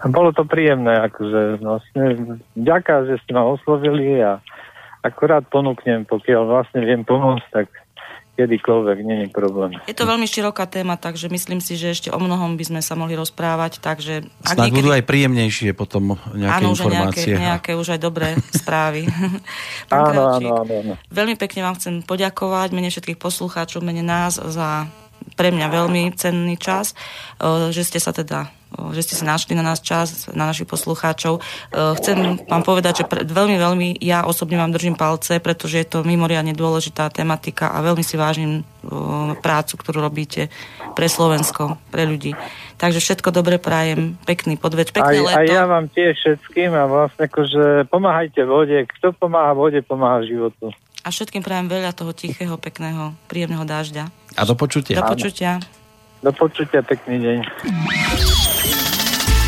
Bolo 0.00 0.32
to 0.32 0.48
príjemné, 0.48 0.96
akože 1.12 1.60
vlastne 1.60 2.04
ďaká, 2.56 3.04
že 3.04 3.20
ste 3.20 3.36
ma 3.36 3.44
oslovili 3.44 4.16
a 4.24 4.40
akorát 5.00 5.44
ponúknem, 5.46 6.04
pokiaľ 6.04 6.42
vlastne 6.46 6.84
viem 6.84 7.02
pomôcť, 7.02 7.46
tak 7.50 7.66
kedykoľvek, 8.36 8.98
nie 9.04 9.18
je 9.26 9.28
problém. 9.28 9.76
Je 9.84 9.92
to 9.92 10.08
veľmi 10.08 10.24
široká 10.24 10.64
téma, 10.64 10.96
takže 10.96 11.28
myslím 11.28 11.60
si, 11.60 11.76
že 11.76 11.92
ešte 11.92 12.08
o 12.08 12.16
mnohom 12.16 12.56
by 12.56 12.64
sme 12.64 12.80
sa 12.80 12.96
mohli 12.96 13.12
rozprávať, 13.12 13.84
takže... 13.84 14.24
ak 14.40 14.56
Snad 14.56 14.72
budú 14.72 14.88
niekedy- 14.88 14.96
aj 14.96 15.04
príjemnejšie 15.04 15.70
potom 15.76 16.16
nejaké 16.32 16.64
Áno, 16.64 16.72
už 16.72 16.80
aj 16.80 16.88
nejaké, 16.88 16.96
informácie. 17.20 17.34
nejaké 17.36 17.70
už 17.76 17.88
aj 17.92 18.00
dobré 18.00 18.28
správy. 18.64 19.04
Pán 19.92 20.00
Áno, 20.00 20.08
Kravčík, 20.08 20.48
áno, 20.48 20.56
áno, 20.64 20.72
áno. 20.72 20.94
veľmi 21.12 21.34
pekne 21.36 21.60
vám 21.68 21.74
chcem 21.76 21.94
poďakovať, 22.00 22.68
mene 22.72 22.88
všetkých 22.88 23.20
poslucháčov, 23.20 23.84
mene 23.84 24.00
nás 24.00 24.40
za 24.40 24.88
pre 25.36 25.52
mňa 25.52 25.66
veľmi 25.68 26.02
cenný 26.16 26.56
čas, 26.56 26.96
eh, 27.36 27.68
že 27.68 27.84
ste 27.84 28.00
sa 28.00 28.16
teda 28.16 28.48
že 28.92 29.00
ste 29.02 29.14
si 29.18 29.24
našli 29.26 29.58
na 29.58 29.62
nás 29.62 29.82
čas, 29.82 30.30
na 30.30 30.46
našich 30.46 30.66
poslucháčov. 30.66 31.38
Eh, 31.38 31.94
Chcem 31.98 32.38
vám 32.46 32.62
povedať, 32.62 33.02
že 33.02 33.04
pre, 33.06 33.26
veľmi, 33.26 33.56
veľmi 33.58 33.88
ja 33.98 34.22
osobne 34.24 34.56
vám 34.58 34.70
držím 34.70 34.94
palce, 34.94 35.42
pretože 35.42 35.82
je 35.82 35.86
to 35.86 35.98
mimoriadne 36.06 36.54
dôležitá 36.54 37.10
tematika 37.10 37.74
a 37.74 37.82
veľmi 37.82 38.02
si 38.06 38.14
vážim 38.14 38.62
prácu, 39.44 39.76
ktorú 39.76 40.00
robíte 40.00 40.48
pre 40.96 41.06
Slovensko, 41.06 41.76
pre 41.92 42.08
ľudí. 42.08 42.32
Takže 42.80 42.96
všetko 42.96 43.28
dobre 43.28 43.60
prajem, 43.60 44.16
pekný 44.24 44.56
podveč, 44.56 44.88
Aj, 44.90 45.04
pekné 45.04 45.20
leto. 45.20 45.36
aj 45.36 45.46
ja 45.46 45.64
vám 45.68 45.86
tiež 45.92 46.16
všetkým 46.16 46.72
a 46.72 46.88
vlastne 46.88 47.28
akože 47.28 47.92
pomáhajte 47.92 48.40
vode. 48.48 48.76
Kto 48.96 49.12
pomáha 49.12 49.52
vode, 49.52 49.84
pomáha 49.84 50.24
životu. 50.24 50.72
A 51.04 51.08
všetkým 51.12 51.44
prajem 51.44 51.68
veľa 51.68 51.92
toho 51.96 52.12
tichého, 52.12 52.56
pekného, 52.60 53.16
príjemného 53.28 53.64
dážďa. 53.64 54.08
A 54.36 54.42
do 54.44 54.56
počutia. 54.56 55.00
Do 55.00 55.08
počutia. 55.08 55.60
Do 56.20 56.32
počutia, 56.36 56.84
pekný 56.84 57.16
deň. 57.20 57.38